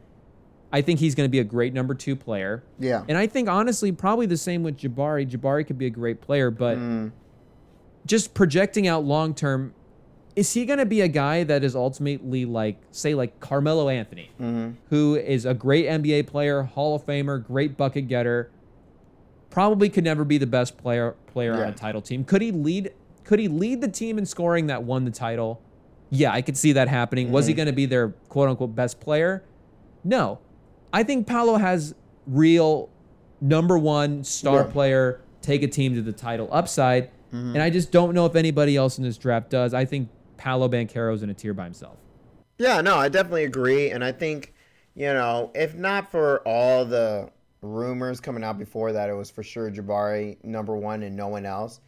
I 0.72 0.82
think 0.82 1.00
he's 1.00 1.14
going 1.14 1.26
to 1.26 1.30
be 1.30 1.38
a 1.38 1.44
great 1.44 1.72
number 1.72 1.94
two 1.94 2.16
player. 2.16 2.62
Yeah. 2.78 3.04
And 3.08 3.16
I 3.16 3.26
think, 3.26 3.48
honestly, 3.48 3.92
probably 3.92 4.26
the 4.26 4.36
same 4.36 4.62
with 4.62 4.78
Jabari. 4.78 5.28
Jabari 5.28 5.66
could 5.66 5.78
be 5.78 5.86
a 5.86 5.90
great 5.90 6.20
player, 6.20 6.50
but 6.50 6.76
mm. 6.76 7.12
just 8.04 8.34
projecting 8.34 8.86
out 8.88 9.04
long 9.04 9.32
term, 9.34 9.72
is 10.34 10.52
he 10.52 10.66
going 10.66 10.78
to 10.78 10.86
be 10.86 11.00
a 11.00 11.08
guy 11.08 11.44
that 11.44 11.64
is 11.64 11.74
ultimately 11.74 12.44
like, 12.44 12.78
say, 12.90 13.14
like 13.14 13.38
Carmelo 13.40 13.88
Anthony, 13.88 14.30
mm-hmm. 14.40 14.72
who 14.90 15.14
is 15.14 15.46
a 15.46 15.54
great 15.54 15.86
NBA 15.86 16.26
player, 16.26 16.62
Hall 16.62 16.96
of 16.96 17.06
Famer, 17.06 17.42
great 17.42 17.76
bucket 17.76 18.08
getter, 18.08 18.50
probably 19.56 19.88
could 19.88 20.04
never 20.04 20.22
be 20.22 20.36
the 20.36 20.46
best 20.46 20.76
player 20.76 21.16
player 21.28 21.54
yeah. 21.54 21.62
on 21.62 21.68
a 21.68 21.72
title 21.72 22.02
team. 22.02 22.24
Could 22.24 22.42
he 22.42 22.52
lead? 22.52 22.92
Could 23.24 23.38
he 23.38 23.48
lead 23.48 23.80
the 23.80 23.88
team 23.88 24.18
in 24.18 24.26
scoring 24.26 24.66
that 24.66 24.82
won 24.82 25.06
the 25.06 25.10
title? 25.10 25.62
Yeah, 26.10 26.30
I 26.30 26.42
could 26.42 26.58
see 26.58 26.72
that 26.72 26.88
happening. 26.88 27.28
Mm-hmm. 27.28 27.32
Was 27.32 27.46
he 27.46 27.52
mm-hmm. 27.52 27.56
going 27.56 27.66
to 27.68 27.72
be 27.72 27.86
their 27.86 28.10
quote 28.28 28.50
unquote 28.50 28.74
best 28.74 29.00
player? 29.00 29.44
No. 30.04 30.40
I 30.92 31.04
think 31.04 31.26
Paolo 31.26 31.56
has 31.56 31.94
real 32.26 32.90
number 33.40 33.78
one 33.78 34.24
star 34.24 34.56
yeah. 34.66 34.72
player, 34.72 35.20
take 35.40 35.62
a 35.62 35.68
team 35.68 35.94
to 35.94 36.02
the 36.02 36.12
title 36.12 36.50
upside. 36.52 37.06
Mm-hmm. 37.32 37.54
And 37.54 37.62
I 37.62 37.70
just 37.70 37.90
don't 37.90 38.12
know 38.12 38.26
if 38.26 38.36
anybody 38.36 38.76
else 38.76 38.98
in 38.98 39.04
this 39.04 39.16
draft 39.16 39.48
does. 39.48 39.72
I 39.72 39.86
think 39.86 40.10
Paolo 40.36 40.68
Banchero's 40.68 41.22
in 41.22 41.30
a 41.30 41.34
tier 41.34 41.54
by 41.54 41.64
himself. 41.64 41.96
Yeah, 42.58 42.82
no, 42.82 42.96
I 42.96 43.08
definitely 43.08 43.44
agree. 43.44 43.90
And 43.90 44.04
I 44.04 44.12
think, 44.12 44.52
you 44.94 45.06
know, 45.06 45.50
if 45.54 45.74
not 45.74 46.10
for 46.10 46.40
all 46.46 46.84
the 46.84 47.30
rumors 47.62 48.20
coming 48.20 48.44
out 48.44 48.58
before 48.58 48.92
that, 48.92 49.08
it 49.08 49.14
was 49.14 49.30
for 49.30 49.42
sure 49.42 49.70
Jabari 49.70 50.42
number 50.44 50.76
one 50.76 51.02
and 51.02 51.16
no 51.16 51.28
one 51.28 51.46
else. 51.46 51.80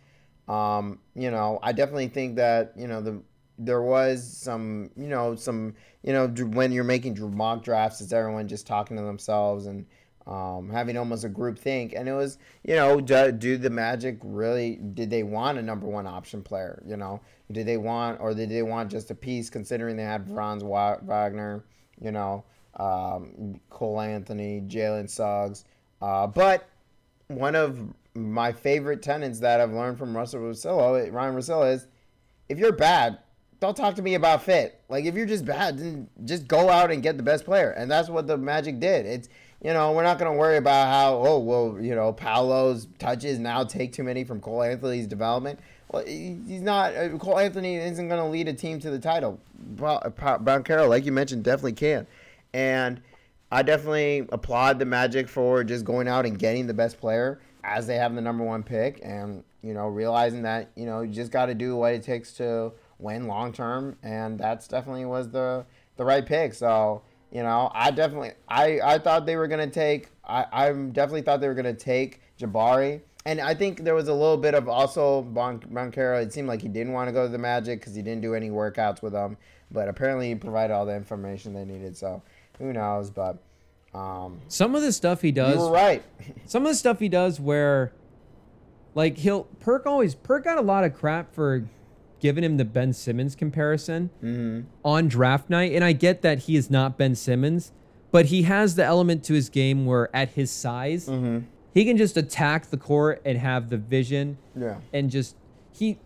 Um, 0.48 0.98
you 1.14 1.30
know, 1.30 1.58
I 1.62 1.72
definitely 1.72 2.08
think 2.08 2.36
that, 2.36 2.72
you 2.76 2.88
know, 2.88 3.00
the 3.02 3.22
there 3.58 3.82
was 3.82 4.24
some, 4.24 4.90
you 4.96 5.08
know, 5.08 5.34
some, 5.34 5.74
you 6.02 6.12
know, 6.12 6.28
when 6.28 6.70
you're 6.70 6.84
making 6.84 7.18
mock 7.34 7.62
drafts, 7.64 8.00
it's 8.00 8.12
everyone 8.12 8.46
just 8.46 8.66
talking 8.66 8.96
to 8.96 9.02
themselves 9.02 9.66
and 9.66 9.84
um, 10.28 10.70
having 10.70 10.96
almost 10.96 11.24
a 11.24 11.28
group 11.28 11.58
think. 11.58 11.92
And 11.92 12.08
it 12.08 12.12
was, 12.12 12.38
you 12.62 12.76
know, 12.76 13.00
do, 13.00 13.32
do, 13.32 13.56
the 13.56 13.70
Magic 13.70 14.18
really, 14.22 14.76
did 14.94 15.10
they 15.10 15.24
want 15.24 15.58
a 15.58 15.62
number 15.62 15.86
one 15.86 16.06
option 16.06 16.42
player? 16.42 16.82
You 16.86 16.96
know, 16.96 17.20
did 17.50 17.66
they 17.66 17.78
want, 17.78 18.20
or 18.20 18.32
did 18.32 18.48
they 18.48 18.62
want 18.62 18.90
just 18.90 19.10
a 19.10 19.14
piece 19.14 19.50
considering 19.50 19.96
they 19.96 20.04
had 20.04 20.28
Franz 20.28 20.62
Wagner, 20.62 21.64
you 22.00 22.12
know, 22.12 22.44
um, 22.78 23.60
Cole 23.70 24.00
Anthony, 24.00 24.62
Jalen 24.66 25.08
Suggs. 25.08 25.64
Uh, 26.00 26.26
but 26.26 26.68
one 27.28 27.54
of 27.54 27.80
my 28.14 28.52
favorite 28.52 29.02
tenants 29.02 29.40
that 29.40 29.60
I've 29.60 29.72
learned 29.72 29.98
from 29.98 30.16
Russell 30.16 30.40
Russillo, 30.40 31.12
Ryen 31.12 31.34
Russillo, 31.34 31.72
is 31.72 31.86
if 32.48 32.58
you're 32.58 32.72
bad, 32.72 33.18
don't 33.60 33.76
talk 33.76 33.94
to 33.96 34.02
me 34.02 34.14
about 34.14 34.42
fit. 34.42 34.80
Like 34.88 35.04
if 35.04 35.14
you're 35.14 35.26
just 35.26 35.44
bad, 35.44 35.78
then 35.78 36.08
just 36.24 36.46
go 36.46 36.68
out 36.70 36.90
and 36.90 37.02
get 37.02 37.16
the 37.16 37.22
best 37.22 37.44
player. 37.44 37.70
And 37.70 37.90
that's 37.90 38.08
what 38.08 38.26
the 38.26 38.36
Magic 38.36 38.80
did. 38.80 39.06
It's 39.06 39.28
you 39.62 39.72
know, 39.72 39.90
we're 39.90 40.04
not 40.04 40.20
going 40.20 40.30
to 40.30 40.38
worry 40.38 40.56
about 40.56 40.86
how 40.86 41.16
oh, 41.16 41.38
well, 41.38 41.78
you 41.80 41.94
know, 41.94 42.12
Paolo's 42.12 42.86
touches 42.98 43.38
now 43.38 43.64
take 43.64 43.92
too 43.92 44.04
many 44.04 44.24
from 44.24 44.40
Cole 44.40 44.62
Anthony's 44.62 45.06
development. 45.06 45.58
Well, 45.90 46.04
he's 46.04 46.60
not 46.60 46.94
uh, 46.94 47.16
Cole 47.18 47.38
Anthony 47.38 47.76
isn't 47.76 48.08
going 48.08 48.20
to 48.20 48.28
lead 48.28 48.46
a 48.48 48.52
team 48.52 48.78
to 48.80 48.90
the 48.90 48.98
title. 48.98 49.40
Brown 49.58 50.62
Carroll, 50.62 50.88
like 50.88 51.04
you 51.04 51.12
mentioned, 51.12 51.42
definitely 51.42 51.72
can. 51.72 52.06
And 52.52 53.00
I 53.50 53.62
definitely 53.62 54.26
applaud 54.30 54.78
the 54.78 54.84
Magic 54.84 55.28
for 55.28 55.64
just 55.64 55.84
going 55.84 56.08
out 56.08 56.26
and 56.26 56.38
getting 56.38 56.66
the 56.66 56.74
best 56.74 56.98
player 56.98 57.40
as 57.64 57.86
they 57.86 57.96
have 57.96 58.14
the 58.14 58.20
number 58.20 58.44
one 58.44 58.62
pick 58.62 59.00
and, 59.02 59.44
you 59.62 59.74
know, 59.74 59.88
realizing 59.88 60.42
that, 60.42 60.70
you 60.76 60.86
know, 60.86 61.02
you 61.02 61.12
just 61.12 61.32
got 61.32 61.46
to 61.46 61.54
do 61.54 61.76
what 61.76 61.94
it 61.94 62.02
takes 62.02 62.32
to 62.34 62.72
win 62.98 63.26
long 63.26 63.52
term, 63.52 63.96
and 64.02 64.38
that's 64.38 64.68
definitely 64.68 65.04
was 65.04 65.30
the 65.30 65.64
the 65.96 66.04
right 66.04 66.24
pick. 66.24 66.54
So 66.54 67.02
you 67.30 67.42
know, 67.42 67.70
I 67.74 67.90
definitely 67.90 68.32
I 68.48 68.80
I 68.82 68.98
thought 68.98 69.26
they 69.26 69.36
were 69.36 69.48
gonna 69.48 69.68
take 69.68 70.08
I 70.24 70.46
I 70.52 70.72
definitely 70.72 71.22
thought 71.22 71.40
they 71.40 71.48
were 71.48 71.54
gonna 71.54 71.74
take 71.74 72.20
Jabari. 72.38 73.02
And 73.26 73.40
I 73.40 73.52
think 73.52 73.84
there 73.84 73.94
was 73.94 74.08
a 74.08 74.14
little 74.14 74.38
bit 74.38 74.54
of 74.54 74.68
also 74.68 75.20
Bon- 75.22 75.60
Banchero. 75.60 76.22
It 76.22 76.32
seemed 76.32 76.48
like 76.48 76.62
he 76.62 76.68
didn't 76.68 76.94
want 76.94 77.08
to 77.08 77.12
go 77.12 77.26
to 77.26 77.28
the 77.30 77.36
Magic 77.36 77.80
because 77.80 77.94
he 77.94 78.00
didn't 78.00 78.22
do 78.22 78.34
any 78.34 78.48
workouts 78.48 79.02
with 79.02 79.12
them. 79.12 79.36
But 79.70 79.88
apparently, 79.88 80.28
he 80.28 80.34
provided 80.34 80.72
all 80.72 80.86
the 80.86 80.94
information 80.94 81.52
they 81.52 81.66
needed. 81.66 81.94
So 81.94 82.22
who 82.58 82.72
knows? 82.72 83.10
But 83.10 83.38
um, 83.94 84.40
some 84.48 84.74
of 84.74 84.82
the 84.82 84.92
stuff 84.92 85.22
he 85.22 85.32
does, 85.32 85.56
you 85.56 85.68
right. 85.72 86.02
some 86.46 86.64
of 86.64 86.68
the 86.68 86.74
stuff 86.74 86.98
he 86.98 87.08
does 87.08 87.40
where, 87.40 87.92
like 88.94 89.18
he'll 89.18 89.44
Perk 89.60 89.86
always 89.86 90.14
Perk 90.14 90.44
got 90.44 90.58
a 90.58 90.62
lot 90.62 90.84
of 90.84 90.94
crap 90.94 91.34
for 91.34 91.68
giving 92.20 92.42
him 92.42 92.56
the 92.56 92.64
Ben 92.64 92.92
Simmons 92.92 93.34
comparison 93.36 94.10
Mm-hmm. 94.22 94.66
on 94.84 95.08
draft 95.08 95.48
night, 95.48 95.72
and 95.72 95.84
I 95.84 95.92
get 95.92 96.22
that 96.22 96.40
he 96.40 96.56
is 96.56 96.68
not 96.70 96.98
Ben 96.98 97.14
Simmons, 97.14 97.72
but 98.10 98.26
he 98.26 98.42
has 98.42 98.74
the 98.74 98.84
element 98.84 99.22
to 99.24 99.34
his 99.34 99.48
game 99.48 99.86
where 99.86 100.14
at 100.14 100.30
his 100.30 100.50
size, 100.50 101.06
Mm-hmm. 101.08 101.46
he 101.72 101.84
can 101.84 101.96
just 101.96 102.16
attack 102.16 102.66
the 102.70 102.76
court 102.76 103.22
and 103.24 103.38
have 103.38 103.68
the 103.70 103.76
vision 103.76 104.38
Yeah. 104.56 104.76
and 104.92 105.10
just 105.10 105.36
he 105.72 105.98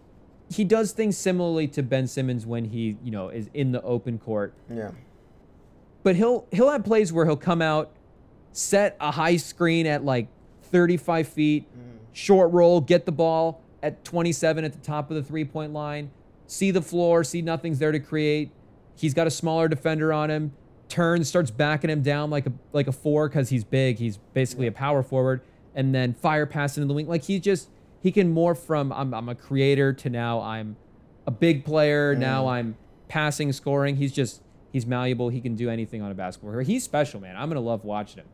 he 0.51 0.65
does 0.65 0.93
things 0.93 1.17
similarly 1.17 1.67
to 1.69 1.83
Ben 1.83 2.07
Simmons 2.07 2.45
when 2.45 2.67
he, 2.67 2.99
you 3.03 3.11
know, 3.11 3.31
is 3.31 3.49
in 3.55 3.73
the 3.73 3.81
open 3.83 4.19
court. 4.19 4.53
Yeah. 4.71 4.91
But 6.03 6.17
he'll 6.17 6.47
he'll 6.51 6.71
have 6.71 6.85
plays 6.85 7.13
where 7.13 7.25
he'll 7.25 7.37
come 7.37 7.63
out, 7.63 7.93
set 8.53 8.97
a 9.01 9.11
high 9.11 9.37
screen 9.37 9.87
at 9.87 10.05
like 10.05 10.29
35 10.63 11.29
feet, 11.29 11.71
mm-hmm. 11.71 11.97
short 12.13 12.53
roll, 12.53 12.81
get 12.81 13.07
the 13.07 13.13
ball 13.13 13.63
at 13.83 14.05
27 14.05 14.65
at 14.65 14.73
the 14.73 14.79
top 14.79 15.11
of 15.11 15.17
the 15.17 15.23
three 15.23 15.45
point 15.45 15.73
line, 15.73 16.11
see 16.47 16.71
the 16.71 16.83
floor, 16.83 17.25
see 17.25 17.43
nothing's 17.43 17.79
there 17.79 17.93
to 17.93 18.01
create. 18.01 18.51
He's 18.97 19.15
got 19.15 19.27
a 19.27 19.31
smaller 19.31 19.69
defender 19.69 20.13
on 20.13 20.31
him, 20.31 20.53
turns, 20.89 21.29
starts 21.29 21.51
backing 21.51 21.91
him 21.91 22.03
down 22.03 22.31
like 22.31 22.47
a 22.47 22.53
like 22.73 22.87
a 22.87 22.93
four 22.93 23.29
because 23.29 23.49
he's 23.49 23.65
big. 23.65 23.99
He's 23.99 24.19
basically 24.35 24.67
a 24.67 24.73
power 24.73 25.03
forward, 25.03 25.41
and 25.75 25.95
then 25.95 26.15
fire 26.15 26.47
pass 26.47 26.77
into 26.77 26.87
the 26.87 26.95
wing. 26.95 27.09
Like 27.09 27.25
he 27.25 27.41
just 27.41 27.69
he 28.03 28.13
can 28.13 28.35
morph 28.35 28.59
from 28.59 28.93
I'm 28.93 29.15
I'm 29.15 29.29
a 29.29 29.35
creator 29.35 29.93
to 29.93 30.11
now 30.11 30.41
I'm 30.41 30.77
a 31.27 31.31
big 31.31 31.65
player. 31.65 32.15
Now 32.15 32.45
mm. 32.45 32.51
I'm 32.51 32.77
passing, 33.09 33.53
scoring. 33.53 33.97
He's 33.97 34.13
just 34.13 34.43
he's 34.73 34.87
malleable. 34.87 35.29
He 35.29 35.41
can 35.41 35.55
do 35.55 35.71
anything 35.71 36.03
on 36.03 36.11
a 36.11 36.15
basketball 36.15 36.53
court. 36.53 36.67
He's 36.67 36.83
special, 36.83 37.21
man. 37.21 37.37
I'm 37.37 37.49
gonna 37.49 37.61
love 37.61 37.85
watching 37.85 38.19
him. 38.23 38.27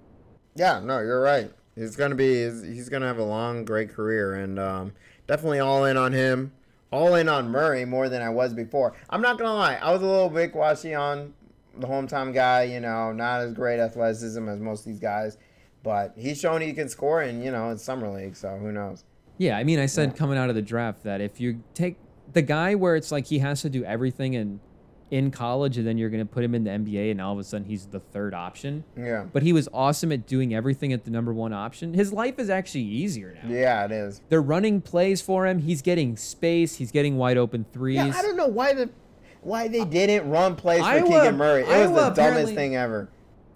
Yeah, 0.55 0.81
no, 0.81 1.01
you're 1.01 1.21
right. 1.21 1.51
He's 1.75 1.95
gonna 1.97 2.15
be 2.15 2.45
he's, 2.45 2.63
he's 2.63 2.89
gonna 2.89 3.07
have 3.07 3.19
a 3.19 3.25
long, 3.25 3.65
great 3.65 3.91
career, 3.91 4.35
and 4.35 4.59
um, 4.59 4.93
definitely 5.27 5.61
all 5.61 5.85
in 5.85 5.97
on 5.97 6.13
him. 6.13 6.53
All 6.91 7.15
in 7.17 7.29
on 7.29 7.51
Murray 7.51 7.85
more 7.85 8.09
than 8.09 8.23
I 8.23 8.31
was 8.31 8.55
before. 8.55 8.95
I'm 9.11 9.21
not 9.21 9.37
gonna 9.39 9.53
lie, 9.55 9.75
I 9.75 9.93
was 9.93 10.01
a 10.01 10.07
little 10.07 10.31
bit 10.31 10.55
washy 10.55 10.95
on 10.95 11.35
the 11.77 11.87
hometown 11.87 12.33
guy. 12.33 12.63
You 12.63 12.81
know, 12.81 13.13
not 13.13 13.43
as 13.43 13.53
great 13.53 13.79
athleticism 13.79 14.49
as 14.49 14.59
most 14.59 14.81
of 14.81 14.87
these 14.87 14.99
guys, 15.01 15.37
but 15.83 16.15
he's 16.17 16.41
shown 16.41 16.61
he 16.63 16.73
can 16.73 16.89
score, 16.89 17.21
and 17.23 17.45
you 17.45 17.51
know, 17.51 17.71
in 17.71 17.79
summer 17.79 18.09
league, 18.09 18.37
so 18.37 18.57
who 18.57 18.73
knows? 18.73 19.05
Yeah, 19.37 19.57
I 19.57 19.63
mean, 19.65 19.79
I 19.79 19.87
said 19.87 20.11
Yeah. 20.11 20.15
coming 20.17 20.37
out 20.39 20.49
of 20.49 20.57
the 20.57 20.63
draft 20.63 21.05
that 21.05 21.21
if 21.21 21.41
you 21.41 21.63
take 21.75 21.97
the 22.33 22.43
guy 22.43 22.75
where 22.75 22.97
it's 22.97 23.13
like 23.13 23.27
he 23.27 23.39
has 23.39 23.63
to 23.63 23.71
do 23.71 23.85
everything 23.85 24.35
in 24.35 24.59
in 25.11 25.31
college, 25.31 25.79
and 25.79 25.87
then 25.87 25.97
you're 25.99 26.11
gonna 26.11 26.27
put 26.27 26.45
him 26.45 26.55
in 26.55 26.65
the 26.65 26.71
NBA, 26.71 27.11
and 27.11 27.21
all 27.21 27.33
of 27.33 27.39
a 27.39 27.45
sudden 27.45 27.67
he's 27.67 27.87
the 27.87 28.01
third 28.01 28.35
option. 28.35 28.85
Yeah, 28.97 29.25
But 29.33 29.43
he 29.43 29.53
was 29.53 29.69
awesome 29.73 30.13
at 30.13 30.27
doing 30.27 30.55
everything 30.55 30.93
at 30.93 31.05
the 31.05 31.11
number 31.11 31.33
one 31.33 31.53
option. 31.53 31.95
His 31.95 32.13
life 32.13 32.39
is 32.39 32.51
actually 32.51 32.83
easier 32.85 33.39
now. 33.43 33.49
yeah, 33.51 33.85
it 33.85 33.93
is. 33.93 34.21
They're 34.29 34.43
running 34.43 34.81
plays 34.81 35.21
for 35.23 35.47
him. 35.47 35.59
He's 35.61 35.81
getting 35.83 36.17
space. 36.17 36.77
He's 36.77 36.91
getting 36.93 37.17
wide 37.17 37.37
open 37.39 37.65
threes. 37.73 37.97
Yeah, 37.97 38.13
I 38.15 38.23
don't 38.23 38.37
know 38.37 38.49
why 38.49 38.75
the 38.75 38.91
why 39.43 39.69
they 39.69 39.85
didn't 39.85 40.29
run 40.29 40.57
plays 40.57 40.81
for 40.81 40.85
Iowa- 40.87 41.07
Keegan 41.07 41.37
Murray. 41.37 41.63
It 41.63 41.91
was 41.91 41.91
the 41.93 42.11
dumbest 42.11 42.55
thing 42.55 42.77
ever. 42.77 43.09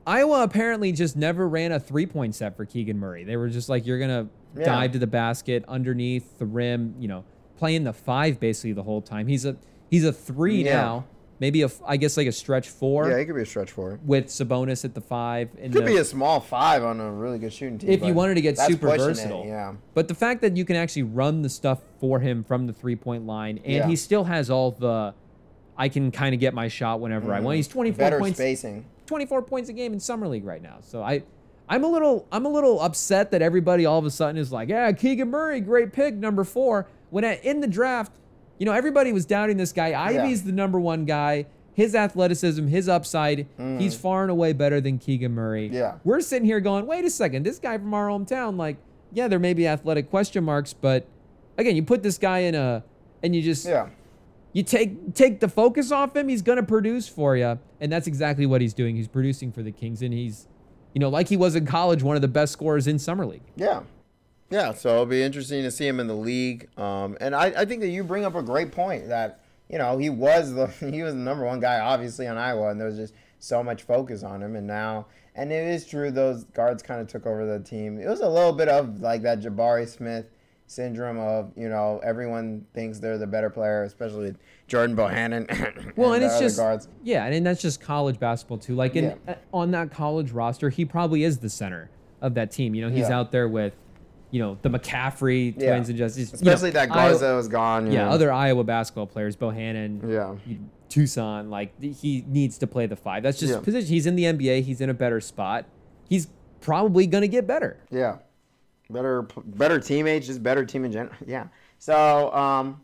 Iowa 0.07 0.43
apparently 0.43 0.91
just 0.93 1.17
never 1.17 1.49
ran 1.49 1.71
a 1.73 1.79
three 1.79 2.07
point 2.07 2.35
set 2.35 2.57
for 2.57 2.65
Keegan 2.65 2.99
Murray. 2.99 3.25
They 3.25 3.37
were 3.37 3.49
just 3.49 3.69
like, 3.69 3.87
you're 3.87 3.99
going 3.99 4.27
to 4.27 4.31
Yeah. 4.59 4.65
dive 4.67 4.93
to 4.93 4.99
the 4.99 5.07
basket 5.07 5.65
underneath 5.69 6.39
the 6.39 6.45
rim, 6.47 6.95
you 6.99 7.09
know, 7.09 7.25
playing 7.57 7.85
the 7.85 7.93
five 7.93 8.39
basically 8.41 8.73
the 8.73 8.83
whole 8.83 9.01
time. 9.01 9.27
He's 9.29 9.45
a 9.45 9.57
he's 9.91 10.05
a 10.05 10.13
three 10.13 10.65
Yeah. 10.65 10.75
now, 10.75 11.05
maybe 11.43 11.63
a 11.63 11.71
I 11.85 11.97
guess 11.97 12.17
like 12.17 12.29
a 12.29 12.33
stretch 12.33 12.69
four 12.69 13.11
Yeah, 13.11 13.19
he 13.19 13.25
could 13.27 13.35
be 13.35 13.43
a 13.43 13.47
stretch 13.47 13.73
four 13.73 13.99
with 14.07 14.27
Sabonis 14.29 14.85
at 14.85 14.95
the 14.95 15.01
five. 15.01 15.51
And 15.61 15.73
Could 15.73 15.83
the, 15.83 15.89
be 15.89 15.97
a 15.97 16.05
small 16.05 16.39
five 16.39 16.85
on 16.85 17.01
a 17.01 17.11
really 17.11 17.41
good 17.41 17.53
shooting 17.53 17.79
team. 17.79 17.91
If 17.91 18.05
you 18.05 18.15
wanted 18.15 18.35
to 18.37 18.41
get 18.41 18.57
super 18.57 18.87
pushing 18.87 19.03
it, 19.03 19.07
versatile. 19.09 19.45
yeah. 19.45 19.75
But 19.93 20.07
the 20.07 20.15
fact 20.15 20.41
that 20.43 20.57
you 20.57 20.65
can 20.65 20.77
actually 20.77 21.03
run 21.03 21.43
the 21.43 21.49
stuff 21.49 21.81
for 21.99 22.21
him 22.21 22.45
from 22.45 22.69
the 22.69 22.73
three 22.73 22.95
point 22.95 23.27
line, 23.27 23.59
and 23.65 23.75
Yeah. 23.75 23.87
he 23.89 23.97
still 23.97 24.23
has 24.25 24.51
all 24.51 24.71
the, 24.71 25.15
I 25.77 25.89
can 25.89 26.13
kind 26.13 26.33
of 26.33 26.41
get 26.41 26.55
my 26.55 26.69
shot 26.69 27.01
whenever 27.01 27.35
I 27.35 27.41
want. 27.41 27.57
He's 27.57 27.67
24 27.69 28.07
Mm-hmm. 28.11 28.19
Points, 28.21 28.39
spacing. 28.39 28.85
24 29.07 29.43
points 29.43 29.69
a 29.69 29.73
game 29.73 29.93
in 29.93 29.99
summer 29.99 30.29
league 30.29 30.45
right 30.45 30.63
now. 30.63 30.77
So 30.81 31.03
I, 31.03 31.25
I'm 31.69 31.83
a 31.83 31.89
little, 31.89 32.29
I'm 32.31 32.47
a 32.47 32.49
little 32.49 32.81
upset 32.81 33.33
that 33.33 33.43
everybody 33.43 33.85
all 33.85 33.99
of 33.99 34.07
a 34.07 34.11
sudden 34.11 34.37
is 34.37 34.53
like, 34.53 34.69
yeah, 34.69 34.93
Keegan 34.93 35.29
Murray, 35.31 35.61
great 35.61 35.93
pick, 35.93 36.15
number 36.15 36.45
four. 36.45 36.87
When 37.11 37.25
at, 37.25 37.45
in 37.45 37.61
the 37.61 37.67
draft, 37.67 38.13
you 38.63 38.67
know, 38.67 38.71
everybody 38.75 39.13
was 39.13 39.27
doubting 39.27 39.57
this 39.57 39.73
guy. 39.73 39.89
Ivey's 40.01 40.45
the 40.45 40.53
number 40.53 40.79
one 40.79 41.05
guy. 41.05 41.47
His 41.75 41.97
athleticism, 41.97 42.69
his 42.69 42.89
upside, 42.89 43.49
he's 43.59 43.97
far 43.97 44.23
and 44.23 44.31
away 44.31 44.53
better 44.53 44.81
than 44.81 45.01
Keegan 45.01 45.33
Murray. 45.33 45.69
Mm. 45.69 45.73
Yeah. 45.73 45.95
We're 46.05 46.21
sitting 46.21 46.47
here 46.47 46.61
going, 46.61 46.87
wait 46.87 47.05
a 47.05 47.11
second, 47.11 47.43
this 47.43 47.59
guy 47.59 47.77
from 47.77 47.93
our 47.93 48.07
hometown, 48.07 48.57
like, 48.57 48.77
yeah, 49.13 49.27
there 49.27 49.41
may 49.41 49.53
be 49.53 49.67
athletic 49.67 50.11
question 50.11 50.45
marks, 50.45 50.73
but 50.75 51.09
again, 51.59 51.75
you 51.75 51.83
put 51.83 52.05
this 52.05 52.19
guy 52.19 52.39
in 52.41 52.55
a, 52.55 52.85
and 53.25 53.35
you 53.35 53.43
just, 53.43 53.67
Yeah. 53.67 53.89
you 54.53 54.63
take 54.63 55.13
take 55.13 55.41
the 55.41 55.49
focus 55.49 55.91
off 55.91 56.15
him, 56.15 56.29
he's 56.29 56.43
gonna 56.43 56.63
produce 56.63 57.09
for 57.09 57.37
you, 57.37 57.59
and 57.81 57.91
that's 57.91 58.07
exactly 58.07 58.47
what 58.47 58.61
he's 58.61 58.75
doing. 58.75 58.95
He's 58.95 59.09
producing 59.09 59.51
for 59.51 59.65
the 59.65 59.73
Kings, 59.73 60.03
and 60.03 60.15
he's, 60.15 60.47
you 60.95 61.01
know, 61.01 61.09
like 61.09 61.27
he 61.27 61.37
was 61.37 61.57
in 61.57 61.67
college, 61.67 62.05
one 62.05 62.15
of 62.15 62.23
the 62.23 62.29
best 62.29 62.53
scorers 62.53 62.87
in 62.87 63.01
summer 63.01 63.27
league. 63.27 63.43
Yeah. 63.57 63.81
Yeah. 64.53 64.73
So 64.75 64.91
it'll 64.91 65.07
be 65.07 65.23
interesting 65.23 65.63
to 65.63 65.71
see 65.71 65.87
him 65.89 65.99
in 66.01 66.07
the 66.07 66.15
league. 66.17 66.69
Um, 66.79 67.17
and 67.21 67.35
I, 67.35 67.47
I 67.47 67.65
think 67.65 67.81
that 67.81 67.89
you 67.89 68.05
bring 68.05 68.25
up 68.25 68.35
a 68.35 68.43
great 68.43 68.71
point 68.73 69.09
that, 69.09 69.41
you 69.69 69.79
know, 69.79 69.97
he 69.99 70.11
was 70.11 70.53
the 70.55 70.67
he 70.91 71.03
was 71.03 71.15
the 71.15 71.21
number 71.21 71.45
one 71.45 71.61
guy 71.61 71.81
obviously 71.81 72.27
on 72.27 72.37
Iowa 72.39 72.69
and 72.71 72.79
there 72.81 72.89
was 72.89 72.97
just 72.97 73.15
so 73.39 73.63
much 73.63 73.83
focus 73.83 74.23
on 74.23 74.43
him 74.43 74.55
and 74.55 74.67
now 74.67 75.07
and 75.35 75.51
it 75.51 75.67
is 75.67 75.87
true 75.87 76.11
those 76.11 76.45
guards 76.45 76.83
kind 76.83 77.01
of 77.01 77.09
took 77.09 77.27
over 77.27 77.47
the 77.47 77.59
team. 77.65 77.99
It 77.99 78.07
was 78.09 78.21
a 78.21 78.29
little 78.29 78.53
bit 78.53 78.69
of 78.69 79.01
like 79.01 79.23
that 79.23 79.41
Jabari 79.41 79.89
Smith 79.89 80.27
syndrome 80.67 81.19
of, 81.19 81.53
you 81.57 81.69
know, 81.69 82.01
everyone 82.05 82.65
thinks 82.73 82.99
they're 82.99 83.19
the 83.19 83.27
better 83.27 83.51
player, 83.51 83.83
especially 83.85 84.35
Jordan 84.69 84.97
Bohannon. 84.97 85.93
Well, 85.97 86.15
and 86.15 86.23
the 86.23 86.27
it's 86.27 86.39
just 86.39 86.57
guards. 86.57 86.89
yeah, 87.03 87.27
and 87.27 87.45
that's 87.47 87.61
just 87.61 87.81
college 87.81 88.19
basketball 88.19 88.59
too. 88.59 88.75
Like 88.75 88.97
in 88.97 89.19
Yeah. 89.27 89.35
on 89.53 89.71
that 89.73 89.91
college 89.91 90.31
roster, 90.31 90.71
he 90.71 90.85
probably 90.85 91.25
is 91.25 91.39
the 91.39 91.51
center 91.51 91.91
of 92.23 92.35
that 92.35 92.51
team. 92.51 92.75
You 92.75 92.83
know, 92.89 92.91
he's 92.95 93.09
Yeah. 93.09 93.19
out 93.19 93.33
there 93.33 93.49
with, 93.49 93.75
you 94.33 94.41
know, 94.41 94.59
the 94.63 94.69
McCaffrey 94.71 95.55
Yeah. 95.57 95.71
twins 95.75 95.89
and 95.91 95.97
just 95.99 96.19
you 96.19 96.25
know, 96.25 96.31
Especially 96.33 96.71
that 96.71 96.89
Garza 96.89 97.35
was 97.37 97.47
gone. 97.47 97.93
yeah, 97.93 98.07
know. 98.07 98.11
other 98.11 98.33
Iowa 98.33 98.65
basketball 98.65 99.07
players, 99.07 99.37
Bohannon, 99.37 100.11
Yeah. 100.11 100.35
Toussaint, 100.89 101.49
like 101.51 101.81
he 101.81 102.25
needs 102.27 102.59
to 102.59 102.67
play 102.67 102.87
the 102.87 102.97
five. 102.97 103.23
That's 103.23 103.39
just 103.39 103.53
Yeah. 103.55 103.61
position. 103.61 103.89
He's 103.89 104.07
in 104.07 104.17
the 104.17 104.25
NBA. 104.27 104.63
He's 104.63 104.81
in 104.81 104.91
a 104.91 104.95
better 104.95 105.21
spot. 105.21 105.67
He's 106.09 106.27
probably 106.61 107.07
gonna 107.07 107.29
get 107.29 107.47
better. 107.47 107.77
Yeah, 107.91 108.17
better 108.91 109.23
better 109.47 109.79
teammates, 109.79 110.27
just 110.27 110.43
better 110.43 110.65
team 110.65 110.85
in 110.85 110.93
general. 110.93 111.15
Yeah. 111.27 111.47
So 111.79 112.33
um, 112.35 112.81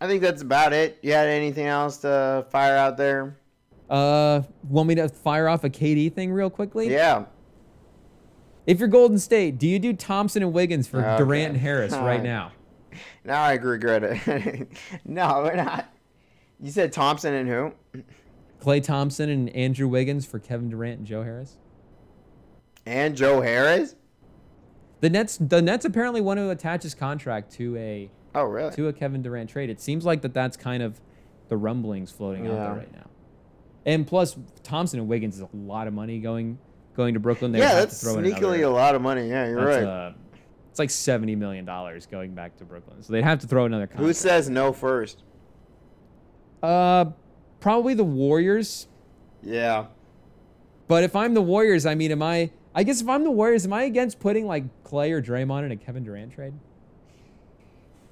I 0.00 0.06
think 0.06 0.22
that's 0.22 0.42
about 0.42 0.72
it. 0.72 0.98
You 1.02 1.12
had 1.12 1.28
anything 1.28 1.66
else 1.66 1.98
to 1.98 2.44
fire 2.50 2.76
out 2.76 2.96
there? 2.96 3.36
Uh, 3.88 4.42
want 4.68 4.88
me 4.88 4.94
to 4.96 5.08
fire 5.08 5.48
off 5.48 5.64
a 5.64 5.70
KD 5.70 6.12
thing 6.12 6.32
real 6.32 6.48
quickly? 6.50 6.90
Yeah. 6.90 7.24
If 8.70 8.78
you're 8.78 8.88
Golden 8.88 9.18
State, 9.18 9.58
do 9.58 9.66
you 9.66 9.80
do 9.80 9.92
Thompson 9.92 10.44
and 10.44 10.52
Wiggins 10.52 10.86
for 10.86 10.98
Okay. 11.04 11.16
Durant 11.18 11.48
and 11.54 11.56
Harris 11.56 11.92
right 11.92 12.22
now? 12.22 12.52
Now 13.24 13.42
I 13.42 13.54
regret 13.54 14.04
it. 14.04 14.68
no, 15.04 15.42
we're 15.42 15.56
not. 15.56 15.92
You 16.60 16.70
said 16.70 16.92
Thompson 16.92 17.34
and 17.34 17.48
who? 17.48 17.72
Klay 18.62 18.80
Thompson 18.80 19.28
and 19.28 19.48
Andrew 19.50 19.88
Wiggins 19.88 20.24
for 20.24 20.38
Kevin 20.38 20.68
Durant 20.68 20.98
and 20.98 21.06
Joe 21.06 21.24
Harris. 21.24 21.56
And 22.86 23.16
Joe 23.16 23.40
Harris? 23.40 23.96
The 25.00 25.10
Nets, 25.10 25.36
the 25.40 25.60
Nets 25.60 25.84
apparently 25.84 26.20
want 26.20 26.38
to 26.38 26.50
attach 26.50 26.84
his 26.84 26.94
contract 26.94 27.50
to 27.54 27.76
a 27.76 28.08
Oh, 28.36 28.44
really? 28.44 28.72
to 28.76 28.86
a 28.86 28.92
Kevin 28.92 29.20
Durant 29.22 29.50
trade. 29.50 29.68
It 29.70 29.80
seems 29.80 30.04
like 30.04 30.22
that 30.22 30.32
that's 30.32 30.56
kind 30.56 30.84
of 30.84 31.00
the 31.48 31.56
rumblings 31.56 32.12
floating 32.12 32.46
out 32.46 32.54
there 32.54 32.74
right 32.74 32.92
now. 32.92 33.08
And 33.84 34.06
plus, 34.06 34.36
Thompson 34.62 35.00
and 35.00 35.08
Wiggins 35.08 35.34
is 35.34 35.40
a 35.40 35.48
lot 35.52 35.88
of 35.88 35.92
money 35.92 36.20
going 36.20 36.58
going 36.96 37.14
to 37.14 37.20
Brooklyn. 37.20 37.52
They 37.52 37.58
yeah, 37.60 37.74
that's 37.74 38.00
to 38.00 38.06
throw 38.06 38.18
in 38.18 38.24
sneakily 38.24 38.36
another- 38.58 38.64
a 38.64 38.70
lot 38.70 38.94
of 38.94 39.02
money. 39.02 39.28
Yeah, 39.28 39.48
you're 39.48 39.64
right. 39.64 39.82
uh, 39.84 40.12
it's 40.70 40.78
like 40.78 40.90
seventy 40.90 41.34
million 41.36 41.64
dollars 41.64 42.06
going 42.06 42.34
back 42.34 42.56
to 42.58 42.64
Brooklyn, 42.64 43.02
so 43.02 43.12
they'd 43.12 43.24
have 43.24 43.40
to 43.40 43.46
throw 43.46 43.64
another. 43.66 43.86
Contract. 43.86 44.06
Who 44.06 44.12
says 44.12 44.48
no 44.50 44.72
first? 44.72 45.22
Uh, 46.62 47.06
probably 47.60 47.94
the 47.94 48.04
Warriors. 48.04 48.86
Yeah. 49.42 49.86
But 50.88 51.04
if 51.04 51.14
I'm 51.16 51.34
the 51.34 51.42
Warriors, 51.42 51.86
I 51.86 51.94
mean, 51.94 52.10
am 52.12 52.22
I? 52.22 52.50
I 52.74 52.82
guess 52.84 53.00
if 53.00 53.08
I'm 53.08 53.24
the 53.24 53.30
Warriors, 53.30 53.64
am 53.64 53.72
I 53.72 53.82
against 53.84 54.20
putting 54.20 54.46
like 54.46 54.64
Klay 54.84 55.10
or 55.10 55.22
Draymond 55.22 55.64
in 55.64 55.72
a 55.72 55.76
Kevin 55.76 56.04
Durant 56.04 56.32
trade? 56.32 56.52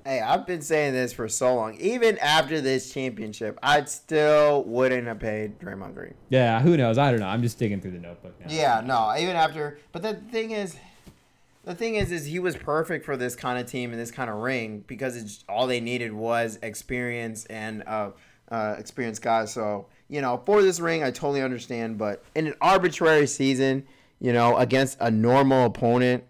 Hey, 0.09 0.23
I've 0.23 0.47
been 0.47 0.63
saying 0.63 0.95
this 0.95 1.13
for 1.13 1.29
so 1.29 1.55
long. 1.55 1.75
Even 1.75 2.17
after 2.17 2.63
this 2.63 2.91
championship, 2.95 3.59
I 3.63 3.85
still 3.85 4.65
wouldn't 4.65 5.07
have 5.07 5.19
paid 5.19 5.61
Draymond 5.61 5.95
Green. 5.95 6.15
Yeah, 6.31 6.63
who 6.63 6.79
knows? 6.79 6.97
I 6.97 7.11
don't 7.11 7.21
know. 7.21 7.27
I'm 7.27 7.43
just 7.43 7.59
digging 7.59 7.83
through 7.83 7.91
the 7.91 7.99
notebook 7.99 8.33
now. 8.41 8.47
Yeah, 8.49 8.81
no, 8.83 9.15
even 9.19 9.37
after. 9.37 9.79
But 9.93 10.01
the 10.01 10.15
thing 10.15 10.53
is, 10.53 10.79
the 11.65 11.75
thing 11.75 11.97
is, 11.97 12.11
is 12.11 12.25
he 12.25 12.39
was 12.39 12.57
perfect 12.57 13.05
for 13.05 13.19
this 13.19 13.37
kind 13.37 13.59
of 13.59 13.71
team 13.71 13.91
and 13.91 14.01
this 14.01 14.11
kind 14.11 14.31
of 14.31 14.37
ring 14.37 14.83
because 14.87 15.15
it's 15.15 15.45
all 15.47 15.67
they 15.67 15.79
needed 15.79 16.15
was 16.15 16.59
experience 16.63 17.45
and 17.45 17.83
uh, 17.87 18.13
uh, 18.51 18.77
experienced 18.79 19.21
guys. 19.21 19.53
So 19.53 19.89
you 20.09 20.23
know, 20.23 20.43
for 20.47 20.63
this 20.63 20.81
ring, 20.81 21.05
I 21.05 21.11
totally 21.11 21.43
understand. 21.43 21.99
But 21.99 22.25
in 22.35 22.47
an 22.47 22.55
arbitrary 22.63 23.27
season, 23.27 23.85
you 24.21 24.33
know, 24.33 24.57
against 24.57 24.97
a 25.01 25.11
normal 25.11 25.67
opponent, 25.67 26.25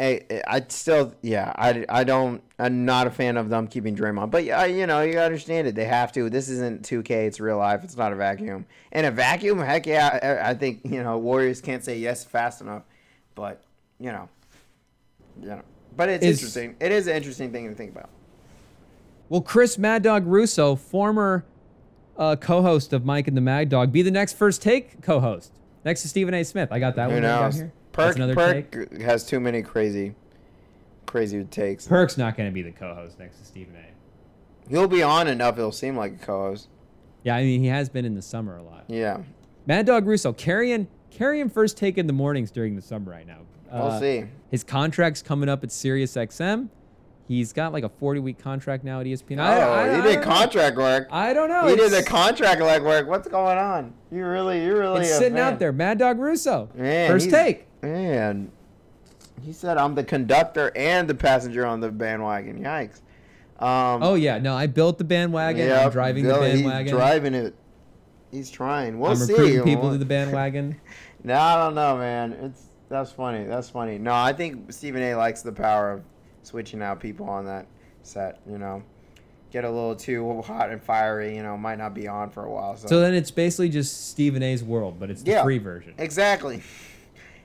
I, 0.00 0.42
I 0.46 0.64
still, 0.68 1.12
yeah, 1.20 1.52
I, 1.56 1.84
I 1.88 2.04
don't, 2.04 2.42
I'm 2.58 2.86
not 2.86 3.06
a 3.06 3.10
fan 3.10 3.36
of 3.36 3.50
them 3.50 3.66
keeping 3.66 3.94
Draymond. 3.94 4.30
But 4.30 4.44
yeah, 4.44 4.64
you 4.64 4.86
know, 4.86 5.02
you 5.02 5.18
understand 5.18 5.68
it. 5.68 5.74
They 5.74 5.84
have 5.84 6.10
to. 6.12 6.30
This 6.30 6.48
isn't 6.48 6.82
2K. 6.82 7.10
It's 7.10 7.38
real 7.38 7.58
life. 7.58 7.84
It's 7.84 7.96
not 7.96 8.12
a 8.12 8.16
vacuum. 8.16 8.64
And 8.92 9.06
a 9.06 9.10
vacuum, 9.10 9.58
heck 9.58 9.86
yeah, 9.86 10.40
I, 10.42 10.50
I 10.50 10.54
think 10.54 10.80
you 10.84 11.02
know 11.02 11.18
Warriors 11.18 11.60
can't 11.60 11.84
say 11.84 11.98
yes 11.98 12.24
fast 12.24 12.60
enough. 12.62 12.84
But 13.34 13.62
you 13.98 14.10
know, 14.10 14.28
you 15.40 15.48
know, 15.48 15.62
but 15.96 16.08
it's 16.08 16.24
Is- 16.24 16.38
interesting. 16.38 16.76
It 16.80 16.92
is 16.92 17.06
an 17.06 17.16
interesting 17.16 17.52
thing 17.52 17.68
to 17.68 17.74
think 17.74 17.90
about. 17.92 18.08
Will 19.28 19.42
Chris 19.42 19.78
Mad 19.78 20.02
Dog 20.02 20.26
Russo, 20.26 20.74
former 20.76 21.44
uh, 22.16 22.36
co-host 22.36 22.92
of 22.92 23.04
Mike 23.04 23.28
and 23.28 23.36
the 23.36 23.40
Mad 23.42 23.68
Dog, 23.68 23.92
be 23.92 24.02
the 24.02 24.10
next 24.10 24.36
first 24.36 24.60
take 24.62 25.02
co-host 25.02 25.52
next 25.84 26.02
to 26.02 26.08
Stephen 26.08 26.34
A. 26.34 26.42
Smith? 26.42 26.70
I 26.72 26.78
got 26.80 26.96
that 26.96 27.08
Who 27.08 27.14
one 27.14 27.22
knows? 27.22 27.56
here. 27.56 27.72
Perk, 27.92 28.16
another 28.16 28.34
take. 28.34 28.70
Perk 28.72 29.00
has 29.00 29.24
too 29.26 29.40
many 29.40 29.62
crazy, 29.62 30.14
crazy 31.06 31.42
takes. 31.44 31.86
Perk's 31.86 32.16
not 32.16 32.36
going 32.36 32.48
to 32.48 32.52
be 32.54 32.62
the 32.62 32.70
co-host 32.72 33.18
next 33.18 33.38
to 33.38 33.44
Stephen 33.44 33.74
A. 33.76 34.68
He'll 34.70 34.88
be 34.88 35.02
on 35.02 35.26
enough. 35.28 35.58
It'll 35.58 35.72
seem 35.72 35.96
like 35.96 36.14
a 36.14 36.24
co-host. 36.24 36.68
Yeah, 37.24 37.36
I 37.36 37.42
mean 37.42 37.60
he 37.60 37.66
has 37.66 37.88
been 37.88 38.04
in 38.04 38.14
the 38.14 38.22
summer 38.22 38.56
a 38.56 38.62
lot. 38.62 38.84
Yeah, 38.88 39.18
Mad 39.66 39.86
Dog 39.86 40.06
Russo 40.06 40.32
carrying 40.32 40.88
carrying 41.10 41.50
first 41.50 41.76
take 41.76 41.98
in 41.98 42.06
the 42.06 42.12
mornings 42.12 42.50
during 42.50 42.76
the 42.76 42.82
summer 42.82 43.10
right 43.10 43.26
now. 43.26 43.40
we'll 43.72 43.82
Uh, 43.88 44.00
see. 44.00 44.24
His 44.50 44.64
contract's 44.64 45.20
coming 45.22 45.48
up 45.48 45.62
at 45.64 45.70
Sirius 45.72 46.14
XM. 46.14 46.68
He's 47.28 47.52
got 47.52 47.72
like 47.72 47.84
a 47.84 47.88
40 47.88 48.20
week 48.20 48.38
contract 48.38 48.82
now 48.84 49.00
at 49.00 49.06
ESPN. 49.06 49.38
Oh, 49.38 49.42
I, 49.42 49.88
I, 49.92 49.96
he 49.96 50.02
did 50.02 50.16
know. 50.20 50.22
contract 50.24 50.76
work. 50.76 51.08
I 51.12 51.32
don't 51.32 51.48
know. 51.48 51.66
He 51.68 51.76
did 51.76 51.92
the 51.92 52.02
contract 52.02 52.60
like 52.60 52.82
work. 52.82 53.06
What's 53.06 53.28
going 53.28 53.58
on? 53.58 53.92
You 54.10 54.24
really, 54.26 54.64
you 54.64 54.76
really. 54.76 55.02
It's 55.02 55.16
sitting 55.16 55.34
fan. 55.36 55.52
out 55.54 55.58
there. 55.60 55.72
Mad 55.72 55.98
Dog 55.98 56.18
Russo. 56.18 56.68
Man, 56.74 57.08
First 57.10 57.30
take. 57.30 57.66
Man, 57.82 58.50
he 59.42 59.52
said 59.52 59.78
I'm 59.78 59.94
the 59.94 60.04
conductor 60.04 60.70
and 60.76 61.08
the 61.08 61.14
passenger 61.14 61.66
on 61.66 61.80
the 61.80 61.90
bandwagon. 61.90 62.62
Yikes. 62.62 63.00
Um, 63.58 64.02
Oh 64.02 64.14
yeah, 64.14 64.38
no, 64.38 64.54
I 64.54 64.66
built 64.66 64.98
the 64.98 65.04
bandwagon. 65.04 65.66
yeah, 65.66 65.84
I'm 65.86 65.90
driving 65.92 66.24
Bill, 66.24 66.40
the 66.40 66.50
he's 66.50 66.60
bandwagon. 66.62 66.94
driving 66.94 67.34
it. 67.34 67.54
He's 68.30 68.50
trying. 68.50 68.98
We'll 68.98 69.10
I'm 69.12 69.16
see. 69.16 69.32
recruiting 69.32 69.64
people 69.64 69.90
to 69.90 69.98
the 69.98 70.04
bandwagon. 70.04 70.80
No, 71.22 71.34
I 71.38 71.54
don't 71.56 71.74
know, 71.74 71.98
man. 71.98 72.32
It's 72.32 72.62
that's 72.88 73.12
funny. 73.12 73.44
That's 73.44 73.68
funny. 73.68 73.98
No, 73.98 74.14
I 74.14 74.32
think 74.32 74.72
Stephen 74.72 75.02
A. 75.02 75.14
likes 75.16 75.42
the 75.42 75.52
power 75.52 75.92
of 75.92 76.02
switching 76.44 76.80
out 76.80 76.98
people 76.98 77.28
on 77.28 77.44
that 77.44 77.66
set. 78.04 78.40
You 78.48 78.56
know, 78.56 78.82
get 79.52 79.64
a 79.64 79.70
little 79.70 79.94
too 79.94 80.40
hot 80.40 80.70
and 80.70 80.82
fiery. 80.82 81.36
You 81.36 81.42
know, 81.42 81.58
might 81.58 81.76
not 81.76 81.92
be 81.92 82.08
on 82.08 82.30
for 82.30 82.46
a 82.46 82.50
while. 82.50 82.74
So, 82.78 82.88
So 82.88 83.00
then 83.00 83.12
it's 83.12 83.30
basically 83.30 83.68
just 83.68 84.08
Stephen 84.08 84.42
A's 84.42 84.64
world, 84.64 84.98
but 84.98 85.10
it's 85.10 85.22
the 85.22 85.32
Yeah. 85.32 85.42
free 85.42 85.58
version. 85.58 85.92
exactly, 85.98 86.62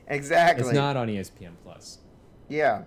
exactly. 0.08 0.66
It's 0.66 0.74
not 0.74 0.98
on 0.98 1.08
ESPN 1.08 1.54
Plus. 1.64 2.00
Yeah. 2.50 2.84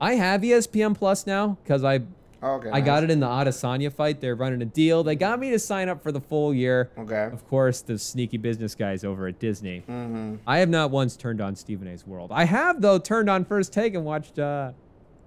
I 0.00 0.14
have 0.14 0.40
ESPN 0.40 0.96
Plus 0.96 1.26
now 1.26 1.58
because 1.62 1.84
I 1.84 2.00
Okay. 2.42 2.70
I 2.72 2.80
got 2.80 3.04
it 3.04 3.10
in 3.10 3.20
the 3.20 3.26
Adesanya 3.26 3.92
fight. 3.92 4.20
They're 4.20 4.34
running 4.34 4.62
a 4.62 4.66
deal. 4.66 5.04
They 5.04 5.14
got 5.14 5.38
me 5.38 5.50
to 5.50 5.58
sign 5.60 5.88
up 5.88 6.02
for 6.02 6.10
the 6.10 6.20
full 6.20 6.52
year. 6.52 6.90
Okay. 6.98 7.30
Of 7.32 7.46
course, 7.46 7.82
the 7.82 7.98
sneaky 7.98 8.36
business 8.36 8.74
guys 8.74 9.04
over 9.04 9.28
at 9.28 9.38
Disney. 9.38 9.84
Mm-hmm. 9.88 10.36
I 10.44 10.58
have 10.58 10.68
not 10.68 10.90
once 10.90 11.16
turned 11.16 11.40
on 11.40 11.54
Stephen 11.54 11.86
A's 11.86 12.04
World. 12.04 12.32
I 12.32 12.44
have 12.44 12.80
though 12.80 12.98
turned 12.98 13.30
on 13.30 13.44
First 13.44 13.72
Take 13.72 13.94
and 13.94 14.04
watched 14.04 14.40
uh, 14.40 14.72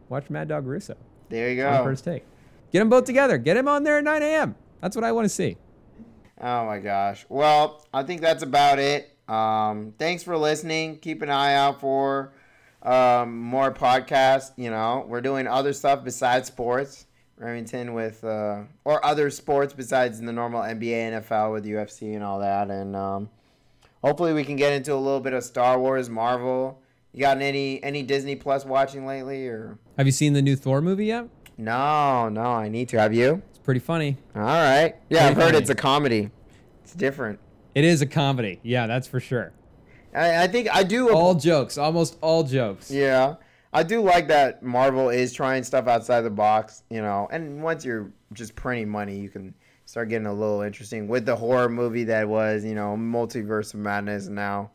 watched 0.10 0.30
Mad 0.30 0.50
Dog 0.50 0.66
Russo 0.68 0.98
There 1.30 1.50
you 1.52 1.66
on 1.66 1.78
go. 1.78 1.84
First 1.86 2.04
Take. 2.04 2.26
Get 2.74 2.80
them 2.80 2.90
both 2.90 3.06
together. 3.06 3.38
Get 3.38 3.56
him 3.56 3.70
on 3.70 3.84
there 3.84 3.98
at 3.98 4.04
9 4.04 4.22
a.m. 4.22 4.56
That's 4.82 4.96
what 4.98 5.06
I 5.06 5.14
want 5.14 5.24
to 5.26 5.30
see. 5.30 5.56
Oh 6.42 6.66
my 6.66 6.80
gosh. 6.80 7.26
Well, 7.30 7.86
I 7.94 8.04
think 8.04 8.20
that's 8.20 8.44
about 8.44 8.78
it. 8.80 9.15
Um, 9.28 9.94
thanks 9.98 10.24
for 10.24 10.38
listening. 10.38 11.00
Keep 11.00 11.22
an 11.22 11.30
eye 11.30 11.56
out 11.56 11.82
for 11.82 12.34
um, 12.84 13.40
more 13.40 13.74
podcasts. 13.74 14.52
You 14.58 14.70
know, 14.70 15.06
we're 15.08 15.22
doing 15.22 15.48
other 15.48 15.74
stuff 15.74 16.04
besides 16.04 16.48
sports. 16.48 17.08
Remington 17.38 17.94
with 17.94 18.24
uh, 18.24 18.62
or 18.86 19.06
other 19.06 19.30
sports 19.30 19.74
besides 19.74 20.22
the 20.22 20.32
normal 20.32 20.62
NBA, 20.62 21.22
NFL 21.22 21.52
with 21.52 21.66
UFC 21.66 22.14
and 22.16 22.24
all 22.24 22.40
that, 22.40 22.72
and 22.72 22.96
um, 22.96 23.30
hopefully 24.02 24.34
we 24.34 24.46
can 24.46 24.56
get 24.56 24.72
into 24.72 24.94
a 24.94 24.96
little 24.96 25.20
bit 25.20 25.34
of 25.34 25.44
Star 25.44 25.78
Wars, 25.78 26.10
Marvel. 26.10 26.82
You 27.12 27.20
got 27.20 27.42
any 27.42 27.84
any 27.84 28.04
Disney 28.04 28.36
Plus 28.36 28.64
watching 28.64 29.06
lately 29.06 29.48
or? 29.48 29.78
Have 29.98 30.06
you 30.06 30.14
seen 30.14 30.32
the 30.32 30.42
new 30.42 30.56
Thor 30.56 30.82
movie 30.82 31.08
yet? 31.08 31.28
No, 31.58 32.30
no, 32.30 32.42
I 32.42 32.70
need 32.70 32.88
to. 32.90 33.00
Have 33.00 33.14
you? 33.14 33.42
It's 33.50 33.60
pretty 33.60 33.80
funny. 33.80 34.18
All 34.36 34.42
right. 34.42 34.96
Yeah, 35.10 35.28
I've 35.28 35.36
heard 35.36 35.46
funny. 35.46 35.58
it's 35.58 35.70
a 35.70 35.76
comedy. 35.76 36.30
It's 36.84 36.94
different. 36.94 37.40
It 37.76 37.84
is 37.84 38.02
a 38.02 38.06
comedy. 38.06 38.60
Yeah, 38.64 38.88
that's 38.88 39.08
for 39.08 39.20
sure. 39.20 39.52
I, 40.14 40.44
I 40.44 40.48
think 40.48 40.70
I 40.74 40.84
do. 40.84 41.10
All 41.14 41.36
jokes, 41.36 41.78
almost 41.78 42.18
all 42.22 42.44
jokes. 42.44 42.90
Yeah, 42.90 43.36
I 43.74 43.84
do 43.84 44.02
like 44.02 44.30
that 44.30 44.64
Marvel 44.64 45.10
is 45.10 45.34
trying 45.34 45.64
stuff 45.64 45.88
outside 45.88 46.22
the 46.22 46.30
box. 46.30 46.84
You 46.90 47.02
know, 47.02 47.28
and 47.32 47.62
once 47.62 47.84
you're 47.86 48.12
just 48.34 48.56
printing 48.56 48.90
money, 48.90 49.20
you 49.20 49.30
can 49.30 49.54
start 49.86 50.10
getting 50.10 50.26
a 50.26 50.34
little 50.34 50.62
interesting 50.62 51.08
with 51.08 51.26
the 51.26 51.36
horror 51.36 51.70
movie 51.70 52.06
that 52.06 52.28
was, 52.28 52.64
you 52.66 52.74
know, 52.76 52.96
multiverse 52.98 53.74
of 53.74 53.82
madness, 53.82 54.28
and 54.28 54.36
now 54.36 54.72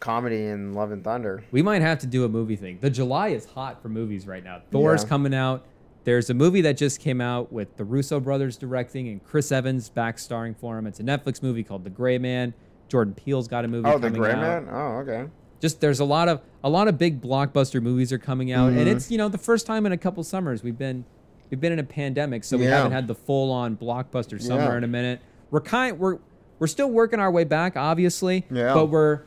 comedy 0.00 0.46
and 0.46 0.76
Love 0.76 0.92
and 0.92 1.02
Thunder. 1.02 1.42
We 1.50 1.60
might 1.60 1.82
have 1.82 1.98
to 1.98 2.06
do 2.06 2.24
a 2.24 2.28
movie 2.28 2.54
thing. 2.54 2.78
The 2.80 2.88
July 2.88 3.28
is 3.28 3.44
hot 3.46 3.82
for 3.82 3.88
movies 3.88 4.28
right 4.28 4.44
now. 4.44 4.62
Thor's 4.70 5.02
Yeah. 5.02 5.08
coming 5.08 5.34
out. 5.34 5.66
There's 6.08 6.30
a 6.30 6.34
movie 6.34 6.62
that 6.62 6.78
just 6.78 7.00
came 7.00 7.20
out 7.20 7.52
with 7.52 7.76
the 7.76 7.84
Russo 7.84 8.18
brothers 8.18 8.56
directing 8.56 9.08
and 9.08 9.22
Chris 9.22 9.52
Evans 9.52 9.90
back 9.90 10.18
starring 10.18 10.54
for 10.54 10.78
him. 10.78 10.86
It's 10.86 11.00
a 11.00 11.02
Netflix 11.02 11.42
movie 11.42 11.62
called 11.62 11.84
The 11.84 11.90
Gray 11.90 12.16
Man. 12.16 12.54
Jordan 12.88 13.12
Peele's 13.12 13.46
got 13.46 13.66
a 13.66 13.68
movie 13.68 13.86
Oh, 13.86 13.98
the 13.98 14.08
Gray 14.08 14.32
out. 14.32 14.38
Man. 14.64 14.68
Oh, 14.72 15.00
okay. 15.02 15.26
Just 15.60 15.82
there's 15.82 16.00
a 16.00 16.06
lot 16.06 16.28
of 16.28 16.40
a 16.64 16.70
lot 16.70 16.88
of 16.88 16.96
big 16.96 17.20
blockbuster 17.20 17.82
movies 17.82 18.10
are 18.10 18.16
coming 18.18 18.50
out, 18.52 18.70
and 18.70 18.78
Mhm. 18.86 18.96
it's 18.96 19.10
you 19.10 19.18
know 19.18 19.28
the 19.28 19.36
first 19.36 19.66
time 19.66 19.84
in 19.84 19.92
a 19.92 19.98
couple 19.98 20.24
summers 20.24 20.62
we've 20.62 20.78
been 20.78 21.04
we've 21.50 21.60
been 21.60 21.72
in 21.74 21.78
a 21.78 21.84
pandemic, 21.84 22.42
so 22.42 22.56
we 22.56 22.64
Yeah. 22.64 22.78
haven't 22.78 22.92
had 22.92 23.06
the 23.06 23.14
full 23.14 23.52
on 23.52 23.76
blockbuster 23.76 24.40
summer 24.40 24.62
Yeah. 24.62 24.76
in 24.78 24.84
a 24.84 24.88
minute. 24.88 25.20
We're 25.50 25.60
kind 25.60 25.98
we're 25.98 26.16
we're 26.58 26.68
still 26.68 26.90
working 26.90 27.20
our 27.20 27.30
way 27.30 27.44
back, 27.44 27.76
obviously, 27.76 28.46
Yeah. 28.50 28.72
but 28.72 28.86
we're 28.86 29.20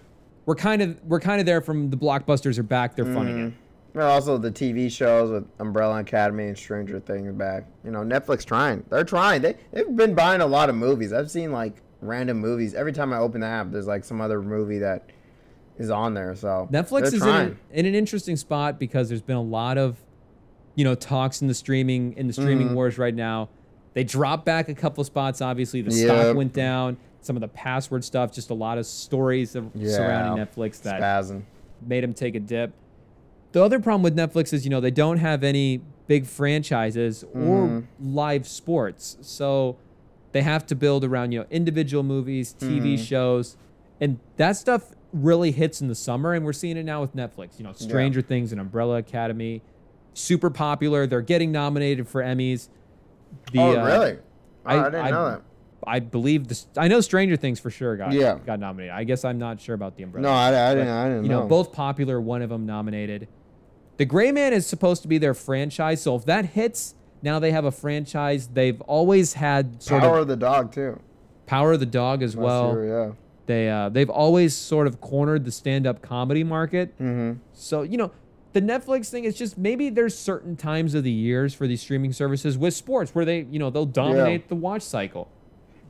we're 0.47 0.55
kind 0.55 0.81
of 0.81 0.97
we're 1.07 1.19
kind 1.19 1.39
of 1.39 1.45
there 1.45 1.61
from 1.61 1.91
the 1.91 1.97
blockbusters 1.97 2.57
are 2.57 2.63
back. 2.63 2.95
They're 2.95 3.05
funny 3.05 3.31
again. 3.33 3.55
Well, 3.93 4.09
also 4.09 4.37
the 4.37 4.51
TV 4.51 4.89
shows 4.91 5.31
with 5.31 5.45
Umbrella 5.59 5.99
Academy 5.99 6.47
and 6.47 6.57
Stranger 6.57 6.99
Things 6.99 7.33
back. 7.33 7.65
You 7.83 7.91
know, 7.91 7.99
Netflix 7.99 8.45
trying. 8.45 8.83
They're 8.89 9.03
trying. 9.03 9.41
They 9.41 9.55
they've 9.71 9.95
been 9.95 10.15
buying 10.15 10.41
a 10.41 10.47
lot 10.47 10.69
of 10.69 10.75
movies. 10.75 11.11
I've 11.11 11.29
seen 11.29 11.51
like 11.51 11.81
random 11.99 12.37
movies 12.39 12.73
every 12.73 12.93
time 12.93 13.11
I 13.13 13.17
open 13.17 13.41
the 13.41 13.47
app. 13.47 13.71
There's 13.71 13.87
like 13.87 14.03
some 14.05 14.21
other 14.21 14.41
movie 14.41 14.79
that 14.79 15.09
is 15.77 15.89
on 15.89 16.13
there. 16.13 16.35
So 16.35 16.69
Netflix 16.71 17.07
is 17.13 17.21
in, 17.21 17.27
an- 17.29 17.59
in 17.71 17.85
an 17.85 17.95
interesting 17.95 18.37
spot 18.37 18.79
because 18.79 19.09
there's 19.09 19.21
been 19.21 19.35
a 19.37 19.41
lot 19.41 19.77
of, 19.77 19.97
you 20.75 20.83
know, 20.85 20.95
talks 20.95 21.41
in 21.41 21.47
the 21.47 21.53
streaming 21.53 22.13
in 22.13 22.27
the 22.27 22.33
streaming 22.33 22.69
Mhm. 22.69 22.75
wars 22.75 22.97
right 22.97 23.13
now. 23.15 23.49
They 23.93 24.05
dropped 24.05 24.45
back 24.45 24.69
a 24.69 24.73
couple 24.73 25.03
spots. 25.03 25.41
Obviously, 25.41 25.81
the 25.81 25.93
Yep. 25.93 26.05
stock 26.07 26.35
went 26.37 26.53
down. 26.53 26.95
Some 27.19 27.35
of 27.35 27.41
the 27.41 27.49
password 27.49 28.03
stuff, 28.05 28.31
just 28.31 28.49
a 28.51 28.53
lot 28.53 28.77
of 28.77 28.85
stories 28.85 29.55
of 29.55 29.69
Yeah. 29.75 29.89
surrounding 29.91 30.45
Netflix 30.45 30.81
that 30.83 31.35
made 31.85 32.03
them 32.03 32.13
take 32.13 32.35
a 32.35 32.39
dip. 32.39 32.71
The 33.51 33.63
other 33.63 33.79
problem 33.79 34.01
with 34.03 34.15
Netflix 34.15 34.53
is, 34.53 34.63
you 34.65 34.69
know, 34.69 34.79
they 34.79 34.91
don't 34.91 35.17
have 35.17 35.43
any 35.43 35.81
big 36.07 36.25
franchises 36.25 37.23
or 37.33 37.67
Mhm. 37.67 37.83
live 38.01 38.47
sports. 38.47 39.17
So 39.21 39.75
they 40.31 40.41
have 40.41 40.65
to 40.67 40.75
build 40.75 41.03
around, 41.03 41.31
you 41.33 41.39
know, 41.39 41.45
individual 41.51 42.03
movies, 42.03 42.53
TV 42.53 42.95
Mhm. 42.95 42.99
shows. 43.05 43.57
And 43.99 44.19
that 44.37 44.55
stuff 44.55 44.93
really 45.13 45.51
hits 45.51 45.81
in 45.81 45.87
the 45.89 45.95
summer. 45.95 46.33
And 46.33 46.45
we're 46.45 46.53
seeing 46.53 46.77
it 46.77 46.83
now 46.85 47.01
with 47.01 47.15
Netflix. 47.15 47.57
You 47.59 47.65
know, 47.65 47.73
Stranger 47.73 48.21
Things 48.21 48.51
and 48.53 48.61
Umbrella 48.61 48.97
Academy, 48.97 49.61
super 50.13 50.49
popular. 50.49 51.05
They're 51.05 51.21
getting 51.21 51.51
nominated 51.51 52.07
for 52.07 52.21
Emmys. 52.23 52.69
The, 53.51 53.59
oh, 53.59 53.79
uh, 53.81 53.85
really? 53.85 54.11
Oh, 54.65 54.69
I- 54.69 54.79
I, 54.79 54.83
didn't 54.85 55.05
I- 55.05 55.11
know 55.11 55.25
that. 55.31 55.41
I 55.87 55.99
believe 55.99 56.47
this. 56.47 56.67
I 56.77 56.87
know 56.87 57.01
Stranger 57.01 57.35
Things 57.35 57.59
for 57.59 57.71
sure 57.71 57.97
got 57.97 58.13
Yeah. 58.13 58.37
got 58.45 58.59
nominated. 58.59 58.93
I 58.93 59.03
guess 59.03 59.25
I'm 59.25 59.39
not 59.39 59.59
sure 59.59 59.73
about 59.73 59.97
the 59.97 60.03
Umbrella. 60.03 60.27
No, 60.27 60.31
I, 60.31 60.71
I 60.71 60.75
didn't. 60.75 60.89
I 60.89 61.07
didn't 61.09 61.23
you 61.23 61.29
know, 61.29 61.47
both 61.47 61.73
popular. 61.73 62.21
One 62.21 62.41
of 62.43 62.49
them 62.49 62.65
nominated. 62.67 63.27
The 64.01 64.05
Gray 64.05 64.31
Man 64.31 64.51
is 64.51 64.65
supposed 64.65 65.03
to 65.03 65.07
be 65.07 65.19
their 65.19 65.35
franchise, 65.35 66.01
so 66.01 66.15
if 66.15 66.25
that 66.25 66.43
hits, 66.43 66.95
now 67.21 67.37
they 67.37 67.51
have 67.51 67.65
a 67.65 67.71
franchise. 67.71 68.47
They've 68.47 68.81
always 68.81 69.33
had 69.33 69.83
sort 69.83 70.01
of. 70.01 70.09
Power 70.09 70.15
of 70.15 70.21
of 70.23 70.27
the 70.29 70.35
Dog 70.37 70.71
too. 70.73 70.99
Power 71.45 71.73
of 71.73 71.79
the 71.81 71.85
Dog 71.85 72.23
as 72.23 72.35
well. 72.35 72.83
yeah. 72.83 73.11
They 73.45 73.69
uh, 73.69 73.89
they've 73.89 74.09
always 74.09 74.55
sort 74.55 74.87
of 74.87 74.99
cornered 75.01 75.45
the 75.45 75.51
stand-up 75.51 76.01
comedy 76.01 76.43
market. 76.43 76.97
Mm-hmm. 76.97 77.41
So 77.53 77.83
you 77.83 77.95
know, 77.95 78.09
the 78.53 78.61
Netflix 78.63 79.11
thing 79.11 79.25
is 79.25 79.37
just 79.37 79.55
maybe 79.55 79.91
there's 79.91 80.17
certain 80.17 80.55
times 80.55 80.95
of 80.95 81.03
the 81.03 81.11
years 81.11 81.53
for 81.53 81.67
these 81.67 81.81
streaming 81.81 82.11
services 82.11 82.57
with 82.57 82.73
sports 82.73 83.13
where 83.13 83.23
they 83.23 83.41
you 83.51 83.59
know 83.59 83.69
they'll 83.69 83.85
dominate 83.85 84.49
the 84.49 84.55
watch 84.55 84.81
cycle. 84.81 85.29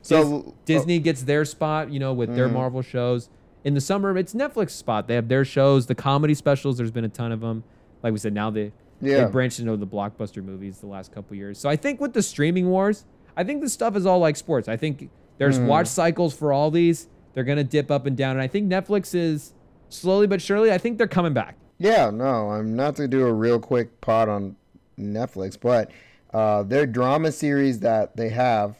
So 0.02 0.54
Dis- 0.66 0.80
Disney 0.80 0.98
gets 0.98 1.22
their 1.22 1.46
spot, 1.46 1.90
you 1.90 1.98
know, 1.98 2.12
with 2.12 2.34
their 2.36 2.50
Mhm. 2.50 2.52
Marvel 2.52 2.82
shows. 2.82 3.30
In 3.64 3.72
the 3.72 3.80
summer, 3.80 4.14
it's 4.18 4.34
Netflix 4.34 4.72
spot. 4.72 5.08
They 5.08 5.14
have 5.14 5.28
their 5.28 5.46
shows, 5.46 5.86
the 5.86 5.94
comedy 5.94 6.34
specials. 6.34 6.76
There's 6.76 6.90
been 6.90 7.04
a 7.06 7.08
ton 7.08 7.32
of 7.32 7.40
them. 7.40 7.64
Like 8.02 8.12
we 8.12 8.18
said, 8.18 8.32
now 8.34 8.50
they 8.50 8.72
Yeah. 9.00 9.24
they 9.24 9.30
branched 9.30 9.58
into 9.60 9.76
the 9.76 9.86
blockbuster 9.86 10.42
movies 10.44 10.78
the 10.78 10.86
last 10.86 11.12
couple 11.12 11.36
years. 11.36 11.58
So 11.58 11.68
I 11.68 11.76
think 11.76 12.00
with 12.00 12.12
the 12.12 12.22
streaming 12.22 12.68
wars, 12.68 13.04
I 13.36 13.44
think 13.44 13.60
this 13.62 13.72
stuff 13.72 13.96
is 13.96 14.06
all 14.06 14.18
like 14.18 14.36
sports. 14.36 14.68
I 14.68 14.76
think 14.76 15.08
there's 15.38 15.58
Mhm. 15.58 15.66
watch 15.66 15.86
cycles 15.88 16.34
for 16.34 16.52
all 16.52 16.70
these. 16.70 17.08
They're 17.34 17.44
gonna 17.44 17.64
dip 17.64 17.90
up 17.90 18.06
and 18.06 18.16
down, 18.16 18.32
and 18.32 18.40
I 18.42 18.46
think 18.46 18.70
Netflix 18.70 19.14
is 19.14 19.54
slowly 19.88 20.26
but 20.26 20.40
surely. 20.42 20.70
I 20.70 20.78
think 20.78 20.98
they're 20.98 21.06
coming 21.06 21.32
back. 21.32 21.56
Yeah, 21.78 22.10
no, 22.10 22.50
I'm 22.50 22.76
not 22.76 22.94
to 22.96 23.08
do 23.08 23.26
a 23.26 23.32
real 23.32 23.58
quick 23.58 24.00
pod 24.00 24.28
on 24.28 24.56
Netflix, 24.98 25.58
but 25.60 25.90
uh, 26.32 26.62
their 26.62 26.86
drama 26.86 27.32
series 27.32 27.80
that 27.80 28.16
they 28.16 28.28
have 28.30 28.78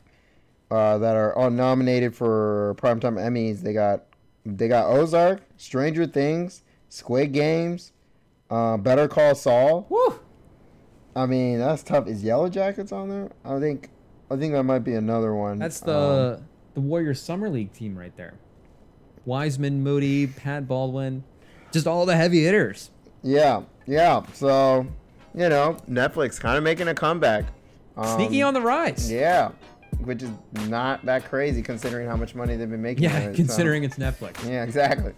uh, 0.71 0.97
that 0.99 1.17
are 1.17 1.37
all 1.37 1.51
nominated 1.51 2.15
for 2.15 2.75
primetime 2.79 3.17
Emmys. 3.19 3.61
They 3.61 3.73
got 3.75 4.05
they 4.47 4.69
got 4.69 4.91
Ozark, 4.91 5.41
Stranger 5.57 6.07
Things, 6.07 6.63
Squid 6.89 7.33
Games, 7.33 7.93
uh, 8.53 8.77
Better 8.77 9.09
Call 9.09 9.35
Saul. 9.35 9.87
Woo! 9.89 10.21
I 11.17 11.27
mean, 11.27 11.59
that's 11.59 11.83
tough. 11.83 12.07
Is 12.07 12.23
Yellow 12.23 12.49
Jackets 12.49 12.93
on 12.93 13.09
there? 13.09 13.31
I 13.45 13.59
think 13.61 13.89
I 14.31 14.37
think 14.37 14.53
that 14.53 14.63
might 14.65 14.81
be 14.81 14.95
another 14.95 15.35
one. 15.35 15.59
That's 15.59 15.81
the 15.81 16.39
Um, 16.39 16.45
the 16.75 16.81
Warriors 16.81 17.21
Summer 17.21 17.49
League 17.51 17.73
team 17.73 17.97
right 17.99 18.17
there. 18.17 18.35
Wiseman, 19.25 19.83
Moody, 19.83 20.27
Pat 20.27 20.67
Baldwin, 20.67 21.23
just 21.71 21.87
all 21.87 22.07
the 22.07 22.17
heavy 22.17 22.43
hitters. 22.45 22.91
yeah, 23.23 23.63
yeah. 23.87 24.23
So 24.33 24.87
you 25.35 25.49
know, 25.49 25.77
Netflix 25.89 26.39
kind 26.41 26.57
of 26.59 26.65
making 26.65 26.89
a 26.89 26.95
comeback. 26.95 27.45
Um, 27.97 28.17
Sneaky 28.17 28.43
on 28.43 28.55
the 28.55 28.61
rise. 28.63 29.11
Yeah, 29.13 29.51
which 30.05 30.23
is 30.23 30.31
not 30.69 31.05
that 31.05 31.25
crazy 31.27 31.63
considering 31.63 32.09
how 32.09 32.17
much 32.17 32.35
money 32.35 32.57
they've 32.57 32.69
been 32.71 32.83
making. 32.83 33.05
Yeah, 33.05 33.19
it, 33.19 33.31
so- 33.33 33.37
considering 33.37 33.85
it's 33.85 33.97
Netflix. 33.97 34.43
Yeah, 34.49 34.63
exactly. 34.65 35.13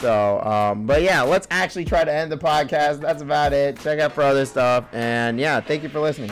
So, 0.00 0.40
um, 0.42 0.86
but 0.86 1.02
yeah, 1.02 1.22
let's 1.22 1.48
actually 1.50 1.84
try 1.84 2.04
to 2.04 2.12
end 2.12 2.30
the 2.30 2.38
podcast. 2.38 3.00
That's 3.00 3.22
about 3.22 3.52
it. 3.52 3.80
Check 3.80 3.98
out 3.98 4.12
for 4.12 4.22
other 4.22 4.46
stuff. 4.46 4.84
And 4.92 5.40
yeah, 5.40 5.60
thank 5.60 5.82
you 5.82 5.88
for 5.88 6.00
listening. 6.00 6.30